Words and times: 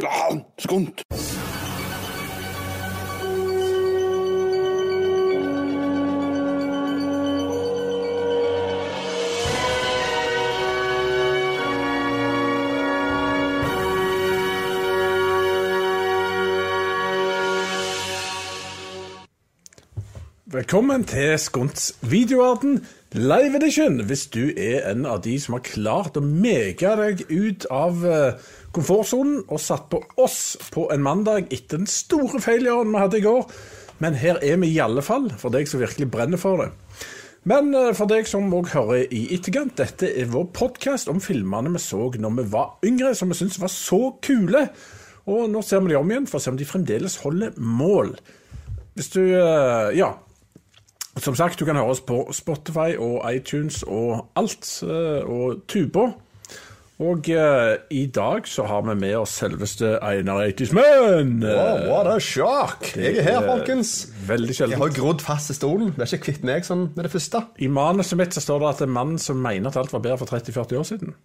Ja, 0.00 0.40
skunt. 0.58 1.02
Velkommen 20.46 21.04
til 21.04 21.38
Skunts 21.38 21.98
videoverden 22.00 22.86
live 23.14 23.56
edition. 23.56 24.00
Hvis 24.08 24.26
du 24.32 24.52
er 24.56 24.86
en 24.90 25.04
av 25.06 25.20
de 25.24 25.34
som 25.40 25.56
har 25.56 25.64
klart 25.66 26.16
å 26.16 26.22
meke 26.24 26.94
deg 26.98 27.24
ut 27.28 27.66
av 27.72 28.04
eh, 28.08 28.38
komfortsonen 28.72 29.42
og 29.48 29.60
satt 29.60 29.88
på 29.92 30.00
oss 30.20 30.56
på 30.72 30.86
en 30.94 31.04
mandag 31.04 31.52
etter 31.52 31.82
den 31.82 31.90
store 31.90 32.40
feiljøren 32.42 32.92
vi 32.92 33.02
hadde 33.02 33.20
i 33.20 33.24
går. 33.26 33.44
Men 34.02 34.16
her 34.18 34.40
er 34.42 34.56
vi 34.62 34.72
i 34.72 34.80
alle 34.82 35.04
fall, 35.04 35.28
for 35.38 35.52
deg 35.54 35.68
som 35.70 35.82
virkelig 35.82 36.08
brenner 36.10 36.40
for 36.40 36.64
det. 36.64 36.70
Men 37.48 37.70
eh, 37.76 37.92
for 37.98 38.08
deg 38.10 38.28
som 38.30 38.52
òg 38.56 38.72
hører 38.72 39.12
i 39.12 39.26
etterkant, 39.36 39.76
dette 39.78 40.08
er 40.08 40.32
vår 40.32 40.48
podkast 40.56 41.12
om 41.12 41.20
filmene 41.22 41.74
vi 41.76 41.84
så 41.84 42.08
når 42.16 42.36
vi 42.40 42.48
var 42.56 42.76
yngre, 42.88 43.14
som 43.18 43.32
vi 43.32 43.38
syntes 43.38 43.60
var 43.62 43.72
så 43.72 44.02
kule. 44.24 44.66
Og 45.28 45.46
nå 45.52 45.60
ser 45.62 45.84
vi 45.84 45.92
de 45.92 46.00
om 46.00 46.10
igjen 46.10 46.26
for 46.30 46.40
å 46.40 46.44
se 46.44 46.50
om 46.50 46.58
de 46.58 46.66
fremdeles 46.66 47.20
holder 47.22 47.54
mål. 47.60 48.16
Hvis 48.96 49.12
du 49.14 49.22
eh, 49.22 49.96
Ja. 50.00 50.14
Som 51.20 51.34
sagt, 51.36 51.60
du 51.60 51.66
kan 51.68 51.76
høre 51.76 51.92
oss 51.92 52.00
på 52.00 52.24
Spotify 52.32 52.94
og 52.96 53.20
iTunes 53.28 53.82
og 53.82 54.30
alt, 54.36 54.64
eh, 54.86 55.20
og 55.28 55.66
Tuba. 55.68 56.12
Og 57.02 57.26
uh, 57.34 57.74
i 57.90 58.04
dag 58.06 58.46
så 58.46 58.62
har 58.68 58.84
vi 58.86 58.94
med 58.94 59.16
oss 59.18 59.34
selveste 59.40 59.96
Einar 60.04 60.44
Eitismann. 60.44 61.40
Wow, 61.42 61.88
what 61.88 62.06
a 62.06 62.18
shock! 62.20 62.92
Jeg 62.96 63.16
er 63.16 63.26
her, 63.26 63.40
folkens. 63.48 64.08
Veldig 64.28 64.54
Jeg 64.60 64.78
har 64.78 64.94
grodd 64.94 65.24
fast 65.24 65.50
i 65.50 65.56
stolen. 65.56 65.90
Det 65.96 66.04
er 66.04 66.12
ikke 66.14 66.28
kvitt 66.28 66.46
meg 66.46 66.68
sånn 66.68 66.90
med 66.94 67.08
det 67.08 67.12
første. 67.12 67.42
I 67.58 67.70
manuset 67.72 68.20
mitt 68.20 68.36
så 68.36 68.44
står 68.44 68.62
det 68.62 68.70
at 68.70 68.84
det 68.84 68.88
er 68.88 68.94
mannen 69.00 69.18
som 69.18 69.40
mener 69.42 69.72
at 69.72 69.80
alt 69.80 69.92
var 69.92 70.04
bedre 70.04 70.20
for 70.22 70.30
30-40 70.30 70.78
år 70.78 70.88
siden. 70.92 71.16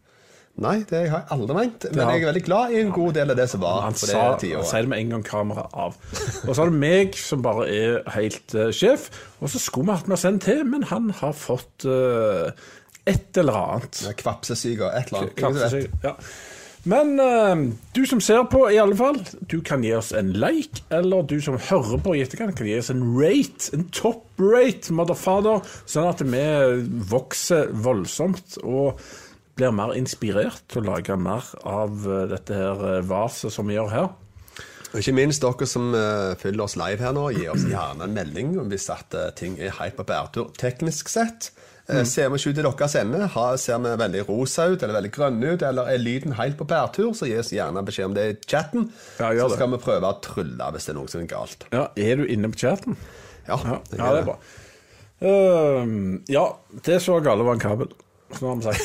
Nei, 0.57 0.79
det 0.89 1.03
har 1.11 1.19
jeg 1.21 1.29
aldri 1.35 1.53
ment. 1.53 1.85
Men 1.93 2.09
jeg 2.09 2.23
er 2.23 2.29
veldig 2.31 2.41
glad 2.47 2.71
i 2.73 2.79
en 2.81 2.89
god 2.95 3.13
del 3.19 3.33
av 3.33 3.37
det 3.37 3.45
som 3.51 3.61
var 3.61 3.83
Han, 3.83 3.93
på 3.93 4.09
det 4.09 4.15
han 4.17 4.65
sier 4.65 4.87
det 4.87 4.89
med 4.89 5.03
en 5.03 5.11
gang 5.13 5.25
kameraet 5.27 5.75
av. 5.85 5.99
Og 6.47 6.49
så 6.49 6.63
er 6.63 6.71
det 6.71 6.81
meg 6.81 7.19
som 7.21 7.43
bare 7.45 7.67
er 7.69 7.99
helt 8.15 8.57
uh, 8.57 8.71
sjef. 8.73 9.11
Og 9.37 9.53
så 9.53 9.61
skulle 9.61 9.91
vi 9.91 9.99
hatt 9.99 10.09
med 10.09 10.17
oss 10.17 10.25
en 10.25 10.41
til, 10.41 10.63
men 10.65 10.87
han 10.89 11.11
har 11.19 11.37
fått 11.37 11.85
uh, 11.85 12.49
et 13.05 13.37
eller 13.37 13.59
annet. 13.61 14.01
Kvapsesyke 14.17 14.87
og 14.87 14.97
et 14.97 15.13
eller 15.13 15.27
annet. 15.45 15.75
Ingen 15.77 16.07
ja. 16.07 16.15
Men 16.87 17.13
uh, 17.19 17.75
du 17.93 18.01
som 18.09 18.21
ser 18.23 18.41
på, 18.49 18.63
i 18.73 18.79
alle 18.81 18.97
fall, 18.97 19.21
du 19.51 19.59
kan 19.61 19.85
gi 19.85 19.93
oss 19.93 20.09
en 20.17 20.33
like. 20.41 20.81
Eller 20.89 21.21
du 21.29 21.37
som 21.43 21.59
hører 21.69 22.01
på 22.01 22.17
i 22.17 22.25
etterkant, 22.25 22.57
kan 22.57 22.65
gi 22.65 22.79
oss 22.79 22.89
en 22.93 23.05
rate. 23.13 23.69
En 23.77 23.85
top 23.93 24.25
rate, 24.41 24.89
motherfather. 24.89 25.61
Sånn 25.85 26.09
at 26.09 26.25
vi 26.25 26.43
vokser 27.13 27.69
voldsomt 27.85 28.57
og 28.65 29.05
blir 29.57 29.73
mer 29.75 29.95
inspirert 29.97 30.63
til 30.71 30.83
å 30.83 30.93
lage 30.93 31.17
mer 31.19 31.45
av 31.67 32.05
eh, 32.05 32.23
dette 32.31 32.55
her 32.55 32.83
eh, 32.91 33.03
vaset 33.07 33.53
som 33.53 33.67
vi 33.67 33.77
gjør 33.77 33.93
her. 33.93 34.09
Og 34.93 35.01
ikke 35.01 35.17
minst 35.17 35.43
dere 35.43 35.67
som 35.67 35.89
uh, 35.91 36.31
følger 36.39 36.63
oss 36.63 36.77
live 36.79 37.03
her 37.03 37.11
nå, 37.15 37.25
gi 37.35 37.49
oss 37.51 37.65
gjerne 37.67 38.05
en 38.07 38.13
melding 38.15 38.53
hvis 38.71 38.87
at 38.93 39.17
uh, 39.19 39.25
ting 39.35 39.57
er 39.59 39.75
helt 39.81 39.97
på 39.97 40.05
bærtur 40.07 40.53
teknisk 40.57 41.11
sett. 41.11 41.49
Uh, 41.91 42.05
Ser 42.07 42.31
vi 42.31 42.39
ikke 42.39 42.53
ut 42.53 42.61
i 42.61 42.63
deres 42.63 42.95
ende, 42.99 43.27
ser 43.59 43.81
vi 43.83 43.91
veldig 43.99 44.23
rosa 44.29 44.69
ut 44.71 44.79
eller 44.79 44.95
veldig 44.95 45.11
grønne 45.11 45.51
ut, 45.53 45.65
eller 45.67 45.91
er 45.91 45.99
lyden 45.99 46.37
helt 46.39 46.55
på 46.59 46.67
bærtur, 46.71 47.11
så 47.15 47.27
gi 47.27 47.35
oss 47.39 47.51
gjerne 47.51 47.83
beskjed 47.87 48.13
om 48.13 48.15
det 48.15 48.25
i 48.31 48.37
chatten. 48.47 48.87
Ja, 49.19 49.33
så 49.35 49.49
det. 49.51 49.59
skal 49.59 49.73
vi 49.75 49.81
prøve 49.83 50.13
å 50.13 50.21
trylle 50.23 50.71
hvis 50.71 50.87
det 50.87 50.95
er 50.95 50.99
noe 51.01 51.11
som 51.11 51.23
er 51.25 51.29
galt. 51.35 51.67
Ja, 51.75 51.83
Er 52.07 52.23
du 52.23 52.25
inne 52.25 52.51
på 52.55 52.63
chatten? 52.63 52.97
Ja, 53.47 53.59
Ja, 53.59 53.77
jeg 53.91 53.99
ja 53.99 54.09
det 54.15 54.23
er 54.23 54.27
bra. 54.31 54.39
Ehm, 55.27 56.23
ja, 56.31 56.47
det 56.85 56.99
så 57.03 57.19
gale 57.23 57.45
var 57.47 57.57
en 57.57 57.63
kabel. 57.63 57.91
Vi 58.29 58.61
sagt. 58.61 58.83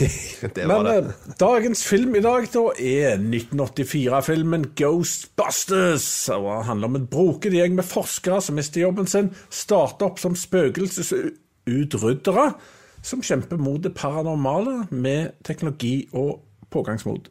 Det 0.54 0.66
Men 0.69 0.84
det. 0.86 0.98
eh, 0.98 1.04
dagens 1.41 1.84
film 1.84 2.16
i 2.16 2.20
dag 2.22 2.47
da 2.53 2.72
er 2.78 3.16
1984-filmen 3.19 4.66
Ghostbusters. 4.78 6.28
Og 6.36 6.58
det 6.58 6.64
handler 6.69 6.88
om 6.88 6.97
en 7.00 7.06
broket 7.10 7.52
gjeng 7.56 7.75
med 7.78 7.84
forskere 7.84 8.41
som 8.42 8.54
mister 8.58 8.81
jobben 8.84 9.06
sin, 9.10 9.31
starter 9.50 10.06
opp 10.06 10.19
som 10.22 10.36
spøkelsesutryddere, 10.38 12.47
som 13.02 13.22
kjemper 13.22 13.56
mot 13.58 13.82
det 13.82 13.94
paranormale 13.98 14.86
med 14.91 15.31
teknologi 15.44 16.08
og 16.12 16.41
pågangsmot. 16.72 17.28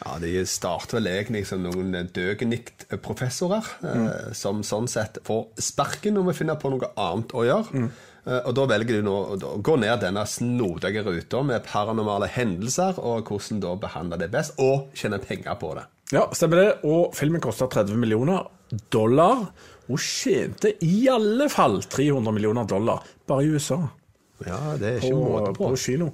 Ja, 0.00 0.16
De 0.20 0.46
starter 0.48 0.96
vel 0.96 1.06
egentlig 1.10 1.44
som 1.48 1.60
noen 1.64 1.92
døgenikt-professorer, 2.16 3.64
mm. 3.82 4.06
som 4.36 4.62
sånn 4.66 4.88
sett 4.88 5.18
får 5.26 5.48
sparken 5.60 6.14
når 6.16 6.30
vi 6.30 6.36
finner 6.40 6.56
på 6.60 6.70
noe 6.72 6.88
annet 6.96 7.34
å 7.36 7.44
gjøre. 7.46 7.82
Eh, 7.82 7.88
og 8.26 8.54
Da 8.58 8.64
velger 8.66 8.98
du 8.98 9.06
nå 9.06 9.16
å 9.36 9.50
gå 9.62 9.76
ned 9.78 10.00
denne 10.02 10.24
snodige 10.26 11.04
ruta 11.06 11.42
med 11.46 11.66
paranormale 11.68 12.28
hendelser, 12.34 12.98
og 12.98 13.30
hvordan 13.30 13.60
da 13.62 13.74
behandle 13.78 14.18
det 14.18 14.32
best, 14.32 14.56
og 14.58 14.90
tjene 14.98 15.20
penger 15.22 15.54
på 15.60 15.76
det. 15.78 15.86
Ja, 16.14 16.26
stemmer 16.34 16.62
det. 16.62 16.70
Og 16.86 17.14
filmen 17.18 17.42
kosta 17.42 17.68
30 17.70 17.98
millioner 17.98 18.46
dollar, 18.92 19.46
og 19.86 20.02
tjente 20.02 20.72
i 20.82 21.06
alle 21.10 21.46
fall 21.52 21.78
300 21.86 22.34
millioner 22.34 22.66
dollar 22.66 23.06
bare 23.26 23.46
i 23.46 23.54
USA. 23.54 23.78
Ja, 24.46 24.58
det 24.78 24.88
er 24.88 24.98
ikke 25.00 25.14
på, 25.14 25.30
måte 25.30 25.54
på. 25.54 25.70
på 25.70 25.78
kino. 25.80 26.10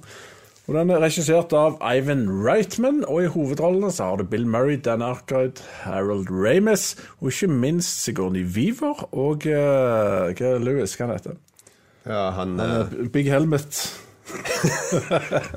Og 0.63 0.77
Den 0.77 0.93
er 0.95 1.01
regissert 1.03 1.51
av 1.59 1.75
Ivan 1.83 2.23
Reitman, 2.45 3.01
og 3.03 3.25
i 3.25 3.31
hovedrollene 3.33 3.89
så 3.91 4.11
har 4.11 4.21
du 4.21 4.29
Bill 4.31 4.45
Murray, 4.47 4.77
Dan 4.79 5.03
Arkwright, 5.03 5.59
Harold 5.81 6.31
Ramis, 6.31 6.93
og 7.19 7.33
ikke 7.33 7.49
minst 7.51 8.05
Sigourney 8.05 8.45
Weaver 8.47 9.03
og 9.11 9.43
uh, 9.49 10.61
Lewis, 10.63 10.95
hva 10.95 11.09
heter 11.11 11.35
Ja, 12.05 12.29
han 12.37 12.59
eh, 12.59 12.65
han? 12.65 13.09
Big 13.13 13.29
Helmet. 13.31 13.79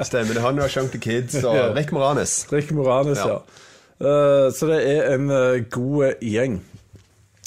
stemmer 0.07 0.34
det. 0.34 0.43
Han 0.45 0.59
har 0.59 0.69
Chunky 0.69 1.01
Kids 1.03 1.39
og 1.43 1.57
Ja. 1.57 1.69
Rick 1.75 1.93
Moranis. 1.95 2.47
Rick 2.53 2.73
Moranis, 2.77 3.19
ja. 3.19 3.39
Ja. 3.39 3.62
Uh, 3.97 4.53
så 4.53 4.69
det 4.69 4.83
er 4.84 5.15
en 5.15 5.31
uh, 5.31 5.62
god 5.73 6.19
gjeng. 6.21 6.59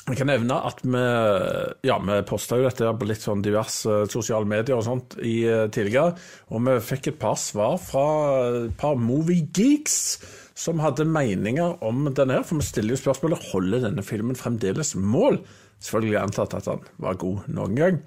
Jeg 0.10 0.18
kan 0.18 0.30
nevne 0.32 0.56
at 0.66 0.80
vi, 0.82 1.02
ja, 1.86 1.96
vi 2.02 2.16
posta 2.26 2.58
jo 2.58 2.66
dette 2.66 2.90
på 2.98 3.06
litt 3.06 3.22
sånn 3.22 3.44
diverse 3.46 4.08
sosiale 4.10 4.48
medier 4.50 4.80
og 4.80 4.86
sånt 4.88 5.14
i, 5.22 5.44
eh, 5.46 5.68
tidligere, 5.70 6.16
og 6.50 6.64
vi 6.66 6.78
fikk 6.82 7.12
et 7.12 7.20
par 7.22 7.38
svar 7.38 7.76
fra 7.78 8.06
et 8.64 8.74
par 8.80 8.98
moviegeeks 8.98 10.00
som 10.58 10.82
hadde 10.82 11.06
meninger 11.06 11.78
om 11.86 12.10
denne 12.10 12.40
her, 12.40 12.48
for 12.48 12.58
vi 12.58 12.66
stiller 12.66 12.96
jo 12.96 13.04
spørsmålet 13.04 13.52
holder 13.52 13.86
denne 13.86 14.06
filmen 14.08 14.40
fremdeles 14.40 14.96
mål. 14.98 15.44
Selvfølgelig 15.78 16.24
antatt 16.24 16.58
at 16.58 16.74
han 16.74 16.90
var 16.98 17.22
god 17.22 17.46
noen 17.54 17.78
gang. 17.78 18.02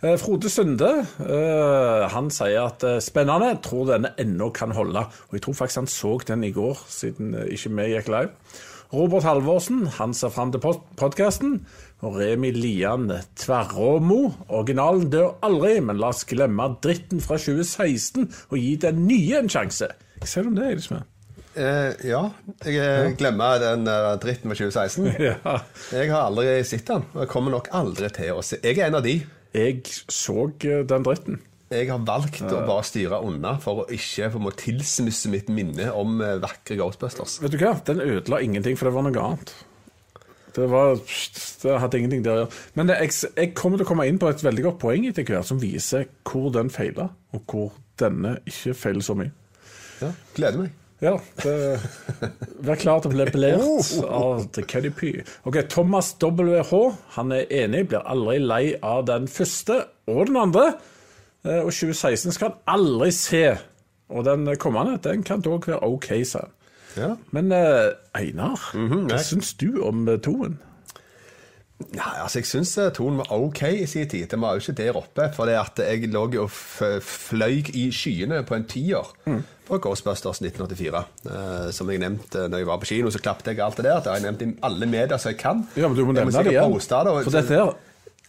Eh, 0.00 0.16
Frode 0.16 0.48
Sunde 0.48 0.88
eh, 1.20 2.06
han 2.08 2.30
sier 2.32 2.70
at 2.70 2.84
eh, 2.88 3.02
spennende, 3.04 3.52
tror 3.60 3.90
denne 3.90 4.14
ennå 4.20 4.48
kan 4.56 4.72
holde. 4.72 5.02
Og 5.28 5.36
jeg 5.36 5.44
tror 5.44 5.58
faktisk 5.58 5.82
han 5.82 5.90
så 5.92 6.14
den 6.24 6.44
i 6.48 6.54
går, 6.56 6.80
siden 6.88 7.34
ikke 7.44 7.72
vi 7.76 7.88
gikk 7.92 8.08
live. 8.08 8.32
Robert 8.90 9.22
Halvorsen 9.22 9.84
han 10.00 10.14
ser 10.16 10.32
fram 10.34 10.54
til 10.54 10.62
podkasten. 10.98 11.60
Og 12.00 12.16
Remi 12.16 12.48
Lian 12.56 13.10
Tverråmo. 13.36 14.22
Originalen 14.48 15.10
dør 15.12 15.34
aldri, 15.44 15.76
men 15.84 16.00
la 16.00 16.14
oss 16.14 16.24
glemme 16.24 16.70
dritten 16.82 17.20
fra 17.20 17.36
2016 17.36 18.24
og 18.48 18.56
gi 18.56 18.72
den 18.80 19.04
nye 19.04 19.42
en 19.42 19.52
sjanse. 19.52 19.90
Hva 20.16 20.28
sier 20.28 20.46
du 20.46 20.54
om 20.54 20.56
det, 20.56 20.70
Eidesmann? 20.72 21.04
Eh, 21.60 21.92
ja, 22.06 22.22
jeg 22.64 23.16
glemmer 23.18 23.58
den 23.60 23.84
uh, 23.84 24.14
dritten 24.22 24.48
fra 24.48 24.56
2016. 24.70 25.10
Ja. 25.20 25.58
Jeg 25.92 26.08
har 26.14 26.30
aldri 26.30 26.56
sett 26.64 26.88
den, 26.88 27.04
og 27.12 27.26
jeg 27.26 27.30
kommer 27.34 27.52
nok 27.52 27.68
aldri 27.76 28.08
til 28.16 28.38
å 28.38 28.44
se 28.46 28.62
Jeg 28.64 28.78
er 28.78 28.88
en 28.88 28.98
av 29.02 29.04
de. 29.04 29.18
Jeg 29.56 29.82
så 30.08 30.50
eh, 30.64 30.84
den 30.86 31.06
dritten. 31.06 31.40
Jeg 31.70 31.86
har 31.86 32.00
valgt 32.02 32.42
å 32.42 32.64
bare 32.66 32.82
styre 32.82 33.20
unna 33.22 33.52
for 33.62 33.84
å 33.84 33.88
ikke 33.94 34.30
for 34.34 34.50
å 34.50 34.54
tilsmisse 34.58 35.30
mitt 35.30 35.50
minne 35.54 35.92
om 35.94 36.18
eh, 36.22 36.38
vakre 36.42 36.78
Ghostbusters. 36.80 37.38
Vet 37.44 37.54
du 37.54 37.60
hva? 37.62 37.76
Den 37.86 38.02
ødela 38.02 38.40
ingenting, 38.42 38.78
for 38.78 38.90
det 38.90 38.94
var 38.96 39.06
noe 39.06 39.26
annet. 39.26 39.52
Det, 40.50 40.66
var, 40.66 40.98
det 41.62 41.76
hadde 41.78 42.00
ingenting 42.00 42.24
der 42.26 42.32
å 42.32 42.40
gjøre. 42.40 42.56
Men 42.78 42.90
jeg, 42.90 43.14
jeg 43.36 43.52
kommer 43.58 43.78
til 43.78 43.86
å 43.86 43.90
komme 43.92 44.06
inn 44.10 44.18
på 44.18 44.30
et 44.30 44.42
veldig 44.42 44.66
godt 44.66 44.80
poeng 44.82 45.06
etter 45.06 45.26
hvert, 45.26 45.46
som 45.46 45.62
viser 45.62 46.08
hvor 46.26 46.50
den 46.54 46.72
feila, 46.74 47.06
og 47.34 47.44
hvor 47.46 47.70
denne 48.02 48.38
ikke 48.50 48.74
feiler 48.74 49.06
så 49.06 49.14
mye. 49.18 49.30
Ja, 50.00 50.10
gleder 50.34 50.64
meg. 50.64 50.74
Ja, 51.00 51.14
det, 51.42 51.80
Vær 52.60 52.76
klar 52.76 53.00
til 53.00 53.08
å 53.08 53.14
bli 53.14 53.26
belært 53.32 53.92
av 54.04 54.42
The 54.52 54.64
Cuddy 54.68 54.90
Pee. 54.92 55.24
Ok, 55.48 55.62
Thomas 55.72 56.12
WH 56.20 56.74
han 57.16 57.32
er 57.32 57.48
enig, 57.62 57.86
blir 57.88 58.04
aldri 58.04 58.36
lei 58.42 58.64
av 58.84 59.06
den 59.08 59.28
første 59.32 59.80
og 60.10 60.26
den 60.28 60.36
andre. 60.42 60.66
Eh, 61.46 61.62
Og 61.64 61.72
2016 61.72 62.36
skal 62.36 62.52
han 62.52 62.58
aldri 62.76 63.10
se. 63.16 63.44
Og 64.10 64.26
den 64.26 64.48
kommende 64.60 64.98
den 65.00 65.22
kan 65.24 65.40
dog 65.40 65.68
være 65.70 65.80
OK, 65.86 66.10
sa 66.28 66.44
han. 66.44 66.56
Ja. 66.98 67.14
Men 67.30 67.52
eh, 67.54 67.92
Einar, 68.18 68.72
hva 68.74 69.14
ja. 69.14 69.22
syns 69.22 69.54
du 69.56 69.80
om 69.86 70.08
eh, 70.10 70.18
toen? 70.20 70.58
Nei, 71.94 72.10
altså 72.20 72.42
Jeg 72.42 72.48
syns 72.50 72.74
tonen 72.92 73.22
var 73.22 73.30
ok 73.32 73.62
i 73.70 73.86
sin 73.88 74.08
tid. 74.10 74.26
Den 74.28 74.42
var 74.42 74.52
jo 74.52 74.60
ikke 74.60 74.76
der 74.82 74.98
oppe. 75.00 75.30
For 75.32 75.48
jeg 75.48 76.10
lå 76.12 76.26
og 76.42 76.50
fløy 76.52 77.62
i 77.72 77.86
skyene 77.94 78.42
på 78.44 78.58
en 78.58 78.68
tier 78.68 79.14
på 79.70 79.78
Ghostbusters 79.84 80.40
1984. 80.42 81.04
Eh, 81.30 81.68
som 81.76 81.90
jeg 81.92 82.02
nevnte 82.02 82.48
når 82.50 82.62
jeg 82.64 82.68
var 82.70 82.80
på 82.82 82.90
kino, 82.90 83.12
så 83.14 83.22
klappet 83.22 83.52
jeg 83.52 83.62
alt 83.64 83.78
det 83.80 83.86
der. 83.86 84.00
Det 84.02 84.12
har 84.12 84.18
jeg 84.20 84.26
nevnt 84.28 84.42
i 84.46 84.50
alle 84.66 84.88
medier 84.90 85.16
som 85.22 85.32
jeg 85.32 85.38
kan. 85.40 85.62
Ja, 85.78 85.88
men 85.88 85.96
du 85.98 86.04
må 86.04 86.16
nevne 86.16 86.34
det 86.44 86.52
igjen. 86.52 86.74
det, 86.74 87.14
og- 87.14 87.24
For 87.24 87.30
dette 87.38 87.54
her 87.56 87.72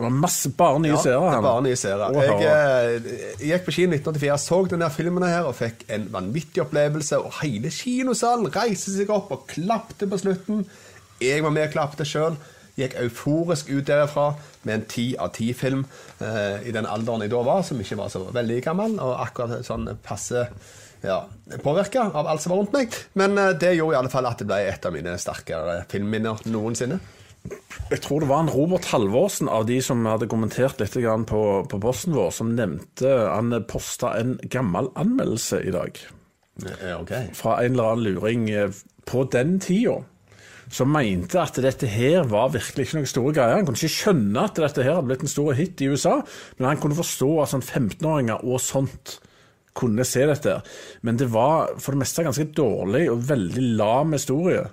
det 0.02 0.08
var 0.08 0.14
masse 0.18 0.50
bare 0.58 0.80
nye 0.82 0.96
ja, 0.96 0.98
seere 0.98 1.28
er 1.30 1.42
bare 1.46 1.62
nye 1.62 1.78
seere. 1.78 2.08
Jeg 2.18 2.46
eh, 2.50 3.50
gikk 3.52 3.68
på 3.68 3.74
kino 3.76 3.94
1984, 3.94 4.38
så 4.42 4.58
denne 4.72 4.88
filmen 4.90 5.22
her 5.28 5.46
og 5.46 5.54
fikk 5.60 5.84
en 5.94 6.08
vanvittig 6.10 6.64
opplevelse. 6.64 7.20
Og 7.22 7.36
hele 7.44 7.70
kinosalen 7.70 8.50
reiste 8.56 8.96
seg 8.96 9.12
opp 9.14 9.30
og 9.36 9.46
klappte 9.52 10.10
på 10.10 10.18
slutten. 10.18 10.66
Jeg 11.22 11.44
var 11.46 11.54
med 11.54 11.68
og 11.68 11.76
klappte 11.76 12.08
sjøl. 12.08 12.40
Gikk 12.80 12.96
euforisk 13.04 13.70
ut 13.70 13.86
derfra 13.86 14.32
med 14.66 14.74
en 14.74 14.86
ti 14.90 15.12
av 15.22 15.36
ti-film 15.36 15.84
eh, 16.18 16.66
i 16.66 16.74
den 16.74 16.88
alderen 16.90 17.22
jeg 17.22 17.30
da 17.36 17.44
var, 17.46 17.62
som 17.68 17.78
ikke 17.84 18.00
var 18.00 18.10
så 18.10 18.24
veldig 18.34 18.58
gammel. 18.66 18.98
Og 18.98 19.20
akkurat 19.22 19.62
sånn 19.68 19.86
passe 20.02 20.48
ja, 21.06 21.24
påvirka 21.64 22.08
av 22.10 22.30
alt 22.30 22.44
som 22.44 22.54
var 22.54 22.62
rundt 22.62 22.76
meg. 22.76 23.00
Men 23.20 23.38
eh, 23.38 23.56
det 23.60 23.74
gjorde 23.78 23.98
i 23.98 24.00
alle 24.02 24.14
fall 24.14 24.30
at 24.30 24.42
det 24.42 24.50
ble 24.50 24.62
et 24.70 24.88
av 24.88 24.96
mine 24.96 25.18
sterkere 25.22 25.82
filmminner 25.92 26.46
noensinne. 26.52 27.02
Jeg 27.90 28.04
tror 28.06 28.22
det 28.22 28.30
var 28.30 28.44
en 28.44 28.52
Robert 28.54 28.86
Halvorsen 28.92 29.50
av 29.50 29.66
de 29.66 29.80
som 29.82 30.06
hadde 30.06 30.30
kommentert 30.30 30.78
litt 30.78 30.94
på, 30.94 31.42
på 31.66 31.80
posten 31.82 32.14
vår, 32.14 32.30
som 32.38 32.52
nevnte 32.54 33.10
Han 33.34 33.56
posta 33.66 34.14
en 34.20 34.36
gammel 34.46 34.92
anmeldelse 34.94 35.64
i 35.66 35.74
dag 35.74 35.98
Okay. 36.62 37.32
fra 37.34 37.64
en 37.64 37.72
eller 37.72 37.84
annen 37.84 38.04
luring 38.04 38.50
eh, 38.50 38.70
på 39.06 39.24
den 39.32 39.60
tida. 39.60 40.04
Som 40.72 40.94
mente 40.94 41.40
at 41.42 41.58
dette 41.60 41.88
her 41.90 42.28
var 42.30 42.54
virkelig 42.54 42.86
ikke 42.86 43.00
noen 43.00 43.10
store 43.10 43.34
greier. 43.36 43.58
Han 43.58 43.66
kunne 43.68 43.80
ikke 43.80 43.96
skjønne 43.96 44.46
at 44.46 44.62
dette 44.62 44.86
her 44.86 44.96
hadde 44.96 45.10
blitt 45.10 45.26
en 45.26 45.32
stor 45.32 45.58
hit 45.58 45.82
i 45.82 45.90
USA, 45.92 46.20
men 46.60 46.70
han 46.70 46.80
kunne 46.80 47.00
forstå 47.00 47.32
at 47.42 47.52
sånn 47.52 47.66
15-åringer 47.66 48.46
og 48.46 48.62
sånt 48.64 49.18
kunne 49.78 50.06
se 50.08 50.26
dette. 50.28 50.58
Men 51.06 51.18
det 51.22 51.30
var 51.32 51.74
for 51.80 51.96
det 51.96 52.04
meste 52.04 52.26
ganske 52.28 52.50
dårlig 52.58 53.06
og 53.14 53.26
veldig 53.30 53.66
lam 53.80 54.14
historie. 54.18 54.68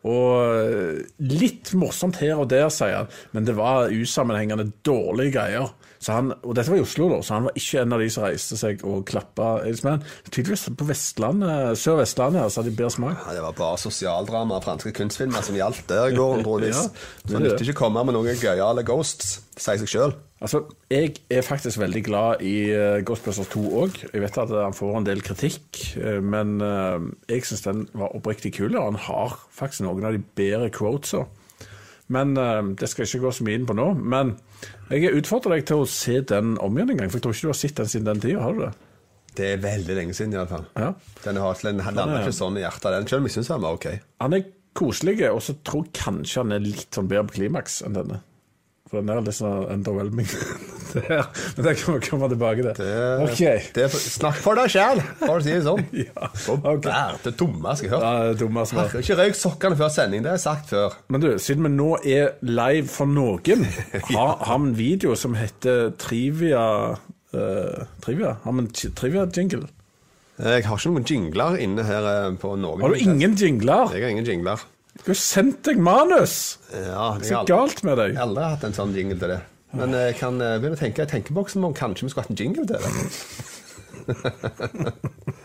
Og 0.00 0.30
eh, 0.64 1.00
litt 1.28 1.74
morsomt 1.76 2.16
her 2.22 2.38
og 2.40 2.48
der, 2.48 2.70
sier 2.72 3.02
han, 3.02 3.10
men 3.36 3.44
det 3.44 3.52
var 3.58 3.92
usammenhengende 3.92 4.70
dårlige 4.86 5.34
greier. 5.36 5.74
Så 6.00 6.14
han, 6.16 6.30
og 6.40 6.54
dette 6.56 6.72
var 6.72 6.80
i 6.80 6.84
Oslo, 6.86 7.10
da, 7.12 7.18
så 7.20 7.34
han 7.36 7.50
var 7.50 7.58
ikke 7.60 7.82
en 7.82 7.92
av 7.92 8.00
de 8.00 8.06
som 8.08 8.24
reiste 8.24 8.56
seg 8.56 8.80
og 8.88 9.02
klappa 9.10 9.50
Tydeligvis 9.68 10.62
på 10.80 10.86
Vestlandet, 10.88 11.76
Sør-Vestlandet 11.76 12.48
så 12.48 12.62
hadde 12.62 12.72
de 12.72 12.78
bedre 12.78 12.94
smak. 12.94 13.20
Ja, 13.26 13.34
det 13.36 13.44
var 13.44 13.58
bare 13.58 13.82
sosialdrama 13.82 14.56
og 14.56 14.64
franske 14.64 14.94
kunstfilmer 14.96 15.44
som 15.44 15.58
gjaldt 15.60 15.84
der 15.92 16.08
i 16.08 16.16
går. 16.16 16.40
troligvis. 16.46 16.80
Ja, 16.88 16.88
Så 16.88 17.28
det 17.28 17.34
det 17.34 17.36
er 17.36 17.44
nytter 17.44 17.68
ikke 17.68 17.76
å 17.76 17.82
komme 17.84 18.06
med 18.08 18.16
noen 18.16 18.40
gøyale 18.40 18.86
ghosts. 18.88 19.36
Sier 19.60 19.84
seg 19.84 19.92
sjøl. 19.92 20.16
Altså, 20.40 20.62
Jeg 20.88 21.16
er 21.28 21.42
faktisk 21.44 21.78
veldig 21.78 22.00
glad 22.06 22.40
i 22.40 22.54
uh, 22.72 23.02
Ghostbusters 23.04 23.50
2 23.52 23.60
òg. 23.82 23.98
Jeg 24.14 24.22
vet 24.22 24.38
at 24.40 24.48
han 24.56 24.76
får 24.76 24.96
en 24.96 25.06
del 25.06 25.20
kritikk, 25.24 25.80
eh, 26.00 26.20
men 26.24 26.54
eh, 26.64 27.10
jeg 27.28 27.44
syns 27.44 27.66
den 27.66 27.82
var 27.92 28.14
oppriktig 28.16 28.54
kul. 28.56 28.72
Og 28.80 28.86
han 28.88 28.96
har 29.04 29.36
faktisk 29.52 29.84
noen 29.84 30.06
av 30.08 30.16
de 30.16 30.22
bedre 30.40 30.70
quotesa. 30.72 31.26
Men 32.10 32.32
eh, 32.40 32.62
det 32.80 32.88
skal 32.88 33.04
jeg 33.04 33.12
ikke 33.12 33.26
gå 33.26 33.32
så 33.36 33.44
mye 33.46 33.58
inn 33.60 33.66
på 33.68 33.76
nå. 33.76 33.90
Men 34.00 34.32
jeg 34.88 35.12
utfordrer 35.20 35.58
deg 35.58 35.66
til 35.68 35.84
å 35.84 35.90
se 35.90 36.16
den 36.32 36.56
om 36.58 36.78
igjen 36.80 36.94
en 36.96 37.02
gang, 37.02 37.12
for 37.12 37.20
jeg 37.20 37.26
tror 37.28 37.36
ikke 37.36 37.50
du 37.50 37.52
har 37.52 37.60
sett 37.60 37.76
den 37.82 37.92
siden 37.92 38.08
den 38.08 38.24
tida. 38.24 38.40
Har 38.46 38.56
du 38.56 38.64
det? 38.64 38.72
Det 39.36 39.46
er 39.52 39.60
veldig 39.62 39.94
lenge 40.00 40.16
siden, 40.16 40.32
iallfall. 40.34 40.64
Ja. 40.74 40.94
Den 41.22 41.36
har 41.38 41.60
den 41.62 41.84
lander 41.84 42.16
er- 42.16 42.24
ikke 42.24 42.34
sånn 42.40 42.56
i 42.58 42.64
hjertet, 42.64 42.90
den. 42.96 43.06
Selv 43.12 43.20
om 43.20 43.28
jeg 43.28 43.36
syns 43.36 43.52
den 43.52 43.62
var 43.68 43.76
ok. 43.76 43.86
Han 44.24 44.40
er 44.40 44.48
koselig, 44.74 45.20
og 45.28 45.44
så 45.44 45.54
tror 45.62 45.84
jeg 45.84 45.94
kanskje 46.00 46.42
han 46.42 46.56
er 46.56 46.64
litt 46.64 46.96
sånn 46.96 47.12
bedre 47.12 47.28
på 47.28 47.36
klimaks 47.42 47.82
enn 47.84 48.00
denne. 48.00 48.22
For 48.90 48.98
den 48.98 49.10
er 49.14 49.20
litt 49.22 49.36
sånn 49.36 49.68
underwhelming. 49.70 50.26
det 50.94 51.02
her. 51.06 51.28
Men 51.56 51.66
det 51.66 51.74
kan 51.78 51.94
vi 51.94 52.00
komme 52.08 52.28
tilbake 52.32 52.64
til. 52.64 52.72
Det, 52.80 52.94
okay. 53.26 53.60
det 53.76 53.86
snakk 53.94 54.40
for 54.42 54.58
deg 54.58 54.72
sjæl, 54.72 55.02
for 55.20 55.36
å 55.36 55.44
si 55.44 55.54
det 55.54 55.62
sånn. 55.66 55.84
Ja, 56.00 56.26
okay. 56.26 56.72
ok. 56.72 56.82
bær, 56.88 57.18
det 57.22 57.34
dummeste 57.38 57.86
jeg 57.86 57.92
har 57.92 58.02
hørt. 58.02 58.40
Ja, 58.40 58.50
det. 58.50 58.64
Herre, 58.74 59.02
Ikke 59.04 59.18
røyk 59.20 59.38
sokkene 59.38 59.78
før 59.78 59.92
sending, 59.94 60.24
det 60.24 60.32
har 60.32 60.40
jeg 60.40 60.46
sagt 60.46 60.72
før. 60.72 60.96
Men 61.12 61.22
du, 61.22 61.28
siden 61.42 61.68
vi 61.68 61.72
nå 61.76 61.90
er 62.02 62.34
live 62.46 62.90
for 62.90 63.10
noen, 63.10 63.66
har, 64.10 64.32
har 64.48 64.62
vi 64.64 64.72
en 64.72 64.78
video 64.78 65.14
som 65.18 65.38
heter 65.38 65.92
Trivia 66.00 66.64
uh, 66.96 67.84
Trivia? 68.02 68.40
Har 68.42 68.56
vi 68.56 68.66
en 68.66 68.72
trivia-jingle? 68.74 69.68
Jeg 70.40 70.64
har 70.64 70.80
ikke 70.80 70.90
noen 70.90 71.04
jingler 71.04 71.56
inne 71.60 71.84
her 71.84 72.06
eh, 72.08 72.26
på 72.40 72.54
noen. 72.56 72.80
Har 72.80 72.94
du 72.94 73.02
ingen 73.02 73.34
jingler? 73.36 73.92
Jeg 73.92 74.06
har 74.06 74.14
ingen 74.14 74.24
jingler. 74.24 74.62
Har 75.06 75.16
sendt 75.16 75.62
deg 75.66 75.80
manus! 75.80 76.58
Ja, 76.74 77.14
er 77.16 77.24
Så 77.24 77.44
galt 77.48 77.80
med 77.86 77.96
deg. 78.00 78.12
Jeg 78.12 78.20
har 78.20 78.28
aldri 78.28 78.44
hatt 78.52 78.66
en 78.68 78.76
sånn 78.76 78.92
jingle 78.96 79.16
til 79.20 79.32
det. 79.34 79.40
Men 79.76 79.94
jeg 79.94 80.16
kan 80.18 80.40
eh, 80.42 80.58
begynne 80.58 80.76
å 80.76 80.80
tenke 80.80 81.06
i 81.06 81.10
tenkeboksen 81.10 81.64
om 81.66 81.74
kanskje 81.76 82.06
vi 82.06 82.12
skulle 82.12 82.26
hatt 82.26 82.34
en 82.34 82.40
jingle 82.42 82.66
til 82.66 82.76
det. 82.76 82.90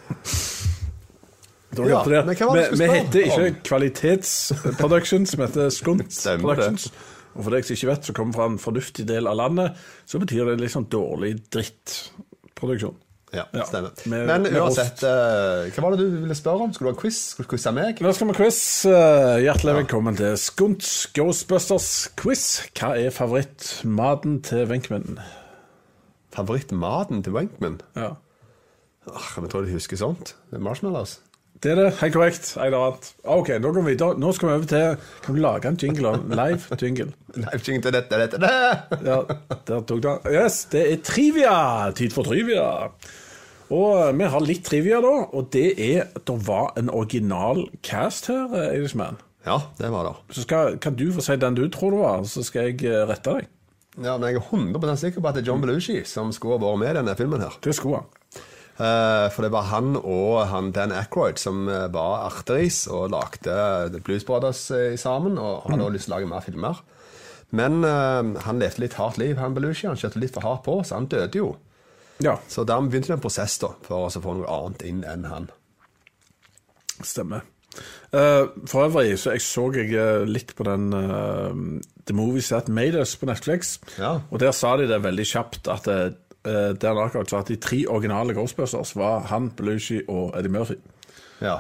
Ja, 1.76 2.04
det. 2.08 2.22
men 2.24 2.38
hva 2.40 2.48
var 2.48 2.56
det 2.56 2.70
Vi, 2.72 2.78
vi 2.80 2.88
heter 2.88 3.26
ikke 3.26 3.48
Kvalitetsproductions, 3.68 5.34
vi 5.36 5.44
heter 5.44 5.74
Skunt 5.76 6.08
Productions. 6.44 6.88
Og 7.36 7.44
for 7.44 7.52
deg 7.52 7.68
som 7.68 7.76
ikke 7.76 7.90
vet, 7.90 8.08
som 8.08 8.16
kommer 8.16 8.38
fra 8.38 8.46
en 8.48 8.62
fornuftig 8.62 9.04
del 9.10 9.28
av 9.28 9.36
landet, 9.42 9.82
så 10.08 10.22
betyr 10.22 10.48
det 10.54 10.62
litt 10.62 10.72
sånn 10.72 10.88
dårlig 10.92 11.34
drittproduksjon. 11.52 12.96
Ja, 13.36 13.46
stemmer. 13.68 13.92
med- 14.06 14.26
Men 14.28 14.46
uansett, 14.56 15.04
uh, 15.04 15.68
hva 15.76 15.82
var 15.86 15.96
det 15.96 16.00
du 16.06 16.18
ville 16.24 16.36
spørre 16.38 16.64
om? 16.68 16.74
Skulle 16.74 16.92
du 16.92 16.96
ha 16.96 17.02
quiz? 17.02 17.20
Skulle 17.34 17.48
du 17.50 17.56
quize 17.56 17.72
meg? 17.76 18.00
Nå 18.02 18.14
skal 18.16 18.28
vi 18.32 18.38
quiz. 18.40 18.60
Eh, 18.86 19.40
Hjertelig 19.46 19.76
velkommen 19.82 20.16
til 20.18 20.38
Skunts 20.38 20.94
Ghostbusters 21.14 21.90
quiz. 22.18 22.46
Hva 22.80 22.94
er 23.00 23.10
favorittmaten 23.16 24.42
til 24.48 24.66
Wenchman? 24.72 25.20
Favorittmaten 26.36 27.24
til 27.24 27.34
Wenchman? 27.36 27.80
Ja. 27.96 28.10
Åh, 29.08 29.28
jeg 29.42 29.50
tror 29.52 29.62
de 29.68 29.72
husker 29.76 29.98
sånt. 30.00 30.34
Det 30.50 30.58
er 30.58 30.64
marshmallows. 30.66 31.20
Det 31.64 31.72
er 31.72 31.76
det, 31.80 31.94
helt 32.02 32.14
korrekt. 32.14 32.50
Annet. 32.60 33.14
Ok, 33.24 33.48
nå 33.64 33.70
går 33.74 33.86
vi 33.86 33.94
videre. 33.94 34.18
Nå 34.20 34.32
skal 34.36 34.50
vi 34.50 34.56
over 34.58 34.66
til 34.70 34.98
Kan 35.24 35.36
du 35.38 35.42
lage 35.42 35.70
en 35.70 35.78
jingle? 35.82 36.12
Live 36.30 36.78
jingle? 36.82 37.14
Live 37.46 37.62
jingle 37.68 37.82
til 37.86 37.94
dette, 37.96 38.20
dette, 38.20 38.40
det. 38.44 38.52
Ja, 39.08 39.22
der 39.70 39.80
tok 39.88 39.88
du 40.04 40.10
den. 40.10 40.20
Yes, 40.34 40.66
det 40.74 40.84
er 40.92 40.98
trivia! 41.06 41.92
Tid 41.96 42.12
for 42.14 42.28
trivia. 42.28 42.66
Og 43.74 44.18
vi 44.18 44.28
har 44.30 44.46
litt 44.46 44.66
trivia, 44.68 45.00
da. 45.02 45.14
Og 45.34 45.50
det 45.56 45.72
er 45.82 46.06
at 46.08 46.26
det 46.30 46.38
var 46.46 46.74
en 46.78 46.92
original 46.94 47.66
cast 47.86 48.30
her, 48.30 48.52
eh, 48.54 48.76
Irishman. 48.78 49.18
Ja, 49.46 49.62
det 49.78 49.92
var 49.94 50.10
det. 50.10 50.16
Så 50.36 50.46
skal, 50.46 50.78
kan 50.82 50.98
du 50.98 51.12
få 51.14 51.22
si 51.22 51.38
den 51.38 51.58
du 51.58 51.68
tror 51.70 51.94
det 51.94 52.02
var, 52.02 52.24
så 52.30 52.44
skal 52.46 52.70
jeg 52.70 52.86
eh, 52.90 53.06
rette 53.10 53.38
deg. 53.38 53.50
Ja, 53.96 54.18
men 54.18 54.28
jeg 54.28 54.42
er 54.42 54.50
100 54.52 54.98
sikker 55.00 55.24
på 55.24 55.30
at 55.30 55.38
det 55.38 55.46
er 55.46 55.52
John 55.54 55.62
Belushi 55.64 56.02
som 56.10 56.34
skulle 56.36 56.60
vært 56.60 56.82
med 56.82 56.92
i 56.92 56.98
denne 56.98 57.16
filmen 57.16 57.44
her. 57.46 57.56
Det 57.64 57.76
skulle 57.78 58.02
han. 58.02 58.10
Uh, 58.76 59.32
for 59.32 59.46
det 59.46 59.54
var 59.54 59.70
han 59.70 59.94
og 59.96 60.50
han 60.52 60.74
Dan 60.76 60.92
Aykroyd 60.92 61.40
som 61.40 61.70
eh, 61.72 61.86
var 61.94 62.26
arteris 62.26 62.82
og 62.92 63.14
lagde 63.14 63.54
The 63.94 64.02
Blues 64.04 64.26
Brothers 64.28 64.66
eh, 64.76 64.98
sammen, 65.00 65.38
og 65.40 65.70
hadde 65.70 65.86
også 65.86 65.94
lyst 65.94 66.10
til 66.10 66.12
å 66.12 66.18
lage 66.18 66.32
mer 66.34 66.44
filmer. 66.44 66.82
Men 67.56 67.86
uh, 67.88 68.36
han 68.44 68.60
levde 68.60 68.84
litt 68.84 68.98
hardt 69.00 69.22
liv, 69.22 69.38
han 69.40 69.56
Belushi. 69.56 69.88
Han 69.88 70.00
kjørte 70.02 70.20
litt 70.20 70.36
for 70.36 70.44
hardt 70.44 70.66
på, 70.68 70.82
så 70.84 71.00
han 71.00 71.08
døde 71.08 71.40
jo. 71.40 71.54
Ja, 72.24 72.38
Så 72.48 72.64
dermed 72.64 72.92
begynte 72.92 73.12
det 73.12 73.18
en 73.18 73.24
prosess 73.26 73.58
da, 73.60 73.74
for 73.84 74.08
å 74.08 74.22
få 74.24 74.38
noe 74.38 74.48
annet 74.52 74.86
inn 74.88 75.04
enn 75.04 75.28
han. 75.28 75.50
stemmer. 77.04 77.44
Uh, 78.16 78.48
for 78.72 78.86
øvrig 78.86 79.18
så 79.20 79.34
jeg 79.34 79.44
så 79.44 79.66
jeg 79.76 79.92
eh, 80.00 80.22
litt 80.24 80.54
på 80.56 80.64
den 80.64 80.94
uh, 80.96 81.52
The 82.08 82.16
Movies 82.16 82.48
That 82.54 82.70
Made 82.72 83.02
Us 83.02 83.18
på 83.20 83.28
Netflix. 83.28 83.80
Ja. 84.00 84.22
Og 84.32 84.40
der 84.40 84.54
sa 84.56 84.78
de 84.80 84.88
det 84.88 85.02
veldig 85.04 85.26
kjapt 85.28 85.68
at 85.68 85.90
uh, 85.92 86.14
Dan 86.80 87.02
Aykroyd 87.04 87.28
sa 87.28 87.42
at 87.42 87.52
de 87.52 87.58
tre 87.60 87.82
originale 87.92 88.34
Ghostbusters 88.38 88.94
var 88.96 89.26
han, 89.28 89.50
Belushi 89.58 90.06
og 90.08 90.38
Eddie 90.40 90.54
Murphy. 90.54 90.78
Ja. 91.44 91.58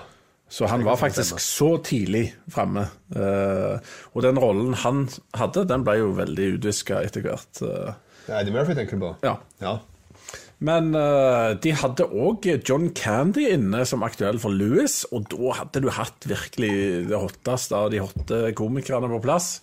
Så 0.48 0.70
han 0.72 0.86
var 0.86 0.96
faktisk 0.96 1.40
så 1.42 1.74
tidlig 1.84 2.30
framme. 2.48 2.86
Uh, 3.12 3.76
og 4.14 4.24
den 4.24 4.40
rollen 4.40 4.78
han 4.86 5.10
hadde, 5.36 5.66
den 5.68 5.84
ble 5.84 5.98
jo 6.00 6.14
veldig 6.16 6.52
utviska 6.56 7.02
etter 7.04 7.26
hvert. 7.28 7.60
Uh, 7.60 7.92
Ja, 8.26 8.40
Eddie 8.40 8.56
Murphy 8.56 8.74
tenker 8.74 8.98
du 8.98 9.04
på? 9.04 9.12
Ja. 9.22 9.36
Ja. 9.62 9.76
Men 10.64 10.94
uh, 10.96 11.52
de 11.60 11.74
hadde 11.76 12.08
òg 12.08 12.48
John 12.64 12.88
Candy 12.96 13.50
inne 13.52 13.84
som 13.88 14.06
aktuell 14.08 14.40
for 14.40 14.56
Louis, 14.56 15.02
og 15.12 15.28
da 15.34 15.58
hadde 15.60 15.84
du 15.84 15.90
hatt 15.92 16.28
virkelig 16.30 16.72
det 17.10 17.20
hotteste 17.20 17.76
av 17.76 17.92
de 17.92 18.00
hotte 18.04 18.40
komikerne 18.56 19.12
på 19.12 19.20
plass. 19.26 19.58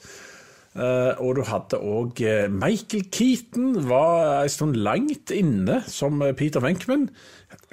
Uh, 0.73 1.13
og 1.21 1.37
du 1.37 1.43
hadde 1.49 1.81
òg 1.81 2.21
Michael 2.53 3.09
Keaton, 3.13 3.75
var 3.89 4.43
en 4.45 4.53
stund 4.53 4.79
langt 4.81 5.33
inne 5.33 5.83
som 5.89 6.21
eh, 6.25 6.37
Peter 6.37 6.65
Venkman. 6.65 7.11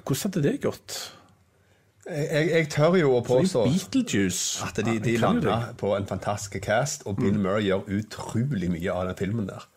Hvordan 0.03 0.25
hadde 0.25 0.43
det 0.43 0.59
gått? 0.63 0.99
Jeg, 2.09 2.47
jeg, 2.49 2.67
tør 2.73 2.95
jo 2.97 3.11
å 3.19 3.21
påstå 3.21 3.67
at 4.65 4.79
de, 4.81 4.95
de 5.03 5.11
landa 5.21 5.59
på 5.77 5.91
en 5.93 6.07
fantastisk 6.09 6.63
cast, 6.65 7.05
og 7.05 7.19
Bill 7.19 7.37
Murray 7.37 7.67
gjør 7.67 7.85
utrolig 7.99 8.71
mye 8.73 8.95
av 8.95 9.11
den 9.11 9.19
filmen 9.19 9.45
der. 9.51 9.67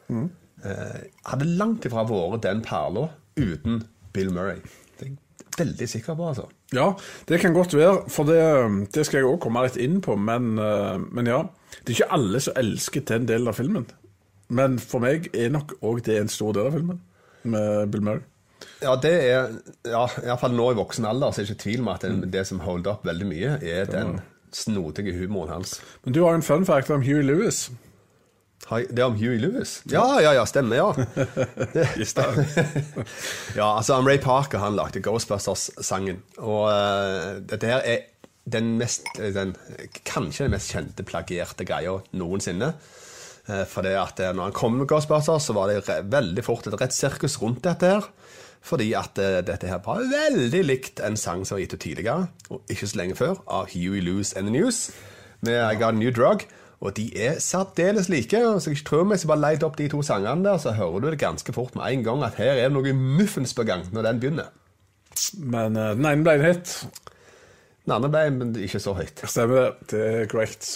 Eh, 0.62 1.02
hadde 1.28 1.50
langt 1.58 1.84
ifra 1.88 2.06
vært 2.08 2.46
den 2.46 2.62
perla 2.64 3.10
uten 3.36 3.82
Bill 4.12 4.32
Murray. 4.34 4.60
Det 4.98 5.06
er 5.06 5.12
jeg 5.12 5.18
veldig 5.58 5.88
sikker 5.88 6.16
på, 6.18 6.28
altså. 6.32 6.48
Ja, 6.72 6.92
det 7.28 7.40
kan 7.42 7.54
godt 7.56 7.74
være, 7.76 8.04
for 8.08 8.28
det, 8.28 8.40
det 8.94 9.06
skal 9.06 9.20
jeg 9.20 9.28
òg 9.28 9.40
komme 9.44 9.64
litt 9.66 9.78
inn 9.80 10.00
på. 10.04 10.16
Men, 10.16 10.54
eh, 10.58 10.98
men 11.12 11.28
ja, 11.28 11.42
det 11.80 11.92
er 11.92 11.98
ikke 11.98 12.14
alle 12.18 12.42
som 12.44 12.58
elsker 12.60 13.04
den 13.08 13.28
delen 13.28 13.52
av 13.52 13.58
filmen. 13.60 13.88
Men 14.52 14.76
for 14.80 15.04
meg 15.04 15.30
er 15.32 15.52
nok 15.52 15.76
òg 15.80 16.02
det 16.08 16.18
en 16.20 16.32
stor 16.32 16.52
del 16.56 16.68
av 16.68 16.76
filmen, 16.76 17.00
med 17.42 17.90
Bill 17.92 18.04
Murray. 18.04 18.26
Ja, 18.82 18.96
det 18.98 19.12
er 19.12 19.48
ja, 19.88 20.02
Iallfall 20.22 20.54
nå 20.54 20.68
i 20.72 20.76
voksen 20.78 21.06
alder 21.06 21.32
så 21.32 21.42
er 21.42 21.46
det 21.46 21.54
ikke 21.54 21.62
tvil 21.64 21.80
om 21.82 21.88
at 21.90 22.04
det, 22.06 22.28
det 22.34 22.44
som 22.46 22.60
holder 22.62 22.94
opp 22.94 23.06
veldig 23.06 23.26
mye, 23.26 23.56
er 23.58 23.88
den 23.90 24.20
snodige 24.54 25.14
humoren 25.16 25.56
hans. 25.56 25.80
Men 26.04 26.14
du 26.14 26.22
har 26.22 26.36
en 26.36 26.46
fun 26.46 26.66
fact 26.68 26.90
om 26.90 27.02
Hugh 27.02 27.24
Lewis. 27.24 27.70
Det 28.70 28.98
er 28.98 29.04
om 29.04 29.16
Huey 29.18 29.38
Lewis? 29.42 29.82
Ja, 29.90 30.20
ja, 30.22 30.32
ja, 30.36 30.44
stemmer, 30.46 30.76
ja. 30.76 30.92
ja, 33.58 33.76
altså 33.76 34.00
Ray 34.00 34.18
Parker 34.22 34.58
han 34.62 34.76
lagde 34.78 35.02
Ghostbusters-sangen. 35.02 36.22
Og 36.38 36.70
uh, 36.70 37.42
dette 37.42 37.68
her 37.68 37.82
er 37.84 37.98
den 38.44 38.78
mest, 38.78 39.06
den, 39.18 39.56
kanskje 40.08 40.46
den 40.46 40.54
mest 40.54 40.72
kjente 40.72 41.04
plagierte 41.06 41.66
greia 41.68 41.98
noensinne. 42.16 42.72
Uh, 43.50 43.64
for 43.68 43.82
det 43.84 43.96
at 43.98 44.22
uh, 44.22 44.30
når 44.30 44.50
han 44.50 44.56
kom 44.56 44.78
med 44.78 44.88
Ghostbusters, 44.88 45.50
så 45.50 45.58
var 45.58 45.72
det 45.72 45.98
veldig 46.12 46.46
fort 46.46 46.70
et 46.70 46.80
rett 46.80 46.96
sirkus 46.96 47.40
rundt 47.42 47.64
dette 47.66 47.96
her. 47.96 48.08
Fordi 48.62 48.92
at 48.94 49.18
dette 49.18 49.66
her 49.66 49.80
var 49.82 50.04
veldig 50.06 50.60
likt 50.62 51.00
en 51.02 51.18
sang 51.18 51.42
som 51.42 51.56
var 51.56 51.64
gitt 51.64 51.74
ut 51.74 51.82
tidligere, 51.82 52.28
og 52.46 52.70
ikke 52.70 52.86
så 52.86 53.00
lenge 53.00 53.18
før, 53.18 53.40
av 53.50 53.74
Huey 53.74 53.98
Lewis 53.98 54.30
and 54.38 54.46
the 54.46 54.54
News, 54.54 54.92
med 55.42 55.58
I 55.58 55.74
Got 55.74 55.96
a 55.96 55.98
New 55.98 56.14
Drug. 56.14 56.46
Og 56.82 56.96
de 56.96 57.04
er 57.14 57.38
særdeles 57.38 58.08
like. 58.10 58.38
så 58.60 58.70
jeg 58.70 58.82
tror 58.86 59.04
vi 59.06 59.18
skal 59.18 59.28
bare 59.28 59.44
leide 59.44 59.66
opp 59.66 59.78
de 59.78 59.86
to 59.88 60.02
sangene 60.02 60.44
der, 60.44 60.58
så 60.58 60.74
hører 60.74 61.00
du 61.00 61.10
det 61.10 61.20
ganske 61.20 61.52
fort 61.54 61.76
med 61.78 61.86
en 61.86 62.02
gang 62.04 62.24
at 62.26 62.40
her 62.40 62.56
er 62.56 62.68
det 62.68 62.74
noe 62.74 62.92
muffens 62.92 63.54
på 63.54 63.62
gang 63.62 63.86
når 63.92 64.08
den 64.08 64.20
begynner. 64.20 64.50
Men 65.38 65.76
uh, 65.76 65.92
den 65.94 66.08
ene 66.08 66.26
ble 66.26 66.34
en 66.40 66.46
hit. 66.48 66.72
Den 67.84 67.94
andre 67.96 68.10
ble 68.10 68.24
men 68.34 68.56
ikke 68.58 68.80
så 68.82 68.96
høyt. 68.98 69.22
Stemmer 69.30 69.60
det. 69.60 69.70
Det 69.92 70.02
er 70.08 70.26
korrekt. 70.30 70.66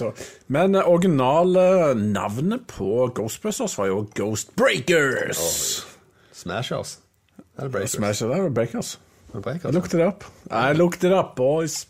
Men 0.46 0.78
uh, 0.78 0.86
originale 0.86 1.94
navnet 1.98 2.68
på 2.70 3.08
Ghostbusters 3.14 3.74
var 3.78 3.90
jo 3.90 4.04
Ghostbreakers. 4.14 5.42
Oh. 5.42 5.92
Smashers. 6.36 6.98
Eller 7.58 7.72
Breakers. 7.72 7.98
Smashers 7.98 8.30
eller 8.30 8.54
Breakers. 8.54 8.98
Breakers. 9.32 9.72
I 9.72 9.74
looked 9.74 9.94
it 9.94 10.06
up. 10.06 10.24
I 10.50 10.72
looked 10.72 11.04
it 11.04 11.12
up, 11.12 11.34
boys. 11.36 11.86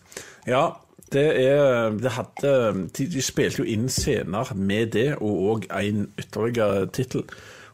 Ja, 0.46 0.70
det 1.12 1.26
er 1.46 1.90
det 2.02 2.10
hadde, 2.16 2.52
de, 2.98 3.06
de, 3.12 3.22
spilte 3.22 3.62
jo 3.62 3.66
inn 3.70 3.88
scener 3.92 4.50
med 4.54 4.94
det, 4.96 5.08
og 5.20 5.42
òg 5.50 5.68
en 5.70 6.08
ytterligere 6.18 6.86
tittel. 6.90 7.22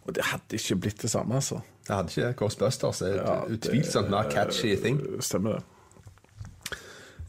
Og 0.05 0.17
det 0.17 0.27
hadde 0.29 0.59
ikke 0.59 0.81
blitt 0.85 1.03
det 1.03 1.11
samme, 1.11 1.39
altså. 1.41 1.63
Det 1.87 1.95
hadde 1.97 2.13
ikke 2.13 2.33
Ghostbusters. 2.43 2.99
Det 2.99 3.13
er 3.15 3.23
ja, 3.23 3.39
utvilsomt 3.55 4.11
mer 4.11 4.29
catchy 4.31 4.75
ting. 4.83 5.01
Stemmer 5.21 5.59
det. 5.59 5.63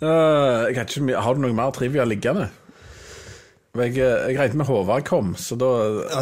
Uh, 0.04 0.68
ikke, 0.68 1.16
har 1.16 1.38
du 1.38 1.40
noe 1.46 1.56
mer 1.56 1.72
trivia 1.72 2.04
liggende? 2.04 2.50
Jeg, 3.74 3.96
jeg 3.98 4.36
regnet 4.38 4.60
med 4.60 4.68
Håvard 4.68 5.06
kom, 5.08 5.32
så 5.40 5.56
da 5.58 5.70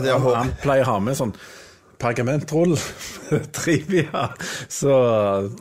ja, 0.05 0.19
han, 0.21 0.27
han 0.37 0.53
pleier 0.61 0.85
å 0.85 0.93
ha 0.93 0.99
med 1.03 1.17
sånn 1.19 1.33
pergamentrull, 2.01 2.73
trivia, 3.55 4.25
så 4.71 4.95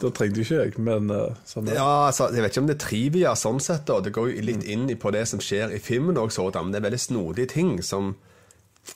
da 0.01 0.11
trengte 0.17 0.43
ikke 0.43 0.63
jeg, 0.65 0.75
men 0.81 1.11
sånn 1.11 1.69
sånn 1.69 1.71
Ja, 1.77 2.09
altså, 2.09 2.31
Jeg 2.35 2.45
vet 2.45 2.55
ikke 2.55 2.65
om 2.65 2.71
det 2.71 2.77
er 2.79 2.83
trivia 2.87 3.37
sånn 3.39 3.61
sett, 3.63 3.85
da. 3.91 4.01
Det 4.05 4.15
går 4.17 4.33
jo 4.33 4.49
litt 4.49 4.65
inn 4.65 4.89
på 5.01 5.13
det 5.15 5.27
som 5.31 5.43
skjer 5.45 5.77
i 5.77 5.83
filmen, 5.83 6.19
sånn, 6.33 6.53
men 6.57 6.75
det 6.75 6.81
er 6.81 6.89
veldig 6.89 7.05
snodige 7.05 7.53
ting 7.55 7.77
som 7.87 8.15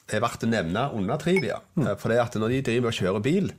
er 0.08 0.22
verdt 0.24 0.46
å 0.46 0.50
nevne 0.50 0.88
under 0.96 1.20
trivia. 1.20 1.60
Mm. 1.76 1.94
For 2.00 2.12
det 2.12 2.22
at 2.22 2.38
når 2.40 2.56
de 2.56 2.60
driver 2.70 2.90
og 2.90 2.98
kjører 2.98 3.24
bil 3.24 3.50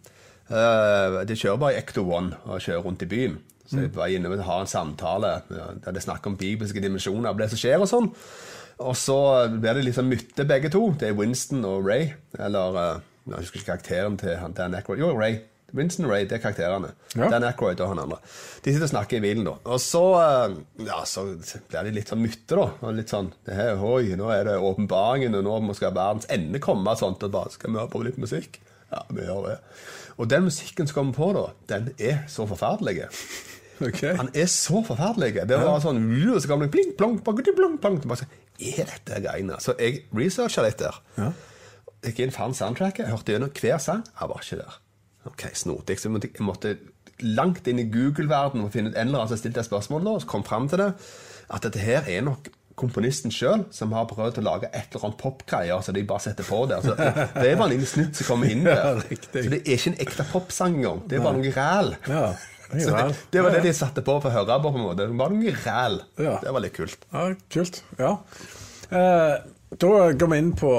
uh, 0.49 1.21
De 1.27 1.37
kjører 1.37 1.61
bare 1.61 1.75
i 1.75 1.79
Ecto 1.79 2.03
One 2.09 2.39
og 2.45 2.63
kjører 2.63 2.85
rundt 2.85 3.05
i 3.05 3.09
byen. 3.11 3.37
Så 3.65 3.81
jeg 3.81 3.95
var 3.95 4.11
inne 4.13 4.29
og 4.29 4.43
ha 4.45 4.59
en 4.61 4.69
samtale 4.69 5.31
der 5.49 5.79
det 5.81 5.95
er 5.95 6.03
snakk 6.03 6.27
om 6.29 6.35
bibelske 6.37 6.81
dimensjoner 6.83 7.31
og 7.31 7.39
det 7.41 7.47
som 7.49 7.57
skjer 7.57 7.81
og 7.81 7.89
sånn. 7.89 8.11
Og 8.85 8.93
så 8.99 9.17
blir 9.49 9.77
det 9.77 9.87
liksom 9.87 10.09
mytte, 10.11 10.45
begge 10.45 10.69
to. 10.69 10.89
Det 10.99 11.09
er 11.09 11.17
Winston 11.17 11.63
og 11.65 11.87
Ray. 11.87 12.11
Eller 12.37 13.01
jeg 13.33 13.41
husker 13.41 13.59
ikke 13.59 13.71
karakteren 13.71 14.17
til 14.21 14.37
han, 14.37 14.53
Dan 14.53 14.77
Ackroyd. 14.77 15.01
Jo, 15.01 15.13
Ray. 15.17 15.41
Vincent 15.75 16.07
Ray, 16.07 16.23
det 16.29 16.37
er 16.37 16.43
karakterene. 16.43 16.91
Ja. 17.15 17.27
Dan 17.33 17.43
Ackroyd 17.43 17.81
og 17.83 17.89
han 17.91 18.01
andre. 18.05 18.19
De 18.63 18.71
sitter 18.71 18.85
og 18.85 18.91
snakker 18.93 19.17
i 19.17 19.23
bilen, 19.25 19.47
da. 19.47 19.55
Og 19.65 19.81
så, 19.83 20.03
eh, 20.21 20.85
ja, 20.87 21.01
så 21.09 21.25
blir 21.35 21.87
de 21.87 21.95
litt 21.97 22.11
sånn 22.11 22.21
mytte, 22.23 22.55
da. 22.55 22.67
Og 22.79 22.93
litt 22.95 23.11
sånn 23.11 23.31
det 23.47 23.57
her, 23.57 23.81
Oi, 23.83 24.15
nå 24.15 24.29
er 24.31 24.45
det 24.47 24.59
åpenbaringen, 24.61 25.35
og 25.35 25.43
nå 25.65 25.75
skal 25.75 25.95
verdens 25.95 26.29
ende 26.31 26.61
komme. 26.63 26.93
Og 26.93 27.01
sånt, 27.01 27.23
og 27.23 27.33
bare 27.33 27.51
skal 27.51 27.73
vi 27.73 27.81
høre 27.81 27.91
på 27.91 28.03
litt 28.05 28.21
musikk? 28.21 28.61
Ja, 28.93 29.01
vi 29.09 29.25
gjør 29.25 29.49
det. 29.49 29.57
Og 30.15 30.29
den 30.31 30.47
musikken 30.47 30.87
som 30.87 31.01
kommer 31.01 31.17
på, 31.17 31.33
da, 31.35 31.49
den 31.73 31.91
er 31.97 32.23
så 32.31 32.47
forferdelig. 32.47 33.09
Okay. 33.83 34.13
Han 34.15 34.29
er 34.31 34.45
så 34.47 34.79
forferdelig. 34.85 35.41
Det 35.49 35.57
var 35.59 35.81
sånn 35.83 35.99
så 36.39 36.47
kom 36.47 36.61
det 36.63 36.71
pling, 36.71 36.93
plong, 36.95 37.17
plong, 37.19 37.41
plong, 37.43 37.75
plong. 37.83 37.99
Er 38.55 38.87
dette 38.87 39.19
greiene? 39.19 39.59
Så 39.59 39.75
jeg 39.75 40.05
researcha 40.15 40.63
litt 40.63 40.79
der. 40.79 41.01
Ja 41.17 41.33
gikk 42.09 42.25
inn, 42.25 42.33
fant 42.35 42.57
soundtracket, 42.57 43.09
hørte 43.11 43.35
gjennom 43.35 43.53
hver 43.55 43.79
sang. 43.81 44.03
Han 44.21 44.31
var 44.31 44.43
ikke 44.43 44.61
der. 44.61 44.81
Ok, 45.29 45.47
snodig. 45.57 45.97
Så 45.99 46.11
jeg 46.11 46.45
måtte 46.45 46.75
langt 47.23 47.67
inn 47.71 47.79
i 47.79 47.87
Google-verdenen 47.89 48.67
og 48.67 48.73
finne 48.73 48.91
ut 48.91 48.97
en 48.97 49.07
eller 49.07 49.23
annen 49.23 49.31
som 49.31 49.39
stilte 49.39 49.63
spørsmål 49.65 50.07
og 50.11 50.21
så 50.23 50.29
kom 50.29 50.43
fram 50.45 50.67
til 50.71 50.83
det. 50.83 50.91
At 51.53 51.65
dette 51.65 51.81
her 51.81 52.07
er 52.11 52.25
nok 52.25 52.49
komponisten 52.75 53.31
sjøl 53.31 53.63
som 53.71 53.93
har 53.95 54.07
prøvd 54.09 54.41
å 54.41 54.43
lage 54.43 54.69
et 54.75 54.91
eller 54.91 55.07
annet 55.07 55.21
popgreier 55.21 55.83
så 55.83 55.93
de 55.95 56.03
bare 56.07 56.25
setter 56.25 56.47
på 56.47 56.65
det. 56.67 56.81
Så 56.83 56.95
det 56.97 57.07
er 57.47 57.55
bare 57.55 57.69
en 57.69 57.73
liten 57.77 57.87
snutt 57.87 58.19
som 58.19 58.33
kommer 58.33 58.51
inn 58.51 58.65
der. 58.67 58.99
Ja, 58.99 59.21
så 59.31 59.45
det 59.53 59.61
er 59.61 59.77
ikke 59.77 59.93
en 59.93 60.01
ekte 60.07 60.27
popsang 60.33 60.77
engang. 60.81 61.01
Det 61.07 61.19
er 61.19 61.25
bare 61.25 61.39
noe 61.39 61.55
ræl. 61.55 61.95
Ja, 62.11 62.27
det, 62.73 62.85
det, 63.31 63.43
var 63.45 63.55
det 63.55 63.63
de 63.63 63.73
satte 63.77 64.03
på 64.05 64.17
for 64.19 64.31
å 64.31 64.35
høre 64.35 64.59
på. 64.59 64.73
på 64.73 64.81
en 64.81 64.87
måte. 64.89 65.07
Det 65.07 65.19
var 65.23 65.33
noe 65.33 65.55
ræl. 65.63 65.99
Ja. 66.19 66.37
Det 66.43 66.55
var 66.57 66.65
litt 66.65 66.75
kult. 66.75 67.07
Ja, 67.13 67.27
kult. 67.55 67.81
Ja. 68.01 68.13
Eh, 68.91 69.35
da 69.81 70.11
går 70.13 70.29
vi 70.31 70.37
inn 70.39 70.51
på 70.55 70.69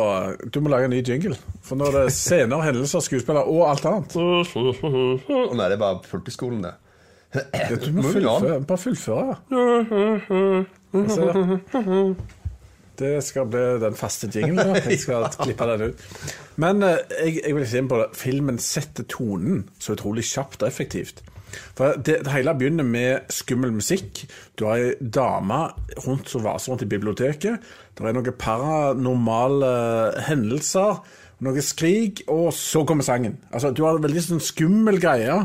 Du 0.52 0.60
må 0.64 0.70
lage 0.72 0.88
en 0.88 0.94
ny 0.94 1.02
jingle. 1.04 1.36
For 1.64 1.78
nå 1.78 1.90
er 1.90 1.98
det 1.98 2.14
scener, 2.16 2.64
hendelser, 2.64 3.04
skuespillere 3.04 3.44
og 3.44 3.70
alt 3.70 3.86
annet. 3.90 4.16
Nei, 4.16 5.66
det 5.66 5.76
er 5.76 5.82
bare 5.82 6.00
politiskolen, 6.06 6.64
det. 6.64 6.74
det 7.34 7.80
du 7.84 7.90
må 7.96 8.06
fullføre. 8.08 8.60
Bare 8.66 8.80
fullføre. 8.80 9.36
Det 12.96 13.12
skal 13.24 13.48
bli 13.52 13.64
den 13.82 13.96
faste 13.98 14.30
jinglen. 14.32 14.76
Jeg 14.86 15.00
skal 15.02 15.26
klippe 15.34 15.66
den 15.68 15.90
ut. 15.90 16.04
Men 16.56 16.82
eh, 16.82 17.02
jeg, 17.26 17.40
jeg 17.42 17.56
vil 17.58 17.66
si 17.68 17.82
på 17.90 17.98
det. 18.00 18.06
Filmen 18.16 18.60
setter 18.62 19.04
tonen 19.04 19.66
så 19.78 19.92
utrolig 19.98 20.24
kjapt 20.24 20.62
og 20.62 20.70
effektivt. 20.70 21.20
For 21.76 21.98
det, 21.98 22.20
det, 22.26 22.32
hele 22.34 22.54
begynner 22.58 22.86
med 22.86 23.30
skummel 23.32 23.74
musikk. 23.76 24.24
Du 24.58 24.66
har 24.68 24.80
ei 24.80 24.94
dame 25.00 25.60
rundt 26.06 26.32
som 26.32 26.44
vaser 26.46 26.72
rundt 26.72 26.86
i 26.86 26.90
biblioteket. 26.90 27.70
Det 27.96 28.04
er 28.04 28.16
noen 28.16 28.40
paranormale 28.40 29.70
hendelser, 30.28 31.00
noe 31.44 31.64
skrik, 31.64 32.24
og 32.32 32.50
så 32.56 32.84
kommer 32.88 33.06
sangen. 33.06 33.38
Altså, 33.52 33.70
Du 33.70 33.84
har 33.84 33.96
en 33.96 34.04
veldig 34.04 34.26
sånn 34.30 34.44
skummel 34.44 35.00
greie 35.02 35.40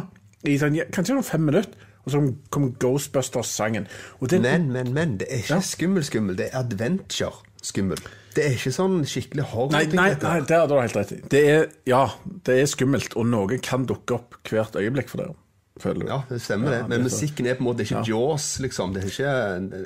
i 0.48 0.58
sånn, 0.60 0.80
kanskje 0.94 1.18
noen 1.18 1.28
fem 1.28 1.50
minutter. 1.52 1.88
Og 2.02 2.14
så 2.16 2.22
kom 2.50 2.72
Ghostbusters-sangen. 2.82 3.86
Men, 4.32 4.72
men, 4.74 4.94
men. 4.94 5.20
Det 5.22 5.28
er 5.30 5.44
ikke 5.44 5.60
ja. 5.60 5.66
skummel-skummel. 5.66 6.38
Det 6.40 6.48
er 6.50 6.58
adventure-skummel. 6.64 8.02
Det 8.36 8.46
er 8.48 8.56
ikke 8.56 8.72
sånn 8.74 9.02
skikkelig 9.10 9.46
horror. 9.52 9.76
Nei, 9.76 9.84
nei, 9.92 10.10
nei, 10.22 10.38
det 10.48 10.58
har 10.58 10.70
du 10.70 10.78
helt 10.80 10.98
rett 10.98 11.14
i. 11.14 11.20
Det 11.32 11.42
er, 11.52 11.66
ja, 11.90 12.06
det 12.48 12.58
er 12.62 12.70
skummelt, 12.72 13.16
og 13.20 13.28
noe 13.30 13.60
kan 13.64 13.86
dukke 13.90 14.18
opp 14.18 14.40
hvert 14.50 14.78
øyeblikk 14.80 15.12
for 15.12 15.24
deg 15.24 15.36
føler 15.82 16.06
du. 16.06 16.08
Ja, 16.12 16.20
det 16.30 16.40
stemmer 16.44 16.76
det. 16.76 16.82
Men 16.92 17.06
musikken 17.06 17.50
er 17.50 17.58
på 17.58 17.66
en 17.66 17.70
måte 17.72 17.86
ikke 17.86 18.00
ja. 18.00 18.04
Jaws, 18.14 18.48
liksom. 18.64 18.96
Det 18.96 19.04
er 19.04 19.12
ikke, 19.12 19.36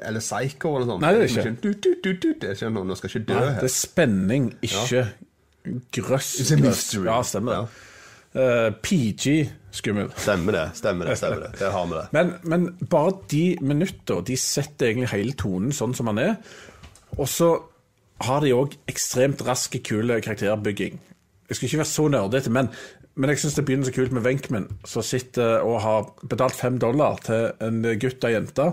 eller 0.09 0.23
Psycho 0.23 0.75
eller 0.75 0.91
sånt. 0.91 1.05
Nei, 1.05 1.13
det 1.15 1.23
er 1.23 1.33
ikke. 1.33 1.55
Du, 1.63 1.69
du, 1.73 1.91
du, 2.03 2.11
du, 2.13 2.29
det 2.41 2.51
er 2.51 2.57
ikke 2.57 2.71
noe, 2.75 2.89
Nå 2.89 2.97
skal 2.99 3.11
ikke 3.11 3.25
dø 3.31 3.39
her. 3.39 3.57
Det 3.59 3.69
er 3.69 3.75
spenning, 3.75 4.49
ikke 4.65 5.03
grøss. 5.95 6.33
It's 6.43 6.53
a 6.53 6.59
mystery. 6.61 7.07
Ja, 7.09 7.19
stemmer 7.25 7.55
det. 7.57 7.83
Uh, 8.35 8.41
eh, 8.43 8.71
PG 8.83 9.35
skummel. 9.75 10.11
Stemmer 10.17 10.55
det. 10.55 10.65
stemmer 10.79 11.09
det, 11.09 11.17
stemmer 11.19 11.47
det. 11.47 11.53
det 11.59 11.71
har 11.71 11.87
vi 11.87 11.97
det. 11.97 12.05
Men, 12.15 12.33
men 12.43 12.67
bare 12.91 13.15
de 13.31 13.45
minutter, 13.61 14.21
de 14.27 14.37
setter 14.39 14.91
egentlig 14.91 15.11
hele 15.11 15.35
tonen 15.39 15.75
sånn 15.75 15.95
som 15.97 16.11
den 16.11 16.21
er. 16.23 16.35
Og 17.17 17.27
så 17.31 17.51
har 18.25 18.43
de 18.43 18.53
òg 18.55 18.75
ekstremt 18.91 19.43
rask, 19.47 19.75
kule 19.83 20.21
karakterbygging. 20.23 20.99
Jeg 21.49 21.57
skal 21.57 21.67
ikke 21.67 21.81
være 21.83 21.91
så 21.91 22.07
nerdete, 22.09 22.53
men 22.53 22.71
men 23.15 23.31
jeg 23.31 23.41
syns 23.41 23.55
det 23.57 23.63
begynner 23.67 23.87
så 23.87 23.95
kult 23.95 24.13
med 24.15 24.25
Venkman, 24.25 24.67
som 24.87 25.03
sitter 25.05 25.63
og 25.63 25.79
har 25.85 26.07
betalt 26.27 26.57
fem 26.57 26.79
dollar 26.81 27.19
til 27.23 27.49
en 27.63 27.81
gutt 28.01 28.27
og 28.27 28.33
jente. 28.33 28.69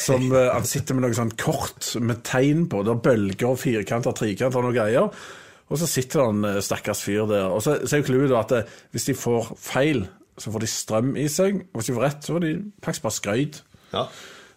Som 0.00 0.30
eh, 0.32 0.48
Han 0.48 0.66
sitter 0.68 0.96
med 0.96 1.06
noe 1.06 1.16
sånn 1.16 1.34
kort 1.40 1.90
med 2.00 2.22
tegn 2.26 2.66
på. 2.72 2.82
Det 2.86 2.94
er 2.94 3.04
bølger, 3.04 3.58
firkanter, 3.60 4.14
trekanter 4.16 4.60
og 4.60 4.68
noe 4.68 4.76
greier. 4.76 5.24
Og 5.72 5.80
så 5.80 5.88
sitter 5.88 6.22
det 6.22 6.28
en 6.30 6.48
eh, 6.48 6.60
stakkars 6.64 7.02
fyr 7.04 7.26
der. 7.30 7.50
Og 7.52 7.62
så, 7.64 7.78
så 7.84 7.96
er 7.96 8.02
jo 8.02 8.08
clouet 8.08 8.36
at 8.38 8.54
det, 8.54 8.62
eh, 8.64 8.78
hvis 8.94 9.10
de 9.10 9.16
får 9.18 9.52
feil, 9.60 10.06
så 10.40 10.52
får 10.54 10.64
de 10.64 10.70
strøm 10.72 11.12
i 11.20 11.26
seg. 11.32 11.64
Og 11.72 11.80
hvis 11.80 11.90
de 11.90 11.98
får 11.98 12.06
rett, 12.06 12.24
så 12.24 12.36
får 12.36 12.46
de 12.46 12.54
faktisk 12.84 13.08
bare 13.08 13.18
skrøyd. 13.18 13.60
Ja. 13.92 14.06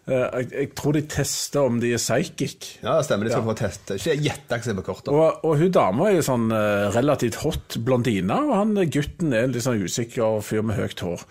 Eh, 0.06 0.22
jeg, 0.22 0.50
jeg, 0.52 0.70
tror 0.78 0.94
de 0.94 1.02
tester 1.10 1.66
om 1.66 1.80
de 1.82 1.92
er 1.96 2.02
psychic. 2.02 2.68
Ja, 2.84 3.00
det 3.00 3.08
stemmer. 3.08 3.26
De 3.26 3.34
skal 3.34 3.42
ja. 3.42 3.50
få 3.50 3.58
teste. 3.58 3.98
Ikke 3.98 4.18
gjette 4.28 4.60
hva 4.62 4.78
på 4.78 4.86
kortet. 4.86 5.12
Og, 5.14 5.46
og 5.48 5.58
hun 5.62 5.74
dama 5.74 6.10
er 6.12 6.20
jo 6.20 6.28
sånn 6.28 6.48
uh, 6.54 6.94
relativt 6.94 7.40
hot 7.42 7.80
blondine, 7.86 8.38
og 8.46 8.54
han 8.54 8.76
gutten 8.94 9.34
er 9.34 9.48
en 9.48 9.56
litt 9.56 9.66
sånn 9.66 9.82
usikker 9.82 10.42
fyr 10.46 10.66
med 10.66 10.78
høyt 10.78 11.02
hår. 11.06 11.26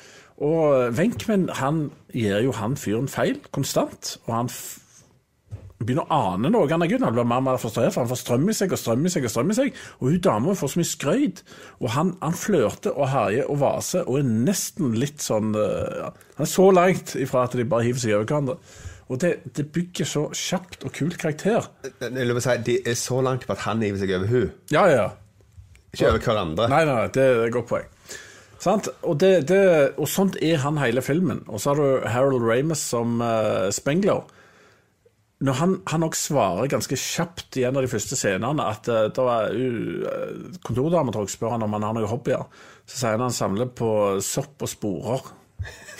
Og 0.44 0.96
Venkmen 0.96 1.46
han 1.60 1.84
gir 2.10 2.42
jo 2.42 2.54
han 2.58 2.74
fyren 2.78 3.06
feil 3.10 3.38
konstant, 3.54 4.16
og 4.26 4.32
han 4.34 4.50
begynner 5.86 6.08
å 6.08 6.20
ane 6.34 6.50
noe. 6.52 6.68
Han 6.70 6.84
er 6.84 6.90
gutten, 6.90 7.06
han 7.06 7.16
blir 7.16 7.28
mer 7.28 7.42
og 7.42 7.46
mer 7.48 7.60
frustrert, 7.62 7.92
for 7.94 8.04
han 8.04 8.10
får 8.10 8.20
strøm 8.22 8.48
i 8.50 8.56
seg 8.56 8.74
og 8.74 8.80
strøm 8.80 9.04
i 9.06 9.12
seg. 9.12 9.26
Og 9.26 9.34
strøm 9.34 9.52
i 9.52 9.58
seg, 9.58 9.82
og 10.00 10.08
hun 10.10 10.22
dama 10.24 10.56
får 10.58 10.72
så 10.72 10.80
mye 10.80 10.90
skrøyd. 10.90 11.44
Og 11.80 11.92
han, 11.96 12.14
han 12.22 12.38
flørter 12.38 12.96
og 12.96 13.10
herjer 13.12 13.50
og 13.52 13.60
vaser 13.62 14.08
og 14.08 14.20
er 14.20 14.32
nesten 14.48 14.96
litt 15.00 15.24
sånn 15.24 15.54
uh, 15.56 16.10
Han 16.36 16.46
er 16.46 16.50
så 16.50 16.70
langt 16.74 17.14
ifra 17.20 17.46
at 17.48 17.56
de 17.58 17.68
bare 17.68 17.88
hiver 17.88 18.02
seg 18.02 18.16
over 18.18 18.28
hverandre. 18.28 18.58
Og 19.12 19.20
det, 19.20 19.34
det, 19.52 19.66
bygger 19.72 20.08
så 20.08 20.22
kjapt 20.32 20.86
og 20.88 20.94
kult 20.96 21.18
karakter. 21.20 21.66
Si, 21.84 22.54
De 22.64 22.78
er 22.80 22.96
så 22.96 23.20
langt 23.24 23.44
på 23.46 23.52
at 23.52 23.66
han 23.66 23.84
hiver 23.84 24.00
seg 24.00 24.14
over 24.16 24.30
hun 24.32 24.48
Ja, 24.72 24.86
ja. 24.88 25.10
Ikke 25.94 26.10
over 26.10 26.24
hverandre. 26.24 26.68
Nei, 26.72 26.84
nei, 26.88 27.02
det 27.14 27.22
er 27.22 27.42
et 27.44 27.54
godt 27.54 27.68
poeng. 27.70 27.90
Og, 28.64 29.18
det, 29.20 29.32
det, 29.50 29.60
og, 30.00 30.06
sånt 30.08 30.38
er 30.42 30.62
han 30.62 30.80
hele 30.80 31.02
filmen. 31.04 31.42
Og 31.48 31.60
så 31.60 31.72
har 31.72 31.80
du 31.80 32.08
Harold 32.08 32.44
Ramis 32.44 32.80
som 32.94 33.20
uh, 33.20 33.68
Spengler. 33.74 34.24
Når 35.44 35.58
han, 35.60 35.76
han 35.90 36.04
nok 36.04 36.16
svarer 36.16 36.70
ganske 36.72 36.96
kjapt 36.96 37.58
i 37.60 37.66
en 37.68 37.76
av 37.76 37.84
de 37.84 37.90
første 37.92 38.16
scenene 38.16 38.68
at 38.70 38.88
uh, 38.88 39.06
det 39.12 39.24
var 39.24 39.52
uh, 39.52 40.58
kontordama 40.64 41.12
spør 41.28 41.56
han 41.56 41.66
om 41.66 41.76
han 41.76 41.84
har 41.84 41.96
noen 41.98 42.10
hobbyer. 42.10 42.46
Så 42.88 43.00
sier 43.00 43.18
han 43.18 43.26
han 43.26 43.34
samler 43.34 43.72
på 43.76 43.88
sopp 44.24 44.64
og 44.64 44.70
sporer. 44.70 45.32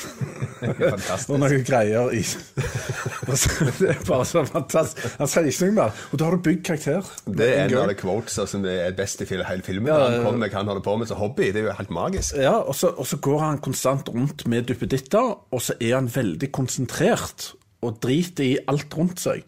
Fantastisk. 0.64 1.30
og 1.32 1.38
noen 1.40 1.62
greier 1.64 2.10
i 2.12 2.20
Det 3.78 3.88
er 3.88 4.00
bare 4.04 4.26
så 4.28 4.42
fantastisk. 4.44 5.16
Han 5.20 5.30
sier 5.30 5.48
ikke 5.48 5.68
noe 5.70 5.76
mer. 5.78 6.02
Og 6.12 6.20
da 6.20 6.28
har 6.28 6.36
du 6.36 6.44
bygd 6.44 6.62
karakter. 6.66 7.10
Det 7.24 7.48
er 7.48 7.64
en, 7.64 7.76
av 7.80 7.90
de 7.90 7.96
quotes 7.98 8.36
som 8.50 8.66
er 8.68 8.94
best 8.96 9.24
i 9.24 9.28
hele 9.28 9.64
filmen. 9.64 9.90
Ja, 9.90 10.10
han 10.10 10.26
kommer 10.26 10.44
med 10.44 10.52
hva 10.52 10.60
han 10.60 10.72
holder 10.72 10.84
på 10.84 10.96
med 11.00 11.10
som 11.10 11.20
hobby. 11.20 11.50
Det 11.54 11.62
er 11.62 11.68
jo 11.70 11.76
helt 11.80 11.94
magisk. 11.94 12.36
Ja, 12.40 12.56
og 12.60 12.76
så, 12.78 12.92
og 12.92 13.08
så 13.08 13.20
går 13.24 13.44
han 13.44 13.60
konstant 13.64 14.12
rundt 14.12 14.46
med 14.50 14.68
duppeditter, 14.68 15.36
og 15.50 15.64
så 15.64 15.76
er 15.80 15.96
han 15.96 16.10
veldig 16.12 16.52
konsentrert 16.54 17.52
og 17.84 18.00
driter 18.02 18.46
i 18.46 18.56
alt 18.70 18.96
rundt 18.96 19.22
seg. 19.22 19.44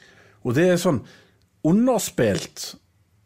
Og 0.46 0.54
det 0.56 0.68
er 0.72 0.80
sånn 0.80 1.00
underspilt, 1.66 2.74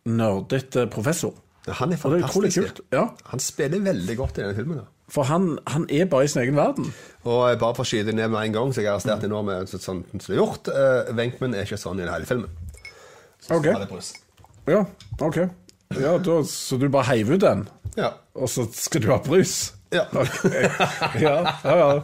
nerdete 0.08 0.86
professor. 0.90 1.34
Han 1.68 1.92
er 1.92 2.00
fantastisk. 2.00 2.80
Ja. 2.94 3.10
Han 3.30 3.42
spiller 3.42 3.82
veldig 3.84 4.16
godt 4.16 4.38
i 4.38 4.44
denne 4.44 4.56
filmen. 4.56 4.80
For 5.10 5.26
han, 5.26 5.56
han, 5.66 5.86
er 5.90 6.06
bare 6.06 6.24
i 6.24 6.30
sin 6.30 6.44
egen 6.44 6.56
verden. 6.56 6.92
Og 7.26 7.42
bare 7.58 7.74
for 7.74 7.82
å 7.82 7.88
skyte 7.88 8.14
ned 8.14 8.30
med 8.30 8.46
en 8.46 8.54
gang, 8.54 8.72
så 8.72 8.84
jeg 8.84 8.92
har 8.92 9.00
arrestert 9.00 9.26
mm. 9.26 9.38
med 9.48 9.72
sånn 9.72 9.82
som 9.82 10.02
det 10.14 10.30
er 10.30 10.38
gjort. 10.38 10.70
Uh, 10.70 11.10
Venkman 11.18 11.56
er 11.58 11.66
ikke 11.66 11.80
sånn 11.82 12.00
i 12.00 12.06
hele 12.06 12.28
filmen. 12.28 12.52
Så 13.42 13.58
ok. 13.58 13.66
Ja, 14.70 14.84
ok. 15.18 15.40
Ja, 15.98 16.14
da, 16.22 16.36
så 16.46 16.78
du 16.78 16.86
bare 16.92 17.08
heiv 17.08 17.32
ut 17.34 17.42
den, 17.42 17.64
ja. 17.96 18.12
og 18.38 18.46
så 18.52 18.62
skal 18.70 19.02
du 19.02 19.08
ha 19.10 19.16
brus? 19.24 19.72
Ja. 19.90 20.04
Okay. 20.12 20.68
ja, 21.24 21.36
ja, 21.64 21.76
ja. 21.76 22.00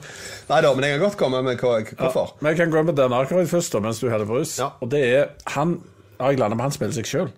Nei 0.49 0.61
da, 0.64 0.73
men 0.75 0.85
jeg 0.85 0.97
kan 0.97 1.05
godt 1.05 1.19
komme 1.21 1.43
med 1.47 1.61
hvorfor. 1.62 2.33
Ja, 2.35 2.40
men 2.40 2.50
jeg 2.50 2.61
kan 2.61 2.73
gå 2.73 2.81
inn 2.83 2.88
på 2.90 2.97
DNA-karet 2.99 3.50
først, 3.50 3.75
da, 3.75 3.83
mens 3.85 4.02
du 4.02 4.09
heller 4.11 4.26
brus. 4.26 4.57
Ja. 4.59 4.73
Og 4.83 4.90
det 4.90 5.02
er 5.07 5.28
Han 5.55 5.78
har 6.19 6.33
jeg 6.33 6.40
landa 6.40 6.57
med, 6.57 6.66
han 6.66 6.75
spiller 6.75 6.97
seg 6.97 7.07
sjøl. 7.11 7.31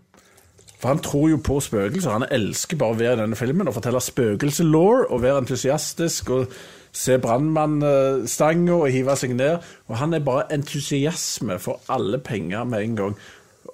For 0.79 0.93
han 0.93 1.03
tror 1.03 1.29
jo 1.33 1.39
på 1.43 1.59
spøkelser. 1.61 2.15
Han 2.15 2.29
elsker 2.31 2.79
bare 2.79 2.95
å 2.95 2.99
være 2.99 3.17
i 3.17 3.21
denne 3.25 3.39
filmen 3.39 3.69
og 3.69 3.75
fortelle 3.75 4.01
spøkelselaw 4.03 5.09
og 5.09 5.23
være 5.25 5.43
entusiastisk 5.43 6.31
og 6.37 6.53
se 6.95 7.19
brannmannstanga 7.21 8.77
og 8.77 8.93
hive 8.95 9.17
seg 9.19 9.35
ned. 9.37 9.67
Og 9.91 9.99
han 9.99 10.15
er 10.15 10.25
bare 10.25 10.47
entusiasme 10.55 11.59
for 11.63 11.83
alle 11.91 12.23
penger 12.23 12.65
med 12.71 12.87
en 12.87 12.99
gang. 13.03 13.19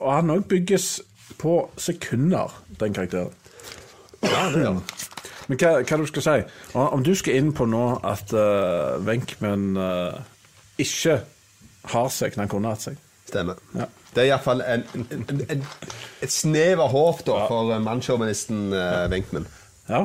Og 0.00 0.09
han 0.14 0.33
òg 0.33 0.49
bygges 0.49 0.97
på 1.38 1.59
sekunder, 1.76 2.57
den 2.81 2.97
karakteren. 2.97 3.37
Ja, 4.25 4.49
det 4.49 4.64
gjør 4.64 4.78
han. 4.78 4.85
Men 5.48 5.60
hva, 5.60 5.72
hva 5.82 5.98
du 6.00 6.06
skal 6.08 6.24
si? 6.26 6.36
Om 6.78 7.04
du 7.04 7.12
skal 7.18 7.38
inn 7.40 7.52
på 7.56 7.66
nå 7.68 7.84
at 8.06 8.32
uh, 8.32 8.96
Venkman 9.04 9.74
uh, 9.76 10.20
ikke 10.80 11.20
har 11.92 12.08
seg 12.12 12.36
når 12.36 12.46
han 12.46 12.52
kunne 12.52 12.72
hatt 12.72 12.86
seg 12.86 13.00
Stemmer. 13.24 13.60
Ja. 13.76 13.86
Det 14.14 14.22
er 14.22 14.28
iallfall 14.28 14.60
et 14.62 16.30
snev 16.30 16.82
av 16.84 16.92
håp 16.92 17.22
da, 17.26 17.38
ja. 17.40 17.46
for 17.50 17.72
mannssjåvinisten 17.82 18.68
uh, 18.76 19.06
Venkman. 19.10 19.48
Ja. 19.88 20.04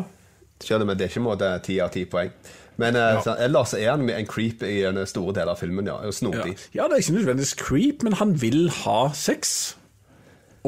Selv 0.64 0.84
om 0.86 0.92
det 0.92 1.06
er 1.06 1.12
ikke 1.12 1.24
måte 1.24 1.52
ti 1.64 1.78
av 1.84 1.92
ti 1.94 2.06
poeng. 2.10 2.32
Men 2.80 2.96
uh, 2.96 3.20
ja. 3.20 3.36
ellers 3.44 3.76
er 3.76 3.92
han 3.92 4.08
en 4.10 4.30
creep 4.30 4.64
i 4.64 4.80
en 4.88 5.02
store 5.08 5.36
deler 5.36 5.54
av 5.54 5.60
filmen. 5.60 5.88
ja, 5.92 6.00
Snodig. 6.16 6.56
Ja. 6.72 6.84
ja, 6.84 6.88
det 6.88 6.98
er 6.98 7.04
ikke 7.04 7.18
nødvendigvis 7.20 7.54
creep, 7.60 8.08
men 8.08 8.16
han 8.22 8.34
vil 8.42 8.70
ha 8.82 9.02
sex. 9.14 9.76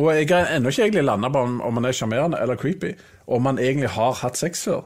Og 0.02 0.10
jeg 0.16 0.32
har 0.32 0.50
ennå 0.56 0.72
ikke 0.72 0.88
egentlig 0.88 1.04
landa 1.06 1.30
på 1.30 1.44
om, 1.46 1.60
om 1.62 1.78
han 1.78 1.86
er 1.86 1.94
sjarmerende 1.94 2.40
eller 2.42 2.58
creepy. 2.58 2.96
Om 3.30 3.52
han 3.52 3.62
egentlig 3.62 3.92
har 3.94 4.18
hatt 4.24 4.40
sex 4.40 4.66
før. 4.66 4.82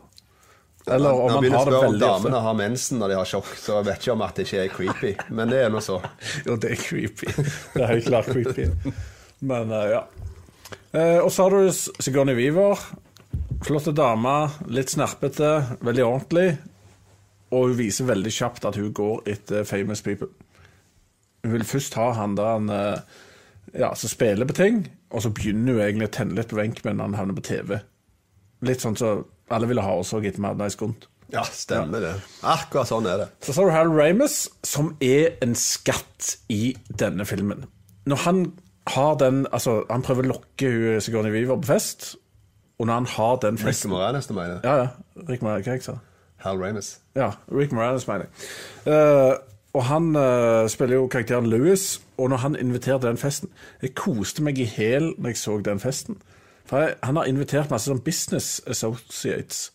Eller 0.91 1.13
om 1.13 1.31
han 1.31 1.51
har 1.53 1.65
det 1.65 1.71
veldig 1.71 1.71
ofte. 1.71 1.87
Om 1.87 1.99
damene 1.99 2.41
har 2.45 2.57
mensen 2.59 2.99
når 3.01 3.13
de 3.13 3.17
har 3.17 3.29
sjokk, 3.29 3.53
så 3.57 3.79
vet 3.85 4.03
ikke 4.03 4.13
om 4.13 4.25
at 4.25 4.37
det 4.37 4.45
ikke 4.45 4.61
er 4.61 4.73
creepy. 4.73 5.13
Men 5.37 5.53
det 5.53 5.63
er 5.63 5.73
nå 5.73 5.81
så. 5.81 5.97
jo, 6.47 6.57
det 6.61 6.75
er 6.75 6.81
creepy. 6.83 7.31
Det 7.31 7.81
er 7.81 7.93
helt 7.95 8.09
klart 8.09 8.29
creepy. 8.29 8.67
Men 9.45 9.73
uh, 9.73 9.87
ja. 9.89 10.03
Uh, 10.93 11.19
og 11.23 11.31
så 11.33 11.47
har 11.47 11.55
du 11.55 11.71
Sigourney 11.73 12.37
Weaver. 12.37 12.83
Flotte 13.65 13.95
dame, 13.95 14.35
litt 14.69 14.91
snerpete, 14.93 15.51
veldig 15.85 16.05
ordentlig. 16.05 16.49
Og 17.55 17.69
hun 17.69 17.77
viser 17.79 18.09
veldig 18.09 18.33
kjapt 18.35 18.67
at 18.67 18.77
hun 18.77 18.91
går 18.93 19.29
etter 19.31 19.65
famous 19.65 20.03
people. 20.05 20.29
Hun 21.45 21.55
vil 21.55 21.65
først 21.65 21.95
ha 21.97 22.11
han 22.19 22.35
der 22.37 22.51
han 22.51 22.69
uh, 22.69 23.21
ja, 23.73 23.95
som 23.95 24.09
spiller 24.09 24.45
på 24.45 24.53
ting, 24.53 24.83
og 25.11 25.23
så 25.23 25.31
begynner 25.33 25.77
hun 25.77 25.83
egentlig 25.85 26.09
å 26.09 26.15
tenne 26.17 26.37
litt 26.37 26.51
på 26.51 26.57
Wenchman 26.59 26.97
når 26.99 27.09
han 27.09 27.19
havner 27.19 27.37
på 27.37 27.45
TV. 27.49 27.77
Litt 28.65 28.83
sånn 28.83 28.97
som 28.99 29.23
så 29.23 29.55
alle 29.55 29.69
ville 29.69 29.83
ha 29.85 29.93
oss 29.99 30.13
òg 30.17 30.25
etter 30.25 30.41
Mad 30.41 30.57
Nice 30.57 30.77
Gunt. 30.79 31.07
Ja, 31.33 31.43
stemmer 31.49 32.01
det. 32.01 32.13
Akkurat 32.45 32.89
sånn 32.89 33.07
er 33.09 33.23
det. 33.23 33.27
Så 33.45 33.53
så 33.53 33.65
har 33.65 33.69
du 33.69 33.75
Hal 33.75 33.93
Ramus, 33.93 34.45
som 34.65 34.93
er 35.03 35.35
en 35.45 35.55
skatt 35.57 36.35
i 36.53 36.75
denne 37.01 37.25
filmen. 37.29 37.65
Når 38.09 38.21
han 38.25 38.45
har 38.93 39.15
den 39.17 39.47
Altså, 39.49 39.79
han 39.89 40.03
prøver 40.05 40.27
å 40.27 40.35
lokke 40.35 41.01
Sigourney 41.01 41.33
Weaver 41.33 41.57
på 41.57 41.71
fest, 41.73 42.13
og 42.77 42.87
når 42.87 42.93
han 42.93 43.07
har 43.15 43.39
den 43.41 43.57
festen 43.57 43.89
Rick 43.89 43.95
Moranis, 43.95 44.27
du 44.27 44.35
mener? 44.37 44.59
Ja, 44.63 44.75
ja. 44.83 44.87
Rick 45.29 45.41
Moranis, 45.41 45.65
hva 45.65 45.77
jeg 45.77 45.85
sa 45.87 45.97
Hal 46.45 46.61
Ramus. 46.61 46.99
Ja, 47.17 47.31
Rick 47.49 47.73
Moranis, 47.73 48.05
mener 48.07 48.27
jeg. 48.27 48.93
Uh, 48.93 49.33
og 49.75 49.83
han 49.89 50.13
uh, 50.15 50.67
spiller 50.71 51.01
jo 51.01 51.09
karakteren 51.11 51.49
Louis, 51.51 52.01
og 52.17 52.29
når 52.31 52.43
han 52.45 52.55
inviterte 52.55 53.09
den 53.09 53.19
festen 53.19 53.49
Jeg 53.81 53.95
koste 53.99 54.43
meg 54.43 54.59
i 54.59 54.67
hæl 54.69 55.11
når 55.17 55.33
jeg 55.33 55.41
så 55.41 55.57
den 55.65 55.83
festen. 55.83 56.21
For 56.65 56.95
Han 57.03 57.19
har 57.19 57.27
invitert 57.29 57.69
masse 57.69 57.91
sånn 57.91 58.01
business 58.01 58.61
associates. 58.67 59.71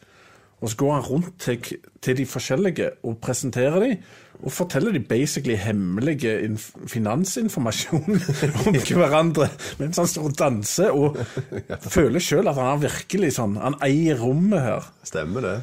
Og 0.61 0.71
så 0.71 0.77
går 0.77 0.93
han 0.93 1.05
rundt 1.07 1.37
til, 1.41 1.77
til 2.03 2.17
de 2.17 2.27
forskjellige 2.27 2.91
og 3.07 3.19
presenterer 3.23 3.81
dem. 3.81 4.03
Og 4.41 4.53
forteller 4.53 4.93
de 4.93 5.01
basically 5.05 5.55
hemmelige 5.55 6.59
finansinformasjon 6.89 8.21
om 8.67 8.79
hverandre 9.01 9.51
mens 9.79 10.01
han 10.01 10.09
står 10.09 10.31
og 10.31 10.39
danser. 10.39 10.97
Og 10.97 11.17
føler 11.97 12.25
sjøl 12.25 12.49
at 12.49 12.57
han 12.57 12.73
er 12.73 12.87
virkelig 12.89 13.35
sånn 13.37 13.61
Han 13.61 13.79
eier 13.85 14.21
rommet 14.21 14.65
her. 14.65 14.91
Stemmer 15.05 15.45
det. 15.45 15.59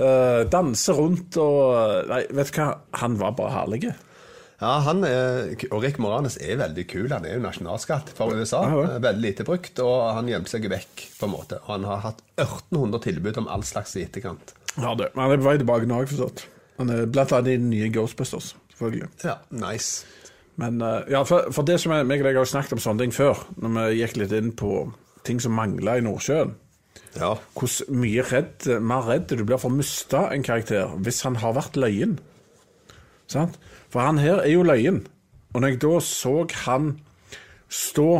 Uh, 0.00 0.46
danse 0.48 0.94
rundt 0.96 1.36
og 1.42 2.06
Nei, 2.08 2.22
vet 2.32 2.54
du 2.54 2.60
hva? 2.60 2.70
Han 3.02 3.18
var 3.20 3.34
bare 3.36 3.52
herlig. 3.58 3.90
Ja, 4.60 4.74
han 4.84 5.00
er, 5.08 5.54
og 5.72 5.80
Rick 5.80 5.96
Moranes 6.02 6.36
er 6.40 6.58
veldig 6.60 6.84
kul. 6.88 7.08
Han 7.14 7.24
er 7.24 7.38
jo 7.38 7.44
nasjonalskatt 7.46 8.12
for 8.16 8.36
USA. 8.36 8.60
Ja, 8.68 8.98
veldig 9.00 9.24
lite 9.24 9.46
brukt, 9.48 9.80
og 9.80 10.10
han 10.18 10.28
gjemte 10.28 10.52
seg 10.52 10.68
vekk. 10.68 11.06
på 11.16 11.28
en 11.28 11.32
måte. 11.32 11.60
Og 11.64 11.74
han 11.78 11.86
har 11.88 12.02
hatt 12.04 12.20
1800 12.36 13.04
tilbud 13.06 13.40
om 13.40 13.48
all 13.48 13.64
slags 13.64 13.96
i 13.96 14.04
etterkant. 14.04 14.52
Ja, 14.76 14.92
det. 14.94 15.10
Han 15.16 15.32
er 15.32 15.40
på 15.40 15.48
vei 15.48 15.56
tilbake 15.62 15.88
nå, 15.88 15.96
har 15.96 16.04
jeg 16.04 16.12
forstått. 16.12 16.44
Han 16.80 16.92
er 16.92 17.08
blant 17.08 17.32
annet 17.36 17.54
i 17.54 17.60
den 17.60 17.70
nye 17.72 17.88
Ghostbusters, 17.92 18.54
selvfølgelig. 18.74 19.08
Ja, 19.24 19.38
nice. 19.52 20.04
Men 20.60 20.82
uh, 20.84 21.08
ja, 21.08 21.24
for, 21.24 21.48
for, 21.56 21.64
det 21.64 21.78
som 21.80 21.94
jeg, 21.96 22.08
meg 22.08 22.20
og 22.20 22.28
deg 22.28 22.40
har 22.40 22.48
snakket 22.48 22.76
om 22.76 22.82
sånne 22.84 23.06
ting 23.06 23.16
før, 23.16 23.40
når 23.60 23.76
vi 23.78 24.00
gikk 24.02 24.18
litt 24.20 24.36
inn 24.36 24.52
på 24.56 24.74
ting 25.24 25.40
som 25.40 25.56
mangla 25.56 25.96
i 25.96 26.04
Nordsjøen. 26.04 26.52
Ja. 27.18 27.34
Hvor 27.56 27.70
mye 27.90 28.24
redd, 28.30 28.68
mer 28.82 29.06
redd 29.08 29.30
du 29.32 29.42
blir 29.42 29.58
for 29.58 29.72
å 29.72 29.78
miste 29.78 30.20
en 30.30 30.44
karakter 30.46 30.92
hvis 31.02 31.22
han 31.26 31.40
har 31.42 31.56
vært 31.56 31.78
løyen. 31.80 32.18
Sant? 33.30 33.58
For 33.90 34.02
han 34.04 34.20
her 34.22 34.42
er 34.44 34.52
jo 34.52 34.66
løyen. 34.66 35.02
Og 35.54 35.62
når 35.62 35.72
jeg 35.72 35.82
da 35.82 35.94
så 36.06 36.34
han 36.66 36.92
stå 37.70 38.10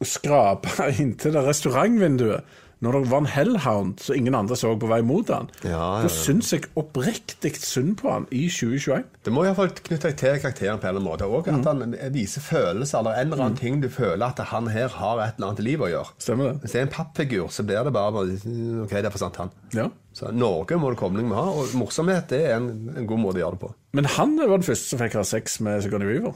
og 0.00 0.08
skrape 0.08 0.88
inntil 1.02 1.36
det 1.36 1.44
restaurantvinduet 1.46 2.58
når 2.80 2.96
det 2.96 3.10
var 3.10 3.20
en 3.20 3.28
hellhound 3.28 4.00
som 4.00 4.16
ingen 4.16 4.36
andre 4.36 4.56
så 4.56 4.72
på 4.80 4.88
vei 4.88 5.00
mot 5.04 5.28
han, 5.28 5.50
ja, 5.60 5.68
ja, 5.68 5.80
ja. 6.00 6.06
da 6.06 6.12
syns 6.12 6.52
jeg 6.54 6.70
oppriktig 6.80 7.52
synd 7.60 7.98
på 8.00 8.08
han 8.08 8.26
i 8.32 8.46
2021. 8.48 9.04
Det 9.26 9.34
må 9.36 9.44
iallfall 9.44 9.72
knytte 9.76 10.08
deg 10.08 10.16
til 10.20 10.38
karakteren 10.40 10.80
på 10.80 10.88
en 10.88 10.94
eller 10.94 11.02
annen 11.02 11.08
måte. 11.10 11.28
Og 11.28 11.50
at 11.50 11.60
mm. 11.60 11.66
han 11.68 12.14
viser 12.14 12.44
følelser 12.44 13.02
eller 13.02 13.20
en 13.20 13.28
eller 13.28 13.44
annen 13.44 13.58
mm. 13.58 13.60
ting 13.60 13.82
du 13.84 13.90
føler 13.92 14.24
at 14.30 14.40
han 14.52 14.70
her 14.72 14.88
har 14.96 15.20
et 15.26 15.36
eller 15.36 15.50
annet 15.50 15.64
liv 15.66 15.84
å 15.84 15.90
gjøre. 15.92 16.16
Stemmer 16.24 16.50
det. 16.50 16.56
Hvis 16.64 16.76
det 16.76 16.80
er 16.80 16.88
en 16.88 16.94
pappfigur, 16.96 17.52
så 17.52 17.66
blir 17.68 17.84
det 17.84 17.94
bare 17.98 18.24
OK, 18.24 18.96
det 18.96 19.04
er 19.04 19.12
for 19.12 19.24
sant, 19.26 19.40
han. 19.44 19.52
Ja. 19.76 19.90
Så 20.16 20.32
Norge 20.34 20.80
må 20.80 20.94
det 20.94 21.00
komme 21.00 21.20
med 21.22 21.36
ha, 21.36 21.46
og 21.52 21.76
morsomhet 21.78 22.32
det 22.32 22.42
er 22.48 22.56
en, 22.56 22.72
en, 22.96 23.06
god 23.08 23.20
måte 23.22 23.42
å 23.42 23.44
gjøre 23.44 23.58
det 23.58 23.64
på. 23.66 23.74
Men 24.00 24.08
han 24.16 24.38
var 24.40 24.56
den 24.56 24.66
første 24.66 24.94
som 24.94 25.04
fikk 25.04 25.20
ha 25.20 25.28
sex 25.28 25.60
med 25.64 25.84
Sigourney 25.84 26.08
Weaver. 26.08 26.32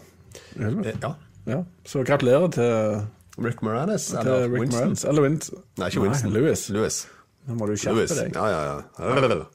Ja. 1.00 1.14
ja. 1.48 1.64
Så 1.88 2.04
gratulerer 2.04 2.52
til 2.52 3.04
Rick 3.38 3.62
Moranis? 3.62 4.12
Eller 4.14 4.48
Rick 4.48 4.60
Winston? 4.60 4.80
Moranis. 4.80 5.04
Eller 5.04 5.22
Winston. 5.22 5.62
Nei, 5.78 5.88
ikke 5.90 6.04
Winston. 6.04 6.32
Nei, 6.32 6.40
Louis. 6.40 6.68
Lewis. 6.74 7.00
Nå 7.44 7.56
må 7.58 7.68
du 7.68 7.74
skjerpe 7.76 8.06
deg. 8.08 8.36
Ja, 8.36 8.46
ja, 8.48 8.76
ja. 8.98 9.46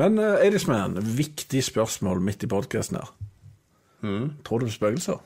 Men 0.00 0.20
uh, 0.20 0.36
eh, 0.38 0.46
Edisman, 0.48 0.94
viktig 1.16 1.64
spørsmål 1.66 2.22
midt 2.24 2.46
i 2.46 2.50
podkasten 2.50 3.00
her. 3.00 3.10
Mm. 4.00 4.30
Tror 4.46 4.62
du 4.62 4.68
på 4.68 4.76
spøkelser? 4.76 5.18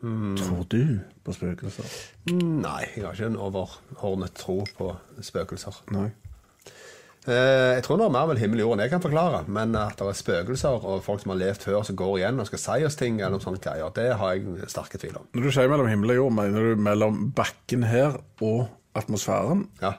Tror 0.00 0.64
du 0.70 0.82
på 1.26 1.34
spøkelser? 1.34 1.92
Nei, 2.32 2.84
jeg 2.96 3.04
har 3.04 3.14
ikke 3.14 3.30
en 3.32 3.38
overordnet 3.42 4.34
tro 4.38 4.62
på 4.78 4.92
spøkelser. 5.22 5.82
Nei. 5.94 6.08
Eh, 7.28 7.74
jeg 7.76 7.84
tror 7.84 7.98
det 8.00 8.06
er 8.06 8.12
mer 8.14 8.28
vel 8.30 8.40
himmel 8.40 8.62
og 8.62 8.64
jord 8.64 8.74
enn 8.76 8.82
jeg 8.86 8.92
kan 8.94 9.04
forklare, 9.04 9.42
men 9.52 9.74
at 9.76 10.00
det 10.00 10.06
er 10.08 10.16
spøkelser 10.16 10.84
og 10.88 11.02
folk 11.04 11.20
som 11.20 11.34
har 11.34 11.40
levd 11.42 11.64
før 11.66 11.82
som 11.84 11.98
går 11.98 12.14
igjen 12.22 12.40
og 12.40 12.48
skal 12.48 12.62
si 12.62 12.76
oss 12.88 12.96
ting, 12.96 13.18
eller 13.20 13.34
noen 13.36 13.44
sånne 13.44 13.60
greier, 13.64 13.92
det 13.96 14.06
har 14.20 14.36
jeg 14.36 14.68
sterke 14.72 15.00
tvil 15.00 15.18
om. 15.20 15.26
Når 15.36 15.48
du 15.48 15.52
sier 15.52 15.72
mellom 15.72 15.90
himmel 15.92 16.14
og 16.14 16.20
jord, 16.22 16.36
mener 16.38 16.70
du 16.70 16.84
mellom 16.88 17.26
bakken 17.36 17.84
her 17.88 18.16
og 18.40 18.68
atmosfæren? 18.96 19.66
Ja, 19.82 19.98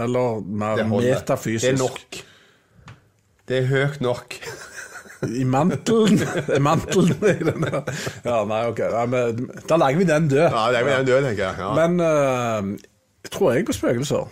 Eller 0.00 0.40
mer 0.40 0.78
det 0.78 0.86
metafysisk? 0.88 1.66
Det 1.66 1.72
er 1.74 1.80
nok. 1.82 2.20
Det 3.48 3.58
er 3.58 3.66
høyt 3.68 3.98
nok. 4.00 4.38
I 5.42 5.44
mantelen? 5.46 6.22
Mantelen 6.62 7.18
i 7.26 7.44
den 7.46 7.66
der? 7.66 7.82
Ja, 8.24 8.40
nei, 8.48 8.62
ok. 8.70 8.80
Ja, 8.86 9.02
men, 9.06 9.50
da 9.68 9.78
legger 9.78 10.00
vi 10.00 10.06
den 10.08 10.30
død. 10.30 10.46
Ja, 10.46 10.62
legger 10.74 10.88
vi 10.88 10.94
den 10.96 11.10
død, 11.10 11.26
tenker 11.28 11.44
jeg. 11.44 11.58
Ja. 11.58 11.74
Men 11.78 12.00
uh, 12.02 13.28
tror 13.30 13.52
jeg 13.52 13.66
på 13.68 13.76
spøkelser? 13.76 14.30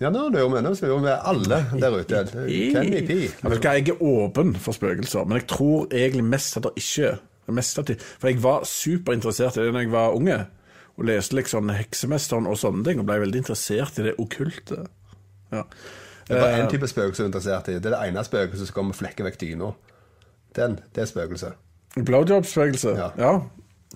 Ja, 0.00 0.10
nå 0.12 0.26
er 0.26 0.34
det 0.34 0.42
jo 0.42 0.48
med, 0.52 0.60
nå 0.66 0.74
er 0.74 0.80
det 0.82 0.90
jo 0.90 0.98
med 1.00 1.14
alle 1.24 1.58
der 1.80 1.94
ute. 1.96 2.18
Hvem 2.34 2.90
er 2.92 3.06
be. 3.08 3.16
Jeg, 3.64 3.80
ikke, 3.80 3.94
er 3.94 4.02
åpen 4.04 4.52
for 4.60 4.76
spøkelser, 4.76 5.24
men 5.24 5.40
jeg 5.40 5.46
tror 5.48 5.86
egentlig 5.88 6.24
mest 6.24 6.58
at 6.58 6.66
det 6.68 6.74
ikke 6.82 7.06
er. 7.14 7.22
Mest 7.56 7.78
at 7.78 7.88
de, 7.88 7.94
for 8.18 8.28
jeg 8.28 8.42
var 8.42 8.64
superinteressert 8.66 9.56
i 9.56 9.62
det 9.62 9.70
da 9.70 9.78
jeg 9.84 9.90
var 9.92 10.16
unge, 10.18 10.40
og 10.98 11.06
leste 11.06 11.36
liksom 11.38 11.70
Heksemesteren 11.70 12.48
og 12.50 12.58
sånne 12.58 12.82
ting, 12.84 12.98
og 12.98 13.06
ble 13.06 13.20
veldig 13.22 13.44
interessert 13.44 14.00
i 14.00 14.08
det 14.08 14.16
okkulte. 14.18 14.80
Ja. 15.54 15.62
Det 16.26 16.34
er 16.34 16.42
bare 16.42 16.64
én 16.64 16.72
type 16.72 16.90
spøkelse 16.90 17.22
du 17.22 17.28
er 17.28 17.30
interessert 17.30 17.70
i. 17.70 17.78
Det 17.78 17.92
er 17.92 17.94
det 17.94 18.08
ene 18.10 18.24
spøkelset 18.26 18.66
som 18.66 18.74
kommer 18.74 18.96
og 18.96 18.98
flekker 18.98 19.28
vekk 19.28 19.38
dyna. 19.44 19.70
Den, 20.58 20.80
det 20.96 21.04
er 21.04 21.12
spøkelset. 21.12 21.54
Blowjob-spøkelse? 21.96 22.96
Ja. 22.98 23.12
Ja. 23.20 23.36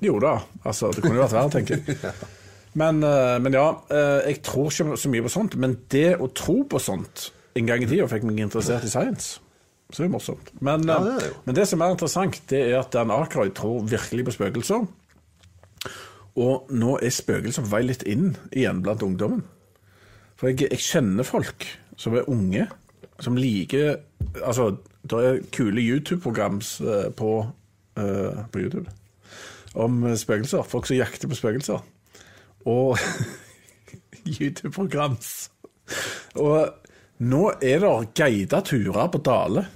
Jo 0.01 0.21
da. 0.23 0.37
Altså, 0.63 0.95
det 0.95 1.03
kunne 1.03 1.19
jo 1.19 1.27
vært 1.27 1.35
verre, 1.35 1.57
tenker 1.59 1.83
jeg. 1.83 2.15
Men, 2.79 3.03
eh, 3.03 3.37
men 3.43 3.55
ja, 3.57 3.69
eh, 3.91 4.31
jeg 4.31 4.43
tror 4.47 4.71
ikke 4.71 4.97
så 4.97 5.11
mye 5.11 5.25
på 5.27 5.33
sånt. 5.33 5.57
Men 5.59 5.77
det 5.91 6.15
å 6.21 6.31
tro 6.35 6.63
på 6.71 6.81
sånt 6.83 7.31
en 7.59 7.67
gang 7.67 7.83
i 7.83 7.89
tida 7.91 8.07
fikk 8.11 8.27
meg 8.29 8.39
interessert 8.45 8.87
i 8.87 8.93
science. 8.93 9.41
Så 9.91 10.05
det 10.05 10.07
er 10.07 10.13
morsomt. 10.15 10.53
Men, 10.61 10.87
Ja, 10.87 10.99
eh, 10.99 11.05
det 11.05 11.25
er 11.25 11.33
men 11.47 11.55
det 11.55 11.69
som 11.69 11.81
er 11.81 11.91
interessant, 11.91 12.41
det 12.49 12.61
er 12.71 12.79
at 12.79 12.93
Dan 12.93 13.11
Akerøy 13.11 13.53
tror 13.55 13.83
virkelig 13.83 14.25
på 14.25 14.37
spøkelser. 14.37 14.87
Og 16.37 16.71
nå 16.71 16.99
er 17.03 17.11
spøkelser 17.11 17.63
på 17.63 17.73
vei 17.73 17.83
litt 17.83 18.03
inn 18.07 18.37
igjen 18.53 18.83
blant 18.83 19.03
ungdommen. 19.03 19.43
For 20.37 20.49
jeg, 20.49 20.71
jeg 20.71 20.79
kjenner 20.79 21.27
folk 21.27 21.67
som 21.97 22.15
er 22.15 22.29
unge, 22.31 22.69
som 23.21 23.37
liker 23.37 24.01
Altså, 24.47 24.77
det 25.03 25.19
er 25.19 25.39
kule 25.51 25.81
YouTube-programs 25.81 26.81
eh, 26.81 27.11
på, 27.11 27.47
uh, 27.99 28.45
på 28.53 28.61
YouTube 28.61 28.87
om 29.75 30.05
spøkelser. 30.17 30.63
Folk 30.63 30.87
som 30.87 30.97
jakter 30.97 31.29
på 31.29 31.35
spøkelser. 31.35 31.81
Og 32.69 32.99
YouTube-programs. 34.37 35.51
Og 36.41 37.27
nå 37.27 37.45
er 37.61 37.83
det 37.83 37.93
guida 38.17 38.63
turer 38.65 39.13
på 39.13 39.21
Dale. 39.25 39.67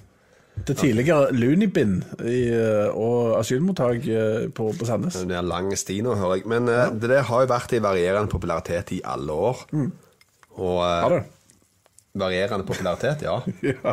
Det 0.54 0.76
tidligere 0.78 1.32
Lunibin 1.34 1.96
i, 2.22 2.44
eh, 2.54 2.86
og 2.94 3.34
asylmottak 3.40 4.04
eh, 4.06 4.44
på, 4.54 4.68
på 4.78 4.86
Sandnes. 4.86 5.16
Det 5.26 5.34
er 5.34 5.42
lang 5.42 5.72
sti 5.76 5.98
nå, 6.06 6.14
hører 6.20 6.38
jeg. 6.38 6.46
Men 6.52 6.70
ja. 6.70 6.86
det 6.94 7.24
har 7.26 7.42
jo 7.42 7.50
vært 7.50 7.74
i 7.74 7.82
varierende 7.82 8.30
popularitet 8.30 8.94
i 8.94 9.00
alle 9.02 9.34
år. 9.34 9.64
Og 9.74 10.78
eh, 10.78 11.00
Har 11.02 11.16
du? 11.16 11.33
Varierende 12.14 12.66
popularitet, 12.66 13.22
ja. 13.26 13.40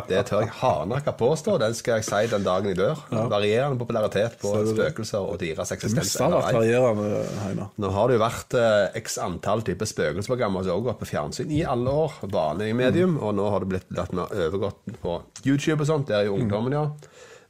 Det 0.08 0.20
tør 0.28 0.44
jeg 0.44 0.52
hardnakka 0.60 1.14
påstå. 1.18 1.56
Den 1.62 1.74
skal 1.74 1.98
jeg 1.98 2.06
si 2.06 2.20
den 2.30 2.46
dagen 2.46 2.70
jeg 2.70 2.78
dør. 2.78 3.00
Varierende 3.10 3.80
popularitet 3.80 4.38
på 4.42 4.54
spøkelser 4.68 5.26
og 5.26 5.40
deres 5.42 5.74
eksistens. 5.74 6.14
Det 6.14 6.22
har 6.28 6.36
vært 6.36 6.58
varierende, 6.60 7.24
Heinar. 7.42 7.72
Nå 7.82 7.90
har 7.96 8.08
det 8.10 8.18
jo 8.18 8.22
vært 8.22 8.56
eh, 8.58 9.00
x 9.02 9.18
antall 9.22 9.64
typer 9.66 9.90
spøkelsesprogrammer 9.90 10.62
som 10.62 10.76
også 10.76 10.78
har 10.78 10.86
gått 10.92 11.02
på 11.02 11.10
fjernsyn 11.10 11.50
i 11.50 11.64
alle 11.66 11.96
år. 12.04 12.22
Vanlig 12.30 12.70
medium. 12.78 13.18
Og 13.18 13.34
nå 13.38 13.50
har 13.50 13.64
det 13.64 13.72
blitt 13.74 13.92
latt 13.98 14.14
meg 14.16 14.30
overgått 14.46 14.96
på 15.02 15.18
YouTube 15.42 15.82
og 15.82 15.90
sånt. 15.90 16.08
Der 16.12 16.22
er 16.22 16.30
jo 16.30 16.38
ungdommen, 16.38 16.78
ja. 16.78 16.86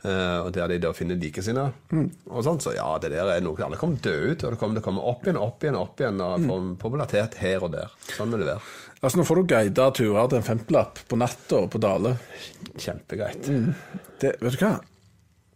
Uh, 0.03 0.49
og 0.49 0.49
der 0.51 0.67
de 0.73 0.81
da 0.83 0.91
finner 0.97 1.15
likesinnede. 1.15 2.09
Og 2.27 2.43
sånt, 2.43 2.65
så 2.65 2.73
ja, 2.75 2.89
det 2.99 3.13
der 3.13 3.29
er 3.37 3.45
noe 3.45 3.61
Alle 3.63 3.79
kommer 3.79 4.01
dø 4.03 4.33
ut, 4.33 4.43
og 4.43 4.51
det 4.51 4.59
kommer 4.59 4.75
til 4.75 4.83
å 4.83 4.87
komme 4.89 5.05
opp 5.13 5.29
igjen, 5.29 5.39
opp 5.39 5.63
igjen, 5.63 5.79
opp 5.79 6.03
igjen. 6.03 6.19
Og 6.25 6.49
få 6.49 6.57
popularitet 6.83 7.37
her 7.39 7.63
og 7.63 7.77
der. 7.77 7.93
Sånn 8.17 8.35
vil 8.35 8.43
det 8.43 8.51
være. 8.51 8.73
Altså, 9.03 9.19
nå 9.19 9.25
får 9.27 9.41
du 9.41 9.47
guida 9.51 9.89
turer 9.99 10.29
til 10.31 10.39
en 10.39 10.45
femtelapp 10.47 11.01
på 11.11 11.17
natta 11.19 11.65
på 11.73 11.79
Dale. 11.83 12.13
Kjempegreit. 12.79 13.49
Det, 14.23 14.37
vet 14.39 14.55
du 14.55 14.61
hva? 14.63 14.77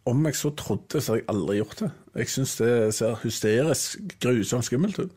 Om 0.07 0.25
jeg 0.27 0.35
så 0.39 0.51
trodde, 0.59 0.99
så 1.03 1.13
har 1.13 1.21
jeg 1.21 1.27
aldri 1.31 1.55
gjort 1.61 1.79
det. 1.83 1.89
Jeg 2.19 2.31
syns 2.33 2.57
det 2.59 2.73
ser 2.95 3.15
hysterisk, 3.23 4.03
grusomt 4.23 4.67
skummelt 4.67 4.99
ut. 4.99 5.15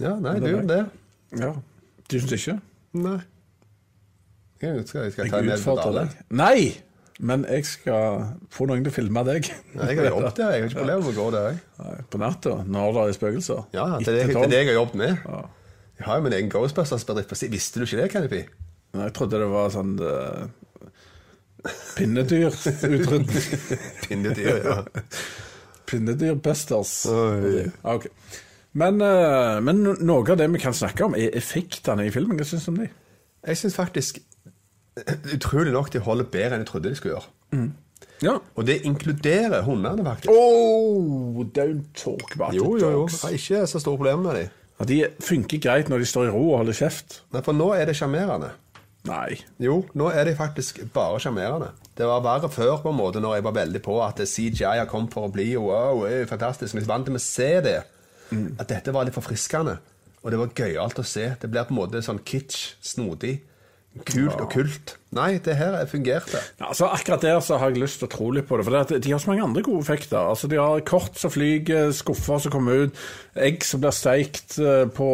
Ja, 0.00 0.14
nei, 0.20 0.38
du 0.40 0.48
gjør 0.50 0.64
det. 0.70 0.80
Ja. 1.40 1.52
Du 2.08 2.16
syns 2.16 2.34
ikke? 2.38 2.56
Nei. 2.96 3.18
Jeg 4.64 4.86
skal, 4.88 5.04
jeg 5.04 5.12
skal 5.12 5.28
ta 5.28 5.40
Jeg 5.44 5.58
utfordrer 5.58 5.90
Dale. 5.92 6.04
deg. 6.08 6.26
Nei! 6.40 6.58
Men 7.24 7.44
jeg 7.46 7.66
skal 7.68 8.24
få 8.50 8.66
noen 8.66 8.82
til 8.82 8.90
å 8.90 8.94
filme 8.96 9.22
deg. 9.28 9.46
Jeg 9.76 9.98
har 10.00 10.08
jobbet 10.08 10.40
der. 10.40 10.54
Jeg 10.56 10.64
har 10.64 10.70
ikke 10.70 10.78
problemer 10.80 11.04
med 11.04 11.12
å 11.12 11.18
gå 11.20 11.26
der. 11.36 12.00
På 12.10 12.20
natta, 12.24 12.54
når 12.66 12.96
det 12.96 13.04
er 13.04 13.18
spøkelser. 13.18 13.60
Ja, 13.76 13.84
det 14.00 14.16
er 14.16 14.32
det, 14.32 14.56
jeg 14.56 14.70
har 14.72 14.80
jobbet 14.80 14.98
med. 14.98 15.28
Jeg 16.04 16.10
har 16.10 16.18
jo 16.20 16.24
min 16.26 16.34
egen 16.36 16.50
Ghostbusters-bedrift. 16.52 17.30
Visste 17.48 17.80
du 17.80 17.86
ikke 17.86 18.02
det, 18.02 18.10
Canopy? 18.12 18.42
Nei, 18.92 19.06
Jeg 19.06 19.12
trodde 19.16 19.38
det 19.40 19.46
var 19.48 19.70
sånn 19.72 19.94
uh, 19.96 20.42
Pinnedyrutrydning. 21.96 23.30
Pinnedyr, 24.04 24.58
ja. 24.66 24.74
Pinnedyrbusters. 25.88 26.92
Oh, 27.08 27.62
okay. 27.94 28.12
Men, 28.76 29.00
uh, 29.00 29.62
men 29.64 29.80
noe 30.04 30.26
av 30.28 30.36
det 30.42 30.50
vi 30.52 30.60
kan 30.60 30.76
snakke 30.76 31.06
om, 31.06 31.16
er 31.16 31.32
effektene 31.40 32.04
i 32.04 32.12
filmen. 32.12 32.36
Hva 32.36 32.50
syns 32.50 32.66
du 32.68 32.74
om 32.74 32.82
de? 32.82 32.90
Jeg 33.48 33.60
syns 33.62 33.78
faktisk 33.80 34.20
utrolig 35.38 35.72
nok 35.72 35.88
de 35.94 36.02
holder 36.04 36.28
bedre 36.36 36.58
enn 36.58 36.66
jeg 36.66 36.68
trodde 36.68 36.92
de 36.92 36.98
skulle 37.00 37.16
gjøre. 37.16 37.64
Ja. 38.26 38.34
Og 38.60 38.68
det 38.68 38.82
inkluderer 38.84 39.64
hundene, 39.64 40.04
faktisk. 40.04 40.36
Oh, 40.36 41.40
don't 41.56 41.88
talk 41.96 42.36
about 42.36 42.52
Jo, 42.52 42.74
the 42.76 42.84
jo, 42.84 42.92
jo. 42.98 43.08
Jeg 43.08 43.22
har 43.22 43.38
ikke 43.40 43.64
så 43.72 43.80
store 43.80 43.96
problemer 43.96 44.28
med 44.28 44.40
dem. 44.42 44.52
Ja, 44.78 44.86
de 44.90 44.98
funker 45.22 45.62
greit 45.62 45.90
når 45.90 46.02
de 46.02 46.10
står 46.10 46.28
i 46.28 46.34
ro 46.34 46.42
og 46.48 46.60
holder 46.62 46.76
kjeft. 46.76 47.20
Nei, 47.34 47.42
for 47.46 47.56
nå 47.56 47.70
er 47.76 47.86
det 47.88 47.96
sjarmerende. 47.98 48.50
Nei. 49.04 49.36
Jo, 49.60 49.82
nå 49.94 50.08
er 50.10 50.26
de 50.26 50.36
faktisk 50.38 50.80
bare 50.94 51.20
sjarmerende. 51.22 51.70
Det 51.94 52.06
var 52.08 52.24
verre 52.24 52.50
før, 52.50 52.78
på 52.82 52.90
en 52.90 52.98
måte, 52.98 53.20
når 53.22 53.36
jeg 53.36 53.46
var 53.46 53.56
veldig 53.60 53.82
på 53.84 53.98
at 54.02 54.22
CGI 54.26 54.78
har 54.80 54.88
kommet 54.90 55.14
for 55.14 55.28
å 55.28 55.32
bli 55.32 55.50
wow, 55.60 56.06
det 56.08 56.22
er 56.24 56.30
fantastisk. 56.30 56.74
Jeg 56.74 56.86
er 56.86 56.90
vant 56.90 57.06
til 57.06 57.18
å 57.18 57.22
se 57.22 57.50
det. 57.64 57.80
At 58.58 58.70
dette 58.72 58.94
var 58.94 59.06
litt 59.06 59.14
forfriskende. 59.14 59.76
Og 60.24 60.32
det 60.32 60.40
var 60.40 60.54
gøyalt 60.56 60.98
å 60.98 61.06
se. 61.06 61.26
Det 61.40 61.50
blir 61.52 61.68
på 61.68 61.74
en 61.74 61.80
måte 61.82 62.00
sånn 62.02 62.22
kitsch, 62.24 62.74
snodig, 62.82 63.36
kult 64.02 64.40
og 64.42 64.48
kult. 64.50 64.94
Nei, 65.14 65.36
det 65.38 65.54
her 65.54 65.76
fungerte. 65.86 66.40
Ja, 66.58 66.72
altså 66.72 66.88
Akkurat 66.90 67.22
der 67.22 67.38
så 67.44 67.58
har 67.60 67.70
jeg 67.70 67.84
lyst 67.84 68.00
til 68.02 68.08
å 68.08 68.12
tro 68.14 68.30
litt 68.34 68.48
på 68.48 68.58
det. 68.58 68.66
For 68.66 68.74
det 68.90 69.00
de 69.04 69.12
har 69.14 69.22
så 69.22 69.30
mange 69.30 69.44
andre 69.46 69.62
gode 69.62 69.84
effekter. 69.84 70.18
Altså 70.18 70.50
De 70.50 70.58
har 70.58 70.82
kort 70.88 71.18
som 71.20 71.30
flyger, 71.30 71.92
skuffer 71.94 72.42
som 72.42 72.54
kommer 72.54 72.86
ut, 72.86 73.04
egg 73.38 73.62
som 73.66 73.82
blir 73.84 73.94
steikt 73.94 74.58
eh, 74.58 74.86
på 74.90 75.10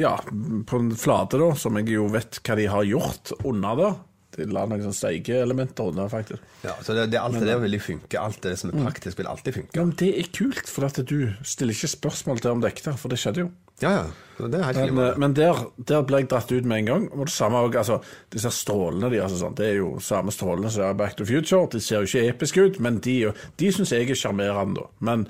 Ja, 0.00 0.16
på 0.26 0.80
en 0.82 0.94
flate, 0.98 1.38
da, 1.38 1.52
som 1.58 1.78
jeg 1.78 1.94
jo 1.94 2.08
vet 2.12 2.42
hva 2.42 2.58
de 2.58 2.66
har 2.74 2.88
gjort 2.88 3.36
under 3.46 3.78
der. 3.78 4.00
De 4.32 4.46
la 4.48 4.62
noen 4.64 4.80
sånne 4.80 4.96
steikeelementer 4.96 5.90
under, 5.92 6.08
faktisk. 6.08 6.40
Ja, 6.64 6.72
så 6.80 6.94
det, 6.96 7.10
det, 7.12 7.20
alt 7.20 7.36
det 7.36 7.48
der 7.50 7.60
vil 7.60 7.76
funke. 7.82 8.20
Alt 8.20 8.40
det 8.46 8.54
som 8.60 8.72
er 8.72 8.86
praktisk, 8.86 9.18
vil 9.20 9.28
alltid 9.28 9.58
funke. 9.58 9.76
Ja, 9.76 9.84
men 9.84 9.96
Det 10.00 10.08
er 10.18 10.30
kult, 10.32 10.64
for 10.72 10.88
at 10.88 11.00
du 11.08 11.18
stiller 11.44 11.76
ikke 11.76 11.92
spørsmål 11.92 12.40
til 12.40 12.54
om 12.54 12.62
det 12.62 12.70
er 12.70 12.76
ekte, 12.76 12.94
for 13.00 13.12
det 13.12 13.20
skjedde 13.20 13.44
jo. 13.44 13.50
Ja, 13.82 13.90
ja. 13.90 14.04
Det 14.42 14.58
er 14.58 14.64
helt 14.64 14.94
Men, 14.94 15.04
eh, 15.04 15.18
men 15.18 15.34
der, 15.36 15.58
der 15.76 16.04
ble 16.06 16.22
jeg 16.22 16.30
dratt 16.30 16.52
ut 16.52 16.64
med 16.64 16.82
en 16.82 16.88
gang. 16.88 17.04
Og 17.12 17.26
det 17.26 17.34
samme 17.34 17.60
også, 17.60 17.78
altså, 17.78 17.98
Disse 18.32 18.50
strålene 18.50 19.10
de, 19.12 19.20
altså, 19.22 19.38
sånn, 19.42 19.56
det 19.58 19.68
er 19.68 19.76
jo 19.80 19.90
samme 20.02 20.34
strålene 20.34 20.70
som 20.72 20.86
er 20.88 20.96
Back 20.98 21.16
to 21.18 21.26
Future. 21.28 21.68
De 21.70 21.80
ser 21.80 22.00
jo 22.00 22.08
ikke 22.08 22.32
episke 22.32 22.64
ut, 22.64 22.80
men 22.80 23.00
de, 23.04 23.16
de 23.60 23.72
syns 23.74 23.92
jeg 23.92 24.10
er 24.10 24.18
sjarmerende. 24.18 24.88
Men, 25.00 25.26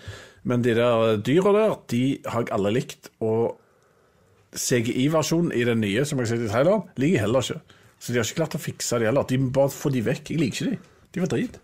men 0.48 0.64
de 0.64 0.76
der 0.78 1.18
dyra 1.24 1.52
der, 1.58 1.76
de 1.92 2.04
har 2.26 2.46
jeg 2.46 2.54
alle 2.54 2.74
likt. 2.78 3.12
Og 3.20 3.58
CGI-versjonen 4.52 5.52
i 5.56 5.64
den 5.64 5.80
nye, 5.80 6.04
som 6.04 6.20
jeg 6.20 6.28
har 6.28 6.34
sett 6.34 6.46
i 6.46 6.50
traileren, 6.52 6.88
jeg 7.00 7.20
heller 7.20 7.44
ikke. 7.44 7.78
Så 8.02 8.10
de 8.10 8.18
har 8.18 8.26
ikke 8.26 8.40
klart 8.40 8.56
å 8.58 8.62
fikse 8.62 8.98
det 8.98 9.06
heller. 9.06 9.26
De 9.30 9.38
må 9.38 9.52
bare 9.54 9.70
få 9.70 9.92
de 9.94 10.00
vekk. 10.02 10.32
Jeg 10.34 10.40
liker 10.42 10.66
ikke 10.66 10.72
de. 10.72 11.04
De 11.14 11.22
var 11.22 11.30
drit. 11.30 11.60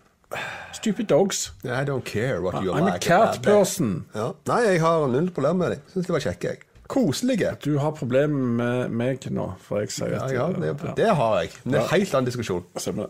Stupid 0.77 1.09
dogs. 1.09 1.49
I 1.65 1.83
don't 1.83 2.05
care 2.07 2.39
what 2.41 2.61
you 2.63 2.71
I'm 2.71 2.87
a 2.87 2.97
cat 3.01 3.41
person. 3.43 4.05
Ja. 4.15 4.29
Nei, 4.47 4.59
jeg 4.69 4.81
har 4.85 5.07
null 5.11 5.31
problem 5.35 5.59
med 5.59 5.73
dem. 5.75 5.81
Syns 5.91 6.07
de 6.07 6.15
var 6.15 6.23
kjekke. 6.23 6.53
jeg. 6.53 6.65
Koselige. 6.89 7.51
Du 7.65 7.77
har 7.77 7.91
problemer 7.97 8.53
med 8.59 8.93
meg 8.97 9.25
nå, 9.35 9.49
for 9.61 9.83
jeg 9.83 9.91
sier 9.93 10.15
Ja, 10.15 10.23
at 10.25 10.33
ja, 10.33 10.47
det, 10.55 10.71
ja. 10.71 10.93
det 10.97 11.09
har 11.19 11.35
jeg. 11.41 11.51
Det 11.65 11.75
er 11.75 11.83
en 11.83 11.91
helt 11.91 12.15
annen 12.17 12.29
diskusjon. 12.31 13.09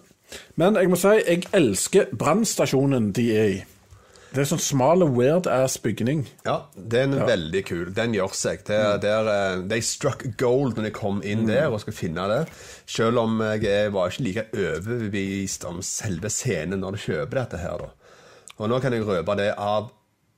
Men 0.59 0.75
jeg 0.81 0.89
må 0.91 0.99
si 0.99 1.13
jeg 1.19 1.45
elsker 1.55 2.09
brannstasjonen 2.17 3.11
de 3.15 3.27
er 3.35 3.53
i. 3.53 3.61
Det 4.29 4.37
er 4.37 4.43
en 4.43 4.49
sånn 4.51 4.61
smal 4.61 5.01
og 5.01 5.15
weird 5.17 5.47
ass 5.49 5.79
bygning. 5.81 6.19
Ja, 6.45 6.59
den 6.75 7.15
er 7.17 7.25
veldig 7.25 7.61
kul. 7.65 7.87
Den 7.97 8.13
gjør 8.13 8.35
seg. 8.37 8.61
Det, 8.67 8.77
mm. 8.77 8.99
der, 9.01 9.29
er, 9.31 9.53
eh, 9.57 9.63
de 9.71 9.79
struck 9.81 10.25
gold 10.37 10.77
når 10.77 10.85
de 10.85 10.91
kom 10.93 11.23
inn 11.25 11.47
der 11.49 11.71
og 11.73 11.81
skulle 11.81 11.97
finne 11.97 12.27
det. 12.29 12.43
Selv 12.85 13.23
om 13.23 13.41
jeg 13.41 13.65
er- 13.65 13.89
var 13.89 14.11
ikke 14.11 14.25
like 14.27 14.45
overbevist 14.53 15.65
om 15.65 15.81
selve 15.81 16.29
scenen 16.29 16.79
når 16.83 16.91
du 16.91 16.97
kjøper 17.07 17.41
dette 17.41 17.57
her, 17.57 17.77
da. 17.81 17.89
Og 18.59 18.69
nå 18.69 18.79
kan 18.83 18.93
jeg 18.93 19.07
røpe 19.07 19.35
det 19.39 19.53
av 19.57 19.89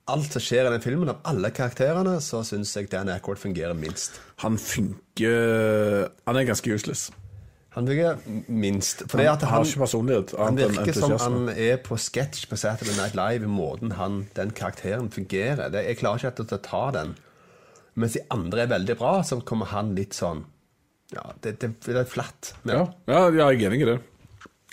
alt 0.08 0.32
som 0.32 0.42
skjer 0.42 0.68
i 0.68 0.72
den 0.72 0.82
filmen, 0.84 1.10
av 1.10 1.20
alle 1.26 1.52
karakterene, 1.52 2.20
så 2.22 2.44
syns 2.48 2.74
jeg 2.76 2.90
Dan 2.90 3.10
Ackroyd 3.10 3.38
fungerer 3.38 3.76
minst. 3.78 4.20
Han 4.38 4.58
funker 4.58 6.10
Han 6.26 6.38
er 6.38 6.48
ganske 6.48 6.72
useless. 6.74 7.12
Han 7.72 7.88
virker 7.88 8.18
minst. 8.52 9.06
For 9.08 9.22
Han 9.22 9.30
at 9.32 9.44
har 9.48 9.62
han, 9.62 9.66
ikke 9.66 9.80
personlighet. 9.86 10.34
han 10.38 10.58
virker 10.60 10.92
som 10.98 11.14
han 11.22 11.50
er 11.54 11.78
på 11.80 11.96
sketsj 11.96 12.50
på 12.52 12.58
Saturday 12.60 12.98
Night 12.98 13.16
Live 13.16 13.48
i 13.48 13.52
måten 13.52 13.94
han, 13.96 14.26
den 14.36 14.52
karakteren 14.52 15.08
fungerer. 15.14 15.70
Det, 15.72 15.86
jeg 15.88 16.00
klarer 16.02 16.20
ikke 16.20 16.32
helt 16.44 16.56
å 16.58 16.62
ta 16.68 16.82
den. 16.98 17.14
Mens 17.96 18.18
de 18.18 18.26
andre 18.32 18.66
er 18.66 18.74
veldig 18.74 18.98
bra, 19.00 19.14
så 19.24 19.40
kommer 19.48 19.72
han 19.72 19.96
litt 19.96 20.16
sånn 20.16 20.44
Ja, 21.16 21.30
det, 21.44 21.58
det, 21.64 21.74
det 21.88 21.96
er 22.04 22.08
flatt. 22.08 22.54
Ja, 22.68 22.86
ja, 23.08 23.24
ja, 23.32 23.48
jeg 23.52 23.64
er 23.64 23.72
enig 23.72 23.82
i 23.86 23.90
det. 23.94 23.98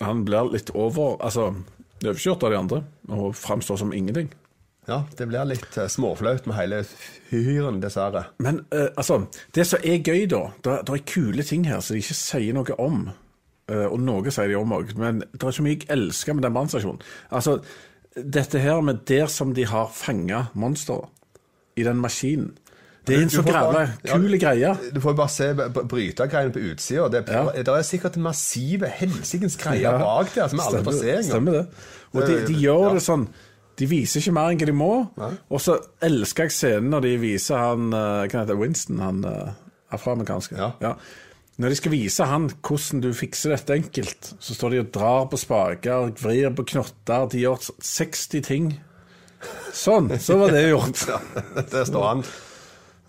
Han 0.02 0.24
blir 0.26 0.50
litt 0.54 0.70
over 0.74 1.16
Altså, 1.22 1.48
overkjørt 2.02 2.44
av 2.46 2.54
de 2.54 2.58
andre 2.58 2.82
og 3.10 3.32
framstår 3.38 3.78
som 3.80 3.94
ingenting. 3.94 4.28
Ja, 4.88 5.02
det 5.18 5.26
blir 5.28 5.44
litt 5.48 5.76
eh, 5.76 5.88
småflaut 5.92 6.46
med 6.48 6.56
hele 6.56 6.82
hyren, 7.30 7.80
dessverre. 7.82 8.24
Men 8.44 8.62
uh, 8.72 8.88
altså, 8.96 9.20
det 9.54 9.66
som 9.68 9.82
er 9.84 9.98
gøy, 10.00 10.24
da 10.30 10.46
Det 10.64 10.72
er, 10.72 10.94
er 10.96 11.04
kule 11.06 11.44
ting 11.44 11.66
her 11.68 11.80
som 11.84 11.94
de 11.96 12.02
ikke 12.02 12.16
sier 12.16 12.56
noe 12.56 12.78
om. 12.80 13.08
Uh, 13.68 13.84
og 13.90 13.98
noe 14.00 14.32
sier 14.32 14.48
de 14.48 14.56
om 14.56 14.72
òg, 14.72 14.94
men 14.96 15.20
det 15.20 15.42
er 15.42 15.52
ikke 15.52 15.66
mye 15.66 15.76
jeg 15.76 15.90
elsker 15.92 16.38
med 16.38 16.46
den 16.48 16.56
brannstasjonen. 16.56 17.02
Altså, 17.30 17.58
dette 18.16 18.58
her 18.64 18.80
med 18.82 19.04
der 19.06 19.28
som 19.30 19.52
de 19.54 19.66
har 19.68 19.90
fanga 19.94 20.46
monsteret, 20.58 21.12
i 21.78 21.84
den 21.86 22.00
maskinen. 22.02 22.56
Det 23.08 23.16
er 23.16 23.22
en 23.22 23.30
så 23.30 23.42
grave 23.42 23.72
bare- 23.72 23.92
ja. 24.04 24.38
greie. 24.38 24.72
Du 24.94 25.00
får 25.00 25.14
bare 25.16 25.28
se 25.28 25.54
brytergreiene 25.88 26.52
på 26.52 26.58
utsida. 26.58 27.08
Det, 27.08 27.24
Ja. 27.28 27.44
det 27.56 27.68
er 27.68 27.82
sikkert 27.82 28.16
massive 28.16 28.86
helsikens 28.86 29.56
greier 29.56 29.92
Ja. 29.92 29.98
bak 29.98 30.34
der 30.34 30.48
som 30.48 30.58
vi 30.58 30.64
aldri 30.66 30.84
får 30.84 30.92
se 30.92 31.08
engang. 31.10 31.24
Stemmer 31.24 31.52
det. 31.52 31.66
Og 32.12 32.26
de, 32.26 32.46
de 32.46 32.52
gjør 32.54 32.92
det 32.94 33.02
sånn 33.02 33.28
De 33.78 33.86
viser 33.86 34.20
ikke 34.22 34.34
mer 34.34 34.50
enn 34.50 34.58
hva 34.60 34.68
de 34.68 34.74
må. 34.74 34.92
Og 35.22 35.62
så 35.62 35.78
elsker 36.04 36.48
jeg 36.48 36.56
scenen 36.56 36.90
når 36.94 37.06
de 37.06 37.14
viser 37.22 37.60
han 37.62 37.92
eh, 37.94 38.26
Hva 38.26 38.42
heter 38.42 38.58
Winston, 38.58 39.00
han 39.02 39.22
eh, 39.28 39.52
afroamerikanske. 39.94 40.58
Ja. 40.82 40.94
Når 41.58 41.72
de 41.72 41.78
skal 41.78 41.94
vise 41.94 42.26
han 42.30 42.48
hvordan 42.54 43.02
du 43.02 43.08
fikser 43.18 43.54
dette 43.54 43.78
enkelt, 43.78 44.32
så 44.38 44.54
står 44.54 44.74
de 44.74 44.82
og 44.82 44.92
drar 44.94 45.24
på 45.30 45.40
spaker, 45.40 46.12
vrir 46.22 46.52
på 46.54 46.66
knotter, 46.74 47.30
de 47.32 47.42
gjør 47.42 47.70
60 47.82 48.44
ting. 48.46 48.68
Sånn, 49.74 50.10
så 50.22 50.38
var 50.38 50.54
det 50.54 50.68
gjort. 50.68 51.02
Det 51.72 51.84
står 51.86 52.06
han. 52.08 52.24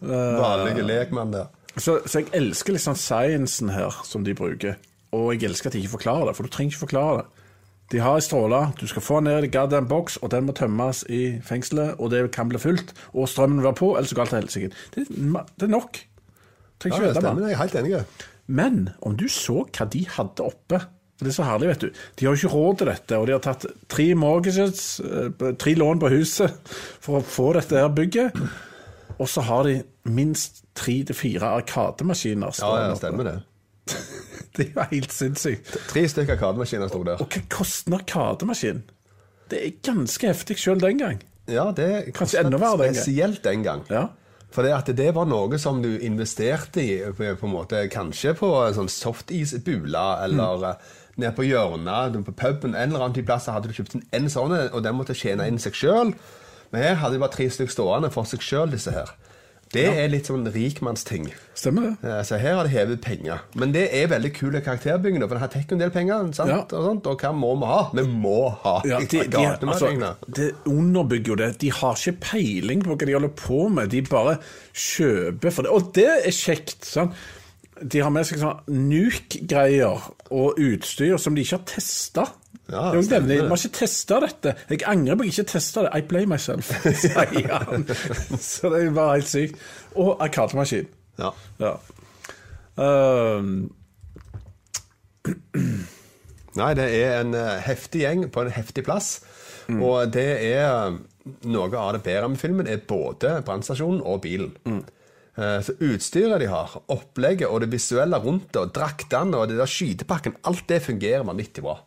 Vanlige 0.01 0.85
lekmann 0.85 1.33
der. 1.33 1.49
Så, 1.79 1.99
så 2.05 2.21
jeg 2.21 2.31
elsker 2.35 2.75
liksom 2.75 2.97
sciencen 2.97 3.71
her 3.73 3.93
som 4.05 4.25
de 4.25 4.35
bruker. 4.37 4.77
Og 5.15 5.33
jeg 5.33 5.49
elsker 5.49 5.69
at 5.69 5.77
de 5.77 5.83
ikke 5.83 5.97
forklarer 5.97 6.29
det, 6.29 6.35
for 6.37 6.45
du 6.45 6.53
trenger 6.53 6.73
ikke 6.73 6.85
forklare 6.85 7.21
det. 7.21 7.38
De 7.89 8.01
har 8.03 8.19
ei 8.19 8.21
stråle, 8.21 8.59
du 8.77 8.85
skal 8.87 9.01
få 9.01 9.17
den 9.19 9.31
ned 9.31 9.47
i 9.47 9.51
goddamn 9.53 9.87
boks, 9.89 10.19
og 10.21 10.29
den 10.33 10.45
må 10.45 10.53
tømmes 10.57 11.01
i 11.09 11.39
fengselet, 11.45 11.95
og 11.97 12.11
det 12.13 12.27
kan 12.35 12.49
bli 12.51 12.61
fullt, 12.61 12.93
og 13.13 13.29
strømmen 13.31 13.61
vil 13.61 13.69
være 13.71 13.79
på, 13.79 13.89
ellers 13.97 14.13
så 14.13 14.19
går 14.19 14.27
alt 14.27 14.35
til 14.35 14.41
helsike. 14.43 14.69
Det, 14.93 15.07
det 15.09 15.65
er 15.65 15.73
nok. 15.73 15.97
Trenger 16.79 16.99
ikke 16.99 17.07
det 17.07 17.15
vite 17.15 17.33
mer. 17.33 17.47
jeg 17.47 17.57
er 17.57 17.61
helt 17.63 17.79
enig. 17.81 18.03
Men 18.49 18.79
om 19.05 19.17
du 19.17 19.25
så 19.29 19.63
hva 19.65 19.89
de 19.93 20.05
hadde 20.09 20.45
oppe 20.45 20.79
Det 21.19 21.27
er 21.27 21.35
så 21.35 21.43
herlig, 21.43 21.67
vet 21.67 21.81
du. 21.83 21.89
De 22.15 22.25
har 22.25 22.31
jo 22.35 22.39
ikke 22.39 22.53
råd 22.55 22.77
til 22.79 22.87
dette, 22.87 23.17
og 23.19 23.25
de 23.27 23.33
har 23.35 23.41
tatt 23.43 23.65
tre 23.91 24.05
mortgages, 24.15 24.83
eh, 25.03 25.49
tre 25.59 25.73
lån 25.75 25.99
på 25.99 26.13
huset 26.13 26.71
for 27.03 27.19
å 27.19 27.25
få 27.25 27.49
dette 27.57 27.75
her 27.75 27.91
bygget. 27.91 28.39
Og 29.19 29.27
så 29.27 29.43
har 29.43 29.67
de 29.67 29.81
minst 30.07 30.63
tre 30.79 31.01
til 31.03 31.17
fire 31.17 31.51
arkademaskiner. 31.59 32.55
Ja, 32.63 32.71
ja, 32.85 32.95
stemmer 32.95 33.27
det. 33.27 33.35
Det 34.57 34.65
er 34.69 34.71
jo 34.75 34.85
helt 34.91 35.11
sinnssykt. 35.13 35.73
Tre 35.91 36.03
stykker 36.09 36.35
arkademaskiner 36.37 36.89
sto 36.89 37.03
der. 37.05 37.19
Og 37.21 37.29
hva 37.29 37.41
koster 37.53 37.91
en 37.93 37.99
arkademaskin? 37.99 38.79
Det 39.49 39.59
er 39.65 39.75
ganske 39.85 40.27
heftig 40.29 40.57
sjøl 40.61 40.79
den 40.81 40.97
gang. 41.01 41.19
Ja, 41.49 41.71
det 41.73 42.13
Kanskje 42.13 42.43
enda 42.43 42.57
verre 42.61 42.83
den 42.85 42.93
gang. 42.93 42.97
spesielt 43.03 43.43
den 43.45 43.63
gang. 43.65 43.83
Ja. 43.89 44.07
For 44.53 44.65
det, 44.65 45.07
var 45.13 45.25
noe 45.29 45.57
som 45.61 45.81
du 45.81 45.91
investerte 46.01 46.81
i, 46.81 46.95
på 47.13 47.35
på 47.37 47.45
en 47.45 47.53
måte, 47.53 47.83
kanskje 47.93 48.33
på 48.37 48.49
en 48.67 48.73
sånn 48.73 48.89
softisbula, 48.89 50.23
eller 50.23 50.57
Mm. 50.57 50.63
eh, 50.69 50.75
nede 51.17 51.35
på 51.35 51.43
hjørnet, 51.45 52.25
på 52.25 52.31
puben, 52.33 52.75
en 52.75 52.89
eller 52.93 53.05
annen 53.05 53.25
plass 53.25 53.45
hadde 53.45 53.67
du 53.67 53.73
kjøpt 53.73 53.95
en, 53.95 54.03
en 54.13 54.29
sånn, 54.29 54.53
og 54.73 54.83
den 54.83 54.95
måtte 54.95 55.13
tjene 55.13 55.47
inn 55.47 55.59
seg 55.59 55.73
sjøl. 55.73 56.13
Men 56.71 56.81
her 56.83 56.95
hadde 56.95 57.13
de 57.13 57.19
bare 57.19 57.31
tre 57.33 57.49
stykker 57.49 57.71
stående 57.73 58.11
for 58.11 58.23
seg 58.25 58.39
sjøl, 58.41 58.69
disse 58.71 58.91
her. 58.91 59.09
Det 59.69 59.83
er 59.85 60.07
litt 60.09 60.25
sånn 60.25 60.47
rikmannsting. 60.49 61.27
Stemmer 61.53 61.83
det? 62.01 62.09
Eh, 62.09 62.21
Så 62.25 62.39
her 62.41 62.55
har 62.57 62.65
de 62.65 62.71
hevet 62.73 63.01
penger. 63.05 63.43
Men 63.53 63.71
det 63.75 63.83
er 63.93 64.07
veldig 64.09 64.31
kul 64.33 64.55
karakterbygging, 64.65 65.19
da, 65.21 65.27
for 65.27 65.35
den 65.37 65.43
har 65.43 65.51
tatt 65.53 65.71
en 65.75 65.77
del 65.83 65.91
penger. 65.93 66.31
Sant? 66.33 66.49
Ja. 66.49 66.57
Og, 66.63 66.87
sånt, 66.87 67.05
og 67.11 67.21
hva 67.21 67.31
må 67.37 67.51
vi 67.61 67.69
ha? 67.69 67.81
Vi 67.93 68.05
må 68.09 68.37
ha 68.63 68.75
Ja, 68.89 68.97
de, 68.99 69.21
de, 69.29 69.43
altså, 69.67 69.91
det 70.25 70.49
underbygger 70.65 71.35
jo 71.35 71.39
det. 71.43 71.51
De 71.61 71.69
har 71.69 71.93
ikke 71.99 72.17
peiling 72.31 72.81
på 72.81 72.95
hva 72.95 73.05
de 73.05 73.13
holder 73.19 73.35
på 73.37 73.61
med. 73.69 73.91
De 73.93 74.01
bare 74.09 74.39
kjøper 74.73 75.53
for 75.53 75.67
det. 75.67 75.75
Og 75.75 75.91
det 75.93 76.07
er 76.15 76.33
kjekt. 76.33 76.79
sant? 76.89 77.13
De 77.81 78.01
har 78.03 78.11
med 78.13 78.27
seg 78.27 78.41
sånn 78.41 78.59
nuke-greier 78.89 80.09
og 80.35 80.59
utstyr 80.59 81.17
som 81.21 81.35
de 81.35 81.45
ikke 81.45 81.59
har 81.59 81.65
testa. 81.69 82.25
Ja, 82.69 82.89
de 82.93 83.03
stemmer. 83.05 83.47
har 83.49 83.57
ikke 83.57 83.79
testa 83.79 84.19
dette. 84.21 84.53
Jeg 84.69 84.83
angrer 84.89 85.17
på 85.17 85.25
at 85.25 85.29
jeg 85.29 85.39
ikke 85.39 85.51
testa 85.53 85.85
det. 85.85 85.91
I 85.95 86.05
play 86.09 86.27
myself, 86.29 86.69
sier 87.01 87.65
han. 87.65 87.87
Så 88.51 88.69
det 88.73 88.83
bare 88.93 89.17
helt 89.17 89.31
sykt. 89.31 89.61
Og 89.95 90.17
arkademaskin. 90.23 90.89
Ja. 91.19 91.31
Ja. 91.59 91.73
Um. 92.79 93.71
Nei, 96.59 96.73
det 96.75 96.85
er 96.97 97.19
en 97.21 97.35
eh, 97.37 97.59
heftig 97.63 98.01
gjeng 98.03 98.23
på 98.33 98.41
en 98.43 98.51
heftig 98.51 98.83
plass. 98.87 99.19
Og 99.69 100.09
det 100.13 100.29
er 100.49 100.95
noe 101.45 101.69
av 101.77 101.93
det 101.93 102.01
bedre 102.05 102.29
med 102.31 102.41
filmen, 102.41 102.67
er 102.67 102.81
både 102.87 103.39
brannstasjonen 103.45 104.01
og 104.01 104.23
bilen. 104.25 104.55
Eh, 104.65 104.79
Så 105.39 105.75
utstyret 105.85 106.41
de 106.41 106.47
har, 106.51 106.73
opplegget 106.91 107.47
og 107.47 107.61
det 107.63 107.69
visuelle 107.71 108.17
rundt 108.19 108.49
det, 108.51 108.59
og 108.59 108.73
draktene 108.75 109.37
og 109.39 109.47
det 109.47 109.59
der 109.59 109.69
skytepakken, 109.69 110.35
alt 110.49 110.65
det 110.67 110.81
fungerer 110.83 111.23
vanvittig 111.27 111.63
bra. 111.63 111.77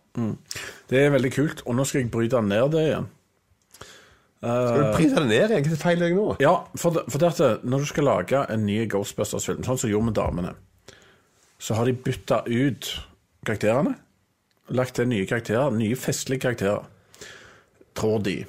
det 0.89 1.03
er 1.03 1.13
veldig 1.13 1.33
kult. 1.35 1.61
Og 1.67 1.77
nå 1.77 1.85
skal 1.85 2.01
jeg 2.03 2.13
bryte 2.15 2.41
ned 2.47 2.73
det 2.73 2.85
igjen. 2.87 3.11
Skal 4.43 4.81
du 4.81 4.97
bryte 4.97 5.21
det 5.21 5.29
ned 5.29 5.53
igjen? 5.55 5.69
Hva 5.69 5.81
feiler 5.85 6.09
deg 6.09 6.17
nå? 6.17 6.27
Ja, 6.43 6.55
for, 6.75 6.97
det, 6.97 7.05
for 7.13 7.27
at 7.29 7.67
når 7.67 7.85
du 7.85 7.91
skal 7.93 8.09
lage 8.09 8.41
en 8.51 8.65
ny 8.67 8.81
Ghostbusters-film, 8.91 9.63
sånn 9.67 9.79
som 9.79 9.91
de 9.91 9.95
gjorde 9.95 10.09
med 10.09 10.17
damene, 10.19 10.55
så 11.63 11.77
har 11.79 11.87
de 11.87 11.95
bytta 11.95 12.41
ut 12.49 12.89
karakterene. 13.47 13.95
Lagt 14.75 14.97
til 14.97 15.07
nye 15.11 15.29
karakterer, 15.29 15.71
nye 15.77 15.99
festlige 15.99 16.47
karakterer, 16.47 16.89
tror 17.99 18.23
de. 18.25 18.41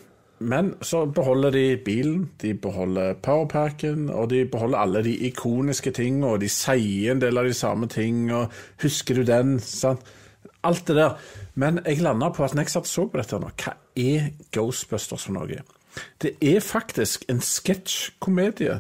Men 0.44 0.74
så 0.84 1.06
beholder 1.06 1.54
de 1.56 1.78
bilen, 1.86 2.26
de 2.42 2.54
beholder 2.54 3.14
powerpacken, 3.24 4.10
og 4.10 4.30
de 4.30 4.44
beholder 4.46 4.78
alle 4.78 5.04
de 5.06 5.14
ikoniske 5.30 5.92
tingene, 5.96 6.34
og 6.36 6.42
de 6.44 6.50
sier 6.52 7.14
en 7.14 7.22
del 7.22 7.40
av 7.40 7.48
de 7.48 7.56
samme 7.56 7.88
tingene, 7.92 8.44
og 8.44 8.84
husker 8.84 9.22
du 9.22 9.24
den? 9.28 9.56
sant? 9.64 10.04
Alt 10.64 10.88
det 10.88 10.96
der. 10.96 11.16
Men 11.60 11.80
jeg 11.86 12.02
landa 12.04 12.30
på 12.32 12.44
at 12.44 12.56
når 12.56 12.68
jeg 12.68 12.76
satt 12.76 12.88
så 12.88 13.08
på 13.08 13.20
dette 13.20 13.40
nå, 13.40 13.50
hva 13.64 13.76
er 14.00 14.30
Ghostbusters 14.56 15.28
for 15.28 15.36
noe? 15.36 15.64
Det 16.24 16.36
er 16.42 16.64
faktisk 16.64 17.26
en 17.30 17.42
sketsjkomedie 17.44 18.80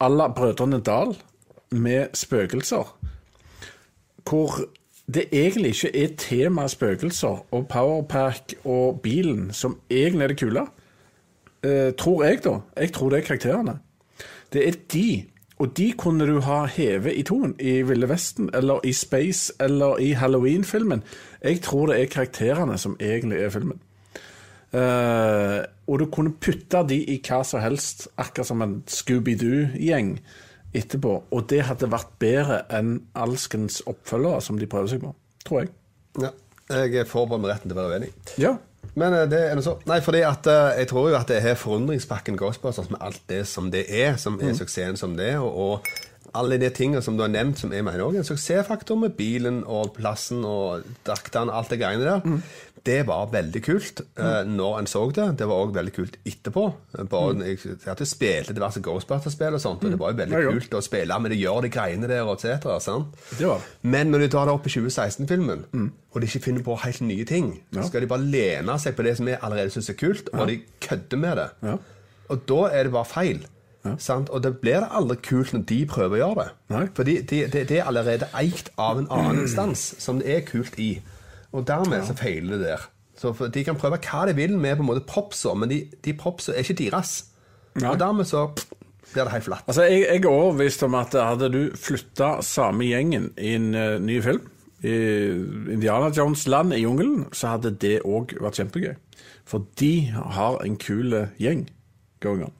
à 0.00 0.08
la 0.08 0.28
Brødrene 0.28 0.80
Dal 0.84 1.16
med 1.70 2.14
spøkelser. 2.14 2.92
Hvor 4.28 4.60
det 5.14 5.24
egentlig 5.32 5.68
ikke 5.68 6.04
er 6.04 6.16
temaet 6.20 6.70
spøkelser 6.70 7.40
og 7.50 7.68
Powerpack 7.68 8.54
og 8.64 9.00
bilen 9.00 9.48
som 9.52 9.78
egentlig 9.90 10.24
er 10.24 10.28
det 10.28 10.38
kule. 10.38 10.66
Eh, 11.64 11.90
tror 11.98 12.24
jeg, 12.24 12.44
da. 12.44 12.60
Jeg 12.76 12.92
tror 12.92 13.10
det 13.10 13.18
er 13.18 13.26
karakterene. 13.26 13.78
Det 14.52 14.68
er 14.68 14.78
de. 14.92 15.08
Og 15.58 15.72
de 15.76 15.92
kunne 15.98 16.26
du 16.26 16.38
ha 16.46 16.64
hevet 16.70 17.16
i 17.18 17.24
toen 17.26 17.56
i 17.58 17.80
Ville 17.82 18.08
Vesten, 18.08 18.50
eller 18.54 18.84
i 18.86 18.92
Space, 18.92 19.52
eller 19.60 19.98
i 19.98 20.12
Halloween-filmen. 20.12 21.02
Jeg 21.42 21.60
tror 21.62 21.90
det 21.90 22.00
er 22.00 22.12
karakterene 22.12 22.78
som 22.78 22.96
egentlig 23.00 23.42
er 23.42 23.50
filmen. 23.50 23.80
Uh, 24.68 25.64
og 25.88 25.98
du 25.98 26.06
kunne 26.12 26.34
putte 26.36 26.82
de 26.88 26.98
i 27.00 27.16
hva 27.24 27.40
som 27.42 27.62
helst, 27.64 28.06
akkurat 28.20 28.46
som 28.46 28.62
en 28.62 28.76
Scooby-Doo-gjeng 28.86 30.18
etterpå. 30.76 31.14
Og 31.30 31.46
det 31.50 31.64
hadde 31.66 31.90
vært 31.90 32.14
bedre 32.22 32.60
enn 32.78 32.98
alskens 33.18 33.80
oppfølgere 33.88 34.44
som 34.44 34.60
de 34.60 34.68
prøver 34.70 34.92
seg 34.92 35.02
på. 35.02 35.14
Tror 35.48 35.64
jeg. 35.64 35.72
Ja, 36.22 36.34
jeg 36.68 37.08
forbeholder 37.08 37.46
meg 37.46 37.54
retten 37.56 37.72
til 37.72 37.78
å 37.78 37.82
være 37.82 37.98
uenig. 37.98 38.12
Ja. 38.38 38.58
Men 38.98 39.16
eh, 39.16 39.28
det 39.30 39.40
er 39.46 39.56
noe 39.56 39.64
så 39.66 39.76
Nei, 39.88 40.00
fordi 40.04 40.24
at 40.26 40.48
eh, 40.50 40.82
jeg 40.82 40.90
tror 40.92 41.08
jo 41.12 41.16
at 41.18 41.30
det 41.30 41.40
er 41.40 41.58
forundringspakken 41.58 42.38
Ghostbusters 42.40 42.90
med 42.92 43.02
alt 43.04 43.22
det 43.30 43.44
som 43.48 43.72
det 43.74 43.86
er, 43.88 44.18
som 44.20 44.38
er 44.42 44.56
suksessen 44.58 44.98
som 45.00 45.16
det 45.18 45.32
er, 45.34 45.42
og, 45.42 45.54
og 45.58 46.06
alle 46.36 46.58
de 46.60 46.68
tingene 46.74 47.00
som 47.04 47.16
du 47.16 47.22
har 47.24 47.30
nevnt, 47.32 47.60
som 47.60 47.72
jeg 47.72 47.84
mener 47.86 48.02
også 48.04 48.18
er 48.18 48.24
en 48.24 48.28
suksessfaktor 48.28 48.98
med 49.00 49.14
bilen 49.16 49.62
og 49.64 49.94
plassen 49.96 50.42
og 50.44 50.84
draktene, 51.06 51.54
alt 51.54 51.72
det 51.72 51.78
greiene 51.80 52.04
der. 52.04 52.42
Det 52.88 53.02
var 53.08 53.26
veldig 53.32 53.60
kult 53.66 54.00
uh, 54.16 54.40
når 54.48 54.78
en 54.80 54.88
så 54.88 55.02
det. 55.12 55.26
Det 55.42 55.48
var 55.50 55.66
òg 55.66 55.74
veldig 55.76 55.92
kult 55.92 56.14
etterpå. 56.26 56.62
Bare, 57.12 57.34
Jeg, 57.44 57.58
jeg 57.68 57.82
hadde 57.84 58.06
spilt 58.08 58.48
diverse 58.56 58.80
Ghostbusters-spill 58.86 59.58
og 59.58 59.60
sånt, 59.60 59.84
og 59.84 59.92
det 59.92 59.98
var 60.00 60.14
jo 60.14 60.20
veldig 60.22 60.38
Ja, 60.38 60.40
ja. 60.46 60.54
kult 60.56 60.76
å 60.78 60.80
spille 60.86 61.18
med 61.20 61.34
det, 61.34 61.38
gjør 61.42 61.66
de 61.66 61.70
greiene 61.74 62.08
der, 62.08 62.22
og 62.24 62.38
et 62.38 62.46
cetera, 62.46 62.78
sant? 62.80 63.12
Det. 63.36 63.50
Men 63.84 64.08
når 64.14 64.24
de 64.24 64.30
tar 64.32 64.48
det 64.48 64.54
opp 64.56 64.66
i 64.70 64.72
2016-filmen, 64.72 65.66
og 66.14 66.20
de 66.24 66.30
ikke 66.30 66.44
finner 66.48 66.64
på 66.64 66.78
helt 66.86 67.04
nye 67.04 67.28
ting, 67.28 67.52
så 67.76 67.84
skal 67.90 68.06
de 68.06 68.10
bare 68.10 68.24
lene 68.32 68.78
seg 68.80 68.96
på 68.96 69.04
det 69.06 69.14
som 69.20 69.28
jeg 69.28 69.38
allerede 69.44 69.74
syns 69.76 69.92
er 69.92 69.98
kult, 70.00 70.32
og 70.32 70.48
de 70.48 70.58
kødder 70.88 71.20
med 71.26 71.36
det. 71.42 71.48
Ja. 71.68 71.76
Og 72.32 72.42
da 72.48 72.62
er 72.72 72.88
det 72.88 72.92
bare 72.96 73.08
feil. 73.12 73.44
Sant? 74.02 74.28
Og 74.34 74.42
det 74.44 74.50
blir 74.60 74.82
det 74.82 74.88
aldri 74.92 75.14
kult 75.24 75.52
når 75.54 75.62
de 75.70 75.76
prøver 75.88 76.18
å 76.18 76.22
gjøre 76.22 76.42
det. 76.42 76.48
Nei. 76.74 76.82
Fordi 76.96 77.14
det 77.30 77.38
de, 77.54 77.62
de 77.70 77.78
er 77.78 77.86
allerede 77.88 78.26
eikt 78.36 78.72
av 78.76 78.98
en 79.00 79.06
annen 79.14 79.44
instans 79.46 79.84
som 80.02 80.18
det 80.20 80.28
er 80.34 80.42
kult 80.48 80.76
i. 80.82 80.90
Og 81.52 81.64
dermed 81.66 82.04
så 82.06 82.14
feiler 82.18 82.58
det 82.60 82.66
der. 82.66 82.88
Så 83.18 83.32
De 83.54 83.64
kan 83.64 83.76
prøve 83.80 83.98
hva 83.98 84.26
de 84.28 84.34
vil 84.36 84.58
med 84.58 84.76
på 84.76 84.84
en 84.84 84.90
måte 84.92 85.06
propsa, 85.08 85.54
men 85.58 85.70
de, 85.72 85.80
de 86.04 86.12
propsa 86.14 86.52
er 86.52 86.62
ikke 86.62 86.76
deres. 86.84 87.14
Nei. 87.78 87.88
Og 87.90 87.98
dermed 87.98 88.28
så 88.28 88.44
blir 89.12 89.24
det 89.24 89.32
helt 89.32 89.46
flatt. 89.48 89.64
Altså, 89.66 89.82
jeg, 89.88 90.04
jeg 90.04 90.22
er 90.24 90.28
overbevist 90.30 90.82
om 90.86 90.94
at 90.98 91.16
hadde 91.16 91.48
du 91.54 91.60
flytta 91.78 92.38
samme 92.44 92.84
gjengen 92.90 93.30
i 93.40 93.54
en 93.56 93.72
uh, 93.74 93.96
ny 94.02 94.20
film, 94.22 94.44
i 94.86 94.92
Indiana 95.74 96.12
Jones 96.14 96.44
land 96.46 96.72
i 96.76 96.82
jungelen, 96.84 97.24
så 97.34 97.56
hadde 97.56 97.72
det 97.82 97.96
òg 98.06 98.36
vært 98.38 98.60
kjempegøy. 98.60 98.94
For 99.48 99.64
de 99.80 99.92
har 100.12 100.60
en 100.62 100.76
kul 100.78 101.16
gjeng 101.40 101.64
going 102.22 102.44
on. 102.46 102.54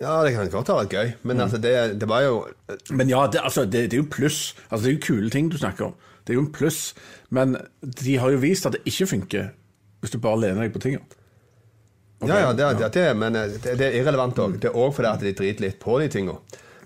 Ja, 0.00 0.20
det 0.22 0.32
kan 0.36 0.48
godt 0.52 0.70
ha 0.70 0.76
vært 0.78 0.94
gøy, 0.94 1.08
Mm. 1.18 1.26
men 1.28 1.40
altså, 1.40 1.58
det, 1.58 2.00
det 2.00 2.08
var 2.08 2.22
jo 2.22 2.46
Men 2.90 3.08
ja, 3.10 3.26
det, 3.26 3.40
altså, 3.42 3.64
det, 3.64 3.90
det 3.90 3.98
er 3.98 4.02
jo 4.04 4.08
pluss. 4.10 4.54
Altså, 4.70 4.86
det 4.86 4.92
er 4.92 4.96
jo 4.98 5.06
kule 5.06 5.30
ting 5.30 5.50
du 5.50 5.58
snakker 5.58 5.90
om. 5.90 5.94
Det 6.28 6.34
er 6.34 6.38
jo 6.38 6.44
en 6.44 6.52
pluss. 6.52 6.92
Men 7.32 7.56
de 7.80 8.18
har 8.20 8.34
jo 8.34 8.42
vist 8.42 8.68
at 8.68 8.76
det 8.76 8.84
ikke 8.88 9.08
funker 9.16 9.48
hvis 9.98 10.12
du 10.12 10.20
bare 10.22 10.38
lener 10.44 10.66
deg 10.66 10.74
på 10.76 10.82
tingene. 10.84 11.16
Ja, 12.20 12.36
ja, 12.42 12.52
det, 12.52 12.66
det, 12.78 12.92
det, 12.94 13.08
men 13.16 13.34
eh, 13.38 13.56
det, 13.62 13.80
er 13.80 13.96
irrelevant 14.00 14.38
òg. 14.42 14.58
Det 14.60 14.70
er 14.70 14.76
òg 14.78 14.92
fordi 14.94 15.10
at 15.10 15.22
de 15.22 15.34
driter 15.38 15.64
litt 15.68 15.80
på 15.82 15.98
de 16.02 16.08
tinga. 16.12 16.36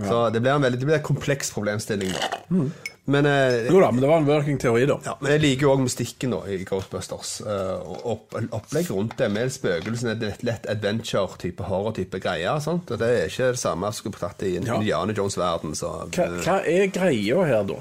Så 0.03 0.23
det 0.35 0.41
blir 0.43 0.55
en 0.55 0.65
veldig 0.65 0.81
det 0.81 0.89
blir 0.89 0.99
en 0.99 1.05
kompleks 1.05 1.53
problemstilling. 1.55 2.11
da. 2.15 2.65
Men, 3.05 3.27
eh, 3.27 3.67
Jo 3.67 3.81
da, 3.81 3.91
men 3.91 4.01
det 4.01 4.09
var 4.09 4.21
en 4.21 4.27
working 4.27 4.59
teori, 4.59 4.85
da. 4.87 4.99
ja, 5.05 5.17
men 5.21 5.33
jeg 5.33 5.43
liker 5.43 5.67
jo 5.67 5.71
òg 5.75 5.81
mystikken 5.83 6.35
da, 6.37 6.41
i 6.47 6.61
Ghostbusters. 6.69 7.33
Uh, 7.43 7.95
opp, 8.15 8.37
opplegg 8.55 8.91
rundt 8.95 9.17
det 9.19 9.29
med 9.35 9.51
spøkelsene, 9.51 10.15
er 10.15 10.37
et 10.37 10.45
lett 10.47 10.69
adventure-type 10.71 11.67
horror-type 11.67 12.21
greier. 12.23 12.61
Sant? 12.63 12.91
Og 12.95 13.01
det 13.03 13.09
er 13.11 13.27
ikke 13.31 13.51
det 13.57 13.63
samme 13.63 13.91
som 13.91 14.05
skulle 14.05 14.23
tatt 14.23 14.45
i 14.47 14.57
en 14.61 14.69
Ja. 14.71 14.79
Indiana 14.79 15.17
Jones-verden. 15.19 15.75
Hva, 15.75 16.29
hva 16.47 16.61
er 16.63 16.93
greia 16.95 17.45
her, 17.49 17.67
da? 17.73 17.81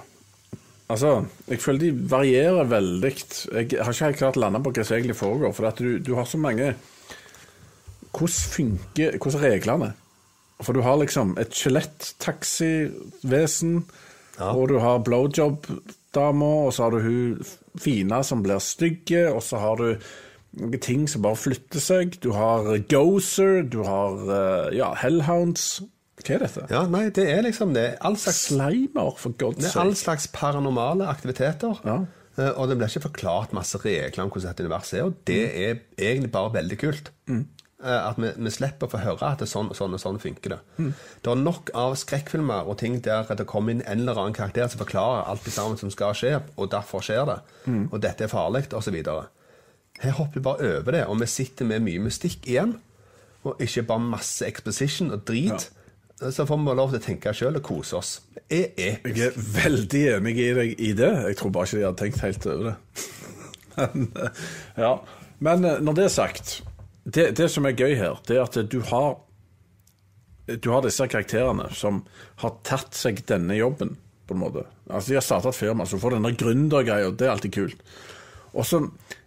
Altså, 0.92 1.24
jeg 1.48 1.62
føler 1.64 1.80
de 1.86 1.92
varierer 2.12 2.68
veldig. 2.68 3.12
Jeg 3.54 3.80
har 3.80 3.94
ikke 3.94 4.10
helt 4.10 4.20
klart 4.20 4.40
landa 4.40 4.60
på 4.60 4.72
hva 4.76 4.84
som 4.84 4.96
egentlig 4.98 5.20
foregår. 5.20 5.52
For 5.56 5.64
at 5.70 5.78
du, 5.80 5.90
du 6.04 6.16
har 6.18 6.26
så 6.28 6.38
mange 6.42 6.74
Hvordan 8.12 8.52
funker 8.52 9.18
Hvordan 9.18 9.40
er 9.40 9.52
reglene? 9.56 9.90
For 10.62 10.72
du 10.78 10.82
har 10.86 11.02
liksom 11.02 11.28
et 11.42 11.54
skjelett-taxivesen, 11.58 13.74
og 14.46 14.64
du 14.70 14.78
har 14.84 15.02
blowjob-dama, 15.02 16.52
og 16.68 16.72
så 16.76 16.80
har 16.84 16.92
du 16.94 17.00
hun 17.02 17.42
fine 17.82 18.18
som 18.28 18.44
blir 18.46 18.62
stygge, 18.62 19.24
og 19.32 19.42
så 19.42 19.56
har 19.58 19.76
du 19.80 19.98
noen 20.60 20.84
ting 20.84 21.10
som 21.10 21.24
bare 21.26 21.40
flytter 21.40 21.80
seg. 21.82 22.20
Du 22.22 22.30
har 22.36 22.78
Gozer, 22.92 23.64
du 23.64 23.82
har 23.88 24.12
eh, 24.28 24.76
ja, 24.78 24.94
Hellhounds. 25.02 25.82
Hva 26.24 26.36
er 26.36 26.40
dette? 26.46 26.66
ja, 26.70 26.86
nei, 26.88 27.10
det 27.10 27.28
er 27.30 27.42
liksom 27.44 27.74
det. 27.74 27.98
All 28.02 28.16
slags 28.18 28.48
Slimer, 28.50 29.16
for 29.18 29.30
god's 29.32 29.62
Det 29.62 29.72
er 29.76 29.80
all 29.82 29.94
sake. 29.96 30.04
slags 30.04 30.28
paranormale 30.34 31.08
aktiviteter. 31.08 31.80
Ja. 31.86 32.00
eh, 32.38 32.52
Og 32.58 32.68
det 32.70 32.78
blir 32.78 32.88
ikke 32.88 33.08
forklart 33.10 33.54
masse 33.54 33.78
regler 33.78 34.24
om 34.24 34.30
hvordan 34.30 34.48
dette 34.54 34.64
universet 34.64 35.00
er, 35.00 35.04
og 35.04 35.14
det 35.26 35.42
Mm. 35.50 35.58
er 35.62 35.76
egentlig 36.12 36.32
bare 36.32 36.54
veldig 36.54 36.78
kult. 36.80 37.12
Eh, 37.84 38.10
At 38.10 38.16
vi, 38.18 38.30
vi 38.38 38.50
slipper 38.50 38.86
å 38.88 38.92
få 38.92 39.00
høre 39.02 39.24
at 39.32 39.40
det 39.40 39.48
er 39.48 39.52
sånn 39.58 39.70
og 39.72 39.76
sånn 39.76 39.94
og 39.94 40.00
sånn 40.00 40.20
funker 40.22 40.50
det. 40.50 40.60
Mm. 40.78 40.94
Det 41.24 41.32
er 41.32 41.36
nok 41.36 41.70
av 41.74 41.96
skrekkfilmer 41.96 42.68
og 42.70 42.78
ting 42.78 43.00
der 43.02 43.24
det 43.24 43.48
kommer 43.48 43.72
inn 43.72 43.82
en 43.88 44.00
eller 44.00 44.14
annen 44.22 44.34
karakter 44.38 44.68
som 44.70 44.80
forklarer 44.86 45.28
alt 45.28 45.44
det 45.44 45.54
sammen 45.54 45.78
som 45.80 45.90
skal 45.90 46.14
skje, 46.14 46.42
og 46.58 46.70
derfor 46.70 47.02
skjer 47.02 47.26
det. 47.26 47.40
Mm. 47.66 47.90
Og 47.92 48.00
dette 48.02 48.22
er 48.24 48.28
farlig, 48.28 48.68
osv. 48.74 49.02
Her 50.02 50.12
hopper 50.12 50.34
vi 50.36 50.40
bare 50.42 50.78
over 50.78 50.92
det, 50.92 51.06
og 51.08 51.20
vi 51.20 51.26
sitter 51.26 51.66
med 51.66 51.82
mye 51.82 52.00
mystikk 52.00 52.46
igjen. 52.46 52.76
Og 53.44 53.58
ikke 53.60 53.84
bare 53.88 54.00
masse 54.00 54.46
exposition 54.46 55.12
og 55.12 55.26
drit. 55.26 55.72
Så 56.30 56.46
får 56.46 56.60
vi 56.62 56.74
lov 56.78 56.92
til 56.92 57.00
å 57.00 57.04
tenke 57.04 57.34
sjøl 57.34 57.58
og 57.58 57.64
kose 57.66 57.98
oss. 57.98 58.12
Det 58.36 58.44
er 58.52 58.68
episk. 58.92 59.18
Jeg 59.18 59.32
er 59.32 59.48
veldig 59.56 60.02
enig 60.18 60.36
i 60.38 60.52
deg 60.54 60.74
i 60.78 60.92
det. 60.98 61.10
Jeg 61.32 61.38
tror 61.40 61.54
bare 61.56 61.70
ikke 61.70 61.80
de 61.80 61.88
hadde 61.88 62.02
tenkt 62.04 62.22
helt 62.22 62.46
over 62.52 62.68
det. 62.68 62.76
Men, 63.80 64.06
eh, 64.22 64.44
ja. 64.84 64.92
Men 65.42 65.66
eh, 65.66 65.82
når 65.82 65.98
det 65.98 66.06
er 66.06 66.14
sagt, 66.14 66.54
det, 67.10 67.26
det 67.40 67.50
som 67.50 67.66
er 67.66 67.74
gøy 67.74 67.96
her, 67.98 68.22
det 68.28 68.38
er 68.38 68.46
at 68.46 68.60
du 68.70 68.82
har 68.92 69.18
Du 70.52 70.68
har 70.74 70.82
disse 70.84 71.06
karakterene 71.08 71.70
som 71.74 72.02
har 72.42 72.58
tatt 72.68 72.98
seg 72.98 73.22
denne 73.30 73.56
jobben, 73.56 73.96
på 74.28 74.36
en 74.36 74.42
måte. 74.42 74.66
Altså 74.90 75.14
De 75.14 75.16
har 75.16 75.24
starta 75.24 75.50
et 75.50 75.56
firma, 75.56 75.86
så 75.86 75.96
du 75.96 76.02
får 76.04 76.18
denne 76.18 76.34
gründergreia, 76.36 77.12
det 77.16 77.28
er 77.28 77.32
alltid 77.32 77.54
kult. 77.56 77.84
Og 78.52 78.66
så 78.68 78.82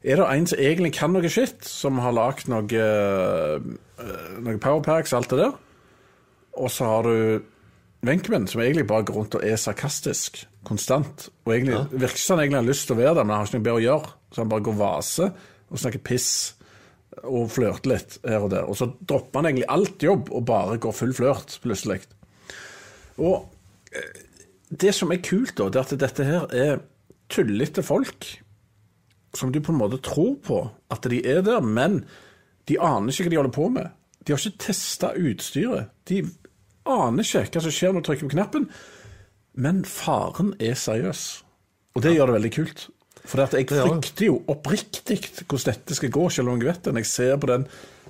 er 0.05 0.21
det 0.21 0.27
en 0.29 0.47
som 0.51 0.61
egentlig 0.61 0.93
kan 0.99 1.15
noe 1.15 1.31
shit, 1.33 1.65
som 1.65 1.99
har 2.05 2.13
lagd 2.13 2.51
noe, 2.53 2.67
eh, 2.69 3.69
noe 4.45 4.61
powerpacks 4.61 5.15
og 5.15 5.23
alt 5.23 5.33
det 5.33 5.41
der. 5.41 5.55
Og 6.61 6.71
så 6.71 6.89
har 6.89 7.07
du 7.07 7.15
Wenchman, 8.05 8.47
som 8.47 8.61
egentlig 8.61 8.87
bare 8.87 9.07
går 9.09 9.17
rundt 9.17 9.37
og 9.39 9.47
er 9.47 9.57
sarkastisk 9.57 10.43
konstant. 10.67 11.29
Og 11.45 11.55
egentlig 11.55 11.81
virker 11.93 12.19
ikke 12.19 12.25
som 12.25 12.37
han 12.37 12.45
egentlig 12.45 12.61
har 12.61 12.69
lyst 12.69 12.87
til 12.89 12.97
å 12.97 13.01
være 13.01 13.15
der, 13.15 13.25
men 13.25 13.35
han 13.35 13.41
har 13.41 13.49
ikke 13.49 13.61
noe 13.61 13.69
bedre 13.69 13.81
å 13.81 13.87
gjøre. 13.87 14.13
Så 14.35 14.43
han 14.43 14.53
bare 14.53 14.67
går 14.67 14.77
vase 14.81 15.31
og 15.71 15.81
snakker 15.81 16.05
piss 16.05 16.31
og 17.23 17.49
flørter 17.55 17.93
litt 17.95 18.19
her 18.27 18.45
og 18.45 18.53
der. 18.53 18.69
Og 18.69 18.79
så 18.79 18.91
dropper 19.01 19.41
han 19.41 19.51
egentlig 19.51 19.71
alt 19.73 20.05
jobb 20.05 20.31
og 20.35 20.47
bare 20.51 20.79
går 20.83 20.97
full 20.97 21.15
flørt 21.17 21.57
plutselig. 21.65 22.03
Og 23.23 23.47
eh, 23.95 24.23
det 24.75 24.95
som 24.97 25.13
er 25.15 25.23
kult, 25.25 25.55
da, 25.59 25.71
det 25.71 25.81
er 25.81 25.87
at 25.87 26.01
dette 26.05 26.29
her 26.29 26.49
er 26.51 26.83
tullete 27.33 27.85
folk 27.87 28.27
som 29.35 29.51
du 29.53 29.61
på 29.65 29.73
en 29.73 29.81
måte 29.81 30.03
tror 30.05 30.37
på 30.45 30.61
at 30.95 31.07
de 31.11 31.19
er 31.27 31.43
der, 31.47 31.63
men 31.63 32.03
de 32.69 32.79
aner 32.79 33.11
ikke 33.11 33.27
hva 33.27 33.33
de 33.33 33.41
holder 33.41 33.55
på 33.55 33.69
med. 33.75 33.91
De 34.25 34.33
har 34.33 34.41
ikke 34.41 34.67
testa 34.69 35.13
utstyret. 35.19 35.91
De 36.09 36.23
aner 36.85 37.25
ikke 37.25 37.59
hva 37.59 37.65
som 37.65 37.75
skjer 37.75 37.95
når 37.95 38.05
du 38.05 38.09
trykker 38.11 38.29
på 38.29 38.37
knappen. 38.37 38.69
Men 39.55 39.85
faren 39.87 40.53
er 40.59 40.77
seriøs, 40.79 41.25
og 41.95 42.05
det 42.05 42.17
gjør 42.17 42.31
det 42.31 42.39
veldig 42.41 42.55
kult. 42.57 42.87
For 43.25 43.41
at 43.41 43.55
jeg 43.57 43.71
frykter 43.71 44.27
jo 44.27 44.41
oppriktig 44.53 45.17
hvordan 45.47 45.71
dette 45.71 45.97
skal 45.97 46.13
gå, 46.13 46.25
selv 46.29 46.53
om 46.53 46.61
jeg 46.61 46.69
vet 46.69 46.83
det, 46.85 46.93
når 46.93 47.05
jeg 47.05 47.13
ser 47.13 47.39
på 47.41 47.49
den 47.49 47.65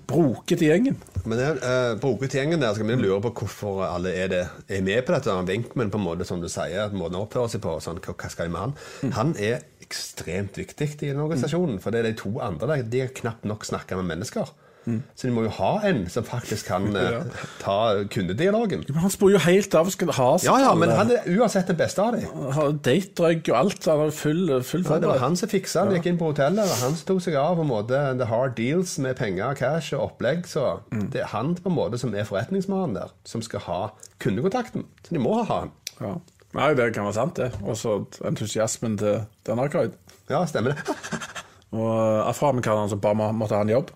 brokete 0.08 0.66
gjengen. 0.66 0.96
Men 1.24 1.38
den 1.38 1.60
uh, 1.62 1.94
brokete 2.00 2.40
gjengen 2.40 2.64
der 2.64 2.74
skal 2.76 2.88
vi 2.88 2.96
lure 2.98 3.20
på 3.24 3.32
hvorfor 3.38 3.84
alle 3.86 4.12
er, 4.18 4.32
det, 4.32 4.42
er 4.68 4.82
med 4.84 5.04
på 5.06 5.14
dette. 5.14 5.36
Venkman, 5.52 5.92
på 5.92 6.00
en 6.00 6.06
måte, 6.08 6.26
som 6.28 6.42
du 6.42 6.48
sier, 6.50 6.90
måten 6.96 7.18
han 7.18 7.28
oppfører 7.28 7.54
seg 7.54 7.62
på, 7.64 7.76
sånn, 7.84 8.02
hva 8.02 8.32
skal 8.32 8.48
jeg 8.48 8.56
med 8.56 8.64
han? 8.64 9.14
Han 9.20 9.32
er 9.38 9.62
ekstremt 9.84 10.58
viktig 10.58 10.90
i 10.96 11.12
den 11.12 11.22
organisasjonen, 11.22 11.78
for 11.84 11.94
det 11.94 12.02
er 12.02 12.10
de 12.10 12.18
to 12.18 12.34
andre 12.42 12.72
der, 12.72 12.86
de 12.90 13.04
har 13.04 13.16
knapt 13.16 13.46
nok 13.48 13.68
snakka 13.68 14.00
med 14.00 14.10
mennesker. 14.10 14.50
Så 14.84 15.26
de 15.28 15.32
må 15.32 15.46
jo 15.46 15.50
ha 15.56 15.70
en 15.88 16.02
som 16.12 16.24
faktisk 16.28 16.66
kan 16.68 16.90
ja. 16.98 17.22
ta 17.62 17.76
kundedialogen. 18.12 18.82
Men 18.90 19.00
han 19.06 19.12
spør 19.12 19.32
jo 19.34 19.40
helt 19.46 19.74
av 19.78 19.88
skal 19.94 20.12
ha 20.16 20.26
Ja, 20.44 20.56
ja, 20.60 20.74
men 20.76 20.92
han 20.92 21.10
er 21.14 21.24
uansett 21.32 21.70
den 21.72 21.78
beste 21.78 22.02
av 22.04 22.18
dem. 22.18 22.26
har 22.52 22.74
datedrug 22.84 23.48
og 23.52 23.56
alt. 23.58 23.88
Han 23.88 24.02
har 24.04 24.12
full, 24.14 24.44
full 24.62 24.84
Ja, 24.84 24.98
det 25.00 25.08
var 25.08 25.22
han 25.24 25.36
som 25.40 25.48
fiksa 25.48 25.86
det. 25.88 25.98
Gikk 26.00 26.10
inn 26.12 26.20
på 26.20 26.28
hotellet. 26.32 26.64
og 26.68 26.82
han 26.84 26.98
som 26.98 27.06
tok 27.14 27.22
seg 27.24 27.38
av 27.40 27.56
på 27.56 27.64
en 27.64 27.72
måte 27.72 28.02
the 28.20 28.28
hard 28.28 28.56
deals 28.60 28.98
med 28.98 29.16
penger, 29.20 29.56
cash 29.58 29.94
og 29.96 30.10
opplegg. 30.10 30.44
Så 30.50 30.66
det 31.12 31.24
er 31.24 31.32
han 31.32 31.54
på 31.56 31.72
en 31.72 31.78
måte 31.78 31.98
som 32.00 32.14
er 32.14 32.28
forretningsmannen 32.28 32.98
der, 33.00 33.14
som 33.24 33.42
skal 33.44 33.64
ha 33.68 33.80
kundekontakten. 34.20 34.84
Så 35.06 35.16
de 35.16 35.22
må 35.22 35.38
ha 35.40 35.64
han. 35.64 35.72
Ja. 36.00 36.14
Nei, 36.54 36.68
det 36.78 36.92
kan 36.94 37.08
være 37.08 37.16
sant, 37.16 37.36
det. 37.40 37.48
Og 37.66 37.74
så 37.78 37.96
entusiasmen 38.28 38.98
til 39.00 39.24
den 39.46 39.58
Aykroyd. 39.58 39.96
Ja, 40.30 40.44
stemmer 40.46 40.74
det. 40.76 40.84
Og 41.74 41.88
eh, 41.90 42.20
afroamerikaneren 42.30 42.92
som 42.92 43.00
bare 43.02 43.32
måtte 43.34 43.56
ha 43.58 43.64
en 43.66 43.72
jobb. 43.72 43.90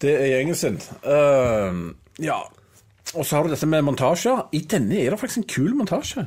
Det 0.00 0.12
er 0.16 0.30
gjengen 0.32 0.56
sin. 0.56 0.78
Uh, 1.04 1.92
ja. 2.22 2.38
Og 3.16 3.24
så 3.26 3.36
har 3.36 3.44
du 3.46 3.52
dette 3.52 3.66
med 3.68 3.84
montasjer. 3.84 4.46
I 4.56 4.62
denne 4.70 5.00
er 5.02 5.10
det 5.12 5.18
faktisk 5.20 5.42
en 5.42 5.50
kul 5.50 5.74
montasje. 5.76 6.26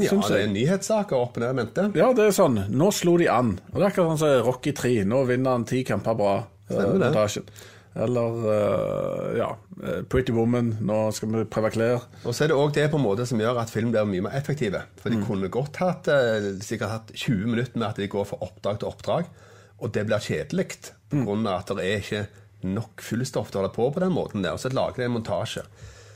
Ja, 0.00 0.10
det 0.10 0.26
jeg. 0.40 0.48
er 0.48 0.50
nyhetssaker 0.50 1.14
opp 1.20 1.36
ned 1.38 1.54
mente. 1.54 1.84
Ja, 1.94 2.08
det 2.16 2.24
er 2.26 2.34
sånn. 2.34 2.56
Nå 2.74 2.88
slo 2.94 3.14
de 3.20 3.28
an. 3.30 3.52
Og 3.70 3.76
det 3.78 3.84
er 3.84 3.92
akkurat 3.92 4.10
sånn 4.14 4.22
som 4.24 4.48
Rocky 4.48 4.72
3. 4.74 4.94
Nå 5.06 5.20
vinner 5.28 5.54
han 5.54 5.66
ti 5.70 5.84
kamper 5.86 6.16
bra. 6.18 6.32
eh, 6.66 6.72
Stemmer 6.72 6.98
det. 6.98 7.10
montasjen. 7.12 7.46
Eller 7.94 8.38
uh, 8.42 9.28
ja, 9.38 9.48
eh, 9.84 10.00
Pretty 10.10 10.34
Woman. 10.34 10.72
Nå 10.82 10.96
skal 11.14 11.30
vi 11.30 11.44
prøve 11.46 11.70
klær. 11.76 12.08
Og 12.24 12.34
så 12.34 12.46
er 12.46 12.50
det 12.50 12.58
òg 12.58 12.72
det 12.74 12.88
på 12.90 12.98
en 12.98 13.04
måte 13.06 13.26
som 13.30 13.38
gjør 13.38 13.60
at 13.62 13.70
film 13.70 13.92
blir 13.94 14.08
mye 14.10 14.24
mer 14.26 14.34
effektive. 14.34 14.80
For 14.98 15.14
de 15.14 15.20
kunne 15.22 15.50
godt 15.54 15.78
hatt 15.82 16.10
sikkert 16.66 16.90
hatt 16.90 17.12
20 17.14 17.52
minutter 17.52 17.78
med 17.78 17.92
at 17.92 18.00
de 18.02 18.10
går 18.10 18.26
fra 18.32 18.40
oppdrag 18.48 18.80
til 18.82 18.90
oppdrag, 18.90 19.30
og 19.78 19.94
det 19.94 20.06
blir 20.08 20.26
kjedelig 20.26 20.66
pga. 21.12 21.54
at 21.54 21.70
det 21.78 21.86
er 21.86 22.02
ikke 22.02 22.24
nok 22.64 23.02
fullstoff 23.04 23.50
til 23.52 23.60
å 23.60 23.62
holde 23.64 23.74
på 23.76 23.88
på 23.94 24.02
den 24.02 24.14
måten 24.14 24.42
der. 24.44 24.56
Og 24.56 24.62
så 24.62 24.70
lager 24.72 25.02
de 25.02 25.08
en 25.08 25.16
montasje. 25.18 25.64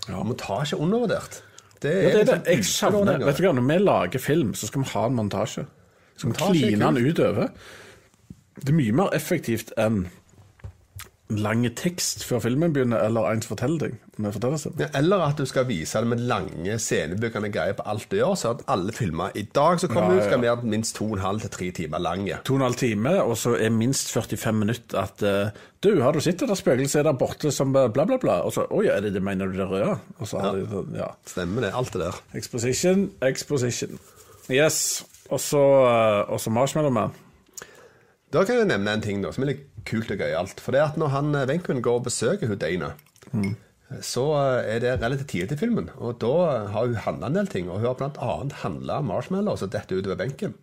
Montasje 0.08 0.76
er 0.76 0.82
undervurdert. 0.82 1.42
Det 1.82 1.90
Ja, 1.94 2.08
det 2.10 2.20
er 2.20 2.24
det. 2.24 2.36
liksom 2.46 2.46
Jeg 2.46 2.64
savner. 2.64 3.18
Vet 3.24 3.36
du 3.38 3.42
hva, 3.44 3.52
Når 3.54 3.66
vi 3.68 3.78
lager 3.84 4.18
film, 4.18 4.54
så 4.54 4.66
skal 4.66 4.82
vi 4.82 4.88
ha 4.94 5.06
en 5.06 5.14
montasje. 5.18 5.66
Så 6.16 6.32
skal 6.32 6.52
vi 6.52 6.62
er 6.64 6.70
kline 6.72 6.92
den 6.94 7.06
utover. 7.12 7.50
Det 8.58 8.72
er 8.72 8.74
mye 8.80 8.92
mer 8.92 9.12
effektivt 9.14 9.70
enn 9.78 10.08
lang 11.28 11.66
tekst 11.76 12.22
før 12.24 12.40
filmen 12.40 12.72
begynner, 12.72 13.02
eller 13.04 13.26
en 13.28 13.42
som 13.44 13.52
forteller 13.52 13.82
deg 13.82 13.96
med 14.18 14.32
fortellerstemme. 14.32 14.80
Ja, 14.80 14.88
eller 14.98 15.26
at 15.26 15.38
du 15.38 15.44
skal 15.46 15.66
vise 15.68 16.00
det 16.00 16.08
med 16.08 16.22
lange 16.30 16.78
scenebyggende 16.80 17.50
greier 17.52 17.76
på 17.76 17.84
alt 17.90 18.06
du 18.10 18.16
gjør, 18.16 18.32
så 18.38 18.52
at 18.54 18.62
alle 18.72 18.94
filmer 18.96 19.36
i 19.36 19.44
dag 19.44 19.80
som 19.82 19.92
kommer 19.92 20.16
Ja, 20.16 20.22
ut, 20.22 20.24
skal 20.30 20.44
ja. 20.44 20.54
være 20.54 20.70
minst 20.72 20.96
to 20.96 21.10
og 21.10 21.18
en 21.18 21.24
halv 21.26 21.44
til 21.44 21.52
tre 21.52 21.70
timer 21.76 22.02
lange. 22.02 22.40
To 22.48 22.56
og 22.56 22.62
en 22.62 22.66
halv 22.70 22.80
time, 22.80 23.14
og 23.22 23.36
så 23.36 23.54
er 23.58 23.74
minst 23.74 24.12
45 24.14 24.56
minutter 24.56 25.02
at 25.02 25.22
uh, 25.22 25.52
Du, 25.84 26.00
har 26.02 26.12
du 26.12 26.20
sett 26.20 26.40
det 26.40 26.48
der 26.48 26.58
spøkelset 26.58 27.04
der 27.04 27.12
borte 27.12 27.52
som 27.54 27.72
bla, 27.72 27.86
bla, 27.92 28.16
bla? 28.16 28.40
Og 28.48 28.56
så 28.56 28.64
Å 28.64 28.82
ja, 28.82 28.96
er 28.96 29.06
det 29.06 29.14
det 29.14 29.22
mener 29.22 29.46
du 29.46 29.60
det 29.60 29.68
røde? 29.68 29.98
Og 30.18 30.26
så 30.26 30.40
har 30.42 30.56
de 30.56 30.66
sånn, 30.66 30.96
ja. 30.96 31.12
Stemmer 31.28 31.68
det, 31.68 31.74
alt 31.76 31.92
det 31.92 32.02
der. 32.06 32.18
Exposition, 32.34 33.10
exposition. 33.22 34.00
Yes. 34.48 35.04
Og 35.28 35.40
så 35.44 35.60
uh, 36.26 36.52
Marshmallow 36.52 36.90
Man. 36.90 37.12
Da 38.32 38.42
kan 38.44 38.58
jeg 38.58 38.68
nevne 38.68 38.92
en 38.92 39.04
ting 39.04 39.22
da, 39.24 39.30
som 39.32 39.44
er 39.44 39.54
litt 39.54 39.66
kult 39.88 40.12
og 40.14 40.20
gøyalt. 40.20 40.60
For 40.64 40.76
det 40.76 40.84
at 40.84 41.00
når 41.00 41.14
han 41.16 41.32
eh, 41.34 41.46
Wenchen 41.50 41.82
går 41.84 42.00
og 42.02 42.06
besøker 42.10 42.50
hun 42.52 42.60
Dana, 42.60 42.92
så 44.04 44.24
eh, 44.36 44.70
er 44.76 44.82
det 44.84 44.94
relativt 45.02 45.30
tidlig 45.32 45.56
i 45.56 45.60
filmen. 45.64 45.90
Og 45.96 46.18
da 46.22 46.32
eh, 46.52 46.70
har 46.74 46.86
hun 46.90 46.98
handla 47.08 47.30
en 47.32 47.38
del 47.40 47.48
ting. 47.52 47.68
Og 47.72 47.80
hun 47.80 47.88
har 47.88 48.08
annet 48.28 48.58
handla 48.62 49.00
marshmallow 49.04 49.56
som 49.60 49.70
detter 49.72 50.00
utover 50.02 50.20
benken. 50.20 50.56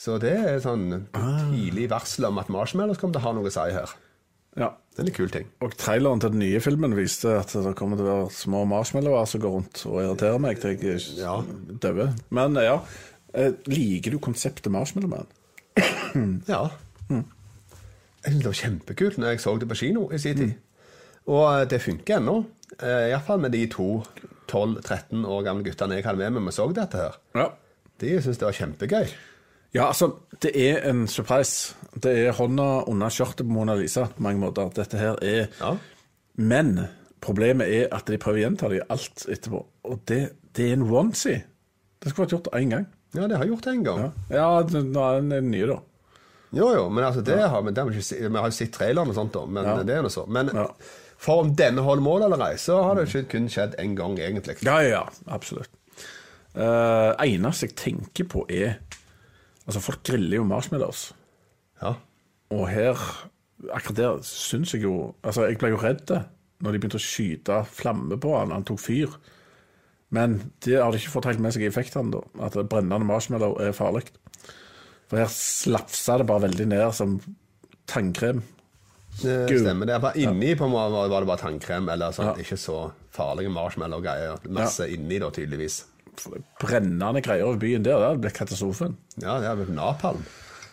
Så 0.00 0.14
det 0.22 0.32
er 0.32 0.62
sånn 0.64 0.86
tidlig 1.12 1.90
varsel 1.92 2.24
om 2.30 2.38
at 2.40 2.48
marshmallows 2.52 2.96
kommer 3.00 3.18
til 3.18 3.20
å 3.20 3.26
ha 3.26 3.32
noe 3.36 3.50
å 3.50 3.52
si 3.52 3.66
her. 3.74 3.90
Ja. 4.58 4.70
Det 4.90 4.98
er 4.98 5.04
en 5.04 5.08
litt 5.10 5.18
kul 5.20 5.30
ting. 5.30 5.44
Og 5.62 5.74
traileren 5.78 6.20
til 6.22 6.32
den 6.34 6.40
nye 6.42 6.60
filmen 6.64 6.96
viste 6.98 7.36
at 7.38 7.52
det 7.54 7.74
kommer 7.78 8.00
til 8.00 8.08
å 8.08 8.14
være 8.14 8.32
små 8.34 8.64
marshmallower 8.68 9.28
som 9.30 9.42
går 9.44 9.52
rundt 9.54 9.82
og 9.86 10.00
irriterer 10.02 10.40
meg 10.42 10.58
til 10.62 10.74
jeg 10.80 11.04
Ja. 11.20 11.36
dauer. 11.84 12.14
Men 12.34 12.56
eh, 12.58 12.66
ja, 12.66 12.78
eh, 13.36 13.52
liker 13.70 14.16
du 14.16 14.18
konseptet 14.24 14.72
Marshmallow 14.72 15.12
Man? 15.12 15.28
Ja. 16.48 16.64
Mm. 17.10 17.22
Det 18.24 18.44
var 18.44 18.56
kjempekult 18.56 19.18
når 19.18 19.34
jeg 19.34 19.40
så 19.40 19.54
det 19.56 19.68
på 19.70 19.78
kino 19.80 20.08
i 20.12 20.18
sin 20.20 20.36
tid. 20.36 20.52
Og 21.30 21.44
eh, 21.48 21.66
det 21.70 21.80
funker 21.82 22.18
ennå. 22.18 22.36
Eh, 22.78 23.10
Iallfall 23.10 23.40
med 23.40 23.54
de 23.56 23.64
to 23.72 23.88
12-13 24.50 25.26
år 25.26 25.42
gamle 25.46 25.64
guttene 25.66 25.98
jeg 25.98 26.06
hadde 26.06 26.22
med 26.22 26.40
meg 26.40 26.50
vi 26.50 26.56
så 26.56 26.68
dette 26.74 27.00
her. 27.00 27.18
Ja. 27.38 27.50
De 28.00 28.16
syntes 28.18 28.40
det 28.40 28.48
var 28.48 28.56
kjempegøy. 28.56 29.12
Ja, 29.70 29.86
altså, 29.86 30.10
det 30.42 30.50
er 30.58 30.80
en 30.90 31.04
surprise. 31.08 31.76
Det 31.94 32.12
er 32.24 32.34
hånda 32.34 32.86
under 32.90 33.12
skjørtet 33.12 33.44
på 33.46 33.54
Mona 33.54 33.76
Lisa 33.78 34.08
på 34.10 34.24
mange 34.24 34.42
måter. 34.42 34.72
Dette 34.74 34.98
her 34.98 35.20
er 35.22 35.46
Ja. 35.60 35.76
Men 36.40 36.78
problemet 37.20 37.68
er 37.68 37.90
at 37.92 38.08
de 38.08 38.18
prøver 38.18 38.40
å 38.40 38.44
gjenta 38.46 38.70
det 38.72 38.80
alt 38.90 39.26
etterpå. 39.28 39.60
Og 39.84 40.00
det, 40.08 40.20
det 40.56 40.70
er 40.70 40.78
en 40.78 40.88
onesie. 40.88 41.44
Det 42.00 42.10
skulle 42.10 42.26
vært 42.26 42.34
gjort 42.38 42.54
én 42.56 42.72
gang. 42.72 42.86
Ja, 43.14 43.26
det 43.26 43.36
har 43.36 43.44
jeg 43.44 43.52
gjort 43.54 43.66
en 43.66 43.84
gang. 43.84 44.02
Ja, 44.30 44.38
ja 44.38 44.82
nå 44.86 45.04
er 45.04 45.20
den 45.20 45.50
nye, 45.50 45.66
da. 45.68 45.78
Jo, 46.52 46.68
jo, 46.74 46.88
men 46.90 47.04
altså, 47.06 47.22
det 47.22 47.36
har, 47.38 47.62
men 47.62 47.74
det 47.74 47.82
har 47.84 47.90
vi, 47.90 48.00
ikke, 48.02 48.28
vi 48.30 48.40
har 48.42 48.48
jo 48.50 48.56
sett 48.56 48.72
traileren 48.74 49.12
og 49.12 49.14
sånt, 49.14 49.32
da, 49.36 49.44
men 49.46 49.64
Ja. 49.64 49.76
det 49.86 49.94
er 49.96 50.02
noe 50.02 50.10
så. 50.10 50.24
Men 50.26 50.50
Ja. 50.54 50.66
for 51.20 51.44
om 51.44 51.54
denne 51.54 51.82
holder 51.86 52.02
mål 52.02 52.22
eller 52.26 52.42
ei, 52.48 52.56
så 52.58 52.82
har 52.82 52.94
det 52.98 53.06
ikke 53.08 53.28
kun 53.36 53.46
skjedd 53.48 53.76
én 53.78 53.94
gang, 53.94 54.16
egentlig. 54.18 54.56
Ja, 54.66 54.80
ja, 54.82 54.88
ja, 54.88 55.04
absolutt. 55.28 55.70
Uh, 56.50 57.14
eneste 57.22 57.68
jeg 57.68 57.76
tenker 57.78 58.24
på, 58.26 58.46
er 58.50 58.80
Altså, 59.68 59.78
folk 59.84 60.02
griller 60.02 60.40
jo 60.40 60.44
marshmallows. 60.44 61.12
Ja. 61.80 61.92
Og 62.50 62.64
her, 62.68 62.98
akkurat 63.70 63.96
der, 63.96 64.16
syns 64.26 64.72
jeg 64.74 64.82
jo 64.82 65.14
Altså, 65.22 65.44
jeg 65.46 65.58
ble 65.60 65.68
jo 65.70 65.76
redd 65.78 66.10
når 66.60 66.72
de 66.72 66.78
begynte 66.80 66.98
å 66.98 67.04
skyte 67.04 67.60
flamme 67.70 68.18
på 68.20 68.32
han, 68.36 68.50
han 68.50 68.64
tok 68.64 68.80
fyr. 68.82 69.14
Men 70.10 70.50
det 70.64 70.80
har 70.82 70.90
de 70.90 70.98
ikke 70.98 71.12
fått 71.14 71.24
helt 71.30 71.38
med 71.40 71.54
seg 71.54 71.62
i 71.62 71.68
effektene, 71.70 72.10
da. 72.10 72.20
At 72.44 72.58
brennende 72.68 73.06
marshmallow 73.06 73.54
er 73.62 73.70
farlig. 73.72 74.08
For 75.10 75.18
her 75.18 75.30
slafsa 75.34 76.20
det 76.20 76.28
bare 76.30 76.46
veldig 76.46 76.66
ned 76.70 76.94
som 76.94 77.18
tannkrem. 77.90 78.42
Det 79.20 79.48
Gud. 79.50 79.64
stemmer. 79.64 79.86
det. 79.86 79.98
Bare 80.00 80.18
inni 80.22 80.54
på 80.56 80.64
en 80.64 80.70
måte 80.70 80.92
var 80.94 81.08
var 81.10 81.24
det 81.24 81.30
bare 81.32 81.42
tannkrem 81.42 81.88
eller 81.90 82.14
sånn, 82.14 82.38
ikke 82.40 82.56
så 82.60 82.76
farlige 83.12 83.50
marshmallow-greier. 83.52 84.46
Masse 84.54 84.86
inni, 84.88 85.18
da, 85.18 85.32
tydeligvis. 85.34 85.82
Brennende 86.60 87.22
greier 87.24 87.48
over 87.48 87.58
byen 87.58 87.82
der, 87.82 87.98
det 87.98 88.12
hadde 88.12 88.22
blitt 88.22 88.38
katastrofen. 88.38 88.96
Ja, 89.16 89.40
det 89.40 89.50
hadde 89.50 89.64
blitt 89.64 89.74
napalm. 89.76 90.22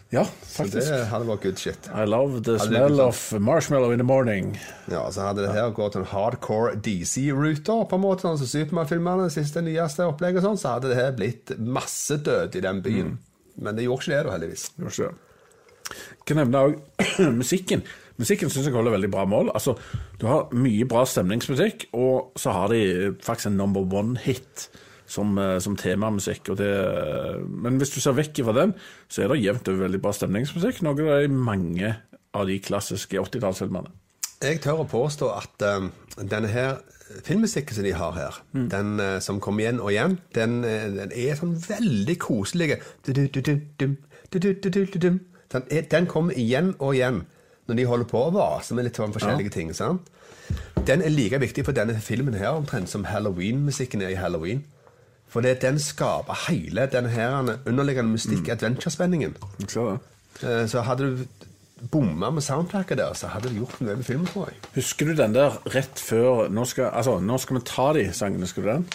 Ja, 0.09 0.23
faktisk. 0.23 0.87
Så 0.87 0.93
det 0.93 1.07
hadde 1.09 1.27
vært 1.27 1.43
good 1.43 1.59
shit. 1.59 1.89
I 1.91 2.05
love 2.07 2.39
the 2.45 2.55
hadde 2.61 2.69
smell 2.69 3.01
of 3.03 3.19
marshmallow 3.43 3.91
in 3.91 3.99
the 3.99 4.07
morning. 4.07 4.53
Ja, 4.87 5.01
så 5.11 5.25
hadde 5.25 5.43
det 5.43 5.51
her 5.51 5.73
gått 5.75 5.97
en 5.99 6.07
hardcore 6.07 6.77
DC-ruter, 6.79 7.83
på 7.89 7.97
en 7.97 8.05
måte, 8.05 8.23
sånn 8.23 8.39
som 8.39 8.47
Supermann-filmene, 8.47 9.27
siste 9.33 9.65
nyeste 9.65 10.07
opplegget, 10.07 10.45
sånn, 10.45 10.59
så 10.61 10.77
hadde 10.77 10.93
det 10.93 11.01
her 11.01 11.17
blitt 11.17 11.57
massedød 11.59 12.55
i 12.55 12.63
den 12.63 12.79
byen. 12.85 13.17
Men 13.61 13.77
det 13.77 13.87
gjorde 13.87 14.05
ikke 14.05 14.13
det, 14.13 14.25
da, 14.25 14.35
heldigvis. 14.35 14.67
Gjør 14.77 14.93
ikke 14.93 15.07
det. 15.07 15.23
Jeg 15.87 16.25
kan 16.27 16.39
nevne 16.41 16.63
òg 16.67 16.75
musikken. 17.41 17.85
Musikken 18.17 18.49
syns 18.51 18.67
jeg 18.67 18.75
holder 18.75 18.97
veldig 18.97 19.11
bra 19.13 19.23
mål. 19.29 19.51
Altså, 19.53 19.77
Du 20.19 20.25
har 20.27 20.49
mye 20.57 20.87
bra 20.89 21.05
stemningsmusikk, 21.05 21.89
og 21.93 22.33
så 22.39 22.55
har 22.55 22.73
de 22.73 23.13
faktisk 23.23 23.51
en 23.51 23.59
number 23.59 23.85
one-hit 23.85 24.67
som, 25.07 25.37
eh, 25.37 25.59
som 25.63 25.77
temamusikk. 25.77 26.51
Det, 26.57 26.71
men 27.47 27.77
hvis 27.77 27.93
du 27.93 28.01
ser 28.01 28.17
vekk 28.17 28.43
fra 28.43 28.57
den, 28.57 28.73
så 29.07 29.23
er 29.23 29.31
det 29.31 29.43
jevnt 29.43 29.69
over 29.71 29.85
veldig 29.85 30.01
bra 30.03 30.13
stemningsmusikk. 30.17 30.81
Noe 30.83 30.97
det 30.97 31.07
er 31.13 31.27
i 31.27 31.31
mange 31.31 31.95
av 32.35 32.49
de 32.49 32.59
klassiske 32.59 33.17
80-tallsfilmene. 33.21 33.93
Jeg 34.43 34.61
tør 34.61 34.83
å 34.83 34.89
påstå 34.89 35.31
at 35.33 35.63
um, 35.77 35.89
denne 36.19 36.49
her 36.51 36.77
filmmusikken 37.23 37.75
som 37.75 37.83
de 37.83 37.93
har 37.93 38.11
her, 38.17 38.41
den 38.53 38.99
eh, 38.99 39.19
som 39.23 39.39
kommer 39.39 39.63
igjen 39.63 39.79
og 39.79 39.91
igjen, 39.91 40.17
den, 40.35 40.63
eh, 40.63 40.87
den 40.97 41.11
er 41.15 41.35
sånn 41.39 41.55
veldig 41.67 42.17
koselig. 42.19 42.77
Den, 45.53 45.63
den 45.91 46.07
kommer 46.11 46.33
igjen 46.35 46.73
og 46.79 46.95
igjen 46.95 47.23
når 47.67 47.75
de 47.75 47.85
holder 47.87 48.07
på 48.07 48.19
å 48.27 48.31
vase 48.31 48.75
med 48.75 48.87
litt 48.87 48.95
forskjellige 48.95 49.19
forskjellige 49.19 49.49
ting. 49.55 49.73
sant? 49.75 50.01
Den 50.87 51.01
er 51.03 51.11
like 51.11 51.39
viktig 51.39 51.65
for 51.67 51.75
denne 51.75 51.99
filmen 51.99 52.33
her 52.39 52.55
omtrent 52.55 52.89
som 52.89 53.03
Halloween-musikken 53.03 54.01
er 54.01 54.13
i 54.13 54.19
Halloween. 54.19 54.63
For 55.27 55.43
det, 55.43 55.61
den 55.61 55.79
skaper 55.79 56.47
hele 56.47 56.85
denne 56.91 57.09
her 57.11 57.57
underliggende 57.67 58.11
mystikk-adventure-spenningen. 58.13 59.35
Mm. 59.59 59.99
Eh, 60.43 60.67
Så 60.67 60.81
hadde 60.81 61.03
du 61.03 61.25
bomma 61.91 62.29
med 62.33 62.43
soundtracket 62.43 62.97
der, 62.97 63.13
så 63.17 63.29
hadde 63.31 63.49
de 63.51 63.59
gjort 63.61 63.77
noe 63.81 63.95
med 63.99 64.05
filmen, 64.07 64.27
tror 64.29 64.49
jeg. 64.49 64.57
Husker 64.75 65.09
du 65.11 65.13
den 65.19 65.35
der 65.35 65.57
rett 65.73 65.99
før 66.01 66.47
Nå 66.49 66.65
skal, 66.65 66.89
altså, 66.91 67.19
nå 67.21 67.37
skal 67.41 67.59
vi 67.59 67.63
ta 67.69 67.87
de 67.97 68.05
sangene, 68.17 68.47
husker 68.47 68.65
du 68.65 68.71
den? 68.71 68.87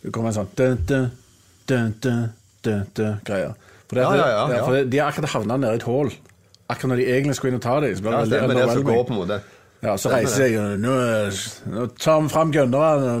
Det 0.00 0.12
kommer 0.14 0.30
en 0.32 0.38
sånn 0.38 0.52
dun, 0.56 0.78
dun, 0.88 1.10
dun, 1.68 1.92
dun, 2.00 2.22
dun, 2.64 2.84
dun, 2.96 3.18
greier. 3.26 3.54
For 3.90 3.98
det, 3.98 4.04
Ja, 4.06 4.14
ja, 4.16 4.28
ja, 4.30 4.42
ja. 4.56 4.64
for 4.64 4.90
de 4.92 4.98
har 5.02 5.10
akkurat 5.10 5.34
havna 5.34 5.56
nede 5.60 5.76
i 5.76 5.80
et 5.80 5.88
hull. 5.88 6.12
Akkurat 6.70 6.92
når 6.94 7.02
de 7.02 7.08
egentlig 7.10 7.36
skulle 7.36 7.52
inn 7.52 7.58
og 7.60 7.64
ta 7.66 7.80
dem. 7.82 7.96
Så 7.98 8.04
Ja, 8.06 8.20
det 8.22 8.30
stemmer 8.30 8.54
veldig 8.54 8.62
det 8.62 8.76
som 8.78 8.86
går 8.86 9.02
på 9.08 9.12
en 9.16 9.20
måte. 9.24 9.40
Ja, 9.80 9.94
så 9.96 10.10
reiser 10.12 10.44
jeg 10.44 10.76
nå, 10.82 10.94
nå 11.72 11.86
tar 11.96 12.18
vi 12.20 12.28
fram 12.28 12.50
gunnerne. 12.52 13.14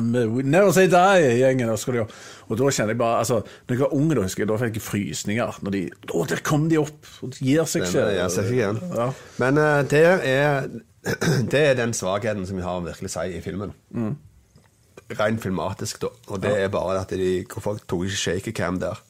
Never 0.44 0.72
say 0.76 0.90
die, 0.92 1.30
gjengen. 1.40 1.72
Og, 1.72 2.12
og 2.50 2.60
da 2.60 2.68
kjenner 2.68 2.92
jeg 2.92 3.00
bare 3.00 3.22
altså, 3.22 3.38
Når 3.64 3.74
jeg 3.74 3.80
var 3.80 3.94
ung, 3.96 4.10
da 4.12 4.24
husker 4.26 4.44
jeg, 4.44 4.50
da 4.50 4.58
fikk 4.60 4.76
jeg 4.76 4.84
frysninger. 4.84 5.60
Når 5.64 5.76
de, 5.76 5.82
å, 6.12 6.24
der 6.28 6.42
kom 6.44 6.68
de 6.68 6.76
opp! 6.82 7.08
Og 7.24 7.32
de 7.32 7.46
gir 7.48 7.68
seg 7.70 7.86
ikke. 7.88 8.04
Ja, 8.12 8.28
ser 8.32 8.50
ikke 8.50 8.58
igjen. 8.58 8.80
Ja. 8.92 9.08
Men 9.40 9.60
uh, 9.60 9.80
det, 9.88 10.04
er, 10.28 10.68
det 11.54 11.62
er 11.64 11.78
den 11.80 11.96
svakheten 11.96 12.44
som 12.48 12.60
vi 12.60 12.66
har 12.66 12.82
virkelig 12.84 13.14
si 13.16 13.28
i 13.38 13.44
filmen. 13.44 13.72
Mm. 13.96 14.18
Rent 15.16 15.42
filmatisk, 15.42 16.02
da. 16.04 16.12
Og 16.28 16.42
det 16.44 16.52
er 16.60 16.68
bare 16.72 17.00
at 17.00 17.14
de, 17.16 17.38
hvorfor 17.48 17.80
tok 17.88 18.04
ikke 18.10 18.24
shakercam 18.26 18.82
der. 18.84 19.00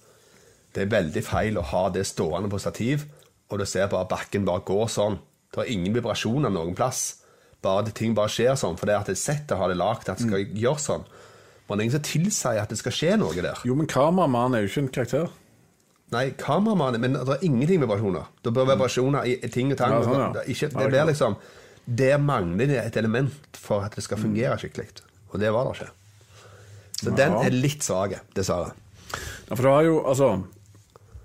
Det 0.71 0.85
er 0.85 0.93
veldig 0.93 1.25
feil 1.27 1.59
å 1.59 1.67
ha 1.67 1.89
det 1.91 2.07
stående 2.07 2.51
på 2.53 2.61
stativ, 2.63 3.09
og 3.51 3.59
du 3.59 3.67
ser 3.67 3.91
bare 3.91 4.07
bakken 4.07 4.47
bare 4.47 4.63
går 4.63 4.87
sånn. 4.87 5.19
Det 5.51 5.65
er 5.65 5.73
ingen 5.75 5.97
vibrasjoner 5.97 6.53
noen 6.55 6.77
plass. 6.79 7.20
Bare 7.63 7.85
at 7.85 7.95
ting 7.95 8.15
bare 8.17 8.29
skjer 8.33 8.55
sånn, 8.57 8.79
for 8.81 8.87
det 8.89 8.97
at 8.97 9.07
det 9.13 9.19
settet 9.21 9.59
har 9.59 9.69
det 9.69 9.77
lagd 9.77 10.09
at 10.09 10.17
det 10.19 10.27
skal 10.27 10.45
Mm. 10.45 10.55
gjøre 10.57 10.81
sånn. 10.81 11.05
Men 11.69 11.79
det 11.79 11.83
er 11.83 11.87
ingen 11.87 11.99
som 11.99 12.03
tilsier 12.09 12.63
at 12.63 12.69
det 12.73 12.79
skal 12.79 12.93
skje 12.93 13.19
noe 13.21 13.35
der. 13.35 13.59
Jo, 13.65 13.75
men 13.75 13.87
kameramannen 13.87 14.57
er 14.59 14.65
jo 14.65 14.71
ikke 14.71 14.83
en 14.83 14.89
karakter. 14.97 15.29
Nei, 16.11 16.31
kameramannen 16.33 17.01
Men 17.01 17.13
det 17.13 17.29
er 17.29 17.45
ingenting 17.47 17.81
vibrasjoner. 17.81 18.25
Det 18.43 18.53
bør 18.53 18.67
vibrasjoner 18.73 19.27
i 19.27 19.37
i 19.45 19.49
ting 19.49 19.71
og 19.71 19.79
tang. 19.79 19.93
Ja, 19.93 20.03
sånn, 20.03 20.19
ja. 20.19 20.33
det, 20.33 20.49
ikke, 20.49 20.69
det 20.73 20.89
blir 20.91 21.07
liksom 21.07 21.37
Der 21.87 22.19
mangler 22.19 22.67
det 22.67 22.81
et 22.87 22.97
element 22.97 23.57
for 23.57 23.83
at 23.85 23.95
det 23.95 24.03
skal 24.05 24.19
fungere 24.19 24.57
skikkelig. 24.59 24.89
Og 25.33 25.39
det 25.41 25.53
var 25.53 25.65
det 25.65 25.77
ikke. 25.81 25.91
Så 27.01 27.15
den 27.17 27.33
er 27.33 27.51
litt 27.51 27.83
svak, 27.83 28.19
dessverre. 28.35 28.73
Ja, 29.49 29.55
for 29.55 29.63
du 29.63 29.69
har 29.69 29.83
jo 29.83 30.03
altså 30.05 30.43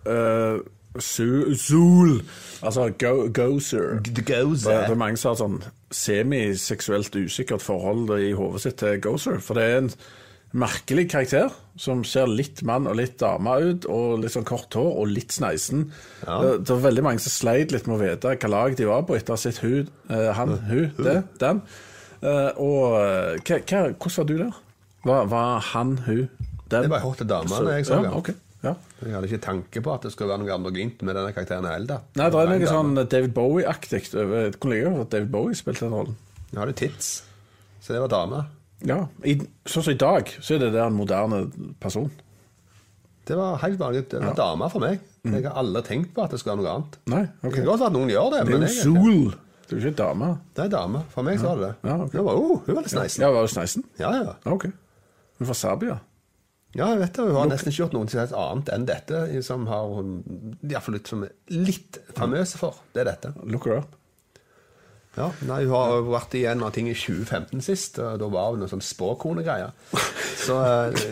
uh, 0.08 0.60
Zool, 1.02 2.22
altså 2.64 2.90
go, 3.00 3.28
Gozer. 3.34 4.00
gozer. 4.26 4.72
Det, 4.72 4.88
det 4.88 4.94
er 4.94 5.00
mange 5.00 5.20
som 5.20 5.34
har 5.34 5.40
sånn 5.40 5.58
semiseksuelt 5.96 7.16
usikkert 7.16 7.64
forhold 7.64 8.14
i 8.20 8.32
hodet 8.36 8.64
sitt 8.64 8.78
til 8.82 9.02
Gozer. 9.04 9.42
For 9.44 9.58
det 9.60 9.66
er 9.66 9.82
en 9.82 9.92
merkelig 10.56 11.10
karakter 11.12 11.52
som 11.80 12.06
ser 12.08 12.30
litt 12.32 12.62
mann 12.68 12.88
og 12.88 12.96
litt 13.00 13.18
dame 13.20 13.58
ut, 13.60 13.88
og 13.92 14.22
litt 14.24 14.36
sånn 14.36 14.48
kort 14.48 14.76
hår 14.78 15.02
og 15.02 15.12
litt 15.12 15.36
sneisen. 15.36 15.90
Det, 16.24 16.54
det 16.64 16.72
var 16.72 16.86
veldig 16.88 17.04
mange 17.10 17.24
som 17.24 17.34
sleit 17.34 17.76
litt 17.76 17.90
med 17.90 17.98
å 17.98 18.04
vite 18.06 18.36
hva 18.40 18.52
lag 18.54 18.78
de 18.80 18.88
var 18.88 19.04
på 19.08 19.18
etter 19.18 19.36
å 19.36 19.38
ha 19.38 19.42
sett 19.42 19.60
hun, 19.66 19.92
eh, 20.08 20.32
han, 20.38 20.56
hun, 20.70 20.88
det, 21.02 21.18
den. 21.42 21.62
Eh, 22.22 22.52
og 22.64 22.96
eh, 23.02 23.36
hva, 23.44 23.60
hva, 23.60 23.84
hvordan 23.92 24.18
var 24.22 24.32
du 24.32 24.36
der? 24.40 24.64
Var, 25.06 25.30
var 25.36 25.70
han, 25.74 25.98
hun, 26.08 26.24
den? 26.72 26.88
Det 26.88 26.90
var 26.96 27.04
hot 27.04 27.28
dame 27.28 27.62
jeg 27.76 27.90
så 27.90 28.00
ja, 28.00 28.08
den. 28.08 28.16
ok. 28.16 28.32
Ja. 28.66 28.74
Jeg 29.06 29.14
hadde 29.16 29.30
ikke 29.30 29.42
tanke 29.46 29.82
på 29.86 29.94
at 29.94 30.06
det 30.08 30.12
skulle 30.16 30.32
være 30.34 30.42
noe 30.44 30.54
androgynt 30.56 31.02
med 31.06 31.18
denne 31.18 31.32
karakteren 31.36 31.68
heller. 31.70 32.04
Nei, 32.18 32.28
det 32.34 32.42
er 32.42 32.52
noe 32.52 32.70
sånn 32.72 32.94
David 33.06 33.34
Bowie-aktig 33.38 34.02
over 34.18 34.52
Hvor 34.58 34.72
lenge 34.74 34.94
at 35.06 35.14
David 35.14 35.32
Bowie 35.34 35.58
spilte 35.58 35.86
den 35.86 35.94
rollen? 35.96 36.18
Jeg 36.52 36.62
hadde 36.64 36.78
tits, 36.80 37.10
så 37.84 37.94
det 37.96 38.02
var 38.06 38.12
dame. 38.14 38.44
Ja, 38.86 39.00
i, 39.24 39.38
Sånn 39.66 39.86
som 39.86 39.94
i 39.96 40.00
dag, 40.00 40.30
så 40.42 40.56
er 40.56 40.66
det 40.66 40.74
der 40.76 40.88
en 40.90 40.98
moderne 40.98 41.46
person. 41.82 42.10
Det 43.26 43.38
var 43.38 43.58
helt 43.64 43.80
vanlig. 43.80 44.04
Det 44.12 44.20
var 44.22 44.36
dame 44.38 44.68
for 44.70 44.84
meg. 44.84 45.00
Jeg 45.26 45.42
har 45.48 45.56
aldri 45.58 45.82
tenkt 45.88 46.12
på 46.14 46.22
at 46.26 46.34
det 46.34 46.38
skulle 46.42 46.60
være 46.60 46.66
noe 46.66 46.74
annet. 46.76 46.98
Nei, 47.10 47.24
Det 47.42 47.54
kan 47.56 47.66
godt 47.66 47.86
at 47.88 47.96
noen 47.96 48.12
gjør 48.12 48.28
det, 48.36 48.42
Det 48.46 48.54
er 48.54 48.66
jeg 48.68 48.76
jo 48.86 48.94
er. 48.94 49.06
Sol. 49.10 49.32
Det 49.66 49.74
er 49.74 49.80
jo 49.80 49.90
ikke 49.90 49.98
dame. 49.98 50.28
Det 50.54 50.66
er 50.68 50.74
dame. 50.76 51.00
For 51.10 51.26
meg 51.26 51.40
så 51.42 51.48
var 51.50 51.62
det 51.62 51.70
det. 51.72 51.90
Ja, 51.90 51.96
okay. 52.04 52.20
Var, 52.28 52.36
oh, 52.38 52.60
hun 52.68 52.76
var 52.78 52.86
litt 52.86 52.94
sneisen. 52.94 53.24
Ja, 53.26 53.32
var 53.34 53.48
hun 53.48 53.54
Sneisen? 53.56 53.86
Ja, 53.98 54.12
ja. 54.14 54.36
Ja, 54.46 54.52
ok. 54.54 54.68
Hun 54.70 55.48
er 55.48 55.50
fra 55.50 55.58
Serbia. 55.58 55.96
Ja, 56.76 56.90
jeg 56.92 57.00
vet 57.06 57.14
det. 57.16 57.26
Hun 57.30 57.38
har 57.40 57.52
nesten 57.52 57.72
ikke 57.72 57.86
gjort 57.86 57.94
noe 57.96 58.26
annet 58.46 58.72
enn 58.76 58.88
dette, 58.90 59.20
som 59.48 59.68
har 59.72 59.86
hun 59.96 60.18
iallfall 60.68 60.98
litt, 60.98 61.12
litt 61.56 62.00
famøse 62.18 62.60
for. 62.60 62.82
Det 62.94 63.06
er 63.06 63.14
dette. 63.14 63.32
Look 63.48 63.70
her 63.70 63.80
up. 63.84 63.94
Ja, 65.16 65.30
nei, 65.48 65.62
Hun 65.64 65.72
har 65.72 66.02
vært 66.10 66.34
i 66.36 66.42
en 66.52 66.64
av 66.68 66.74
ting 66.76 66.90
i 66.92 66.96
2015 66.98 67.62
sist. 67.64 68.00
og 68.04 68.18
Da 68.20 68.28
var 68.32 68.50
hun 68.52 68.60
noen 68.64 68.74
sånn 68.74 68.84
spåkonegreier. 68.84 69.72
Så 70.44 70.58
eh, 70.60 71.06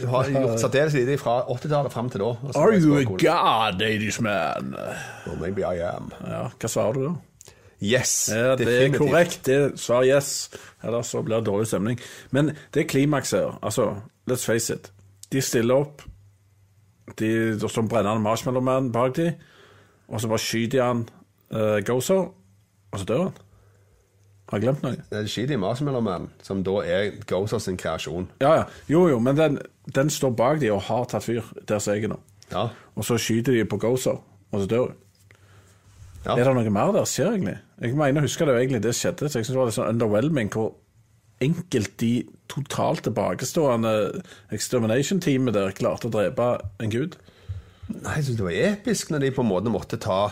hun 0.00 0.08
har 0.14 0.30
gjort 0.32 0.62
særdeles 0.62 0.96
lite 0.96 1.18
fra 1.20 1.42
80-tallet 1.52 1.92
fram 1.92 2.08
til 2.12 2.24
da. 2.24 2.30
Are 2.56 2.78
you 2.78 2.96
a 2.96 3.04
god, 3.04 3.76
ladies 3.82 4.20
man? 4.24 4.72
Well, 5.26 5.36
maybe 5.42 5.60
I 5.66 5.84
am. 5.90 6.08
Ja, 6.24 6.46
hva 6.56 6.72
svarer 6.72 6.96
du 6.96 7.04
da? 7.10 7.12
Yes, 7.82 8.30
Ja, 8.30 8.54
det 8.56 8.70
er 8.70 8.92
korrekt. 8.94 9.42
Det 9.44 9.74
svar 9.82 10.06
yes. 10.06 10.48
Ellers 10.86 11.10
så 11.10 11.20
blir 11.26 11.40
det 11.42 11.50
dårlig 11.50 11.66
stemning. 11.66 11.98
Men 12.30 12.52
det 12.72 12.84
er 12.84 12.88
klimaks 12.88 13.34
her. 13.34 13.56
Altså, 13.60 13.90
let's 14.30 14.46
face 14.46 14.74
it. 14.74 14.92
De 15.32 15.40
stiller 15.40 15.74
opp. 15.74 16.02
De, 17.18 17.28
det 17.58 17.70
står 17.70 17.82
en 17.82 17.88
brennende 17.90 18.22
marshmallow-man 18.24 18.92
bak 18.94 19.16
de, 19.16 19.32
og 20.08 20.20
så 20.20 20.28
bare 20.30 20.40
skyter 20.40 20.78
de 20.78 20.84
han 20.84 21.00
uh, 21.52 21.78
Gozo, 21.86 22.18
og 22.92 23.00
så 23.00 23.08
dør 23.08 23.24
han. 23.26 23.40
Har 24.52 24.60
jeg 24.60 24.66
glemt 24.66 24.82
noe? 24.84 25.04
Det 25.08 25.16
er 25.16 25.28
Shidi 25.32 25.56
Marshmallow 25.56 26.02
Man, 26.04 26.26
som 26.44 26.60
da 26.66 26.74
er 26.84 27.14
Gozer 27.24 27.60
sin 27.62 27.78
kreasjon. 27.80 28.26
Ja, 28.42 28.50
ja. 28.58 28.64
Jo, 28.90 29.06
jo, 29.08 29.16
men 29.22 29.38
den, 29.38 29.56
den 29.96 30.10
står 30.12 30.34
bak 30.36 30.60
de 30.60 30.68
og 30.74 30.82
har 30.90 31.06
tatt 31.08 31.24
fyr 31.24 31.46
der 31.68 31.80
som 31.80 31.96
jeg 31.96 32.04
er 32.04 32.12
nå. 32.12 32.18
Ja. 32.50 32.66
Og 32.92 33.06
så 33.08 33.16
skyter 33.16 33.56
de 33.56 33.64
på 33.64 33.78
Gozer, 33.80 34.20
og 34.20 34.60
så 34.60 34.68
dør 34.68 34.90
hun. 34.90 34.98
Ja. 36.26 36.36
Er 36.36 36.44
det 36.44 36.52
noe 36.54 36.74
mer 36.74 36.92
der 36.94 37.08
skjer, 37.08 37.32
egentlig? 37.32 37.56
Jeg 37.80 37.96
mener 37.98 38.20
å 38.20 38.28
huske 38.28 38.46
det 38.46 38.52
jo 38.52 38.60
egentlig 38.60 38.82
det 38.84 38.92
skjedde, 38.94 39.30
så 39.30 39.40
jeg 39.40 39.48
synes 39.48 39.54
det 39.54 39.62
var 39.62 39.70
litt 39.70 39.78
sånn 39.78 39.90
underwhelming 39.94 40.52
hvor 40.52 40.68
enkelt 41.42 41.96
de 42.02 42.12
totalt 42.52 43.04
tilbakestående 43.06 43.92
extermination-teamet 44.52 45.56
der 45.56 45.76
klarte 45.76 46.08
å 46.08 46.14
drepe 46.14 46.54
en 46.82 46.92
gud. 46.92 47.18
Nei, 47.92 48.18
jeg 48.18 48.28
synes 48.28 48.38
det 48.38 48.46
var 48.46 48.58
episk 48.70 49.12
når 49.12 49.26
de 49.26 49.34
på 49.36 49.44
en 49.44 49.50
måte 49.50 49.72
måtte 49.72 49.98
ta 50.00 50.22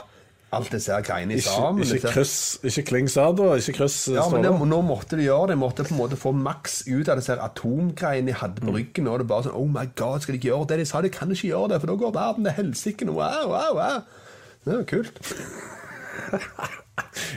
alt 0.50 0.72
disse 0.74 0.90
her 0.90 1.04
greiene 1.06 1.38
sammen. 1.42 1.84
ikke 1.84 2.00
ikke, 2.00 2.12
kryss, 2.16 2.58
ikke 2.66 2.82
Kling 2.88 3.10
Sada, 3.10 3.52
ikke 3.60 3.76
kryss 3.78 3.98
eh, 4.10 4.16
Ja, 4.18 4.26
men 4.32 4.42
det, 4.42 4.50
nå 4.50 4.80
måtte 4.82 5.18
de 5.18 5.28
gjøre 5.28 5.50
det. 5.50 5.56
De 5.56 5.62
måtte 5.62 5.86
på 5.86 5.94
en 5.94 6.00
måte 6.00 6.18
få 6.18 6.32
maks 6.34 6.80
ut 6.88 7.08
av 7.08 7.20
disse 7.20 7.32
her 7.32 7.42
atomgreiene 7.44 8.32
de 8.32 8.38
hadde 8.40 8.64
på 8.64 8.74
ryggen. 8.74 9.10
Og 9.10 9.22
det 9.22 9.28
bare 9.30 9.46
sånn 9.46 9.58
Oh 9.60 9.70
my 9.70 9.86
God, 9.94 10.24
skal 10.24 10.34
de 10.34 10.42
ikke 10.42 10.50
gjøre 10.50 10.72
det? 10.72 10.80
De 10.82 10.90
sa 10.90 11.04
de 11.06 11.12
kan 11.14 11.30
ikke 11.30 11.52
gjøre 11.52 11.74
det, 11.74 11.80
for 11.82 11.92
da 11.92 11.98
går 12.02 12.16
verden 12.18 12.48
til 12.48 12.58
helsike. 12.58 13.10
Wow, 13.10 13.54
wow, 13.54 13.72
wow. 13.78 13.98
Det 14.66 14.80
jo 14.80 14.86
kult. 14.96 15.22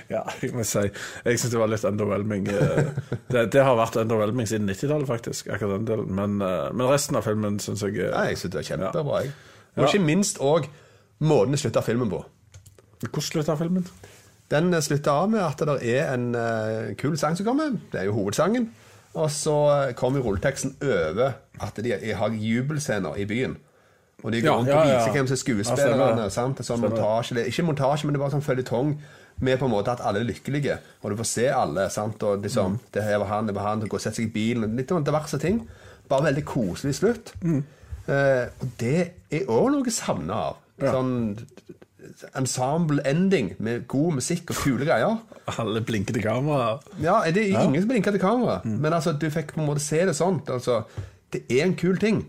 Ja, 0.09 0.21
jeg 0.41 0.53
må 0.55 0.63
si. 0.67 0.81
Jeg 1.25 1.39
syns 1.39 1.51
det 1.53 1.59
var 1.61 1.69
litt 1.71 1.83
underwhelming. 1.87 2.47
eh, 2.49 2.91
Det, 3.31 3.43
det 3.53 3.63
har 3.65 3.75
vært 3.79 3.97
underwhelming 4.01 4.47
siden 4.49 4.69
90-tallet, 4.69 5.07
faktisk. 5.09 5.47
akkurat 5.53 5.79
den 5.79 5.87
delen. 5.89 6.13
Men, 6.15 6.37
eh, 6.41 6.69
men 6.73 6.87
resten 6.89 7.15
av 7.19 7.25
filmen 7.27 7.59
syns 7.63 7.83
jeg 7.85 7.97
eh, 7.99 8.11
Nei, 8.13 8.27
jeg 8.33 8.37
synes 8.43 8.53
det 8.55 8.61
var 8.61 8.69
kjempebra. 8.71 9.21
jeg. 9.23 9.33
Ja. 9.75 9.81
Og 9.81 9.87
ikke 9.89 10.05
minst 10.05 10.37
òg 10.43 10.67
måten 11.23 11.55
det 11.55 11.59
slutta 11.63 11.81
filmen 11.85 12.09
på. 12.11 12.23
Hvordan 13.03 13.21
slutta 13.29 13.55
filmen? 13.59 13.87
Den 14.51 14.73
slutta 14.85 15.11
av 15.23 15.29
med 15.33 15.41
at 15.41 15.61
det 15.65 15.79
er 15.95 16.11
en 16.13 16.25
uh, 16.35 16.91
kul 16.99 17.15
sang 17.17 17.35
som 17.39 17.45
kommer. 17.47 17.71
Det 17.91 18.01
er 18.03 18.05
jo 18.09 18.13
hovedsangen. 18.19 18.69
Og 19.17 19.29
så 19.33 19.53
kom 19.97 20.15
jo 20.17 20.23
rulleteksten 20.25 20.75
over 20.83 21.33
at 21.61 21.79
de 21.85 21.93
har 22.17 22.29
jubelscener 22.37 23.17
i 23.21 23.25
byen. 23.29 23.55
Og 24.23 24.31
de 24.31 24.39
går 24.41 24.47
Ja, 24.47 24.55
rundt 24.57 24.69
ja, 24.69 24.77
og 24.79 24.87
ja. 24.87 24.99
viser 24.99 25.11
hvem 25.17 25.27
som 25.27 25.33
er 25.33 25.37
Ja, 25.37 25.41
skuespillerne. 25.43 26.21
Ja, 26.23 26.29
sant? 26.31 26.61
Sånn 26.65 26.81
montasje, 26.81 27.43
ikke 27.49 27.65
montasje, 27.67 28.05
men 28.07 28.13
det 28.15 28.21
er 28.21 28.23
bare 28.23 28.35
sånn 28.37 28.45
føljetong 28.45 28.93
med 29.39 29.59
på 29.59 29.65
en 29.65 29.71
måte 29.71 29.91
at 29.91 30.01
alle 30.05 30.19
er 30.21 30.29
lykkelige. 30.29 30.77
Og 31.03 31.11
du 31.11 31.17
får 31.17 31.25
se 31.25 31.47
alle. 31.49 31.89
sant? 31.89 32.21
Og 32.23 32.37
Mm. 32.37 32.43
liksom, 32.43 32.79
det 32.93 33.03
her 33.03 33.17
var 33.17 33.25
han, 33.27 33.47
det 33.47 33.55
var 33.55 33.61
han, 33.69 33.79
du 33.79 33.87
går 33.87 33.97
og 33.97 34.01
setter 34.01 34.15
seg 34.23 34.29
i 34.29 34.33
bilen. 34.33 34.75
Litt 34.77 34.91
av 34.91 35.03
diverse 35.03 35.39
ting. 35.39 35.67
Bare 36.09 36.23
veldig 36.33 36.45
koselig 36.45 36.95
slutt. 36.95 37.33
Mm. 37.43 37.63
Eh, 38.07 38.47
og 38.61 38.67
det 38.79 39.11
er 39.31 39.45
òg 39.47 39.71
noe 39.71 39.83
jeg 39.85 39.93
savner 39.93 40.33
av. 40.33 40.55
Ja. 40.81 40.91
Sånn 40.91 41.37
ensemble 42.35 43.01
ending 43.07 43.53
med 43.63 43.87
god 43.87 44.13
musikk 44.19 44.51
og 44.51 44.55
kule 44.59 44.85
greier. 44.85 45.17
Alle 45.59 45.81
blinker 45.83 46.13
til 46.15 46.23
kamera. 46.23 46.79
Ja, 47.01 47.21
det 47.31 47.37
er 47.49 47.63
ingen 47.65 47.81
som 47.81 47.89
blinker 47.89 48.11
til 48.11 48.19
kamera, 48.23 48.61
men 48.65 48.93
altså, 48.93 49.13
du 49.17 49.29
fikk 49.31 49.53
på 49.55 49.61
en 49.61 49.67
måte 49.67 49.83
se 49.83 50.05
det 50.05 50.15
sånn. 50.15 50.41
Altså, 50.47 50.83
det 51.33 51.43
er 51.49 51.63
en 51.65 51.75
kul 51.79 51.97
ting. 51.97 52.23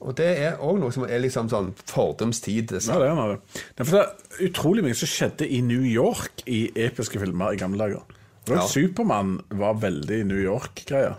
Og 0.00 0.14
det 0.16 0.28
er 0.40 0.62
òg 0.64 0.78
noe 0.80 0.94
som 0.94 1.04
er 1.04 1.20
liksom 1.20 1.50
sånn 1.52 1.74
fordums 1.84 2.40
tid. 2.40 2.72
Ja, 2.72 2.96
det 3.02 3.10
er 3.10 3.18
noe. 3.18 3.40
For 3.76 3.92
det 3.92 4.04
er 4.04 4.46
utrolig 4.48 4.84
mye 4.86 4.96
som 4.96 5.10
skjedde 5.10 5.48
i 5.48 5.60
New 5.64 5.84
York 5.84 6.40
i 6.48 6.62
episke 6.86 7.20
filmer 7.20 7.52
i 7.52 7.60
gamle 7.60 7.84
dager. 7.84 8.16
Ja. 8.48 8.64
Supermann 8.66 9.36
var 9.60 9.76
veldig 9.82 10.22
New 10.30 10.40
York-greier. 10.40 11.18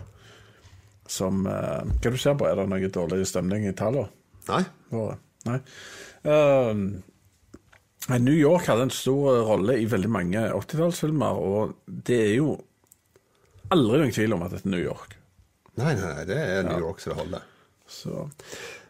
Som 1.06 1.46
uh, 1.46 1.86
Hva 2.02 2.10
du 2.10 2.18
ser 2.18 2.34
på? 2.38 2.48
Er 2.48 2.58
det 2.58 2.66
noe 2.72 2.90
dårlig 2.92 3.22
stemning 3.30 3.68
i 3.68 3.76
tallene? 3.76 4.10
Nei. 4.50 4.64
Nei. 5.46 5.60
Uh, 6.26 8.18
New 8.18 8.34
York 8.34 8.66
hadde 8.66 8.88
en 8.88 8.94
stor 8.94 9.44
rolle 9.46 9.78
i 9.78 9.86
veldig 9.86 10.10
mange 10.10 10.42
80-tallsfilmer, 10.50 11.38
og 11.38 11.76
det 11.86 12.18
er 12.18 12.34
jo 12.40 12.56
aldri 13.72 14.02
noen 14.02 14.14
tvil 14.14 14.34
om 14.34 14.42
at 14.42 14.56
det 14.56 14.64
er 14.64 14.74
New 14.74 14.82
York. 14.82 15.14
Nei, 15.78 15.94
nei, 15.96 16.26
det 16.28 16.36
er 16.36 16.66
New 16.66 16.82
York 16.82 17.00
som 17.00 17.14
det 17.14 17.20
holder. 17.22 17.46
Så 17.92 18.28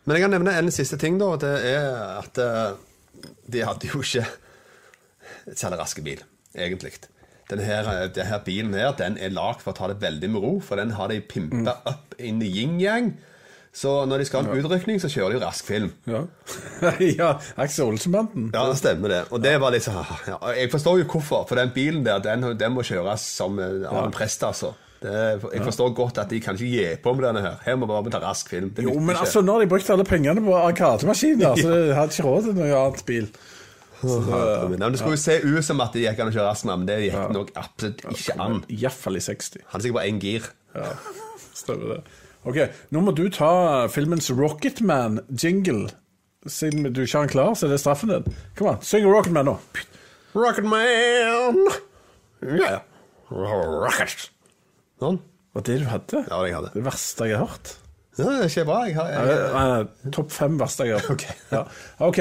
Men 0.05 0.17
jeg 0.17 0.25
kan 0.25 0.35
nevne 0.35 0.55
en 0.59 0.71
siste 0.75 0.99
ting, 0.99 1.19
da. 1.21 1.35
Det 1.39 1.53
er 1.73 1.89
at 2.19 2.39
eh, 2.43 2.79
de 3.53 3.65
hadde 3.67 3.91
jo 3.91 4.03
ikke 4.03 4.27
særlig 5.55 5.81
raske 5.81 6.05
bil, 6.05 6.23
egentlig. 6.55 6.95
Denne 7.51 7.67
her, 7.67 7.91
eh, 7.91 8.09
denne 8.15 8.39
bilen 8.45 8.75
her, 8.75 8.95
den 8.99 9.19
er 9.19 9.35
lagd 9.35 9.63
for 9.63 9.75
å 9.75 9.79
ta 9.79 9.91
det 9.93 10.01
veldig 10.03 10.33
med 10.33 10.45
ro, 10.45 10.55
for 10.65 10.81
den 10.81 10.95
har 10.99 11.13
de 11.13 11.21
pimpa 11.21 11.79
opp 11.89 12.17
in 12.19 12.41
the 12.43 12.49
yin-yang. 12.49 13.13
Så 13.73 14.05
når 14.05 14.21
de 14.21 14.25
skal 14.29 14.45
ha 14.45 14.53
en 14.53 14.61
utrykning, 14.61 14.99
så 15.01 15.09
kjører 15.09 15.33
de 15.33 15.39
jo 15.39 15.45
rask 15.47 15.69
film. 15.69 15.93
ja. 16.05 16.27
ja 17.23 17.31
Aksel 17.57 17.87
Olsen-banden. 17.89 18.51
Ja, 18.53 18.67
det 18.69 18.77
stemmer 18.83 19.09
det. 19.09 19.21
Og 19.33 19.41
det 19.41 19.55
var 19.63 19.73
liksom 19.73 19.97
ja, 20.29 20.37
Jeg 20.59 20.71
forstår 20.75 21.01
jo 21.01 21.09
hvorfor, 21.09 21.47
for 21.49 21.57
den 21.57 21.73
bilen 21.73 22.05
der, 22.05 22.21
den, 22.21 22.45
den 22.61 22.75
må 22.75 22.85
kjøres 22.85 23.25
som 23.39 23.57
en 23.63 24.13
prest, 24.13 24.45
altså. 24.45 24.75
Det, 25.03 25.15
jeg 25.55 25.65
forstår 25.67 25.95
godt 25.99 26.19
at 26.23 26.31
de 26.31 26.39
kan 26.43 26.55
ikke 26.55 26.69
gi 26.71 26.85
på 27.03 27.15
med 27.17 27.25
denne 27.27 27.41
her. 27.43 27.57
Her 27.65 27.79
må 27.81 27.89
bare 27.91 28.05
vi 28.07 28.13
ta 28.15 28.21
rask 28.23 28.49
film. 28.53 28.71
Det 28.77 28.85
Jo, 28.87 28.95
men 29.03 29.17
altså, 29.19 29.43
nå 29.43 29.57
har 29.57 29.65
de 29.65 29.71
brukt 29.73 29.91
alle 29.91 30.07
pengene 30.07 30.45
på 30.45 30.55
arkademaskiner, 30.55 31.59
så 31.59 31.73
de 31.89 31.97
hadde 31.97 32.15
ikke 32.15 32.27
råd 32.29 32.47
til 32.49 32.57
noe 32.61 32.79
annet 32.79 33.05
bil. 33.09 33.29
Ja, 34.03 34.67
men 34.67 34.83
Det 34.83 34.99
skulle 34.99 35.15
jo 35.15 35.23
se 35.23 35.37
ut 35.43 35.67
som 35.67 35.83
at 35.85 35.95
det 35.95 36.03
gikk 36.07 36.23
an 36.23 36.33
å 36.33 36.35
kjøre 36.35 36.49
rask 36.49 36.67
men 36.67 36.87
det 36.89 36.97
gikk 37.05 37.35
nok 37.37 37.53
absolutt 37.59 38.03
ikke 38.11 38.37
an. 38.43 38.61
Iallfall 38.75 39.19
i 39.19 39.23
60. 39.23 39.63
Han 39.71 39.79
er 39.79 39.85
sikkert 39.87 39.99
bare 40.01 40.11
én 40.11 40.21
gir. 40.23 40.49
Ja, 40.75 40.89
stemmer 41.55 41.97
det. 41.97 42.01
Ok, 42.43 42.59
nå 42.91 43.03
må 43.07 43.15
du 43.15 43.29
ta 43.31 43.53
filmens 43.95 44.31
Rocketman-jingle. 44.35 45.93
Siden 46.51 46.89
du 46.91 47.05
ikke 47.05 47.21
har 47.21 47.29
den 47.29 47.35
klar, 47.37 47.55
så 47.55 47.69
er 47.69 47.77
det 47.77 47.79
straffen 47.79 48.11
din. 48.11 48.39
Kom 48.59 48.73
an, 48.73 48.81
syng 48.83 49.07
Rocketman 49.07 49.47
nå. 49.47 49.59
Rocket 50.35 50.65
Man! 50.65 51.59
Ja, 52.41 52.71
ja. 52.71 52.79
Rocket. 53.31 54.31
Sånn. 55.03 55.21
Var 55.53 55.69
det 55.69 55.79
du 55.83 55.87
hadde? 55.91 56.25
Ja, 56.29 56.41
det 56.41 56.49
jeg 56.49 56.59
hadde. 56.61 56.73
Det 56.77 56.87
verste 56.87 57.29
jeg 57.29 57.37
har 57.41 57.51
hørt. 57.51 57.77
Ja, 58.19 58.25
det 58.25 58.33
er 58.39 58.51
ikke 58.51 58.67
bra. 58.69 58.81
Jeg 58.87 58.97
har, 58.99 59.13
jeg, 59.13 59.37
nei, 59.53 59.69
nei, 59.73 60.11
Topp 60.15 60.33
fem 60.33 60.59
verste 60.61 60.87
jeg 60.89 60.99
har 60.99 61.07
hørt. 61.09 61.15
Ok. 61.17 61.47
Ja. 61.53 61.63
ok. 62.09 62.21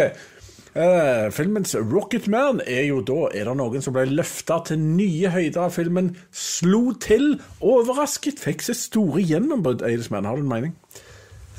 Uh, 0.72 1.28
filmens 1.36 1.76
Rocketman 1.76 2.62
er 2.64 2.86
jo 2.88 3.02
da 3.04 3.26
Er 3.36 3.50
det 3.50 3.56
noen 3.60 3.84
som 3.84 3.92
ble 3.92 4.06
løfta 4.08 4.62
til 4.70 4.80
nye 4.80 5.28
høyder 5.34 5.66
av 5.66 5.74
filmen, 5.76 6.14
slo 6.32 6.94
til, 6.96 7.34
overrasket, 7.60 8.40
fikk 8.40 8.64
sitt 8.64 8.80
store 8.80 9.20
gjennombrudd, 9.20 9.84
Eidesman. 9.84 10.30
Har 10.30 10.40
du 10.40 10.46
en 10.46 10.52
mening? 10.52 10.76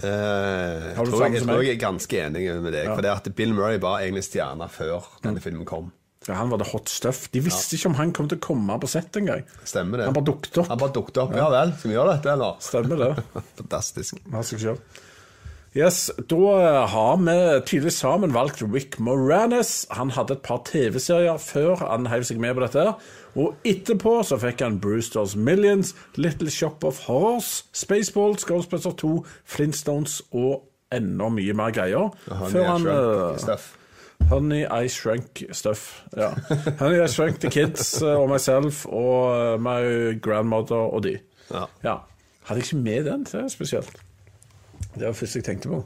Uh, 0.00 0.08
jeg, 0.08 0.96
tror, 0.96 1.26
jeg, 1.26 1.34
jeg, 1.36 1.44
tror 1.44 1.66
jeg 1.66 1.76
er 1.76 1.82
ganske 1.82 2.22
enig 2.24 2.46
med 2.64 2.72
deg. 2.72 2.88
For 2.88 3.04
det 3.04 3.12
at 3.12 3.28
Bill 3.36 3.52
Murray 3.56 3.80
var 3.84 4.00
egentlig 4.00 4.24
stjerna 4.30 4.70
før 4.72 5.12
denne 5.24 5.44
filmen 5.44 5.68
kom. 5.68 5.92
Ja, 6.28 6.36
han 6.38 6.50
var 6.52 6.60
det 6.62 6.68
hot 6.70 6.88
stuff. 6.92 7.24
De 7.34 7.40
visste 7.42 7.76
ikke 7.76 7.90
om 7.90 7.96
han 7.98 8.12
kom 8.14 8.28
til 8.30 8.38
å 8.38 8.44
komme 8.44 8.78
på 8.82 8.90
sett 8.90 9.16
engang. 9.18 9.42
Stemmer 9.66 9.98
det. 10.02 10.10
Han 10.10 10.16
bare 10.18 10.28
dukket 10.30 10.60
opp. 10.62 10.68
Han 10.70 10.82
bare 10.82 10.94
dukket 10.94 11.22
opp. 11.24 11.32
Ja 11.38 11.48
vel, 11.52 11.72
skal 11.78 11.90
vi 11.90 11.96
gjøre 11.96 12.16
dette, 12.16 12.34
eller? 12.36 12.60
Stemmer 12.62 13.02
det. 13.02 13.14
Fantastisk. 13.60 14.20
Yes, 15.72 16.10
Da 16.28 16.36
har 16.92 17.16
vi 17.16 17.34
tydelig 17.64 17.94
sammen 17.96 18.34
valgt 18.34 18.60
Rick 18.60 18.98
Moranis. 19.00 19.86
Han 19.96 20.10
hadde 20.12 20.36
et 20.36 20.42
par 20.44 20.60
TV-serier 20.68 21.38
før 21.40 21.80
han 21.80 22.10
heiv 22.12 22.26
seg 22.28 22.42
med 22.44 22.58
på 22.58 22.66
dette. 22.66 22.84
Og 23.40 23.54
etterpå 23.64 24.18
så 24.28 24.36
fikk 24.36 24.60
han 24.60 24.76
Brewsters 24.84 25.32
Millions, 25.34 25.94
Little 26.20 26.52
Shop 26.52 26.84
of 26.84 27.00
Horrors, 27.08 27.64
Spaceballs, 27.72 28.44
Ghostbusters 28.44 28.98
2, 29.00 29.14
Flintstones 29.48 30.20
og 30.36 30.68
enda 30.92 31.30
mye 31.32 31.56
mer 31.56 31.72
greier. 31.72 32.12
Aha, 32.28 32.50
før 32.52 32.68
han. 32.68 32.90
Honey 34.30 34.62
I 34.64 34.88
Shrunk 34.88 35.42
Stuff. 35.52 36.02
Ja. 36.16 36.30
Honey 36.78 37.02
I 37.02 37.08
Shrunk 37.08 37.40
The 37.40 37.50
Kids 37.50 38.02
og 38.02 38.28
meg 38.30 38.40
selv 38.44 38.70
og 38.88 39.34
eh, 39.34 39.58
My 39.60 40.14
Grandmother 40.22 40.88
og 40.88 41.02
de. 41.06 41.18
Ja. 41.52 41.98
Hadde 42.48 42.62
jeg 42.62 42.68
ikke 42.70 42.80
med 42.82 43.04
den, 43.10 43.26
det 43.28 43.34
er 43.42 43.48
spesielt. 43.52 43.92
Det 44.94 45.02
var 45.02 45.12
det 45.12 45.16
første 45.16 45.38
jeg 45.38 45.44
tenkte 45.50 45.72
på. 45.72 45.82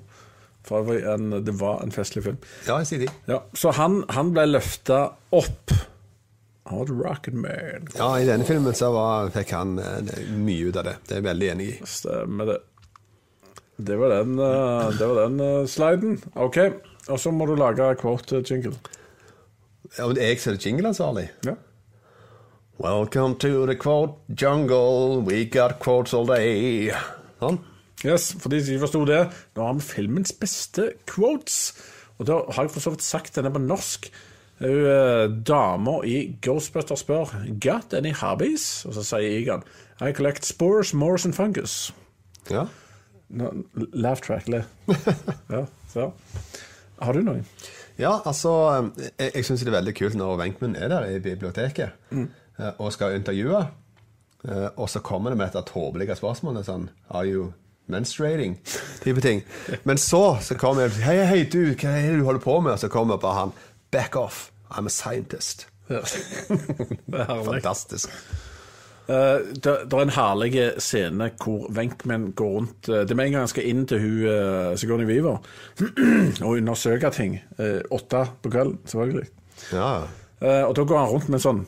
For 0.66 0.82
det 0.82 1.04
var 1.04 1.14
en, 1.14 1.34
det 1.46 1.54
var 1.60 1.82
en 1.84 1.92
festlig 1.94 2.24
film. 2.26 2.38
Ja, 2.66 2.80
jeg 2.82 2.88
sier 2.90 3.04
de. 3.04 3.10
Ja, 3.30 3.42
så 3.54 3.74
han, 3.76 4.00
han 4.10 4.32
ble 4.34 4.48
løfta 4.50 5.02
opp. 5.36 5.74
Han 6.66 6.82
et 6.82 6.90
rocket 6.90 7.34
man. 7.38 7.86
Ja, 7.94 8.08
i 8.18 8.26
denne 8.26 8.46
filmen 8.48 8.74
så 8.74 8.90
var, 8.94 9.30
fikk 9.34 9.52
han 9.54 9.76
eh, 9.78 10.16
mye 10.34 10.72
ut 10.72 10.80
av 10.80 10.88
det. 10.88 10.96
Det 11.06 11.14
er 11.14 11.20
jeg 11.20 11.28
veldig 11.28 11.50
enig 11.52 11.68
i. 11.68 11.76
Stemmer 11.86 12.50
det. 12.50 12.58
Det 13.76 13.98
var 14.00 14.16
den, 14.16 14.38
eh, 14.40 14.90
det 14.98 15.06
var 15.12 15.20
den 15.20 15.40
eh, 15.44 15.66
sliden. 15.70 16.18
OK. 16.34 16.58
Og 17.08 17.20
så 17.22 17.30
må 17.30 17.46
du 17.46 17.54
lage 17.54 17.94
quote 18.00 18.42
jingle. 18.42 18.74
Ja, 19.96 20.06
men 20.08 20.18
jeg 20.18 20.40
som 20.42 20.56
er 20.56 20.62
jingleansvarlig. 20.64 21.28
Ja. 21.46 21.54
Welcome 22.82 23.38
to 23.40 23.64
the 23.66 23.76
quote 23.78 24.18
jungle, 24.28 25.22
we 25.24 25.44
got 25.44 25.78
quotes 25.80 26.12
all 26.14 26.26
day. 26.26 26.90
Sånn. 27.40 27.60
Yes, 28.04 28.34
for 28.36 28.52
de 28.52 28.58
som 28.60 28.74
ikke 28.74 28.82
forsto 28.84 29.04
det, 29.08 29.20
nå 29.56 29.64
har 29.64 29.76
vi 29.78 29.86
filmens 29.86 30.34
beste 30.36 30.90
quotes. 31.08 31.70
Og 32.18 32.28
da 32.28 32.40
har 32.52 32.66
jeg 32.66 32.74
for 32.74 32.84
så 32.84 32.92
vidt 32.92 33.06
sagt 33.06 33.38
denne 33.38 33.52
på 33.54 33.62
norsk. 33.62 34.10
Eh, 34.56 35.24
Dama 35.46 35.98
i 36.08 36.38
Ghostbusters 36.40 37.02
spør 37.04 37.32
Got 37.60 37.92
any 37.92 38.14
hobbies? 38.16 38.86
Og 38.88 38.94
så 38.96 39.02
sier 39.04 39.34
Egan 39.40 39.64
I 40.00 40.14
collect 40.16 40.48
spores, 40.48 40.94
mores 40.96 41.26
and 41.28 41.36
fungus. 41.36 41.92
Ja. 42.50 42.66
No, 43.28 43.50
laugh 43.92 44.22
track, 44.24 44.48
le. 44.48 44.64
ja, 45.52 45.66
så. 45.92 46.10
Har 47.00 47.12
du 47.12 47.22
noen? 47.22 47.44
Ja, 47.98 48.20
altså 48.28 48.52
Jeg, 49.18 49.30
jeg 49.34 49.44
syns 49.44 49.62
det 49.64 49.70
er 49.70 49.78
veldig 49.78 49.94
kult 49.96 50.16
når 50.18 50.36
Wenchman 50.40 50.76
er 50.76 50.88
der 50.92 51.06
i 51.14 51.20
biblioteket 51.24 51.94
mm. 52.10 52.26
og 52.78 52.92
skal 52.92 53.16
intervjue. 53.16 53.62
eh, 54.48 54.68
Og 54.76 54.90
så 54.90 55.00
kommer 55.00 55.30
det 55.30 55.38
med 55.38 55.54
et 55.54 55.66
tåpelig 55.68 56.16
spørsmål. 56.16 56.62
Sånn 56.64 56.88
Are 57.10 57.24
you 57.26 57.52
menstruating? 57.86 58.58
Type 59.04 59.20
ting. 59.20 59.42
Men 59.84 59.96
så, 59.98 60.38
så 60.42 60.54
kommer 60.60 60.82
jeg 60.86 61.04
Hei, 61.06 61.16
hei, 61.24 61.42
du, 61.44 61.74
hva 61.74 61.94
er 61.96 62.10
det 62.10 62.18
du 62.20 62.24
holder 62.24 62.44
på 62.44 62.60
med? 62.60 62.72
Og 62.72 62.78
så 62.84 62.88
kommer 62.92 63.16
bare 63.22 63.40
han 63.46 63.56
Back 63.90 64.16
off. 64.16 64.50
I'm 64.70 64.86
a 64.86 64.90
scientist. 64.90 65.68
Ja. 65.88 66.00
Fantastisk. 67.46 68.10
Eh, 69.06 69.38
det, 69.54 69.72
er 69.86 70.00
en 70.02 70.14
herlig 70.16 70.64
scene 70.82 71.28
hvor 71.38 71.68
Wenkman 71.70 72.32
går 72.34 72.48
rundt 72.56 72.88
uh, 72.90 73.04
Det 73.06 73.12
er 73.14 73.18
med 73.20 73.28
en 73.28 73.36
gang 73.36 73.44
han 73.44 73.52
skal 73.52 73.68
inn 73.70 73.84
til 73.86 74.00
hun 74.02 74.24
uh, 74.26 74.72
Sigourney 74.74 75.06
Weaver 75.06 75.38
og 76.46 76.56
undersøke 76.56 77.10
ting. 77.14 77.38
Åtte 77.90 78.24
på 78.42 78.50
kvelden, 78.50 78.80
selvfølgelig. 78.84 79.28
Ja. 79.72 79.92
Og 80.66 80.74
da 80.76 80.84
går 80.84 80.98
han 80.98 81.12
rundt 81.12 81.28
med 81.30 81.38
en 81.38 81.44
sånn 81.44 81.62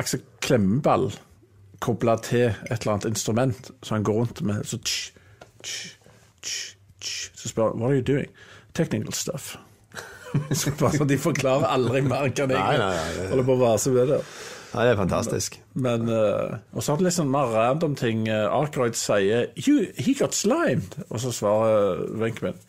Aksel 0.00 0.22
Klemmeball 0.42 1.10
kobla 1.82 2.16
til 2.22 2.48
et 2.48 2.80
eller 2.80 2.94
annet 2.94 3.10
instrument, 3.10 3.70
så 3.82 3.96
han 3.96 4.06
går 4.06 4.16
rundt 4.20 4.40
med 4.46 4.64
så 4.66 4.78
tsch, 4.78 5.12
tsch, 5.62 5.98
tsch, 6.42 6.76
tsch. 7.02 7.30
Så 7.36 7.50
spør 7.50 7.72
han 7.72 7.82
What 7.82 7.90
are 7.90 7.98
you 7.98 8.06
doing? 8.06 8.30
Technical 8.74 9.12
stuff. 9.12 9.56
så 10.56 10.72
bare 10.80 11.08
De 11.08 11.18
forklarer 11.18 11.68
aldri 11.68 12.00
mer 12.06 12.30
hva 12.30 12.46
det 12.46 12.56
Nei, 12.56 12.74
er. 12.74 12.80
nei, 12.80 12.94
nei, 13.18 13.28
Holder 13.34 13.50
på 13.50 13.58
å 13.58 13.62
vase 13.66 13.92
med 13.92 14.14
det. 14.14 14.22
ja, 14.72 14.86
det 14.86 14.94
er 14.94 15.00
fantastisk. 15.04 15.61
Men 15.74 16.08
uh, 16.08 16.58
Og 16.72 16.82
så 16.82 16.92
hadde 16.92 17.06
litt 17.06 17.16
sånn 17.16 17.30
mer 17.32 17.52
random 17.54 17.94
ting. 17.96 18.26
Uh, 18.28 18.50
Arkroyd 18.52 18.98
sier 18.98 19.48
'He 19.56 20.14
got 20.18 20.34
slimed', 20.36 20.98
og 21.08 21.20
så 21.20 21.32
svarer 21.32 22.04
Wenchman 22.12 22.20
Venkman 22.20 22.60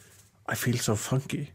'I 0.48 0.56
feel 0.56 0.80
so 0.80 0.96
funky'. 0.96 1.52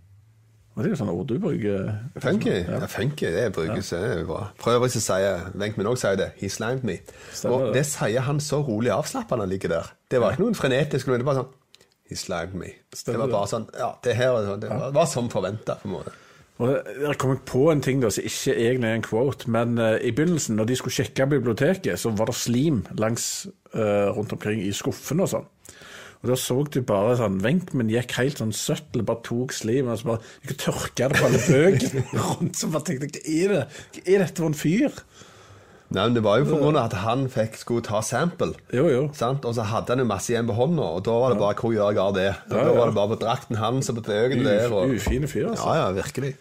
Og 0.78 0.84
det 0.84 0.92
er 0.92 0.94
jo 0.94 0.98
sånne 1.00 1.12
ord 1.18 1.26
du 1.26 1.38
bruker. 1.42 1.88
Funky. 2.22 2.52
Ja. 2.54 2.76
Ja, 2.78 2.86
funky, 2.86 3.26
det 3.34 3.48
brukes 3.52 3.88
det 3.90 3.98
er 3.98 4.20
bra. 4.28 4.44
For 4.62 4.76
øvrig 4.76 4.92
så 4.94 5.00
sier 5.02 5.48
Wenchman 5.58 5.88
òg 5.90 5.98
det. 6.20 6.28
He 6.38 6.48
slimed 6.48 6.84
me. 6.86 7.00
Stemmer 7.32 7.56
og 7.56 7.74
det. 7.74 7.82
sier 7.86 8.20
han 8.20 8.38
så 8.40 8.60
rolig 8.62 8.92
avslappende 8.94 9.42
han 9.42 9.50
ligger 9.50 9.68
der. 9.68 9.90
Det 10.10 10.20
var 10.20 10.36
ikke 10.36 10.42
noen 10.42 10.54
frenetisk, 10.54 11.06
men 11.06 11.18
det 11.18 11.26
var 11.26 11.32
bare 11.32 11.42
sånn 11.42 11.82
He 12.08 12.16
slimed 12.16 12.54
me. 12.54 12.70
Stemmer 12.94 13.18
det 13.18 13.24
var 13.24 13.34
bare 13.40 13.50
sånn 13.50 13.66
Ja, 13.74 13.90
det 14.04 14.14
her 14.20 14.38
det 14.38 14.48
var, 14.70 14.86
det 14.86 14.94
var 14.94 15.10
som 15.10 15.30
forventa, 15.30 15.74
på 15.82 15.88
en 15.90 15.96
måte. 15.96 16.14
Og 16.58 16.72
Jeg 16.74 17.18
kom 17.22 17.36
på 17.46 17.68
en 17.70 17.82
ting 17.84 18.00
da, 18.02 18.10
som 18.10 18.26
ikke 18.26 18.54
egentlig 18.56 18.88
er 18.88 18.96
en 18.98 19.06
quote, 19.06 19.50
men 19.54 19.76
uh, 19.78 19.94
i 20.02 20.10
begynnelsen, 20.10 20.56
når 20.58 20.72
de 20.72 20.78
skulle 20.80 20.96
sjekke 20.96 21.28
biblioteket, 21.30 22.00
så 22.02 22.10
var 22.18 22.30
det 22.30 22.34
slim 22.34 22.82
langs 22.98 23.46
uh, 23.76 24.10
rundt 24.16 24.34
omkring 24.34 24.64
i 24.66 24.72
skuffen 24.74 25.22
og 25.22 25.30
sånn. 25.30 25.46
Og 26.18 26.32
da 26.32 26.34
så 26.34 26.56
du 26.66 26.80
bare 26.82 27.14
sånn 27.20 27.38
Venkmen 27.44 27.92
gikk 27.92 28.16
helt 28.18 28.40
sånn 28.42 28.50
søttel, 28.56 29.04
bare 29.06 29.22
tok 29.22 29.54
slim 29.54 29.86
og 29.86 30.00
så 30.00 30.08
bare 30.08 30.32
ikke 30.42 30.56
tørka 30.64 31.06
det 31.12 31.20
på 31.20 31.28
alle 31.28 31.42
bøkene 31.46 32.04
rundt. 32.26 32.58
Så 32.58 32.70
bare 32.74 32.88
tenkte 32.88 33.12
hva 33.12 33.34
er 33.38 33.54
det? 33.54 33.64
Hva 33.94 34.02
er 34.02 34.24
dette 34.24 34.42
for 34.42 34.50
en 34.50 34.58
fyr? 34.58 35.02
Nei, 35.88 36.02
men 36.02 36.16
Det 36.18 36.24
var 36.26 36.40
jo 36.42 36.48
for 36.50 36.60
grunn 36.60 36.76
av 36.76 36.90
at 36.90 36.98
han 37.00 37.22
fikk 37.32 37.54
skulle 37.62 37.86
ta 37.86 38.02
sample. 38.04 38.50
Jo, 38.76 38.90
jo. 38.92 39.04
Sant? 39.16 39.46
Og 39.48 39.54
så 39.56 39.64
hadde 39.70 39.94
han 39.94 40.02
jo 40.02 40.08
masse 40.10 40.34
igjen 40.34 40.50
på 40.50 40.58
hånda, 40.58 40.90
og 40.98 41.06
da 41.06 41.14
var 41.22 41.32
det 41.32 41.38
bare 41.40 41.56
hvor 41.62 41.72
gjør 41.72 41.94
jeg 41.94 42.02
av 42.02 42.18
det? 42.18 42.26
Ja, 42.34 42.50
Da 42.50 42.66
ja. 42.66 42.74
var 42.76 42.90
det 42.90 42.96
bare 42.98 43.12
på 43.14 43.20
drakten 43.22 43.62
hans 43.62 43.88
og 43.88 44.02
på 44.02 44.04
bøkene 44.10 44.44
der. 44.44 44.74
Og... 44.74 44.98
Ufine 44.98 45.30
fyr, 45.30 45.48
altså. 45.54 45.70
Ja, 45.70 45.86
ja, 45.86 45.94
virkelig. 46.02 46.34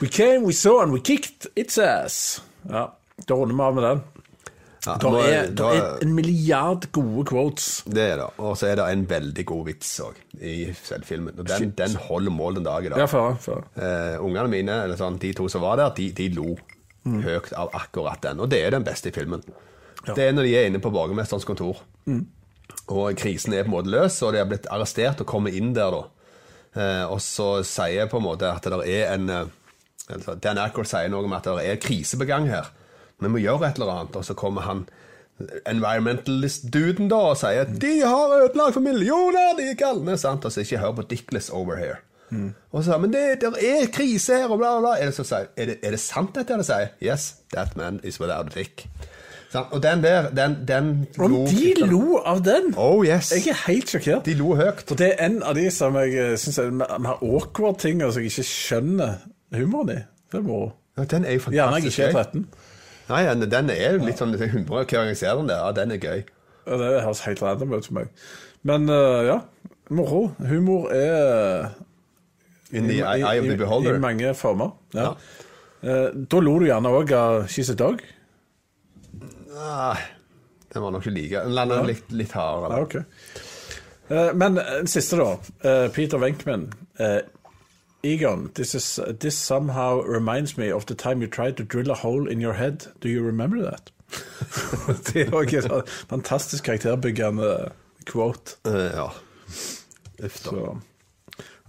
We 0.00 0.08
came, 0.08 0.44
we 0.46 0.52
saw, 0.52 0.82
and 0.82 0.92
we 0.92 1.00
kicked 1.00 1.46
its 1.56 1.78
ass. 1.78 2.42
Ja, 2.68 2.86
Da 3.26 3.34
runder 3.36 3.54
vi 3.54 3.62
av 3.62 3.74
med 3.74 3.84
den. 3.84 4.00
Ja, 4.86 4.94
Det 4.96 5.08
er, 5.28 5.50
da 5.52 5.64
der 5.74 5.82
er 5.82 5.98
en 6.06 6.14
milliard 6.16 6.86
gode 6.92 7.26
quotes. 7.28 7.82
Det 7.84 8.00
er 8.00 8.16
det. 8.16 8.28
Og 8.40 8.54
så 8.56 8.70
er 8.70 8.78
det 8.80 8.86
en 8.94 9.02
veldig 9.10 9.44
god 9.46 9.66
vits 9.66 9.90
òg 10.00 10.16
i 10.40 10.54
selv 10.72 11.04
filmen. 11.04 11.34
Og 11.38 11.44
den, 11.50 11.74
den 11.76 11.96
holder 12.08 12.32
mål 12.32 12.56
den 12.56 12.64
dag 12.64 12.86
i 12.86 12.88
dag. 12.88 13.02
Ja, 13.02 13.08
for, 13.12 13.36
for. 13.44 13.66
Eh, 13.76 14.16
ungene 14.24 14.48
mine, 14.48 14.78
sånn, 14.96 15.18
de 15.20 15.34
to 15.36 15.50
som 15.52 15.60
var 15.66 15.76
der, 15.82 15.92
de, 15.98 16.08
de 16.16 16.30
lo 16.32 16.54
høyt 17.04 17.52
av 17.60 17.74
akkurat 17.76 18.22
den. 18.24 18.40
Og 18.40 18.48
det 18.48 18.62
er 18.64 18.72
den 18.78 18.86
beste 18.88 19.12
i 19.12 19.12
filmen. 19.12 19.44
Det 20.06 20.24
er 20.30 20.32
når 20.32 20.48
de 20.48 20.56
er 20.56 20.70
inne 20.70 20.80
på 20.80 20.88
borgermesterens 20.94 21.44
kontor, 21.44 21.82
og 22.88 23.20
krisen 23.20 23.52
er 23.52 23.66
på 23.66 23.68
en 23.68 23.76
måte 23.76 23.92
løs, 23.92 24.16
og 24.24 24.32
de 24.32 24.40
har 24.40 24.48
blitt 24.48 24.68
arrestert 24.72 25.20
og 25.20 25.28
kommer 25.28 25.52
inn 25.52 25.74
der, 25.76 25.92
da. 25.92 26.02
Eh, 26.80 27.04
og 27.04 27.20
så 27.20 27.50
sier 27.66 27.98
jeg 28.06 28.08
på 28.12 28.16
en 28.20 28.24
måte 28.30 28.48
at 28.48 28.64
det 28.64 28.80
er 28.94 29.12
en 29.12 29.28
eh, 29.28 29.48
altså, 30.12 30.34
Dan 30.34 30.58
Ackroyd 30.58 30.90
sier 30.90 31.10
noe 31.12 31.28
om 31.28 31.36
at 31.36 31.46
det 31.48 31.66
er 31.66 31.80
krise 31.82 32.18
på 32.20 32.28
gang 32.28 32.48
her. 32.50 32.70
Vi 33.20 33.28
må 33.28 33.42
gjøre 33.42 33.68
et 33.68 33.80
eller 33.80 33.94
annet. 33.94 34.16
Og 34.16 34.24
så 34.24 34.34
kommer 34.38 34.66
han 34.66 34.84
environmentalist-duden 35.68 37.08
da 37.08 37.20
og 37.30 37.38
sier 37.40 37.68
de 37.70 37.94
har 38.02 38.36
ødelagt 38.42 38.76
for 38.76 38.84
millioner, 38.84 39.54
de 39.58 39.72
galne. 39.78 40.18
sant? 40.20 40.44
Og 40.44 40.52
så 40.52 40.64
ikke 40.64 40.82
hør 40.82 40.96
på 41.00 41.08
Dickless 41.10 41.50
over 41.50 41.76
here. 41.80 42.00
Og 42.70 42.84
så, 42.84 42.98
men 42.98 43.12
det, 43.12 43.40
det 43.40 43.48
er 43.66 43.88
krise 43.92 44.36
her, 44.38 44.48
og 44.48 44.60
bla, 44.60 44.76
bla. 44.80 44.92
Er 45.00 45.10
det, 45.10 45.26
så 45.26 45.46
er 45.56 45.66
det, 45.66 45.80
er 45.82 45.90
det 45.96 46.00
sant 46.00 46.34
dette 46.36 46.58
de 46.60 46.66
sier? 46.66 46.92
Yes, 47.02 47.34
that 47.54 47.76
man 47.76 48.00
is 48.04 48.20
without 48.20 48.52
a 48.52 48.58
dick. 48.58 48.86
Sant? 49.50 49.72
Og 49.74 49.82
den 49.82 50.04
der, 50.04 50.30
den, 50.30 50.54
den 50.68 51.06
Om 51.18 51.34
de 51.50 51.74
lo 51.80 52.20
av 52.22 52.44
den! 52.46 52.74
Oh 52.78 53.02
yes. 53.06 53.32
Jeg 53.34 53.50
er 53.50 53.64
helt 53.66 53.90
sjokkert. 53.90 54.22
De 54.26 54.36
lo 54.38 54.54
høyt. 54.54 54.84
For 54.86 54.94
det 54.94 55.10
er 55.16 55.26
en 55.26 55.42
av 55.42 55.58
de 55.58 55.66
som 55.74 55.98
jeg 55.98 56.38
syns 56.38 56.60
er 56.62 56.70
mer 56.70 57.18
awkward 57.18 57.80
ting, 57.82 58.04
og 58.04 58.14
som 58.14 58.22
jeg 58.22 58.30
ikke 58.30 58.46
skjønner 58.46 59.18
humoren 59.58 59.90
i. 59.96 60.00
Det 60.30 60.38
er 60.38 60.42
moro. 60.46 60.72
Ja, 60.98 61.04
den 61.04 61.24
er 61.24 61.32
jo 61.32 61.40
Gjerne 61.50 61.80
jeg 61.80 61.82
fantastisk 61.82 61.98
ikke 61.98 62.08
er 62.08 62.12
gøy. 62.12 62.22
13. 62.22 62.46
Nei, 63.10 63.22
den, 63.50 63.70
er 63.70 63.96
jo 63.96 64.04
litt 64.06 64.20
sånn 64.20 64.34
100 64.36 64.68
hver 64.68 64.84
gang 64.86 65.08
jeg 65.10 65.18
ser 65.18 65.38
den 65.40 65.48
der. 65.50 65.64
Ja, 65.64 65.72
den 65.74 65.94
er 65.96 65.98
gøy. 66.02 66.22
Ja, 66.66 66.76
det 66.78 66.90
høres 67.02 67.24
helt 67.26 67.42
random 67.42 67.74
ut 67.74 67.88
for 67.88 67.96
meg. 67.98 68.12
Men 68.62 68.86
uh, 68.92 69.20
ja, 69.26 69.38
moro. 69.90 70.28
Humor 70.46 70.90
er 70.94 71.72
In 72.70 72.86
the 72.86 73.00
eye, 73.02 73.24
eye 73.24 73.40
of 73.40 73.48
the 73.48 73.56
i, 73.56 73.58
beholder. 73.58 73.96
i 73.96 73.98
mange 73.98 74.34
former. 74.38 74.70
Ja. 74.94 75.14
Eh, 75.82 76.12
da 76.30 76.38
lo 76.38 76.58
du 76.60 76.68
gjerne 76.68 76.92
òg 76.94 77.12
av 77.16 77.48
She's 77.50 77.72
a 77.72 77.74
Dog. 77.74 78.04
Nei 79.50 79.98
den 80.70 80.84
var 80.84 80.92
nok 80.94 81.06
ikke 81.06 81.14
like. 81.16 81.40
Den 81.42 81.56
landa 81.56 81.80
litt, 81.82 82.12
litt 82.14 82.32
hardere. 82.36 82.76
Ja, 82.76 82.82
ok. 82.84 82.94
Eh, 84.10 84.28
men 84.38 84.60
den 84.60 84.86
siste, 84.90 85.18
da. 85.18 85.88
Peter 85.90 86.22
Wenchman. 86.22 86.68
Eh, 87.00 87.16
Egon, 88.02 88.50
this, 88.54 88.74
is, 88.74 88.98
this 89.20 89.36
somehow 89.36 90.00
reminds 90.02 90.56
me 90.56 90.70
of 90.70 90.86
the 90.86 90.94
time 90.94 91.20
you 91.20 91.26
tried 91.26 91.56
to 91.58 91.64
drill 91.64 91.90
a 91.90 91.94
hole 91.94 92.26
in 92.26 92.40
your 92.40 92.54
head. 92.54 92.86
Do 93.00 93.08
you 93.08 93.22
remember 93.22 93.62
that? 93.62 93.90
det 95.12 95.28
er 95.28 95.34
òg 95.36 95.52
et 95.54 95.88
fantastisk 96.10 96.64
karakterbyggende 96.64 97.70
quote. 98.10 98.56
Eh, 98.66 98.90
ja. 98.94 99.10
Uff 100.24 100.40
da. 100.44 100.80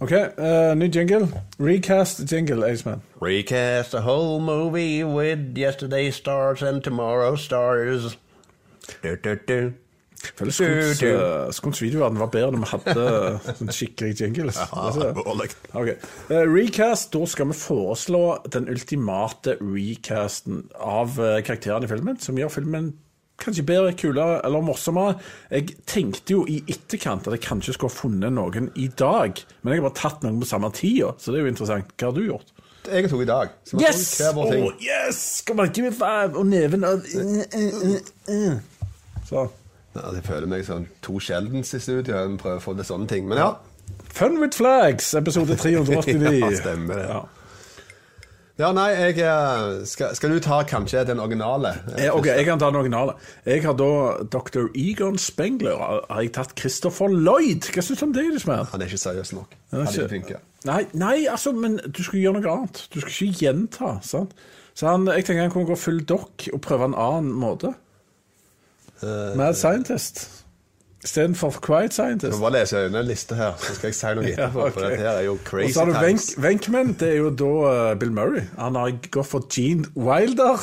OK, 0.01 0.11
eh, 0.11 0.73
ny 0.75 0.87
jingle. 0.89 1.27
Recast 1.59 2.25
jingle, 2.25 2.63
Aceman. 2.63 3.01
Recast 3.21 3.93
a 3.93 4.01
whole 4.01 4.39
movie 4.39 5.03
with 5.03 5.57
yesterday's 5.57 6.15
stars 6.15 6.63
and 6.63 6.83
tomorrow's 6.83 7.41
stars. 7.41 8.17
Du, 9.03 9.15
du, 9.15 9.35
du. 9.35 9.73
Føler 10.21 10.53
Skons, 10.53 11.55
Skons 11.57 11.81
videoverden 11.81 12.19
var 12.21 12.31
bedre 12.33 12.53
når 12.53 12.63
vi 12.63 12.71
hadde 12.71 13.55
sånn 13.59 13.73
skikkelig 13.73 14.17
jingles. 14.21 14.59
Okay. 15.73 15.95
Eh, 16.29 16.43
recast, 16.45 17.11
da 17.15 17.21
skal 17.29 17.49
vi 17.51 17.57
foreslå 17.57 18.23
den 18.53 18.69
ultimate 18.71 19.57
recasten 19.61 20.67
av 20.77 21.17
eh, 21.21 21.39
karakterene 21.45 21.89
i 21.89 21.91
filmen, 21.91 22.19
som 22.21 22.37
gjør 22.37 22.53
filmen 22.59 22.91
kanskje 23.41 23.65
bedre, 23.65 23.93
kulere 23.97 24.41
eller 24.45 24.61
morsommere. 24.65 25.15
Jeg 25.49 25.77
tenkte 25.89 26.35
jo 26.35 26.43
i 26.49 26.59
etterkant 26.69 27.25
at 27.27 27.37
jeg 27.37 27.45
kanskje 27.47 27.73
skulle 27.75 27.93
ha 27.93 27.97
funnet 27.97 28.35
noen 28.35 28.69
i 28.77 28.87
dag, 28.87 29.41
men 29.61 29.73
jeg 29.73 29.81
har 29.81 29.87
bare 29.87 29.99
tatt 30.01 30.25
noen 30.25 30.41
på 30.41 30.49
samme 30.49 30.69
tida, 30.77 31.15
så 31.17 31.33
det 31.33 31.41
er 31.41 31.47
jo 31.47 31.53
interessant. 31.55 31.95
Hva 31.97 32.11
har 32.11 32.17
du 32.17 32.27
gjort? 32.27 32.53
Jeg 32.81 33.09
tok 33.11 33.21
i 33.21 33.29
dag. 33.29 33.49
Yes! 33.77 34.05
Oh, 34.33 34.71
yes! 34.81 35.41
Come 35.45 35.65
on, 35.65 35.73
give 35.73 35.85
me 35.85 35.93
five! 35.93 36.33
Og 36.37 36.47
neven 36.49 36.85
av 36.85 37.01
uh, 37.01 37.41
uh, 37.45 37.97
uh, 38.29 38.53
uh. 39.33 39.49
Ja, 39.95 40.13
jeg 40.15 40.23
føler 40.23 40.47
meg 40.47 40.63
som 40.67 40.85
to 41.03 41.19
sjeldens 41.19 41.73
i 41.75 41.81
studio. 41.83 42.15
Jeg 42.15 42.39
prøver 42.39 42.61
å 42.61 42.63
få 42.63 42.75
til 42.77 42.87
sånne 42.87 43.11
ting. 43.11 43.27
Men 43.27 43.41
ja. 43.41 43.51
Fun 44.11 44.39
with 44.39 44.55
flags, 44.57 45.13
episode 45.15 45.55
389. 45.59 46.39
Ja, 46.41 46.51
stemmer 46.55 46.99
det. 46.99 47.07
Ja. 47.09 47.19
ja 48.61 48.69
nei, 48.75 48.87
jeg 48.95 49.17
eh, 49.25 49.81
skal, 49.89 50.15
skal 50.15 50.35
du 50.35 50.39
ta 50.43 50.61
kanskje 50.67 51.03
den 51.09 51.19
originale? 51.23 51.73
Eh, 51.97 52.07
Ok, 52.13 52.29
jeg 52.31 52.47
kan 52.47 52.61
ta 52.61 52.71
den 52.71 52.79
originale. 52.79 53.17
Jeg 53.47 53.65
har 53.65 53.75
da 53.79 53.91
Dr. 54.31 54.69
Egon 54.79 55.19
Spengler. 55.19 55.75
Har 56.07 56.23
jeg 56.23 56.33
tatt 56.39 56.55
Christopher 56.59 57.11
Lloyd? 57.11 57.67
Hva 57.75 57.83
syns 57.83 57.99
du 57.99 58.07
om 58.07 58.15
det, 58.15 58.25
Ismael? 58.39 58.71
Han 58.71 58.83
er 58.83 58.91
ikke 58.91 59.03
seriøs 59.03 59.35
nok. 59.35 59.59
Han 59.75 59.91
ikke-. 60.21 60.39
Nei, 60.69 60.81
nei, 60.93 61.15
altså, 61.25 61.51
men 61.57 61.79
du 61.83 62.03
skulle 62.03 62.23
gjøre 62.23 62.39
noe 62.39 62.55
annet. 62.55 62.83
Du 62.93 63.01
skulle 63.01 63.31
ikke 63.31 63.47
gjenta. 63.47 63.95
sant? 64.05 64.35
Så 64.77 64.87
han, 64.87 65.07
jeg 65.09 65.27
tenker 65.27 65.49
han 65.49 65.51
kunne 65.53 65.67
gå 65.67 65.75
full 65.79 66.03
dokk 66.07 66.47
og 66.53 66.61
prøve 66.63 66.87
en 66.87 66.95
annen 66.95 67.31
måte. 67.35 67.73
Eh, 69.03 69.35
Mad 69.37 69.55
Scientist 69.57 70.27
istedenfor 71.01 71.55
Quiet 71.65 71.93
Scientist. 71.95 72.35
Nå 72.35 72.41
bare 72.43 72.59
leser 72.59 72.83
jeg 72.83 72.91
en 72.93 73.07
liste 73.07 73.35
her, 73.35 73.55
så 73.57 73.73
skal 73.73 73.89
jeg 73.89 73.95
si 73.97 74.11
noe 74.19 74.27
etterpå. 74.29 74.67
For 74.75 74.83
dette 74.85 74.99
her 75.01 75.15
er 75.17 75.25
jo 75.25 75.31
Og 75.33 75.43
crazy 75.47 75.73
så 75.73 75.85
har 75.85 75.89
du. 75.89 75.95
Wenk- 75.97 76.35
Venkman, 76.43 76.91
det 76.99 77.07
er 77.09 77.17
jo 77.23 77.31
da 77.33 77.47
uh, 77.65 77.95
Bill 77.97 78.11
Murray. 78.13 78.43
Han 78.59 78.77
har 78.77 78.93
gått 79.09 79.25
for 79.31 79.47
Gene 79.49 79.89
Wilder. 79.97 80.61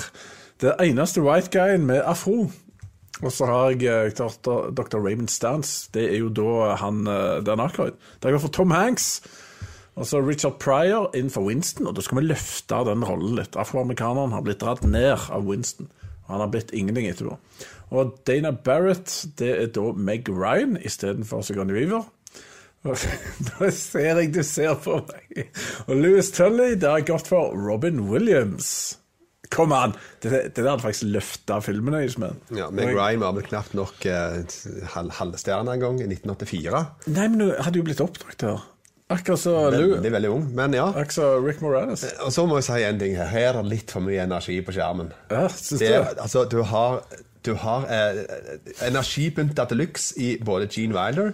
Det 0.63 0.77
eneste 0.83 1.23
white 1.27 1.51
guyen 1.55 1.87
med 1.91 2.03
afro. 2.07 2.49
Og 3.19 3.33
så 3.35 3.47
har 3.51 3.73
jeg 3.75 3.83
eh, 3.91 4.13
Dr. 4.15 4.99
Raymond 5.03 5.29
Stance. 5.35 5.89
Det 5.95 6.05
er 6.13 6.21
jo 6.21 6.29
da 6.31 6.77
han 6.79 7.03
uh, 7.11 7.41
Dan 7.43 7.59
Aykroyd. 7.65 7.99
Det 8.23 8.31
går 8.31 8.39
for 8.45 8.55
Tom 8.55 8.71
Hanks. 8.71 9.09
Og 9.99 10.07
så 10.07 10.21
Richard 10.23 10.61
Pryor 10.63 11.11
innenfor 11.19 11.43
Winston, 11.49 11.89
og 11.91 11.97
da 11.99 12.03
skal 12.07 12.21
vi 12.21 12.29
løfte 12.29 12.79
den 12.87 13.03
rollen 13.03 13.35
litt. 13.41 13.59
Afroamerikaneren 13.59 14.31
har 14.37 14.45
blitt 14.47 14.61
dratt 14.63 14.85
ned 14.87 15.17
av 15.35 15.43
Winston. 15.51 15.91
Og 16.29 16.37
han 16.37 16.45
har 16.45 16.53
blitt 16.55 16.71
ingenting 16.71 17.09
etterpå. 17.11 17.35
Og 17.95 18.15
Dana 18.29 18.51
Barrett, 18.53 19.13
det 19.41 19.51
er 19.63 19.71
da 19.73 19.87
Meg 19.97 20.29
Ryan 20.29 20.77
istedenfor 20.85 21.43
Sigourney 21.47 21.79
Weaver. 21.79 22.05
Nå 22.89 23.69
ser 23.75 24.21
jeg 24.23 24.31
du 24.33 24.43
ser 24.47 24.77
på 24.85 25.01
meg. 25.09 25.49
Og 25.89 25.97
Louis 25.99 26.29
Tully, 26.33 26.75
det 26.79 26.89
har 26.89 27.03
gått 27.09 27.27
for 27.31 27.53
Robin 27.59 28.05
Williams. 28.09 28.71
Kom 29.51 29.73
an! 29.73 29.95
Det, 30.21 30.31
det 30.31 30.61
der 30.61 30.71
hadde 30.75 30.85
faktisk 30.85 31.09
løfta 31.09 31.59
filmene. 31.65 32.03
Ismael. 32.05 32.37
Ja, 32.55 32.69
Meg 32.71 32.93
Ryan 32.93 33.23
var 33.25 33.33
vel 33.39 33.47
knapt 33.49 33.73
nok 33.77 34.05
eh, 34.07 34.43
halv, 34.95 35.15
halvstjerne 35.19 35.73
en 35.75 35.85
gang, 35.87 36.01
i 36.05 36.09
1984. 36.11 36.83
Nei, 37.17 37.29
men 37.33 37.41
du 37.41 37.47
hadde 37.57 37.81
jo 37.81 37.87
blitt 37.89 38.03
oppdratt 38.05 38.45
her. 38.45 38.67
Akkurat 39.09 39.41
så. 39.41 39.55
Veldig, 39.73 40.11
veldig 40.13 40.31
ung. 40.35 40.43
Men 40.57 40.75
ja. 40.77 40.85
Akkurat 40.93 41.15
så 41.17 41.29
Rick 41.41 41.63
Moranis. 41.65 42.03
Og 42.27 42.33
så 42.35 42.45
må 42.45 42.59
jeg 42.61 42.67
si 42.69 42.83
en 42.85 42.99
ting 43.01 43.15
her. 43.17 43.31
Her 43.33 43.57
er 43.63 43.71
litt 43.73 43.95
for 43.95 44.05
mye 44.05 44.21
energi 44.29 44.59
på 44.67 44.75
skjermen. 44.77 45.09
Ja, 45.33 45.47
synes 45.49 45.81
Det, 45.81 45.89
du? 45.97 46.21
altså, 46.27 46.45
du 46.53 46.59
har, 46.69 47.01
du 47.47 47.55
har 47.55 47.85
eh, 47.93 48.23
energipynta 48.89 49.65
til 49.71 49.77
luxe 49.83 50.15
i 50.21 50.33
både 50.45 50.67
Gene 50.73 50.95
Wilder, 50.97 51.33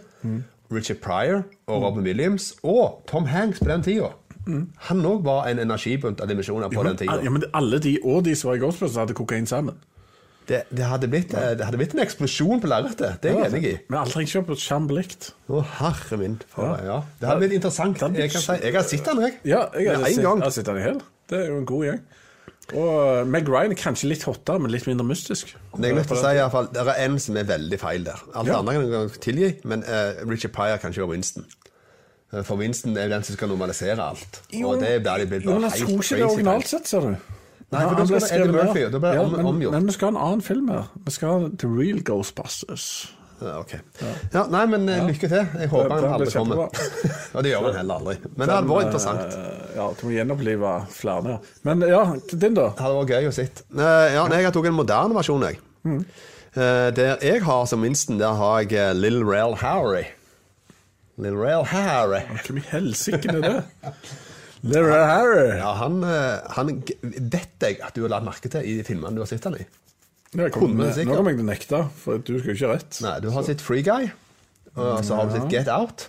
Richard 0.73 1.01
Pryor 1.05 1.43
og 1.67 1.83
Robin 1.83 2.05
Williams, 2.05 2.55
og 2.63 3.03
Tom 3.09 3.27
Hanks 3.31 3.59
på 3.63 3.69
den 3.71 3.83
tida. 3.83 4.13
Han 4.91 5.05
òg 5.09 5.23
var 5.25 5.47
en 5.49 5.59
energibunt 5.63 6.21
av 6.21 6.29
dimensjoner 6.29 6.69
på 6.73 6.83
den 6.85 6.97
tida. 7.01 7.17
Ja, 7.25 7.31
men 7.33 7.45
alle 7.55 7.79
de 7.81 7.99
og 8.05 8.25
de 8.27 8.35
som 8.37 8.51
var 8.51 8.59
i 8.59 8.63
Ghostbusters, 8.65 9.01
hadde 9.01 9.17
kokain 9.17 9.47
sammen. 9.49 9.79
Det, 10.49 10.59
det, 10.69 10.85
hadde 10.85 11.09
blitt, 11.09 11.33
ja. 11.33 11.55
det 11.57 11.65
hadde 11.65 11.79
blitt 11.81 11.95
en 11.97 12.03
eksplosjon 12.05 12.61
på 12.61 12.69
lerretet. 12.69 13.15
Det 13.23 13.31
er 13.31 13.39
jeg 13.39 13.53
enig 13.55 13.63
i. 13.71 13.77
Men 13.89 14.03
alle 14.03 14.13
trenger 14.13 14.29
ikke 14.29 14.41
være 14.43 14.49
på 14.51 14.57
skjerm 14.61 14.89
likt. 14.93 15.31
Å, 15.49 15.63
herre 15.79 16.19
min. 16.21 16.35
For, 16.53 16.75
ja. 16.85 16.99
Det 17.21 17.31
hadde 17.31 17.41
blitt 17.47 17.55
interessant. 17.57 18.05
Jeg, 18.19 18.33
kan 18.35 18.45
si, 18.45 18.59
jeg 18.61 18.77
har 18.77 18.85
sett 18.91 19.09
den, 19.09 19.23
jeg. 19.25 19.39
Ja, 19.49 19.63
jeg 19.73 19.89
har 19.95 20.03
Med 20.03 20.13
sett- 20.13 20.21
jeg 20.27 20.45
har 20.45 20.53
sett 20.59 20.69
den 20.69 20.83
i 20.83 20.85
hel. 20.85 21.01
Det 21.33 21.39
er 21.41 21.49
jo 21.49 21.63
en 21.63 21.65
god 21.71 21.87
gjeng. 21.89 22.03
Og 22.73 23.21
uh, 23.21 23.27
Meg 23.29 23.49
Ryan 23.49 23.75
er 23.75 23.77
kanskje 23.77 24.09
litt 24.09 24.23
hottere, 24.25 24.59
men 24.59 24.71
litt 24.73 24.87
mindre 24.89 25.05
mystisk. 25.05 25.51
Jeg 25.77 25.91
er 25.91 25.95
nødt 25.99 26.07
til 26.09 26.17
å 26.17 26.21
si 26.23 26.31
i 26.33 26.39
hvert 26.41 26.53
fall, 26.55 26.69
Det 26.73 26.81
er 26.87 27.05
en 27.05 27.19
som 27.21 27.37
er 27.37 27.45
veldig 27.45 27.79
feil 27.83 28.05
der. 28.07 28.23
Alt 28.35 28.49
Ja. 28.49 28.59
andre 28.59 28.75
kan 28.75 28.91
jeg 28.95 29.21
tilgi, 29.21 29.51
men 29.65 29.85
uh, 29.85 30.25
Richard 30.31 30.53
Pryor 30.57 30.77
kan 30.81 30.91
ikke 30.91 31.03
være 31.05 31.11
Winston. 31.13 31.45
Eh, 32.33 32.43
For 32.43 32.57
Winston 32.57 32.97
er 32.97 33.05
jo 33.09 33.15
den 33.15 33.23
som 33.23 33.37
skal 33.37 33.49
normalisere 33.49 34.01
alt. 34.03 34.41
og 34.65 34.81
det 34.81 35.03
blir 35.03 35.19
de 35.19 35.27
blitt 35.27 35.45
Jo, 35.45 35.51
bare 35.51 35.61
men 35.61 35.71
jeg 35.71 35.81
tror 35.81 36.01
ikke 36.01 36.17
det 36.17 36.21
er 36.23 36.31
originalt 36.33 36.69
sett, 36.69 36.89
ser 36.89 37.01
du. 37.01 37.17
Nei, 37.75 37.83
for 37.89 37.95
da 37.95 38.05
blir 38.05 38.21
skal 38.21 38.39
det 38.39 38.49
Eddie 38.49 38.53
Murphy, 38.53 38.85
og 38.85 38.93
da 38.93 38.99
det 39.13 39.21
om- 39.21 39.33
men, 39.33 39.47
omgjort. 39.47 39.73
Men 39.73 39.87
vi 39.87 39.93
skal 39.93 40.13
ha 40.13 40.19
en 40.19 40.27
annen 40.27 40.43
film 40.43 40.69
her. 40.69 40.89
Vi 41.05 41.11
skal 41.11 41.29
ha 41.29 41.49
The 41.59 41.67
Real 41.69 42.01
Ghostbusters. 42.01 43.13
Ja, 43.41 43.55
ok. 43.61 43.73
Ja, 44.33 44.43
nei, 44.53 44.63
men 44.71 44.89
eh, 44.89 45.03
lykke 45.09 45.29
til. 45.31 45.47
Jeg 45.61 45.71
håper 45.73 45.95
han 45.95 46.05
aldri 46.17 46.31
kommer. 46.35 46.61
og 46.67 47.43
det 47.45 47.51
gjør 47.53 47.67
han 47.69 47.79
heller 47.81 48.01
aldri. 48.03 48.15
Men 48.37 48.45
det 48.49 48.55
hadde 48.57 48.71
vært 48.71 48.87
interessant. 48.89 49.37
Eh, 49.39 49.73
ja, 49.79 49.87
du 49.99 50.05
må 50.07 50.13
gjenopplive 50.15 50.73
flere. 50.95 51.37
Men 51.67 51.85
ja, 51.91 52.03
din, 52.33 52.55
da? 52.59 52.69
Det 52.77 52.85
hadde 52.87 53.01
vært 53.01 53.15
gøy 53.17 53.31
å 53.31 53.35
sitte. 53.35 53.67
Eh, 53.75 54.07
Ja, 54.15 54.25
jeg 54.31 54.53
tatt 54.55 54.71
en 54.71 54.79
moderne 54.79 55.19
versjon, 55.19 55.47
jeg. 55.49 55.61
Mm. 55.85 56.03
Der 56.55 57.19
jeg 57.19 57.41
har 57.43 57.65
som 57.67 57.81
minsten, 57.83 58.21
der 58.21 58.37
har 58.39 58.61
jeg 58.63 58.95
Lill 59.01 59.25
Rail 59.27 59.57
Harry. 59.59 60.05
Lill 61.19 61.35
Rail 61.39 61.67
Harry. 61.73 62.21
Hvem 62.47 62.61
i 62.63 62.67
helsike 62.71 63.33
er 63.33 63.43
det? 63.43 63.57
Lyra 64.65 65.01
Harry. 65.11 65.49
Ja, 65.59 65.75
han, 65.77 65.99
han 66.57 66.71
vet 67.03 67.67
jeg 67.67 67.81
at 67.85 67.93
du 67.99 68.05
har 68.07 68.15
lagt 68.15 68.25
merke 68.31 68.49
til 68.55 68.65
i 68.65 68.79
filmene 68.87 69.19
du 69.19 69.21
har 69.25 69.29
sett 69.29 69.45
han 69.45 69.59
i. 69.59 69.67
Ja, 70.35 70.49
kom, 70.51 70.75
nå 70.75 70.91
kommer 71.07 71.31
jeg 71.31 71.47
nekte, 71.47 71.85
for 72.01 72.19
du 72.19 72.37
skal 72.41 72.53
jo 72.53 72.57
ikke 72.59 72.73
rett. 72.73 72.99
Nei, 73.05 73.15
du 73.23 73.31
har 73.35 73.47
sett 73.47 73.63
Free 73.63 73.85
Guy, 73.87 74.09
og 74.75 75.05
så 75.07 75.21
har 75.21 75.31
du 75.31 75.37
sett 75.37 75.53
Get 75.53 75.71
Out. 75.71 76.09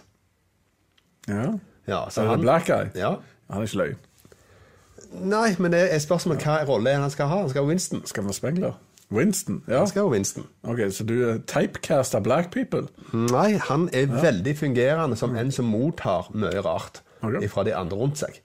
Ja. 1.29 1.53
Ja, 1.85 2.09
så 2.09 2.25
han, 2.25 2.41
Black 2.41 2.65
Guy? 2.65 2.89
Ja. 2.97 3.15
Han 3.49 3.61
er 3.61 3.69
ikke 3.69 3.81
løgn. 3.83 4.01
Nei, 5.15 5.55
men 5.61 5.71
det 5.71 5.83
er 5.93 6.01
spørsmålet 6.01 6.43
hva 6.43 6.57
rolle 6.67 6.95
han 6.97 7.13
skal 7.13 7.29
ha. 7.31 7.43
Han 7.45 7.51
skal 7.51 7.63
ha 7.63 7.69
Winston. 7.69 8.01
Skal 8.09 8.23
han 8.23 8.31
være 8.31 8.39
Spengler? 8.39 8.79
Winston? 9.13 9.61
Ja. 9.69 9.83
Han 9.83 9.91
skal 9.91 10.07
ha 10.07 10.11
Winston. 10.11 10.47
Ok, 10.65 10.81
Så 10.91 11.05
du 11.05 11.13
er 11.29 11.37
typecast 11.47 12.17
av 12.17 12.25
black 12.25 12.49
people? 12.51 12.87
Nei, 13.13 13.59
han 13.69 13.87
er 13.93 14.09
veldig 14.09 14.57
fungerende 14.57 15.17
som 15.19 15.37
en 15.37 15.53
som 15.53 15.69
mottar 15.69 16.31
mye 16.33 16.65
rart 16.65 17.03
okay. 17.21 17.47
fra 17.47 17.63
de 17.63 17.75
andre 17.77 18.01
rundt 18.01 18.19
seg. 18.23 18.41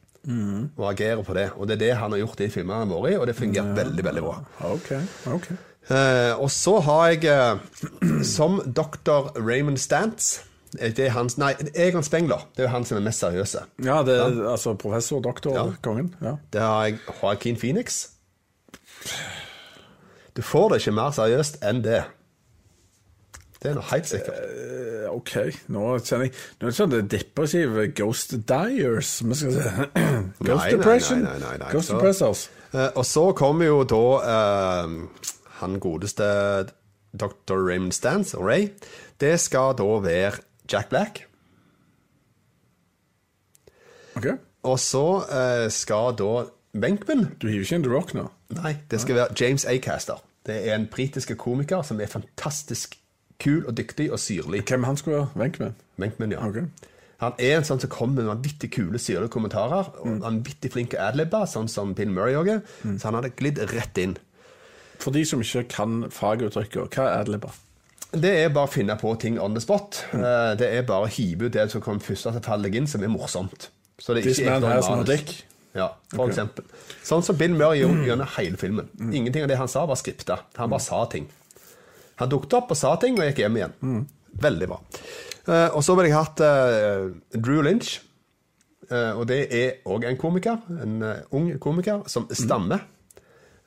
Og 0.76 0.84
agerer 0.92 1.24
på 1.24 1.34
det. 1.34 1.48
Og 1.56 1.66
det 1.66 1.78
er 1.78 1.84
det 1.86 1.94
han 1.96 2.12
har 2.12 2.22
gjort 2.22 2.44
i 2.44 2.50
filmene 2.52 3.00
i, 3.08 3.16
og 3.16 3.26
det 3.26 3.38
fungerer 3.38 3.72
veldig, 3.74 4.04
veldig 4.04 4.24
bra. 4.26 4.36
Ok, 4.68 4.92
ok. 5.32 5.50
Eh, 5.90 6.32
og 6.38 6.50
så 6.54 6.76
har 6.86 7.08
jeg 7.10 7.24
uh, 7.26 8.22
som 8.36 8.60
dr. 8.66 9.32
Raymond 9.42 9.78
Stantz 9.82 10.36
eh, 10.78 10.92
det 10.94 11.08
er 11.08 11.16
hans, 11.16 11.34
Nei, 11.40 11.52
Egon 11.74 12.04
Spengler. 12.06 12.44
Det 12.54 12.62
er 12.64 12.68
jo 12.68 12.74
han 12.76 12.84
som 12.86 13.00
er 13.00 13.06
mest 13.08 13.24
seriøse. 13.24 13.64
Ja, 13.82 14.02
det 14.06 14.14
er 14.20 14.38
altså 14.52 14.76
professor, 14.78 15.20
doktor, 15.24 15.56
Ja. 15.58 15.66
kongen. 15.82 16.12
Ja. 16.22 16.36
Det 16.52 16.60
har 16.62 16.84
jeg 16.86 17.00
Joaquin 17.22 17.58
Phoenix. 17.58 18.04
Du 20.36 20.42
får 20.46 20.68
det 20.70 20.80
ikke 20.84 20.94
mer 20.94 21.10
seriøst 21.16 21.58
enn 21.66 21.82
det. 21.84 22.04
Det 23.60 23.72
er 23.72 23.74
noe 23.76 23.88
helt 23.90 24.08
sikkert. 24.08 24.38
Uh, 24.40 24.86
Ok, 25.10 25.32
nå 25.74 25.96
kjenner 26.06 26.28
jeg 26.28 26.32
Nå 26.60 26.68
er 26.68 26.70
det 26.70 26.76
sånn 26.76 26.92
det 26.92 26.98
depressive 27.10 27.86
Ghost 27.98 28.36
Diers 28.46 29.08
vi 29.26 29.34
skal 29.40 29.56
se. 29.56 29.72
Ghost 30.46 30.62
nei, 30.62 30.68
Depression. 30.76 31.24
nei, 31.26 31.34
nei, 31.42 31.56
nei, 31.64 31.70
Ghost 31.74 31.90
så- 31.90 31.96
Depressors. 31.98 32.44
Uh, 32.70 32.86
og 32.94 33.02
så 33.08 33.24
kommer 33.34 33.66
jo 33.66 33.80
da 33.90 33.98
eh, 34.30 34.92
han 35.60 35.80
godeste 35.80 36.26
dr. 37.12 37.56
Raymond 37.56 37.92
Stance, 37.92 38.36
Ray. 38.38 38.70
Det 39.20 39.34
skal 39.40 39.74
da 39.78 39.88
være 40.04 40.42
Jack 40.72 40.88
Black. 40.88 41.26
Ok. 44.16 44.26
Og 44.62 44.78
så 44.78 45.04
eh, 45.32 45.70
skal 45.72 46.14
da 46.18 46.44
Venkman 46.72 47.30
Du 47.40 47.48
hiver 47.48 47.64
ikke 47.64 47.78
inn 47.80 47.84
The 47.86 47.92
Rock 47.92 48.12
nå? 48.14 48.28
Nei, 48.60 48.76
det 48.90 49.00
skal 49.02 49.16
være 49.16 49.34
James 49.40 49.64
Acaster. 49.66 50.20
Det 50.46 50.56
er 50.68 50.76
en 50.76 50.86
britiske 50.90 51.34
komiker 51.38 51.82
som 51.86 52.00
er 52.00 52.10
fantastisk 52.10 52.94
kul 53.40 53.64
og 53.66 53.76
dyktig 53.76 54.10
og 54.12 54.20
syrlig. 54.20 54.62
Hvem 54.68 54.84
han 54.84 54.96
skulle 54.96 55.16
være? 55.16 55.28
Venkman? 55.34 55.74
Venkman, 55.96 56.32
ja. 56.36 56.46
Ok. 56.46 56.88
Han 57.20 57.36
er 57.38 57.58
en 57.58 57.66
sånn 57.68 57.80
som 57.82 57.90
kommer 57.92 58.22
med 58.22 58.30
vanvittig 58.30 58.70
kule, 58.72 58.98
syrlige 59.00 59.32
kommentarer. 59.32 59.90
Og 60.00 60.22
vanvittig 60.22 60.72
flink 60.72 60.94
til 60.94 61.02
adlibber, 61.04 61.44
sånn 61.48 61.68
som 61.68 61.94
Bill 61.96 62.12
Murray 62.12 62.38
òg 62.38 62.48
er. 62.54 62.62
Så 62.96 63.08
han 63.08 63.18
hadde 63.18 63.34
glidd 63.36 63.60
rett 63.74 64.00
inn. 64.00 64.16
For 65.00 65.14
de 65.14 65.24
som 65.24 65.42
ikke 65.44 65.66
kan 65.72 66.06
faguttrykket, 66.12 66.96
hva 66.96 67.08
er 67.08 67.24
adlibber? 67.24 67.56
Det 68.10 68.30
er 68.42 68.48
bare 68.50 68.66
å 68.66 68.72
finne 68.72 68.96
på 68.98 69.12
ting 69.22 69.38
on 69.40 69.54
the 69.54 69.62
spot. 69.62 70.02
Mm. 70.12 70.24
Det 70.58 70.66
er 70.66 70.82
bare 70.88 71.06
å 71.06 71.12
hive 71.14 71.46
ut 71.46 71.54
det 71.54 71.68
som 71.70 71.82
kommer 71.84 72.02
først 72.02 72.26
til 72.26 72.40
å 72.40 72.42
falle 72.42 72.66
deg 72.66 72.80
inn, 72.80 72.88
som 72.90 73.04
er 73.06 73.12
morsomt. 73.12 73.70
Så 74.00 74.16
det 74.16 74.24
er 74.24 74.32
ikke 74.32 74.50
ekte 74.56 74.72
has 74.72 74.88
no 74.90 74.98
manus. 74.98 75.44
Ja, 75.76 75.92
for 76.10 76.26
eksempel. 76.26 76.66
Sånn 77.06 77.22
som 77.22 77.36
Bill 77.38 77.54
Murray 77.54 77.84
gjorde 77.84 78.08
gjennom 78.08 78.30
hele 78.34 78.58
filmen. 78.58 78.88
Ingenting 78.98 79.44
av 79.46 79.52
det 79.52 79.58
han 79.60 79.70
sa, 79.70 79.84
var 79.86 80.00
skripta. 80.00 80.40
Han 80.58 80.72
bare 80.72 80.82
sa 80.82 81.04
ting. 81.12 81.28
Han 82.18 82.32
dukket 82.32 82.56
opp 82.58 82.74
og 82.74 82.78
sa 82.80 82.96
ting, 83.00 83.14
og 83.20 83.28
gikk 83.28 83.44
hjem 83.44 83.60
igjen. 83.60 83.76
Veldig 84.42 84.68
bra. 84.70 84.80
Eh, 85.46 85.68
og 85.68 85.82
så 85.86 85.94
ville 85.96 86.10
jeg 86.10 86.18
hatt 86.18 86.42
eh, 86.44 87.06
Drew 87.38 87.62
Lynch. 87.64 88.00
Eh, 88.90 89.12
og 89.14 89.28
det 89.30 89.44
er 89.54 89.78
òg 89.88 90.08
en 90.10 90.18
komiker. 90.18 90.58
En 90.82 90.98
eh, 91.06 91.22
ung 91.36 91.52
komiker 91.62 92.02
som 92.10 92.26
stammer. 92.34 92.82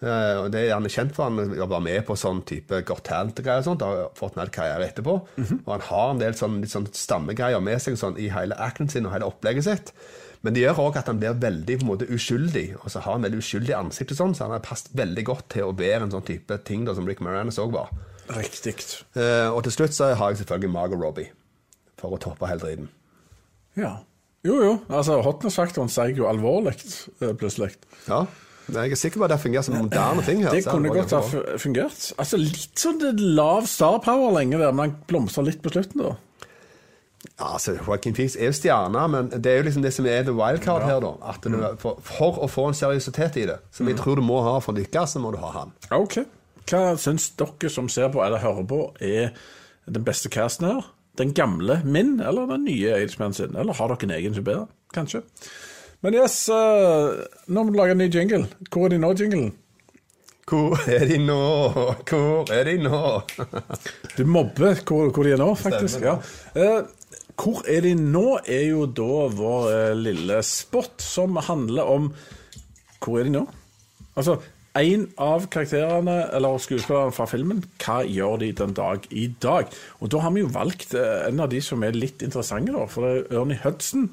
Eh, 0.04 0.38
og 0.41 0.49
det 0.51 0.66
er 0.66 0.74
Han 0.76 0.88
er 0.88 0.91
kjent 0.91 1.14
for 1.16 1.30
han 1.30 1.54
være 1.54 1.84
med 1.86 2.01
på 2.08 2.18
sånn 2.20 2.41
type 2.47 2.82
Got 2.88 3.06
Talent-greier 3.08 3.64
og 3.64 3.70
sånt. 3.70 3.86
Har 3.86 4.12
fått 4.18 4.38
en 4.38 4.51
karriere 4.54 4.89
etterpå. 4.89 5.16
Og 5.62 5.72
han 5.72 5.88
har 5.89 6.12
en 6.12 6.22
del 6.22 6.36
sånn, 6.38 6.60
litt 6.64 6.74
sånn 6.74 6.89
stammegreier 6.91 7.64
med 7.64 7.82
seg 7.84 7.97
sånn, 7.99 8.20
i 8.20 8.30
hele 8.34 8.58
acten 8.60 8.91
sin 8.91 9.08
og 9.08 9.16
hele 9.16 9.30
opplegget 9.30 9.68
sitt. 9.70 9.93
Men 10.43 10.56
det 10.56 10.66
gjør 10.66 10.82
òg 10.89 10.97
at 10.99 11.08
han 11.08 11.22
blir 11.22 11.38
veldig 11.39 11.78
på 11.80 11.86
en 11.86 11.91
måte 11.93 12.10
uskyldig. 12.12 12.66
Og 12.82 12.89
så 12.91 12.99
har 12.99 13.16
han 13.16 13.24
veldig 13.24 13.39
uskyldig 13.39 13.78
ansikt, 13.78 14.12
og 14.12 14.20
sånn, 14.20 14.34
så 14.36 14.47
han 14.47 14.58
har 14.58 14.66
passet 14.66 14.91
veldig 14.99 15.24
godt 15.30 15.47
til 15.56 15.70
å 15.70 15.76
være 15.78 16.04
en 16.04 16.12
sånn 16.12 16.26
type 16.28 16.58
ting 16.68 16.84
da, 16.84 16.95
som 16.97 17.08
Rick 17.08 17.24
Moranis 17.24 17.62
òg 17.64 17.72
var. 17.78 17.93
Riktig. 18.36 18.76
Uh, 19.16 19.51
og 19.54 19.64
til 19.64 19.78
slutt 19.78 19.95
så 19.95 20.12
har 20.20 20.32
jeg 20.32 20.43
selvfølgelig 20.43 20.72
Margot 20.72 20.99
Robbie 20.99 21.32
for 21.99 22.16
å 22.16 22.20
toppe 22.20 22.49
hele 22.49 22.60
driten. 22.60 22.91
Ja. 23.80 24.01
Jo, 24.43 24.58
jo. 24.60 24.72
Altså, 24.91 25.22
Hotness-faktoren 25.24 25.91
steg 25.91 26.20
jo 26.20 26.28
alvorlig 26.28 26.76
eh, 26.76 27.32
plutselig. 27.39 27.78
Ja. 28.10 28.26
Jeg 28.72 28.93
er 28.95 28.99
sikker 28.99 29.20
på 29.20 29.26
at 29.28 29.34
det 29.34 29.39
fungerer 29.43 29.66
som 29.68 29.76
moderne 29.76 30.24
ting 30.24 30.43
her. 30.45 30.53
Det 30.55 30.64
kunne 30.66 30.91
godt 30.93 31.11
ha 31.11 31.22
fungert. 31.59 32.05
Altså 32.18 32.39
Litt 32.39 32.80
sånn 32.80 33.01
lav 33.36 33.68
star 33.68 33.99
power 34.05 34.32
lenge 34.38 34.59
der, 34.61 34.72
men 34.72 34.88
han 34.88 35.01
blomstrer 35.09 35.49
litt 35.49 35.59
på 35.64 35.74
slutten, 35.74 36.05
da. 36.05 36.14
Ja, 37.39 37.53
altså, 37.55 37.74
Joaquin 37.80 38.16
Phoenix 38.16 38.36
er 38.36 38.49
jo 38.51 38.55
stjerne, 38.55 39.03
men 39.11 39.30
det 39.32 39.51
er 39.51 39.61
jo 39.61 39.68
liksom 39.68 39.84
det 39.86 39.93
som 39.95 40.07
er 40.11 40.26
the 40.28 40.36
wildcard 40.36 40.84
her, 40.88 40.99
da. 41.03 41.14
At 41.34 41.43
du, 41.47 41.59
for, 41.82 41.99
for 42.03 42.39
å 42.43 42.49
få 42.51 42.70
en 42.70 42.78
seriøsitet 42.78 43.39
i 43.41 43.45
det, 43.49 43.59
som 43.74 43.88
jeg 43.89 43.97
tror 43.99 44.20
du 44.20 44.26
må 44.26 44.41
ha 44.45 44.57
for 44.64 44.76
å 44.76 44.80
lykkes, 44.80 45.16
så 45.16 45.24
må 45.24 45.32
du 45.34 45.39
ha 45.43 45.51
han. 45.55 45.72
Ok. 45.95 46.22
Hva 46.70 46.84
syns 46.99 47.30
dere 47.39 47.72
som 47.72 47.89
ser 47.91 48.11
på 48.14 48.24
eller 48.24 48.43
hører 48.43 48.68
på, 48.68 48.82
er 49.03 49.34
den 49.89 50.05
beste 50.07 50.32
casten 50.32 50.70
her? 50.70 50.91
Den 51.20 51.34
gamle 51.38 51.82
min, 51.86 52.16
eller 52.24 52.47
den 52.49 52.66
nye 52.68 52.95
Aidsman 52.97 53.36
sin? 53.38 53.55
Eller 53.59 53.76
har 53.78 53.91
dere 53.91 54.07
en 54.07 54.16
egen 54.18 54.36
som 54.38 54.45
bedre? 54.47 54.68
Kanskje. 54.95 55.24
Men 56.04 56.18
yes, 56.20 56.38
eh, 56.51 57.22
nå 57.47 57.62
må 57.64 57.72
du 57.72 57.78
lage 57.80 57.93
en 57.95 58.01
ny 58.04 58.10
jingle. 58.12 58.45
Hvor 58.68 58.89
er 58.89 58.91
de 58.91 58.99
nå, 58.99 59.14
jinglen? 59.16 59.54
Hvor 60.49 60.76
er 60.91 61.06
de 61.08 61.18
nå? 61.24 61.38
Hvor 62.10 62.49
er 62.51 62.68
de 62.68 62.74
nå? 62.84 62.99
Du 64.18 64.26
mobber 64.28 64.82
hvor, 64.84 65.14
hvor 65.16 65.24
de 65.24 65.32
er 65.38 65.39
nå, 65.39 65.54
faktisk. 65.56 66.04
Ja. 66.04 66.18
Eh, 66.60 66.82
hvor 67.39 67.64
er 67.72 67.86
de 67.88 67.93
nå, 67.95 68.26
er 68.43 68.66
jo 68.68 68.84
da 68.86 69.30
vår 69.32 69.70
eh, 69.72 69.93
lille 69.95 70.41
spot 70.43 70.99
som 71.01 71.39
handler 71.39 71.88
om 71.95 72.12
Hvor 72.99 73.22
er 73.22 73.30
de 73.30 73.38
nå? 73.38 73.45
Altså, 74.20 74.36
en 74.78 75.08
av 75.22 75.47
karakterene, 75.54 76.18
eller 76.36 76.60
skuespillerne 76.62 77.16
fra 77.16 77.26
filmen, 77.30 77.64
hva 77.82 78.01
gjør 78.04 78.43
de 78.43 78.51
den 78.58 78.76
dag 78.76 79.08
i 79.14 79.30
dag? 79.41 79.72
Og 80.04 80.12
da 80.12 80.22
har 80.26 80.36
vi 80.36 80.43
jo 80.43 80.51
valgt 80.51 80.95
eh, 80.99 81.24
en 81.30 81.39
av 81.45 81.49
de 81.56 81.64
som 81.64 81.84
er 81.88 81.95
litt 81.95 82.26
interessante, 82.26 82.76
da. 82.76 82.86
For 82.91 83.08
det 83.08 83.16
er 83.24 83.39
Ernie 83.39 83.64
Hudson 83.64 84.12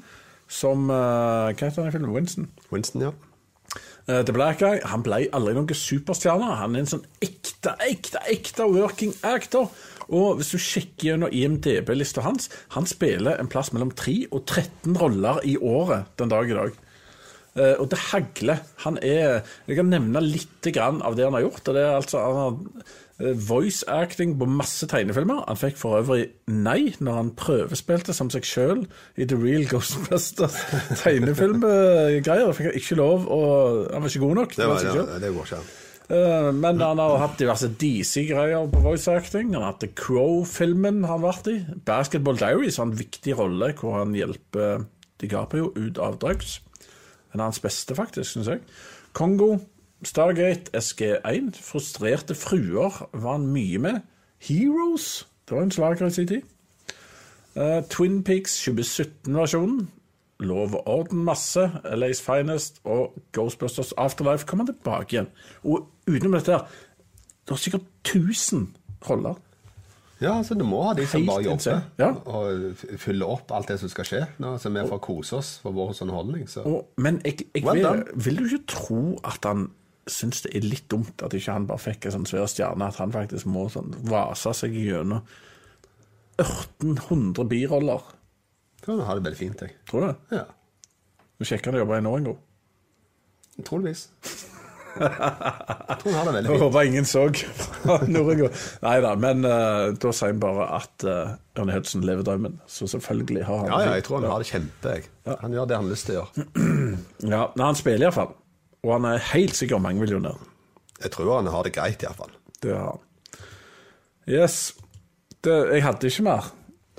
som 0.51 0.91
eh, 0.91 1.51
Hva 1.55 1.69
heter 1.69 1.85
han 1.85 1.91
i 1.91 1.95
filmen? 1.95 2.15
Winston? 2.15 2.49
Winston, 2.73 3.09
ja. 3.09 3.13
Uh, 4.09 4.25
The 4.27 4.35
Black 4.35 4.59
Guy 4.59 4.81
han 4.91 5.05
ble 5.07 5.23
aldri 5.37 5.55
noen 5.55 5.71
superstjerne. 5.77 6.49
Han 6.59 6.75
er 6.75 6.83
en 6.83 6.93
sånn 6.97 7.07
ekte, 7.23 7.77
ekte, 7.87 8.23
ekte 8.33 8.67
working 8.67 9.15
actor. 9.27 9.71
Og 10.11 10.41
hvis 10.41 10.51
du 10.51 10.59
sjekker 10.59 11.13
gjennom 11.13 11.31
IMDb-lista 11.31 12.25
hans, 12.25 12.49
han 12.75 12.89
spiller 12.91 13.39
en 13.39 13.51
plass 13.51 13.71
mellom 13.77 13.93
3 13.95 14.17
og 14.33 14.43
13 14.43 14.97
roller 14.99 15.39
i 15.47 15.55
året 15.57 16.11
den 16.19 16.33
dag 16.33 16.51
i 16.51 16.57
dag. 16.59 16.81
Uh, 17.55 17.77
og 17.83 17.87
det 17.93 18.01
hagler. 18.11 18.65
Han 18.87 18.99
er 19.03 19.43
Jeg 19.69 19.79
kan 19.79 19.91
nevne 19.91 20.23
litt 20.25 20.67
grann 20.75 21.01
av 21.07 21.19
det 21.19 21.29
han 21.29 21.39
har 21.39 21.47
gjort. 21.47 21.63
og 21.69 21.79
det 21.79 21.87
er 21.87 21.95
altså 22.01 22.25
Han 22.27 22.43
har 22.43 22.99
voice 23.21 23.85
acting 23.89 24.33
på 24.41 24.47
masse 24.49 24.87
tegnefilmer. 24.89 25.43
Han 25.49 25.59
fikk 25.61 25.77
for 25.81 25.99
øvrig 26.01 26.25
nei 26.49 26.95
når 27.05 27.19
han 27.19 27.31
prøvespilte 27.37 28.15
som 28.17 28.31
seg 28.33 28.47
sjøl 28.49 28.87
i 29.21 29.27
The 29.29 29.37
Real 29.37 29.67
Ghostbusters 29.69 30.57
tegnefilmgreier. 31.03 32.47
Han 32.49 32.57
fikk 32.57 32.71
han 32.71 32.81
ikke 32.81 32.99
lov, 33.01 33.27
og 33.29 33.87
han 33.93 34.03
var 34.03 34.13
ikke 34.13 34.25
god 34.25 34.41
nok. 34.41 34.57
Det, 34.57 34.69
var, 34.71 34.85
det, 34.85 35.23
det 35.25 35.33
var 35.37 35.49
ikke 35.51 35.61
an. 35.61 35.71
Eh, 36.11 36.49
Men 36.59 36.81
han 36.83 36.99
har 37.03 37.19
hatt 37.23 37.37
diverse 37.39 37.69
DC-greier 37.81 38.71
på 38.73 38.83
voice 38.83 39.09
acting. 39.13 39.53
Han 39.55 39.63
har 39.63 39.75
hatt 39.75 39.85
The 39.85 39.93
Crow-filmen 39.95 41.05
han 41.05 41.13
har 41.19 41.23
vært 41.23 41.51
i. 41.53 41.59
Basketball 41.87 42.41
Diaries 42.41 42.81
har 42.81 42.89
en 42.89 42.97
viktig 42.99 43.37
rolle 43.39 43.73
hvor 43.79 44.01
han 44.01 44.17
hjelper 44.17 44.87
DiCaprio 45.23 45.71
ut 45.77 46.01
av 46.03 46.19
drugs. 46.23 46.59
En 47.31 47.43
av 47.45 47.53
hans 47.53 47.63
beste, 47.63 47.95
faktisk, 47.95 48.33
syns 48.33 48.49
jeg. 48.51 48.65
Kongo, 49.15 49.53
Stargate, 50.03 50.71
SG1. 50.77 51.63
Frustrerte 51.63 52.35
fruer 52.35 53.09
var 53.13 53.33
han 53.33 53.47
mye 53.47 53.79
med. 53.79 54.01
Heroes, 54.39 55.29
det 55.49 55.57
var 55.57 55.63
en 55.63 55.71
slager 55.71 56.07
i 56.07 56.11
sin 56.11 56.27
tid. 56.27 56.43
Uh, 57.57 57.83
Twin 57.91 58.25
Peaks 58.25 58.69
2017-versjonen. 58.69 59.89
Lov 60.41 60.75
og 60.75 60.89
orden 60.89 61.25
masse. 61.25 61.61
LA's 61.85 62.23
Finest 62.25 62.81
og 62.85 63.15
Ghostbusters 63.33 63.93
Afterlife 63.93 64.47
kommer 64.47 64.65
tilbake 64.67 65.17
igjen. 65.17 65.29
Og 65.65 65.91
utenom 66.09 66.33
dette 66.33 66.53
her, 66.53 66.65
det 67.45 67.53
er 67.53 67.61
sikkert 67.61 67.89
1000 68.07 68.69
roller. 69.11 69.35
Ja, 70.21 70.37
altså 70.37 70.55
Du 70.55 70.65
må 70.65 70.83
ha 70.83 70.95
de 70.95 71.07
som 71.07 71.21
Helt 71.21 71.31
bare 71.31 71.43
jobber 71.43 71.81
ja. 71.99 72.11
og 72.29 72.77
fyller 73.01 73.27
opp 73.27 73.53
alt 73.57 73.69
det 73.69 73.79
som 73.81 73.89
skal 73.89 74.05
skje. 74.05 74.23
Nå, 74.39 74.57
som 74.61 74.77
er 74.77 74.89
for 74.89 75.01
å 75.01 75.05
kose 75.05 75.37
oss 75.37 75.53
for 75.63 75.77
vår 75.77 75.95
underholdning. 76.05 76.49
Så. 76.49 76.65
Og, 76.69 76.91
men 77.01 77.21
jeg, 77.25 77.47
jeg 77.55 77.65
Well 77.65 77.81
vil, 77.81 78.03
vil 78.15 78.37
du 78.37 78.49
ikke 78.49 78.67
tro 78.69 79.03
at 79.25 79.49
han 79.49 79.71
syns 80.13 80.43
det 80.47 80.53
er 80.59 80.67
litt 80.67 80.87
dumt 80.93 81.23
at 81.25 81.35
ikke 81.37 81.55
han 81.57 81.67
bare 81.71 81.83
fikk 81.83 82.07
en 82.09 82.17
sånn 82.19 82.29
svær 82.31 82.49
stjerne, 82.51 82.89
at 82.91 82.99
han 83.01 83.13
faktisk 83.15 83.47
må 83.51 83.69
sånn 83.73 83.93
vase 84.11 84.53
seg 84.57 84.75
gjennom 84.77 85.23
1800 86.41 87.45
biroller? 87.51 88.07
Tror 88.81 88.97
han 89.01 89.07
har 89.11 89.19
det 89.19 89.27
veldig 89.29 89.39
fint, 89.41 89.61
jeg. 89.67 89.75
Tror 89.91 90.01
du 90.01 90.07
det? 90.13 90.39
Ja, 90.41 90.47
Du 91.41 91.45
sjekker 91.49 91.73
han 91.73 91.81
jobber 91.81 91.99
i 92.01 92.05
nå 92.05 92.15
en 92.17 92.25
gang. 92.31 92.39
troligvis. 93.65 94.07
jeg 95.01 95.97
tror 96.01 96.09
han 96.11 96.17
har 96.19 96.25
det 96.27 96.33
veldig 96.35 96.51
fint. 96.51 96.63
håper 96.65 96.89
ingen 96.89 97.07
så. 97.09 97.27
Nei 98.83 98.97
da, 99.05 99.13
men 99.21 99.45
uh, 99.45 99.93
da 100.01 100.13
sier 100.17 100.33
vi 100.35 100.41
bare 100.43 100.67
at 100.81 101.05
uh, 101.07 101.37
Ørne 101.61 101.77
Hudson 101.77 102.05
lever 102.09 102.25
drømmen. 102.27 102.57
Så 102.67 102.89
selvfølgelig 102.91 103.45
har 103.49 103.63
han 103.63 103.71
Ja, 103.73 103.81
ja, 103.87 103.95
jeg 104.01 104.05
tror 104.09 104.21
han 104.21 104.31
har 104.33 104.43
det 104.45 104.49
kjempe. 104.51 104.97
jeg. 104.97 105.09
Han 105.45 105.53
gjør 105.57 105.69
det 105.71 105.77
han 105.81 105.87
har 105.87 105.93
lyst 105.95 106.09
til 106.09 106.17
å 106.17 106.25
gjøre. 106.25 106.49
Ja, 107.37 107.43
men 107.55 107.65
han 107.69 107.79
spiller 107.79 108.09
iallfall. 108.09 108.33
Og 108.85 108.95
han 108.97 109.09
er 109.11 109.27
helt 109.33 109.59
sikkert 109.59 109.83
mangemillionær. 109.85 110.39
Jeg 111.01 111.13
tror 111.15 111.37
han 111.39 111.51
har 111.53 111.67
det 111.67 111.75
greit, 111.77 112.05
iallfall. 112.05 112.33
Det 112.61 112.73
har 112.77 112.95
han. 112.95 113.05
Yes. 114.31 114.75
Det, 115.45 115.53
jeg 115.73 115.85
hadde 115.85 116.11
ikke 116.11 116.25
mer. 116.27 116.51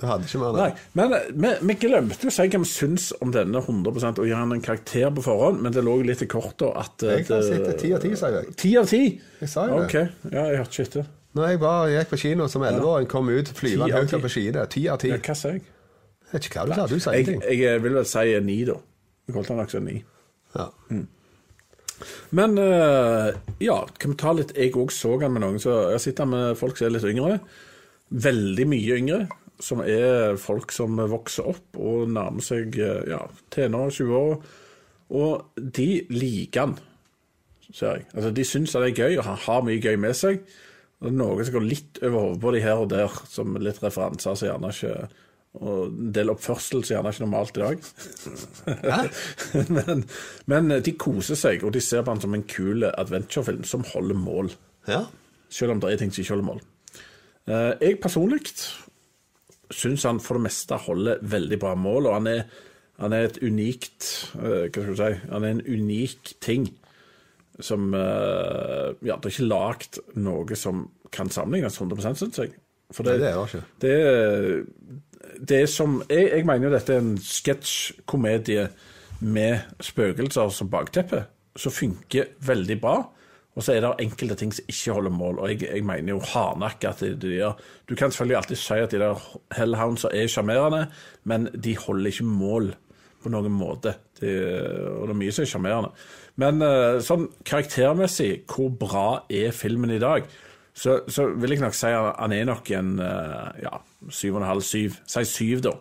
Du 0.02 0.06
hadde 0.10 0.26
ikke 0.26 0.40
mer 0.42 0.56
Nei, 0.56 0.68
det. 0.74 0.86
men 0.98 1.12
eh, 1.14 1.60
vi, 1.62 1.74
glemte 1.84 2.26
å 2.26 2.32
si 2.34 2.46
hva 2.50 2.60
vi 2.64 2.68
syns 2.68 3.12
om 3.22 3.30
denne 3.34 3.60
100% 3.62 4.18
og 4.18 4.26
gi 4.26 4.34
han 4.34 4.54
en 4.56 4.62
karakter 4.64 5.12
på 5.14 5.22
forhånd, 5.22 5.60
men 5.62 5.74
det 5.74 5.84
lå 5.86 5.94
litt 6.02 6.24
i 6.24 6.28
kortet 6.30 6.74
at 6.74 7.04
eh, 7.06 7.20
Jeg 7.20 7.28
kan 7.28 7.44
sitte 7.46 7.76
ti 7.78 7.92
av 7.94 8.02
ti, 8.02 8.10
sa 8.18 8.32
jeg. 8.34 8.54
Ti 8.58 8.72
av 8.80 8.88
ti? 8.90 9.02
Jeg 9.44 9.52
sa 9.52 9.68
jo 9.70 9.78
det. 9.78 9.86
Ok, 9.86 10.32
ja, 10.34 10.48
jeg 10.50 10.62
hørte 10.62 10.74
ikke 10.74 10.88
etter. 10.88 11.12
Når 11.32 11.48
jeg 11.48 11.60
bare 11.62 11.92
gikk 11.94 12.10
på 12.10 12.18
kino 12.24 12.48
som 12.50 12.64
11-åring, 12.66 13.06
kom 13.08 13.30
ut 13.30 13.52
flyvende 13.56 14.02
høyt 14.02 14.16
på 14.26 14.32
skiene. 14.34 14.66
Ti 14.74 14.82
av 14.92 14.98
ti. 15.00 15.12
Ja, 15.14 15.20
hva 15.22 15.36
sa 15.38 15.54
jeg? 15.54 15.62
Jeg 15.62 16.34
vet 16.34 16.48
ikke 16.48 16.58
hva 16.58 16.66
du 16.66 16.74
sa. 16.74 16.84
Du 16.90 16.98
sa 17.00 17.14
Jeg, 17.14 17.28
ingenting. 17.28 17.62
jeg 17.62 17.84
vil 17.84 17.96
vel 17.96 18.08
si 18.08 18.34
ni, 18.44 18.58
da. 18.68 18.76
Jeg 19.28 19.36
holdt 19.38 19.52
han 19.52 19.62
nok 19.62 19.72
som 19.72 19.86
ni. 19.86 19.96
Ja. 20.56 20.66
Men 22.36 22.56
eh, 22.60 23.32
ja, 23.62 23.78
kan 23.98 24.14
vi 24.14 24.18
ta 24.20 24.32
litt 24.36 24.54
Jeg 24.56 24.74
òg 24.78 24.92
så 24.94 25.16
han 25.20 25.34
med 25.34 25.44
noen, 25.44 25.60
så 25.62 25.92
jeg 25.94 26.04
sitter 26.06 26.28
med 26.28 26.58
folk 26.60 26.78
som 26.78 26.88
er 26.88 26.96
litt 26.96 27.08
yngre. 27.08 27.38
Veldig 28.26 28.66
mye 28.70 28.98
yngre. 29.00 29.20
Som 29.62 29.84
er 29.86 30.38
folk 30.42 30.72
som 30.74 30.98
vokser 31.10 31.46
opp 31.52 31.78
og 31.78 32.10
nærmer 32.10 32.44
seg 32.44 32.78
eh, 32.80 33.12
ja, 33.12 33.22
tenår, 33.54 33.92
20 33.94 34.18
år. 34.18 34.36
Og 35.12 35.62
de 35.78 35.88
liker 36.10 36.66
han, 36.66 36.76
ser 37.68 37.98
jeg. 37.98 38.06
Altså, 38.14 38.30
de 38.34 38.46
syns 38.48 38.76
han 38.78 38.86
er 38.86 38.96
gøy, 38.96 39.18
og 39.18 39.26
han 39.28 39.42
har 39.44 39.66
mye 39.66 39.82
gøy 39.82 39.98
med 40.00 40.16
seg. 40.18 40.40
Og 41.02 41.08
det 41.08 41.12
er 41.12 41.18
noe 41.18 41.44
som 41.44 41.56
går 41.56 41.66
litt 41.66 42.00
over 42.02 42.18
hodet 42.20 42.42
på 42.42 42.54
de 42.54 42.62
her 42.62 42.80
og 42.80 42.90
der, 42.92 43.20
som 43.28 43.56
litt 43.58 43.82
referanser 43.82 44.38
som 44.38 44.48
gjerne 44.48 44.72
ikke 44.72 44.96
Og 45.60 45.90
en 45.90 46.12
del 46.16 46.30
oppførsel 46.32 46.80
som 46.80 46.94
gjerne 46.94 47.10
ikke 47.12 47.24
normalt 47.26 47.58
i 47.58 47.60
dag. 47.60 47.82
men, 49.76 50.04
men 50.48 50.72
de 50.84 50.94
koser 50.96 51.36
seg, 51.36 51.64
og 51.66 51.74
de 51.76 51.82
ser 51.84 52.04
på 52.06 52.14
han 52.14 52.22
som 52.22 52.32
en 52.36 52.44
kul 52.48 52.86
adventurefilm 52.88 53.66
som 53.68 53.84
holder 53.92 54.16
mål. 54.18 54.52
ja. 54.88 55.04
Selv 55.52 55.74
om 55.74 55.80
det 55.82 55.90
er 55.92 55.98
ting 56.00 56.08
som 56.14 56.22
ikke 56.22 56.32
holder 56.32 56.46
mål. 56.48 56.60
Eh, 57.44 57.72
Jeg 57.84 57.98
personlig 58.00 58.38
syns 59.72 60.06
han 60.08 60.20
for 60.24 60.38
det 60.38 60.46
meste 60.46 60.78
holder 60.86 61.18
veldig 61.20 61.58
bra 61.60 61.74
mål, 61.76 62.06
og 62.08 62.14
han 62.16 62.30
er, 62.30 62.46
han 63.02 63.12
er 63.12 63.26
et 63.28 63.36
unikt 63.44 64.08
eh, 64.40 64.64
Hva 64.72 64.72
skal 64.72 64.88
du 64.88 64.96
si? 65.02 65.10
Han 65.28 65.44
er 65.44 65.52
en 65.58 65.60
unik 65.66 66.32
ting 66.40 66.70
som 67.60 67.92
eh, 67.92 68.96
Ja, 69.04 69.18
det 69.20 69.28
er 69.28 69.34
ikke 69.34 69.50
lagd 69.50 70.00
noe 70.16 70.56
som 70.56 70.86
kan 71.12 71.28
sammenlignes 71.28 71.76
100 71.76 72.16
syns 72.22 72.40
jeg. 72.40 72.54
For 72.92 73.04
Nei, 73.04 73.18
det 73.20 73.28
er 73.28 73.36
det 73.36 73.44
ikke. 73.52 73.64
det 73.84 73.92
er, 73.92 74.48
det 75.38 75.64
som 75.70 76.00
jeg, 76.08 76.28
jeg 76.32 76.46
mener 76.48 76.68
jo 76.68 76.74
dette 76.74 76.94
er 76.94 77.02
en 77.02 77.16
sketsjkomedie 77.18 78.68
med 79.22 79.82
spøkelser 79.82 80.52
som 80.54 80.70
bakteppe, 80.70 81.24
som 81.56 81.74
funker 81.74 82.34
veldig 82.46 82.78
bra. 82.82 82.96
Og 83.52 83.64
så 83.64 83.74
er 83.74 83.82
det 83.84 83.90
enkelte 84.00 84.36
ting 84.40 84.52
som 84.54 84.68
ikke 84.70 84.94
holder 84.96 85.12
mål. 85.12 85.40
Og 85.42 85.50
jeg, 85.52 85.66
jeg 85.68 85.84
mener 85.84 86.14
jo 86.14 86.22
hardnakka 86.24 86.94
at 86.94 87.02
de, 87.20 87.34
gjør 87.36 87.58
Du 87.88 87.94
kan 87.94 88.10
selvfølgelig 88.10 88.36
alltid 88.36 88.60
si 88.62 88.78
at 88.80 88.94
de 88.94 89.02
der 89.02 89.26
hellhoundsa 89.56 90.08
er 90.12 90.30
sjarmerende, 90.32 90.86
men 91.24 91.50
de 91.64 91.76
holder 91.76 92.10
ikke 92.10 92.24
mål 92.24 92.72
på 93.22 93.30
noen 93.30 93.52
måte. 93.52 93.94
Det, 94.20 94.32
og 94.88 95.08
det 95.08 95.14
er 95.14 95.20
mye 95.20 95.34
som 95.34 95.44
er 95.44 95.50
sjarmerende. 95.52 95.92
Men 96.40 96.64
eh, 96.64 97.02
sånn 97.04 97.28
karaktermessig, 97.44 98.30
hvor 98.48 98.72
bra 98.80 99.06
er 99.28 99.52
filmen 99.52 99.92
i 99.92 100.00
dag? 100.02 100.24
Så, 100.72 101.02
så 101.12 101.26
vil 101.36 101.52
jeg 101.52 101.60
nok 101.60 101.76
si 101.76 101.90
at 101.92 102.14
han 102.16 102.32
er 102.32 102.46
nok 102.48 102.70
en 102.76 102.94
eh, 103.04 103.64
ja, 103.66 103.74
syv 104.08 104.36
og 104.38 104.42
en 104.42 104.48
halv, 104.48 104.64
syv. 104.64 104.96
Si 105.08 105.24
syv, 105.28 105.60
da, 105.66 105.74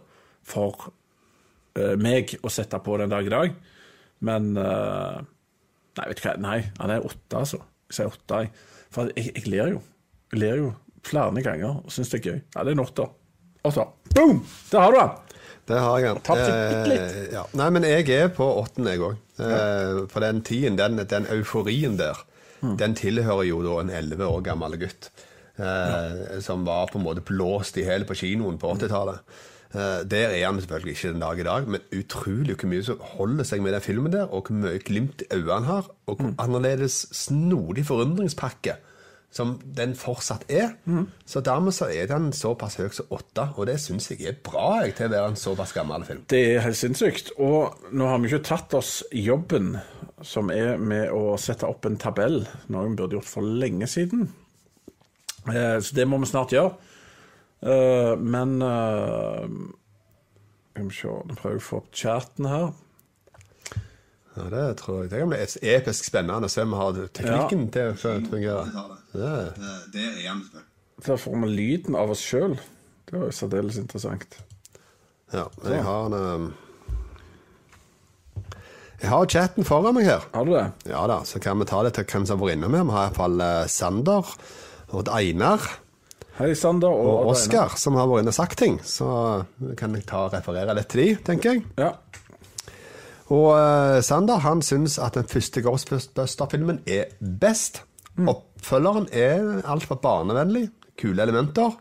for 0.48 0.89
eh, 1.80 1.96
meg 2.00 2.36
å 2.44 2.52
sette 2.52 2.80
på 2.84 2.98
den 3.00 3.14
dag 3.14 3.28
i 3.28 3.32
dag. 3.32 3.56
Men 4.28 4.52
eh, 4.60 5.22
Nei, 5.92 6.06
vet 6.08 6.22
du 6.22 6.24
hva, 6.24 6.38
nei, 6.39 6.60
han 6.80 6.92
er 6.94 7.04
åtte, 7.04 7.36
altså. 7.36 7.58
Jeg 7.89 7.98
sier 7.98 8.14
åtte. 8.14 8.38
For 8.96 9.10
jeg, 9.12 9.34
jeg 9.36 9.50
ler 9.52 9.74
jo. 9.74 9.82
Jeg 10.32 10.39
ler 10.39 10.62
jo 10.62 10.70
flere 11.04 11.44
ganger 11.44 11.82
og 11.82 11.92
syns 11.92 12.14
det 12.14 12.22
er 12.22 12.30
gøy. 12.30 12.38
Ja, 12.56 12.64
det 12.64 12.72
er 12.72 12.78
en 12.78 12.84
åtter. 12.86 13.10
Åtter. 13.68 13.89
Boom! 14.16 14.39
Der 14.72 14.86
har 14.86 14.96
du 14.96 15.00
han! 15.02 15.18
Det 15.68 15.80
har 15.80 16.00
jeg. 16.02 16.22
Eh, 16.92 17.18
ja. 17.36 17.44
Nei, 17.60 17.68
men 17.76 17.86
jeg 17.86 18.08
er 18.16 18.32
på 18.34 18.48
åtten, 18.62 18.88
jeg 18.89 19.04
òg. 19.04 19.20
Eh, 19.39 20.00
for 20.12 20.24
den 20.24 20.42
tiden, 20.48 20.80
den, 20.80 21.00
den 21.08 21.28
euforien 21.32 22.00
der, 22.00 22.18
Mm. 22.62 22.76
den 22.78 22.93
tilhører 22.95 23.47
jo 23.47 23.62
da 23.66 23.80
en 23.82 23.89
elleve 23.89 24.28
år 24.30 24.43
gammel 24.45 24.78
gutt. 24.78 25.09
Eh, 25.57 26.39
Som 26.41 26.66
var 26.66 26.88
på 26.91 26.99
en 26.99 27.05
måte 27.05 27.24
blåst 27.26 27.78
i 27.78 27.84
hjel 27.88 28.05
på 28.05 28.16
kinoen 28.18 28.57
på 28.62 28.70
80-tallet. 28.76 29.20
Eh, 29.74 30.03
der 30.03 30.30
er 30.36 30.45
han 30.45 30.59
selvfølgelig 30.59 30.93
ikke 30.95 31.12
den 31.14 31.22
dag 31.24 31.39
i 31.39 31.43
dag, 31.47 31.68
men 31.68 31.82
utrolig 31.95 32.55
hvor 32.59 32.70
mye 32.72 32.84
som 32.84 33.03
holder 33.16 33.47
seg 33.47 33.62
med 33.64 33.74
den 33.74 33.82
filmen 33.86 34.12
der, 34.14 34.28
og 34.30 34.47
hvor 34.49 34.57
mye 34.62 34.80
glimt 34.84 35.22
i 35.24 35.30
øynene 35.34 35.53
han 35.59 35.70
har, 35.70 35.89
og 36.07 36.18
hvor 36.20 36.34
annerledes 36.43 37.05
snodig 37.16 37.86
forundringspakke 37.88 38.76
som 39.32 39.53
den 39.63 39.93
fortsatt 39.95 40.43
er. 40.51 40.73
Så 41.25 41.39
dermed 41.45 41.71
så 41.73 41.88
er 41.88 42.09
den 42.11 42.32
såpass 42.36 42.75
høy 42.82 42.89
som 42.91 43.07
åtte, 43.15 43.45
og 43.55 43.65
det 43.69 43.77
syns 43.79 44.09
jeg 44.11 44.25
er 44.27 44.36
bra 44.43 44.82
jeg, 44.84 44.95
til 44.97 45.07
å 45.07 45.13
være 45.13 45.29
en 45.32 45.39
såpass 45.39 45.71
gammel 45.75 46.03
film. 46.07 46.25
Det 46.27 46.41
er 46.57 46.65
helt 46.65 46.75
sinnssykt. 46.79 47.32
Og 47.39 47.77
nå 47.95 48.09
har 48.11 48.19
vi 48.19 48.27
ikke 48.27 48.43
tatt 48.51 48.75
oss 48.75 48.97
jobben 49.15 49.77
som 50.21 50.51
er 50.53 50.75
med 50.77 51.09
å 51.15 51.38
sette 51.41 51.65
opp 51.65 51.88
en 51.88 51.95
tabell, 51.97 52.41
noe 52.69 52.89
vi 52.89 52.97
burde 52.99 53.15
gjort 53.17 53.32
for 53.32 53.41
lenge 53.47 53.88
siden. 53.89 54.27
Eh, 55.47 55.79
Så 55.82 55.95
det 55.95 56.05
må 56.11 56.19
vi 56.21 56.27
snart 56.29 56.51
gjøre. 56.53 56.75
Eh, 57.63 58.15
Men 58.19 58.61
eh, 58.61 59.47
Skal 60.75 60.88
vi 60.88 60.95
se, 60.95 61.07
nå 61.07 61.36
prøver 61.39 61.55
jeg 61.57 61.63
å 61.63 61.67
få 61.69 61.77
opp 61.82 61.89
chatten 61.95 62.45
her. 62.51 62.69
Ja, 64.38 64.47
Det 64.49 64.77
tror 64.79 65.01
jeg 65.01 65.11
det 65.11 65.19
kan 65.19 65.32
bli 65.34 65.71
episk 65.73 66.07
spennende 66.07 66.47
å 66.47 66.51
se 66.51 66.63
om 66.63 66.71
vi 66.71 66.79
har 66.79 66.99
teknikken 67.19 67.65
til 67.73 67.91
å 67.91 67.95
fungere. 67.99 68.86
Det, 69.11 69.32
det 69.91 70.05
er 70.07 70.29
han. 70.29 70.45
Der 71.01 71.19
får 71.19 71.36
vi 71.43 71.51
lyden 71.51 71.97
av 71.99 72.13
oss 72.13 72.23
sjøl. 72.23 72.55
Det 73.09 73.17
var 73.17 73.27
jo 73.27 73.36
særdeles 73.36 73.79
interessant. 73.82 74.38
Ja, 75.34 75.47
men 75.61 75.73
jeg 75.73 75.84
har 75.88 76.07
en 76.07 76.15
um, 76.15 76.49
Jeg 79.01 79.09
har 79.09 79.29
chatten 79.34 79.65
foran 79.65 79.95
meg 79.97 80.05
her. 80.07 80.25
Har 80.36 80.45
du 80.45 80.53
det? 80.53 80.65
Ja 80.91 81.05
da, 81.09 81.21
så 81.27 81.41
kan 81.41 81.59
vi 81.59 81.67
ta 81.67 81.82
det 81.84 81.95
til 81.97 82.05
hvem 82.05 82.27
som 82.27 82.38
har 82.38 82.45
vært 82.45 82.59
inne 82.59 82.69
med. 82.71 82.86
Vi 82.88 82.95
har 82.95 83.09
iallfall 83.09 83.39
uh, 83.41 83.67
Sander 83.71 84.36
og 84.91 85.09
Einar 85.11 85.65
Hei, 86.38 86.53
Sander. 86.55 86.89
Og, 86.89 87.09
og 87.25 87.34
Oskar 87.34 87.75
som 87.77 87.97
har 87.99 88.07
vært 88.09 88.23
inne 88.23 88.32
og 88.32 88.38
sagt 88.38 88.59
ting. 88.61 88.77
Så 88.88 89.07
vi 89.59 89.75
kan 89.79 89.95
jeg 89.97 90.05
ta 90.09 90.25
og 90.27 90.36
referere 90.36 90.75
litt 90.77 90.89
til 90.93 91.03
de, 91.03 91.09
tenker 91.27 91.57
jeg. 91.57 91.65
Ja. 91.82 91.91
Og 93.32 93.47
eh, 93.55 94.01
Sander 94.03 94.41
han 94.43 94.61
syns 94.65 94.97
at 94.99 95.15
den 95.15 95.27
første 95.32 95.61
Ghostbuster-filmen 95.63 96.82
er 96.91 97.13
best. 97.41 97.84
Oppfølgeren 98.27 99.07
er 99.15 99.61
altfor 99.71 99.95
barnevennlig, 100.03 100.65
kule 100.99 101.23
elementer, 101.23 101.77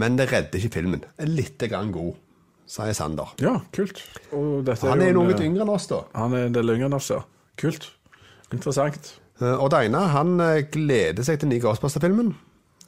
men 0.00 0.18
det 0.18 0.28
redder 0.30 0.60
ikke 0.60 0.70
filmen. 0.78 1.02
Litt 1.26 1.58
grann 1.68 1.90
god, 1.92 2.12
sier 2.70 2.94
Sander. 2.96 3.32
ja, 3.42 3.56
kult. 3.74 3.98
Og 4.32 4.68
Han 4.86 5.02
er 5.02 5.10
jo 5.10 5.18
noe 5.24 5.34
yngre 5.42 5.66
enn 5.66 5.74
oss, 5.74 5.88
da. 5.90 6.04
Han 6.14 6.36
er 6.38 6.46
en 6.46 6.54
del 6.54 6.70
yngre 6.76 6.86
enn 6.86 6.96
oss, 7.00 7.10
ja. 7.10 7.18
Kult. 7.60 7.90
Interessant. 8.54 9.16
Og 9.40 9.66
Odd 9.66 9.74
Einar 9.74 10.08
han 10.14 10.38
eh, 10.44 10.62
gleder 10.70 11.24
seg 11.26 11.40
til 11.40 11.48
den 11.48 11.56
nye 11.56 11.64
Ghostbuster-filmen. 11.64 12.30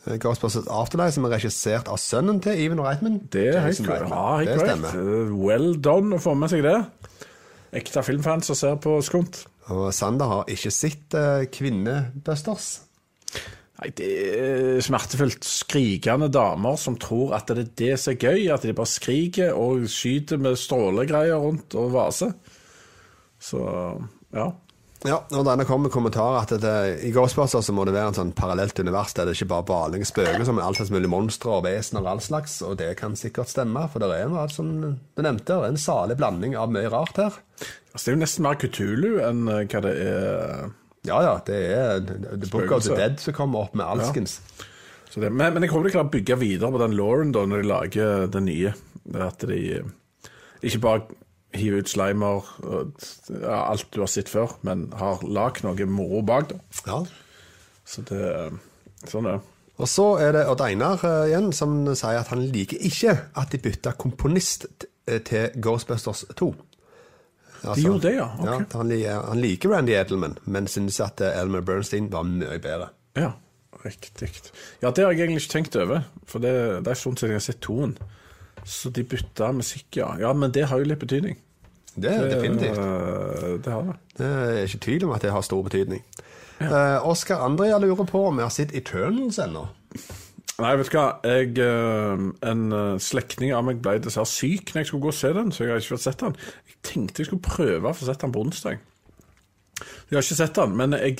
Eh, 0.06 0.16
Ghostbusters 0.22 0.66
Afterlife, 0.70 1.16
som 1.16 1.26
er 1.26 1.34
regissert 1.36 1.90
av 1.90 1.98
sønnen 2.02 2.38
til 2.44 2.58
Even 2.62 2.80
Reitman. 2.82 3.20
Det 3.32 3.48
er 3.56 3.60
helt 3.66 3.82
korrekt. 3.86 4.10
Ja, 4.10 4.24
helt 4.38 4.50
det 4.54 4.60
stemmer. 4.68 4.96
Eh, 5.02 5.34
Well 5.42 5.74
done 5.82 6.18
å 6.18 6.22
få 6.22 6.34
med 6.38 6.52
seg 6.52 6.62
det. 6.66 6.78
Ekte 7.72 8.02
filmfans 8.04 8.50
som 8.50 8.58
ser 8.58 8.78
på 8.84 8.98
Skunt. 9.04 9.44
Og 9.72 9.88
Sander 9.96 10.28
har 10.28 10.50
ikke 10.50 10.72
sett 10.74 11.14
uh, 11.16 11.44
Kvinnebusters. 11.52 12.72
Nei, 13.80 13.88
det 13.98 14.08
er 14.38 14.82
smertefullt. 14.84 15.46
Skrikende 15.46 16.28
damer 16.32 16.76
som 16.78 16.98
tror 17.00 17.32
at 17.38 17.48
det 17.50 17.64
er 17.64 17.70
det 17.80 17.94
som 17.98 18.12
er 18.12 18.20
gøy, 18.20 18.42
at 18.54 18.66
de 18.66 18.74
bare 18.76 18.90
skriker 18.90 19.56
og 19.58 19.88
skyter 19.90 20.38
med 20.42 20.60
strålegreier 20.60 21.40
rundt 21.40 21.74
og 21.80 21.94
vaser. 21.96 22.34
Så 23.42 23.62
ja. 24.36 24.50
Ja, 25.02 25.18
og 25.34 25.46
denne 25.46 25.64
kommer 25.66 25.88
med 25.88 25.94
kommentarer 25.94 26.44
at 26.44 26.52
det, 26.62 26.74
i 27.02 27.10
Ghostbusters 27.14 27.66
så 27.66 27.74
må 27.74 27.82
det 27.86 27.94
være 27.96 28.12
en 28.12 28.18
sånn 28.20 28.34
parallelt 28.38 28.78
univers 28.78 29.14
der 29.16 29.26
det 29.26 29.34
ikke 29.34 29.48
bare 29.50 29.66
baling 29.66 30.04
spøkelser, 30.06 30.54
men 30.54 30.62
alt 30.62 30.78
slags 30.78 30.92
mulig 30.94 31.10
monstre 31.10 31.56
og 31.56 31.64
vesener 31.66 32.04
og 32.04 32.10
all 32.12 32.22
slags, 32.22 32.60
og 32.66 32.76
det 32.78 32.92
kan 33.00 33.16
sikkert 33.18 33.50
stemme, 33.50 33.82
for 33.90 34.02
det 34.02 34.12
er 34.14 34.30
noe 34.30 34.44
som 34.52 34.68
du 34.78 35.22
nevnte, 35.24 35.56
det 35.58 35.72
en 35.72 35.80
salig 35.80 36.18
blanding 36.20 36.54
av 36.58 36.70
mye 36.74 36.92
rart 36.92 37.18
her. 37.18 37.40
Altså, 37.92 38.04
det 38.04 38.12
er 38.12 38.16
jo 38.16 38.20
nesten 38.22 38.46
mer 38.46 38.60
Kutulu 38.62 39.08
enn 39.26 39.42
eh, 39.50 39.64
hva 39.66 39.82
det 39.84 39.94
er. 40.04 40.68
Ja, 41.02 41.18
ja, 41.26 41.32
det 41.48 41.58
er 41.74 42.04
The 42.06 42.46
Book 42.46 42.70
of 42.70 42.84
the 42.86 42.94
Dead 42.94 43.18
som 43.18 43.34
kommer 43.34 43.66
opp 43.66 43.74
med 43.74 43.88
alskens. 43.88 44.38
Så 45.10 45.20
det, 45.20 45.32
men, 45.34 45.50
men 45.52 45.66
jeg 45.66 45.72
håper 45.72 45.90
de 45.90 45.94
klarer 45.96 46.08
å 46.08 46.14
bygge 46.14 46.38
videre 46.40 46.70
på 46.72 46.80
den 46.80 46.94
Lauren 46.96 47.34
da, 47.34 47.42
når 47.42 47.64
de 47.64 47.68
lager 47.68 48.30
det 48.32 48.44
nye. 48.46 48.70
At 49.18 49.42
de 49.50 49.82
ikke 50.62 50.80
bare 50.84 51.21
hiver 51.54 51.82
ut 51.82 51.90
slimer 51.92 52.46
ja, 52.62 53.58
alt 53.68 53.88
du 53.92 54.00
har 54.00 54.10
sett 54.10 54.30
før, 54.32 54.56
men 54.66 54.88
har 54.96 55.24
lagd 55.26 55.64
noe 55.66 55.86
moro 55.90 56.22
bak. 56.26 56.52
da. 56.52 56.60
Ja. 56.86 57.02
Så 57.84 58.04
det 58.08 58.52
Sånn 59.10 59.26
er 59.26 59.38
det. 59.40 59.52
Og 59.82 59.88
så 59.90 60.04
er 60.22 60.34
det 60.36 60.42
Odd 60.46 60.60
Einar 60.62 61.00
uh, 61.02 61.24
igjen 61.26 61.48
som 61.56 61.80
sier 61.98 62.20
at 62.20 62.30
han 62.30 62.44
liker 62.54 62.82
ikke 62.86 63.16
at 63.40 63.54
de 63.54 63.58
bytta 63.62 63.96
komponist 63.98 64.68
eh, 65.08 65.18
til 65.26 65.56
Ghostbusters 65.58 66.22
2. 66.38 66.50
Altså, 67.62 67.74
De 67.78 67.86
gjorde 67.86 68.08
det, 68.08 68.12
ja. 68.16 68.28
Okay. 68.38 68.52
ja 68.52 68.78
han, 68.78 68.90
liker, 68.90 69.24
han 69.30 69.40
liker 69.42 69.72
Randy 69.72 69.94
Edelman, 69.96 70.36
men 70.44 70.68
syns 70.70 71.00
at 71.02 71.22
eh, 71.22 71.40
Elmer 71.40 71.64
Bernstein 71.66 72.10
var 72.12 72.26
mye 72.28 72.58
bedre. 72.62 72.90
Ja, 73.18 73.32
riktig. 73.84 74.30
Ja, 74.82 74.90
det 74.90 75.04
har 75.04 75.14
jeg 75.14 75.24
egentlig 75.24 75.44
ikke 75.44 75.54
tenkt 75.56 75.78
over, 75.78 76.06
for 76.26 76.42
det, 76.42 76.54
det 76.84 76.92
er 76.92 76.98
stund 76.98 77.18
siden 77.18 77.34
jeg 77.34 77.40
har 77.40 77.46
sett 77.48 77.62
toen. 77.64 77.96
Så 78.64 78.90
de 78.94 79.02
bytta 79.04 79.50
musikk, 79.56 79.88
ja. 79.98 80.12
Ja, 80.20 80.32
men 80.32 80.52
det 80.54 80.68
har 80.70 80.78
jo 80.78 80.86
litt 80.86 81.00
betydning. 81.02 81.36
Det 81.94 82.08
er 82.08 82.28
definitivt. 82.30 82.78
Eh, 82.78 83.56
Det 83.60 83.72
har 83.72 83.82
det. 83.88 83.96
Det 84.16 84.26
er 84.26 84.62
ikke 84.64 84.84
tvil 84.86 85.04
om 85.04 85.12
at 85.16 85.22
det 85.26 85.32
har 85.34 85.42
stor 85.44 85.62
betydning. 85.66 86.02
Eh, 86.62 87.06
Oskar 87.08 87.42
Andrea 87.44 87.78
lurer 87.82 88.06
på 88.08 88.26
om 88.28 88.36
vi 88.38 88.42
har 88.46 88.50
sett 88.54 88.72
Eternals 88.74 89.38
ennå. 89.42 89.66
Nei, 90.62 90.76
vet 90.78 90.90
du 90.92 90.96
hva. 90.96 91.06
Jeg, 91.26 91.58
eh, 91.58 92.22
en 92.48 92.62
slektning 93.02 93.52
av 93.56 93.64
meg 93.66 93.82
ble 93.82 93.98
dessverre 93.98 94.30
syk 94.30 94.70
når 94.72 94.82
jeg 94.82 94.86
skulle 94.92 95.02
gå 95.02 95.10
og 95.12 95.18
se 95.18 95.32
den, 95.32 95.50
så 95.50 95.64
jeg 95.64 95.72
har 95.72 95.82
ikke 95.82 95.96
fått 95.96 96.06
sett 96.06 96.22
den. 96.22 96.36
Jeg 96.70 96.76
tenkte 96.82 97.18
jeg 97.24 97.26
skulle 97.26 97.48
prøve 97.48 97.90
å 97.90 97.96
få 97.96 98.06
sett 98.06 98.20
den 98.22 98.32
på 98.32 98.44
onsdag. 98.46 98.78
Jeg 99.82 100.14
har 100.16 100.22
ikke 100.22 100.38
sett 100.38 100.54
den, 100.54 100.76
men 100.76 100.92
jeg 100.92 101.18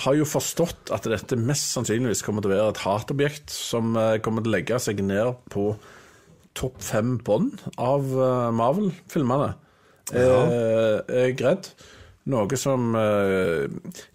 har 0.00 0.14
jo 0.16 0.24
forstått 0.24 0.90
at 0.92 1.02
dette 1.04 1.36
mest 1.36 1.70
sannsynligvis 1.76 2.22
kommer 2.24 2.42
til 2.42 2.50
å 2.50 2.56
være 2.56 2.74
et 2.74 2.84
hatobjekt 2.84 3.50
som 3.52 3.94
kommer 4.24 4.42
til 4.42 4.50
å 4.50 4.56
legge 4.56 4.78
seg 4.80 5.02
ned 5.04 5.36
på 5.52 5.76
topp 6.58 6.80
fem 6.82 7.16
bånd 7.24 7.60
av 7.78 8.06
eh, 8.10 8.50
Marvel-filmene. 8.56 9.52
Eh, 10.12 11.00
Jeg 11.08 11.36
er 11.38 11.44
redd. 11.44 11.68
Noe 12.30 12.56
som 12.60 12.90
eh, 12.98 13.66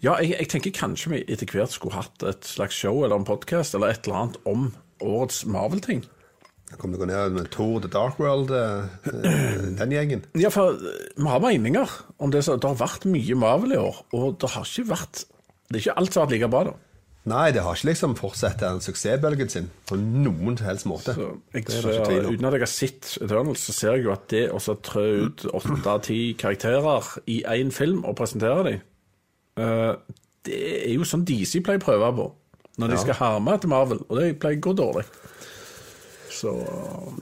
Ja, 0.04 0.16
jeg, 0.22 0.36
jeg 0.38 0.48
tenker 0.52 0.74
kanskje 0.76 1.10
vi 1.14 1.22
etter 1.32 1.48
hvert 1.50 1.72
skulle 1.74 1.96
hatt 1.98 2.22
et 2.28 2.46
slags 2.48 2.76
show 2.78 3.02
eller 3.04 3.18
en 3.18 3.26
podkast 3.28 3.74
eller 3.76 3.92
et 3.92 4.06
eller 4.06 4.20
annet 4.22 4.38
om 4.48 4.68
årets 5.04 5.42
Marvel-ting. 5.50 6.04
Kom 6.80 6.92
til 6.94 7.06
ned 7.06 7.34
med 7.36 7.48
Thor 7.54 7.78
The 7.82 7.88
Dark 7.92 8.16
World, 8.18 8.50
eh, 8.50 8.88
eh, 9.06 9.66
den 9.78 9.92
gjengen. 9.94 10.24
Ja, 10.38 10.50
for 10.54 10.74
eh, 10.74 11.04
vi 11.16 11.28
har 11.30 11.42
meninger 11.44 11.92
om 12.18 12.32
det. 12.34 12.42
Så 12.46 12.56
det 12.58 12.66
har 12.68 12.78
vært 12.80 13.06
mye 13.10 13.36
Marvel 13.38 13.76
i 13.76 13.78
år, 13.80 14.00
og 14.16 14.38
det 14.42 14.50
har 14.54 14.66
ikke 14.66 14.88
vært 14.90 15.24
Det 15.70 15.78
er 15.80 15.82
ikke 15.84 15.96
alt 15.98 16.12
som 16.14 16.20
har 16.22 16.28
vært 16.30 16.36
like 16.38 16.50
bra, 16.52 16.64
da. 16.68 16.74
Nei, 17.26 17.50
det 17.50 17.64
har 17.66 17.74
ikke 17.74 17.88
liksom 17.88 18.14
fortsatt 18.18 18.60
den 18.62 18.78
suksessbølgen 18.84 19.50
sin 19.50 19.70
på 19.88 19.98
noen 19.98 20.54
som 20.58 20.68
helst 20.68 20.86
måte. 20.86 21.14
Så 21.16 21.80
ser, 21.82 22.28
uten 22.28 22.46
at 22.46 22.54
jeg 22.54 22.62
har 22.62 22.70
sett 22.70 23.16
Eternals, 23.18 23.64
så 23.66 23.74
ser 23.74 23.96
jeg 23.96 24.06
jo 24.06 24.12
at 24.14 24.28
det 24.30 24.44
å 24.54 24.60
så 24.62 24.76
trø 24.78 25.06
ut 25.26 25.46
åtte-ti 25.50 26.20
karakterer 26.38 27.10
i 27.26 27.40
én 27.56 27.74
film 27.74 28.04
og 28.06 28.14
presentere 28.20 28.66
dem, 28.68 28.84
eh, 29.58 29.92
det 30.46 30.60
er 30.86 30.94
jo 30.94 31.08
sånn 31.08 31.26
DC 31.26 31.58
pleier 31.66 31.82
å 31.82 31.86
prøve 31.88 32.12
på 32.20 32.28
når 32.76 32.92
de 32.92 32.98
skal 33.00 33.18
herme 33.18 33.54
etter 33.56 33.72
Marvel, 33.72 34.02
og 34.04 34.18
det 34.20 34.34
pleier 34.40 34.60
å 34.60 34.66
gå 34.68 34.74
dårlig. 34.76 35.06
Så 36.36 36.52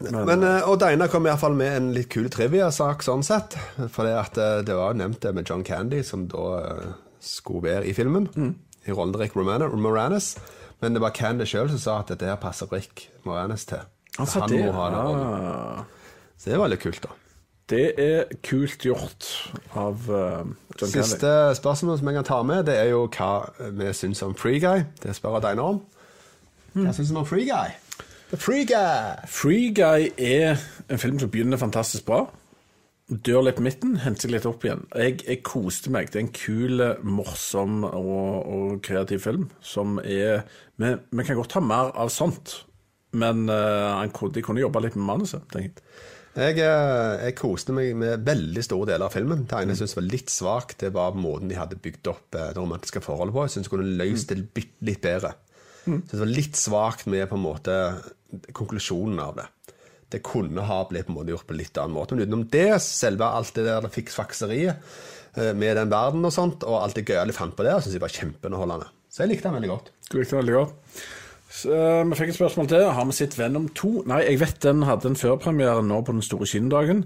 Men, 0.01 0.25
Men 0.27 0.43
eh, 0.43 0.69
Odd 0.69 0.83
Einar 0.83 1.11
kom 1.13 1.27
iallfall 1.29 1.55
med 1.55 1.77
en 1.79 1.93
litt 1.95 2.11
kul 2.13 2.27
trivia-sak 2.33 3.05
sånn 3.07 3.23
sett. 3.27 3.55
For 3.95 4.07
det, 4.07 4.15
at, 4.19 4.39
eh, 4.41 4.61
det 4.67 4.75
var 4.75 4.97
nevnt 4.99 5.23
det 5.23 5.35
med 5.37 5.49
John 5.49 5.63
Candy, 5.67 6.03
som 6.03 6.27
da 6.31 6.47
eh, 6.59 6.89
skulle 7.23 7.63
være 7.69 7.89
i 7.91 7.95
filmen. 7.97 8.27
Mm. 8.35 8.55
I 8.87 8.93
rollen 8.93 9.15
til 9.15 9.25
Rick 9.25 9.37
Moranis. 9.37 10.35
Men 10.81 10.97
det 10.97 11.03
var 11.05 11.15
Candy 11.17 11.47
sjøl 11.49 11.71
som 11.73 11.81
sa 11.81 11.99
at 12.03 12.13
dette 12.13 12.29
her 12.29 12.41
passer 12.41 12.71
Rick 12.73 13.09
Moranis 13.25 13.65
til. 13.69 13.85
han 14.19 14.49
det. 14.51 14.65
må 14.67 14.73
ha 14.73 14.89
den 14.91 14.99
rollen. 14.99 15.27
Ah. 15.27 15.85
Så 16.37 16.51
det 16.51 16.59
var 16.61 16.69
litt 16.73 16.83
kult, 16.83 17.03
da. 17.03 17.21
Det 17.73 17.95
er 17.97 18.27
kult 18.45 18.83
gjort 18.85 19.27
av 19.73 20.03
uh, 20.11 20.43
John 20.77 20.91
Candy. 20.91 21.01
Siste 21.01 21.31
spørsmål 21.57 21.97
som 21.99 22.11
jeg 22.11 22.19
kan 22.19 22.27
ta 22.29 22.43
med, 22.45 22.67
det 22.69 22.75
er 22.77 22.91
jo 22.93 23.07
hva 23.09 23.31
vi 23.73 23.89
syns 23.97 24.21
om 24.27 24.35
Free 24.37 24.61
Guy. 24.61 24.85
Det 25.01 25.17
spør 25.17 25.41
jeg 25.41 25.57
nå 25.57 25.71
om. 25.77 25.81
Hva 26.75 26.93
syns 26.93 27.15
du 27.15 27.17
om 27.17 27.27
Free 27.27 27.49
Guy? 27.49 27.73
The 28.29 28.37
Free 28.37 28.67
Guy! 28.69 29.25
Free 29.31 29.73
Guy 29.73 30.11
er 30.19 30.61
en 30.91 30.99
film 30.99 31.19
som 31.23 31.31
begynner 31.31 31.57
fantastisk 31.57 32.05
bra. 32.05 32.27
Dør 33.05 33.43
litt 33.45 33.59
på 33.59 33.65
midten, 33.67 33.99
henter 34.01 34.31
litt 34.33 34.47
opp 34.49 34.63
igjen. 34.65 34.87
Jeg, 34.97 35.19
jeg 35.27 35.43
koste 35.45 35.93
meg. 35.93 36.09
Det 36.09 36.21
er 36.21 36.25
en 36.25 36.33
kul, 36.33 36.85
morsom 37.05 37.83
og, 37.85 38.31
og 38.49 38.79
kreativ 38.87 39.21
film 39.27 39.51
som 39.61 39.99
er 40.01 40.47
Vi, 40.81 40.95
vi 41.13 41.27
kan 41.27 41.37
godt 41.37 41.59
ha 41.59 41.61
mer 41.61 41.93
av 42.01 42.09
sånt, 42.11 42.63
men 43.15 43.45
uh, 43.53 44.01
de 44.09 44.43
kunne 44.43 44.65
jobba 44.65 44.81
litt 44.83 44.97
med 44.97 45.07
manuset, 45.13 45.45
tenker 45.53 45.69
jeg. 45.69 46.11
Jeg, 46.35 46.59
eh, 46.59 47.13
jeg 47.29 47.37
koste 47.39 47.75
meg 47.75 47.93
med 47.95 48.25
veldig 48.27 48.63
store 48.67 48.89
deler 48.91 49.07
av 49.07 49.15
filmen. 49.15 49.45
Det 49.47 49.55
ene 49.55 49.71
jeg 49.71 49.85
syntes 49.85 49.95
var 50.01 50.07
litt 50.09 50.33
svakt, 50.35 50.81
det 50.83 50.91
var 50.97 51.15
måten 51.15 51.51
de 51.51 51.59
hadde 51.59 51.79
bygd 51.79 52.11
opp 52.11 52.35
eh, 52.35 52.49
det 52.51 52.59
romantiske 52.59 53.03
forholdet 53.05 53.37
på. 53.37 53.45
Jeg 53.47 53.55
syns 53.55 53.69
de 53.69 53.73
kunne 53.77 53.95
løst 54.01 54.33
det 54.33 54.41
litt, 54.43 54.99
bedre. 55.05 55.31
Jeg 55.85 55.93
synes 55.93 56.11
det 56.11 56.23
var 56.25 56.33
litt 56.33 56.59
svakt 56.59 57.07
med 57.13 57.29
på 57.31 57.39
en 57.39 57.45
måte 57.45 57.77
konklusjonen 58.57 59.23
av 59.23 59.39
det. 59.39 59.47
Det 60.15 60.23
kunne 60.23 60.63
ha 60.69 60.79
blitt 60.87 61.09
på 61.09 61.15
en 61.15 61.19
måte 61.19 61.35
gjort 61.35 61.49
på 61.49 61.57
en 61.57 61.59
litt 61.59 61.79
annen 61.83 61.97
måte. 61.97 62.15
Men 62.15 62.29
utenom 62.29 62.47
det, 62.53 62.69
selve 62.85 63.27
alt 63.27 63.57
det 63.57 63.67
der 63.67 63.91
fiksfakseriet 63.91 64.95
eh, 65.35 65.51
med 65.59 65.75
den 65.81 65.91
verden 65.91 66.23
og 66.29 66.35
sånt, 66.35 66.63
og 66.63 66.79
alt 66.85 66.95
det 67.01 67.09
gøye 67.09 67.27
de 67.27 67.35
fant 67.35 67.57
på 67.59 67.67
der, 67.67 67.83
syns 67.83 67.97
jeg 67.97 68.05
var 68.05 68.15
kjempeunderholdende. 68.15 68.87
Så 69.11 69.25
jeg 69.25 69.35
likte 69.35 69.51
den 69.51 69.59
veldig 69.59 69.73
godt. 69.73 69.91
Du 70.07 70.19
likte 70.21 70.37
den 70.37 70.43
veldig 70.45 70.57
godt. 70.61 71.03
Så, 71.55 71.75
eh, 71.75 72.05
vi 72.11 72.19
fikk 72.19 72.33
et 72.33 72.39
spørsmål 72.39 72.71
til. 72.71 72.87
Har 72.95 73.11
vi 73.11 73.19
sett 73.19 73.39
Venom 73.39 73.69
2? 73.75 73.93
Nei, 74.11 74.23
jeg 74.29 74.41
vet 74.43 74.63
den 74.63 74.87
hadde 74.87 75.11
en 75.11 75.19
førpremiere 75.19 75.83
nå 75.87 76.01
på 76.07 76.15
den 76.15 76.25
store 76.27 76.47
kinodagen, 76.51 77.05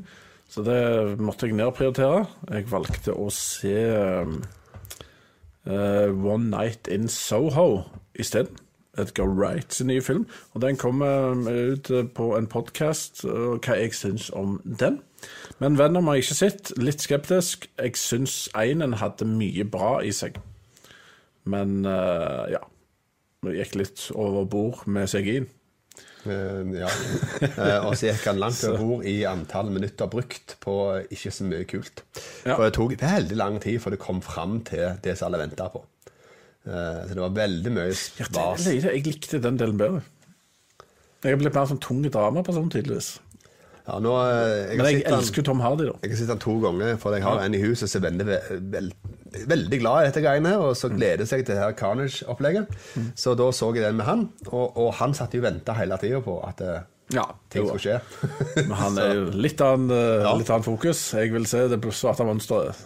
så 0.49 0.65
det 0.65 1.21
måtte 1.21 1.49
jeg 1.49 1.57
nedprioritere. 1.59 2.23
Jeg 2.53 2.71
valgte 2.71 3.13
å 3.13 3.29
se 3.33 3.77
uh, 5.69 6.09
One 6.33 6.49
Night 6.49 6.89
in 6.89 7.09
Soho 7.13 7.85
isteden. 8.17 8.57
Edgar 8.99 9.31
Wrights 9.31 9.83
nye 9.85 10.03
film. 10.03 10.27
Og 10.55 10.63
den 10.63 10.77
kommer 10.77 11.39
ut 11.49 11.91
på 12.15 12.31
en 12.37 12.51
podkast, 12.51 13.25
og 13.25 13.65
hva 13.65 13.79
jeg 13.79 13.95
syns 13.97 14.31
om 14.35 14.59
den. 14.65 15.01
Men 15.59 15.79
Venom 15.79 16.07
har 16.07 16.19
jeg 16.19 16.29
ikke 16.29 16.39
sett. 16.39 16.73
Litt 16.79 17.03
skeptisk. 17.03 17.69
Jeg 17.79 17.99
syns 17.99 18.47
einen 18.59 18.99
hadde 19.01 19.27
mye 19.29 19.67
bra 19.67 19.99
i 20.07 20.13
seg. 20.15 20.39
Men 21.49 21.81
uh, 21.87 22.47
ja. 22.51 22.63
Det 23.47 23.55
gikk 23.55 23.77
litt 23.79 24.09
over 24.19 24.49
bord 24.51 24.83
med 24.91 25.07
CGI-en. 25.11 25.47
Uh, 26.27 26.75
ja. 26.75 26.89
Eh, 27.47 27.85
og 27.87 27.95
så 27.97 28.09
gikk 28.09 28.25
han 28.27 28.41
langt 28.43 28.59
over 28.67 28.81
bord 28.83 29.07
i 29.07 29.21
antall 29.31 29.71
minutter 29.73 30.11
brukt 30.11 30.57
på 30.63 30.75
ikke 31.07 31.31
så 31.35 31.47
mye 31.47 31.69
kult. 31.71 32.03
Ja. 32.43 32.57
For 32.57 32.67
det 32.67 32.75
tok 32.77 32.97
veldig 33.01 33.39
lang 33.39 33.61
tid 33.63 33.79
før 33.83 33.95
det 33.95 34.03
kom 34.03 34.23
fram 34.25 34.59
til 34.67 34.99
det 35.05 35.15
som 35.19 35.31
alle 35.31 35.45
venta 35.47 35.71
på. 35.73 35.85
Eh, 36.69 37.01
så 37.09 37.17
det 37.17 37.23
var 37.25 37.37
veldig 37.39 37.73
mye 37.73 37.89
Ja, 38.21 38.49
det, 38.61 38.75
jeg 38.85 39.05
likte 39.07 39.41
den 39.41 39.57
delen 39.61 39.79
bedre. 39.81 40.03
Jeg 41.25 41.35
er 41.35 41.41
blitt 41.41 41.57
mer 41.57 41.67
sånn 41.71 41.81
tung 41.83 42.03
dramaperson, 42.05 42.69
tydeligvis. 42.71 43.17
Ja, 43.89 43.97
nå, 44.05 44.11
eh, 44.21 44.75
jeg, 44.75 44.77
Men 44.79 44.91
jeg 44.93 45.05
elsker 45.09 45.47
Tom 45.47 45.63
Hardy, 45.65 45.87
da. 45.89 45.95
Jeg 46.05 46.13
har 46.13 46.19
sett 46.21 46.33
han 46.35 46.43
to 46.45 46.59
ganger, 46.61 46.99
for 47.01 47.17
jeg 47.17 47.25
har 47.25 47.41
en 47.41 47.57
i 47.57 47.63
huset 47.63 47.89
som 47.89 48.05
er 48.05 48.11
veldig, 48.11 48.27
vel, 48.75 48.91
veldig 49.49 49.79
glad 49.81 50.03
i 50.03 50.11
dette 50.11 50.23
greiene 50.27 50.53
og 50.61 50.75
så 50.77 50.91
gleder 50.93 51.25
seg 51.31 51.47
til 51.47 51.57
det 51.57 51.63
her 51.63 51.73
Carnage-opplegget. 51.79 52.69
Så 53.17 53.33
da 53.39 53.49
så 53.57 53.71
jeg 53.73 53.87
den 53.87 53.97
med 54.03 54.09
han, 54.11 54.27
og, 54.53 54.77
og 54.77 54.93
han 55.01 55.17
satt 55.17 55.33
jo 55.35 55.41
og 55.41 55.49
venta 55.49 55.77
hele 55.79 55.97
tida 56.03 56.21
på 56.27 56.37
at 56.45 56.61
eh, 56.67 56.85
Ja, 57.17 57.25
ting 57.49 57.65
skulle 57.65 57.81
skje. 57.81 57.97
Men 58.69 58.77
han 58.77 59.01
er 59.01 59.15
jo 59.17 59.25
litt 59.33 59.65
annen, 59.65 59.89
Ja. 59.97 60.37
litt 60.37 60.53
annen 60.53 60.69
fokus. 60.69 61.07
Jeg 61.17 61.33
vil 61.33 61.49
se 61.49 61.65
det 61.73 61.81
svarte 61.97 62.29
monsteret. 62.29 62.77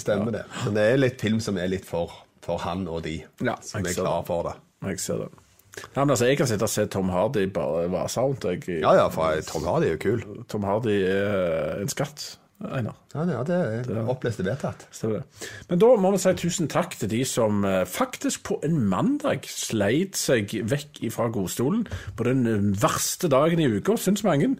Stemmer 0.00 0.38
det. 0.40 0.46
Men 0.64 0.80
det 0.80 0.88
er 0.88 1.04
litt 1.04 1.20
film 1.20 1.44
som 1.44 1.60
er 1.60 1.68
litt 1.68 1.84
for, 1.84 2.16
for 2.44 2.60
han 2.64 2.86
og 2.88 3.04
de 3.04 3.20
Ja, 3.42 3.56
som 3.62 3.84
er 3.84 3.92
klare 3.92 4.06
klar 4.06 4.26
for 4.28 4.48
det. 4.48 4.56
Jeg 4.90 5.00
ser 5.00 5.24
det. 5.24 5.30
Nei, 5.94 6.02
men 6.02 6.10
altså, 6.10 6.26
Jeg 6.26 6.36
kan 6.40 6.48
sitte 6.50 6.66
og 6.66 6.72
se 6.72 6.86
Tom 6.90 7.10
Hardy 7.14 7.46
bare 7.54 7.86
vase 7.92 8.20
rundt. 8.20 8.44
Jeg, 8.44 8.80
Ja 8.82 8.94
ja, 8.96 9.08
for 9.08 9.40
Tom 9.46 9.64
Hardy 9.64 9.86
er 9.86 9.96
jo 9.96 10.02
kul. 10.02 10.44
Tom 10.48 10.64
Hardy 10.64 10.96
er 11.06 11.80
en 11.80 11.88
skatt, 11.88 12.38
Einar. 12.60 12.96
Ja, 13.14 13.24
ja 13.24 13.40
det 13.46 13.56
er 13.88 14.08
opplest 14.10 14.42
vedtatt. 14.44 14.84
Men 15.70 15.80
da 15.80 15.94
må 15.96 16.10
vi 16.12 16.20
si 16.20 16.32
tusen 16.42 16.68
takk 16.68 16.92
til 17.00 17.08
de 17.08 17.22
som 17.24 17.64
eh, 17.64 17.86
faktisk 17.88 18.42
på 18.50 18.58
en 18.66 18.76
mandag 18.90 19.48
sleit 19.48 20.18
seg 20.20 20.52
vekk 20.68 21.00
fra 21.14 21.30
godstolen 21.32 21.86
på 22.18 22.28
den 22.28 22.44
eh, 22.50 22.68
verste 22.82 23.30
dagen 23.32 23.62
i 23.64 23.70
uka, 23.70 23.96
syns 23.96 24.26
mange, 24.26 24.52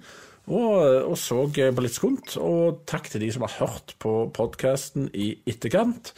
og, 0.48 0.70
eh, 0.80 1.02
og 1.04 1.18
så 1.20 1.42
eh, 1.52 1.74
på 1.74 1.84
litt 1.84 1.96
skunt. 1.96 2.36
Og 2.40 2.80
takk 2.88 3.10
til 3.12 3.26
de 3.26 3.30
som 3.34 3.44
har 3.44 3.58
hørt 3.60 3.94
på 4.00 4.14
podkasten 4.36 5.10
i 5.12 5.34
etterkant. 5.50 6.14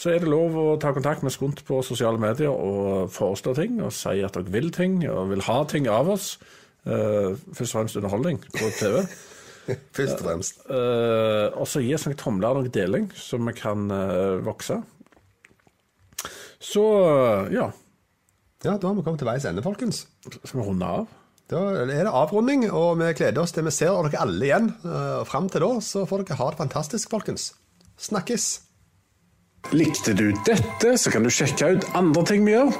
Så 0.00 0.14
er 0.14 0.22
det 0.22 0.30
lov 0.32 0.54
å 0.56 0.68
ta 0.80 0.94
kontakt 0.96 1.20
med 1.26 1.32
Skunt 1.34 1.60
på 1.68 1.82
sosiale 1.84 2.20
medier 2.20 2.48
og 2.48 3.10
foreslå 3.12 3.52
ting, 3.58 3.82
og 3.84 3.92
si 3.92 4.22
at 4.24 4.36
dere 4.38 4.52
vil 4.54 4.70
ting, 4.72 5.02
og 5.12 5.28
vil 5.34 5.44
ha 5.44 5.58
ting 5.68 5.90
av 5.92 6.08
oss. 6.14 6.38
Uh, 6.88 7.36
først 7.52 7.74
og 7.74 7.74
fremst 7.74 7.98
underholdning 8.00 8.40
på 8.46 8.70
TV. 8.78 9.02
Først 9.94 10.16
og 10.16 10.24
fremst. 10.24 10.62
Uh, 10.66 11.52
og 11.60 11.68
så 11.68 11.82
gi 11.84 11.92
oss 11.94 12.06
noen 12.08 12.16
tomler 12.18 12.56
og 12.56 12.64
noen 12.64 12.72
deling, 12.74 13.04
så 13.14 13.38
vi 13.38 13.52
kan 13.54 13.84
eh, 13.94 14.40
vokse. 14.42 14.80
Så 16.58 16.82
ja, 17.52 17.68
Ja, 18.64 18.74
da 18.74 18.88
har 18.88 18.96
vi 18.96 19.04
kommet 19.04 19.20
til 19.22 19.28
veis 19.28 19.46
ende, 19.48 19.62
folkens. 19.64 20.02
skal 20.26 20.58
vi 20.58 20.66
runde 20.66 20.88
av? 20.88 21.12
Da 21.52 21.60
er 21.84 21.86
det 21.92 22.08
avrunding, 22.08 22.66
og 22.72 22.98
vi 23.00 23.12
gleder 23.20 23.44
oss 23.44 23.54
til 23.56 23.68
vi 23.68 23.72
ser 23.72 23.94
dere 24.08 24.24
alle 24.24 24.48
igjen. 24.48 24.72
Og 24.84 25.28
Fram 25.28 25.48
til 25.52 25.64
da 25.64 25.70
så 25.84 26.04
får 26.08 26.24
dere 26.24 26.40
ha 26.40 26.50
det 26.50 26.60
fantastisk, 26.64 27.12
folkens. 27.14 27.52
Snakkes! 28.00 28.69
Likte 29.70 30.14
du 30.18 30.32
dette, 30.46 30.96
så 30.98 31.12
kan 31.12 31.22
du 31.22 31.30
sjekke 31.30 31.76
ut 31.76 31.84
andre 31.94 32.24
ting 32.26 32.42
vi 32.46 32.56
gjør. 32.56 32.72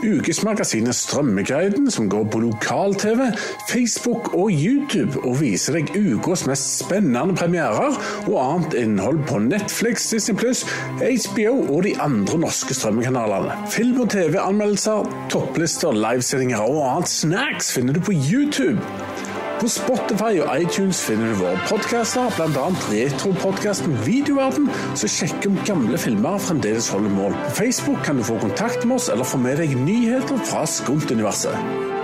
Ukesmagasinet 0.00 0.96
Strømmeguiden, 0.96 1.90
som 1.92 2.06
går 2.08 2.24
på 2.32 2.40
lokal-TV, 2.46 3.26
Facebook 3.68 4.30
og 4.32 4.48
YouTube, 4.48 5.20
og 5.20 5.36
viser 5.42 5.76
deg 5.76 5.92
ukas 5.92 6.46
mest 6.48 6.78
spennende 6.78 7.36
premierer 7.36 7.98
og 8.24 8.38
annet 8.40 8.78
innhold 8.80 9.20
på 9.28 9.42
Netflix, 9.50 10.08
Disney 10.14 10.38
Pluss, 10.40 10.64
HBO 11.02 11.52
og 11.66 11.84
de 11.84 11.92
andre 12.00 12.40
norske 12.46 12.78
strømmekanalene. 12.78 13.58
Film- 13.68 14.00
og 14.00 14.08
TV-anmeldelser, 14.14 15.12
topplister, 15.34 15.92
livesendinger 15.92 16.64
og 16.64 16.80
annet 16.86 17.12
snacks 17.12 17.74
finner 17.76 17.92
du 17.92 18.00
på 18.06 18.16
YouTube. 18.16 18.80
På 19.60 19.68
Spotify 19.68 20.38
og 20.40 20.54
iTunes 20.56 21.02
finner 21.04 21.34
du 21.34 21.42
våre 21.42 21.58
podkaster, 21.68 22.32
bl.a. 22.38 22.70
retropodkasten 22.88 23.98
Videoverden, 24.06 24.70
som 24.96 25.12
sjekker 25.12 25.52
om 25.52 25.60
gamle 25.68 26.00
filmer 26.00 26.40
fremdeles 26.40 26.88
holder 26.88 27.12
mål. 27.12 27.36
På 27.44 27.54
Facebook 27.60 28.00
kan 28.06 28.16
du 28.16 28.24
få 28.24 28.40
kontakt 28.40 28.88
med 28.88 28.96
oss 28.96 29.12
eller 29.12 29.28
få 29.28 29.42
med 29.44 29.60
deg 29.60 29.76
nyheter 29.84 30.40
fra 30.48 30.64
Skunt-universet. 30.64 31.99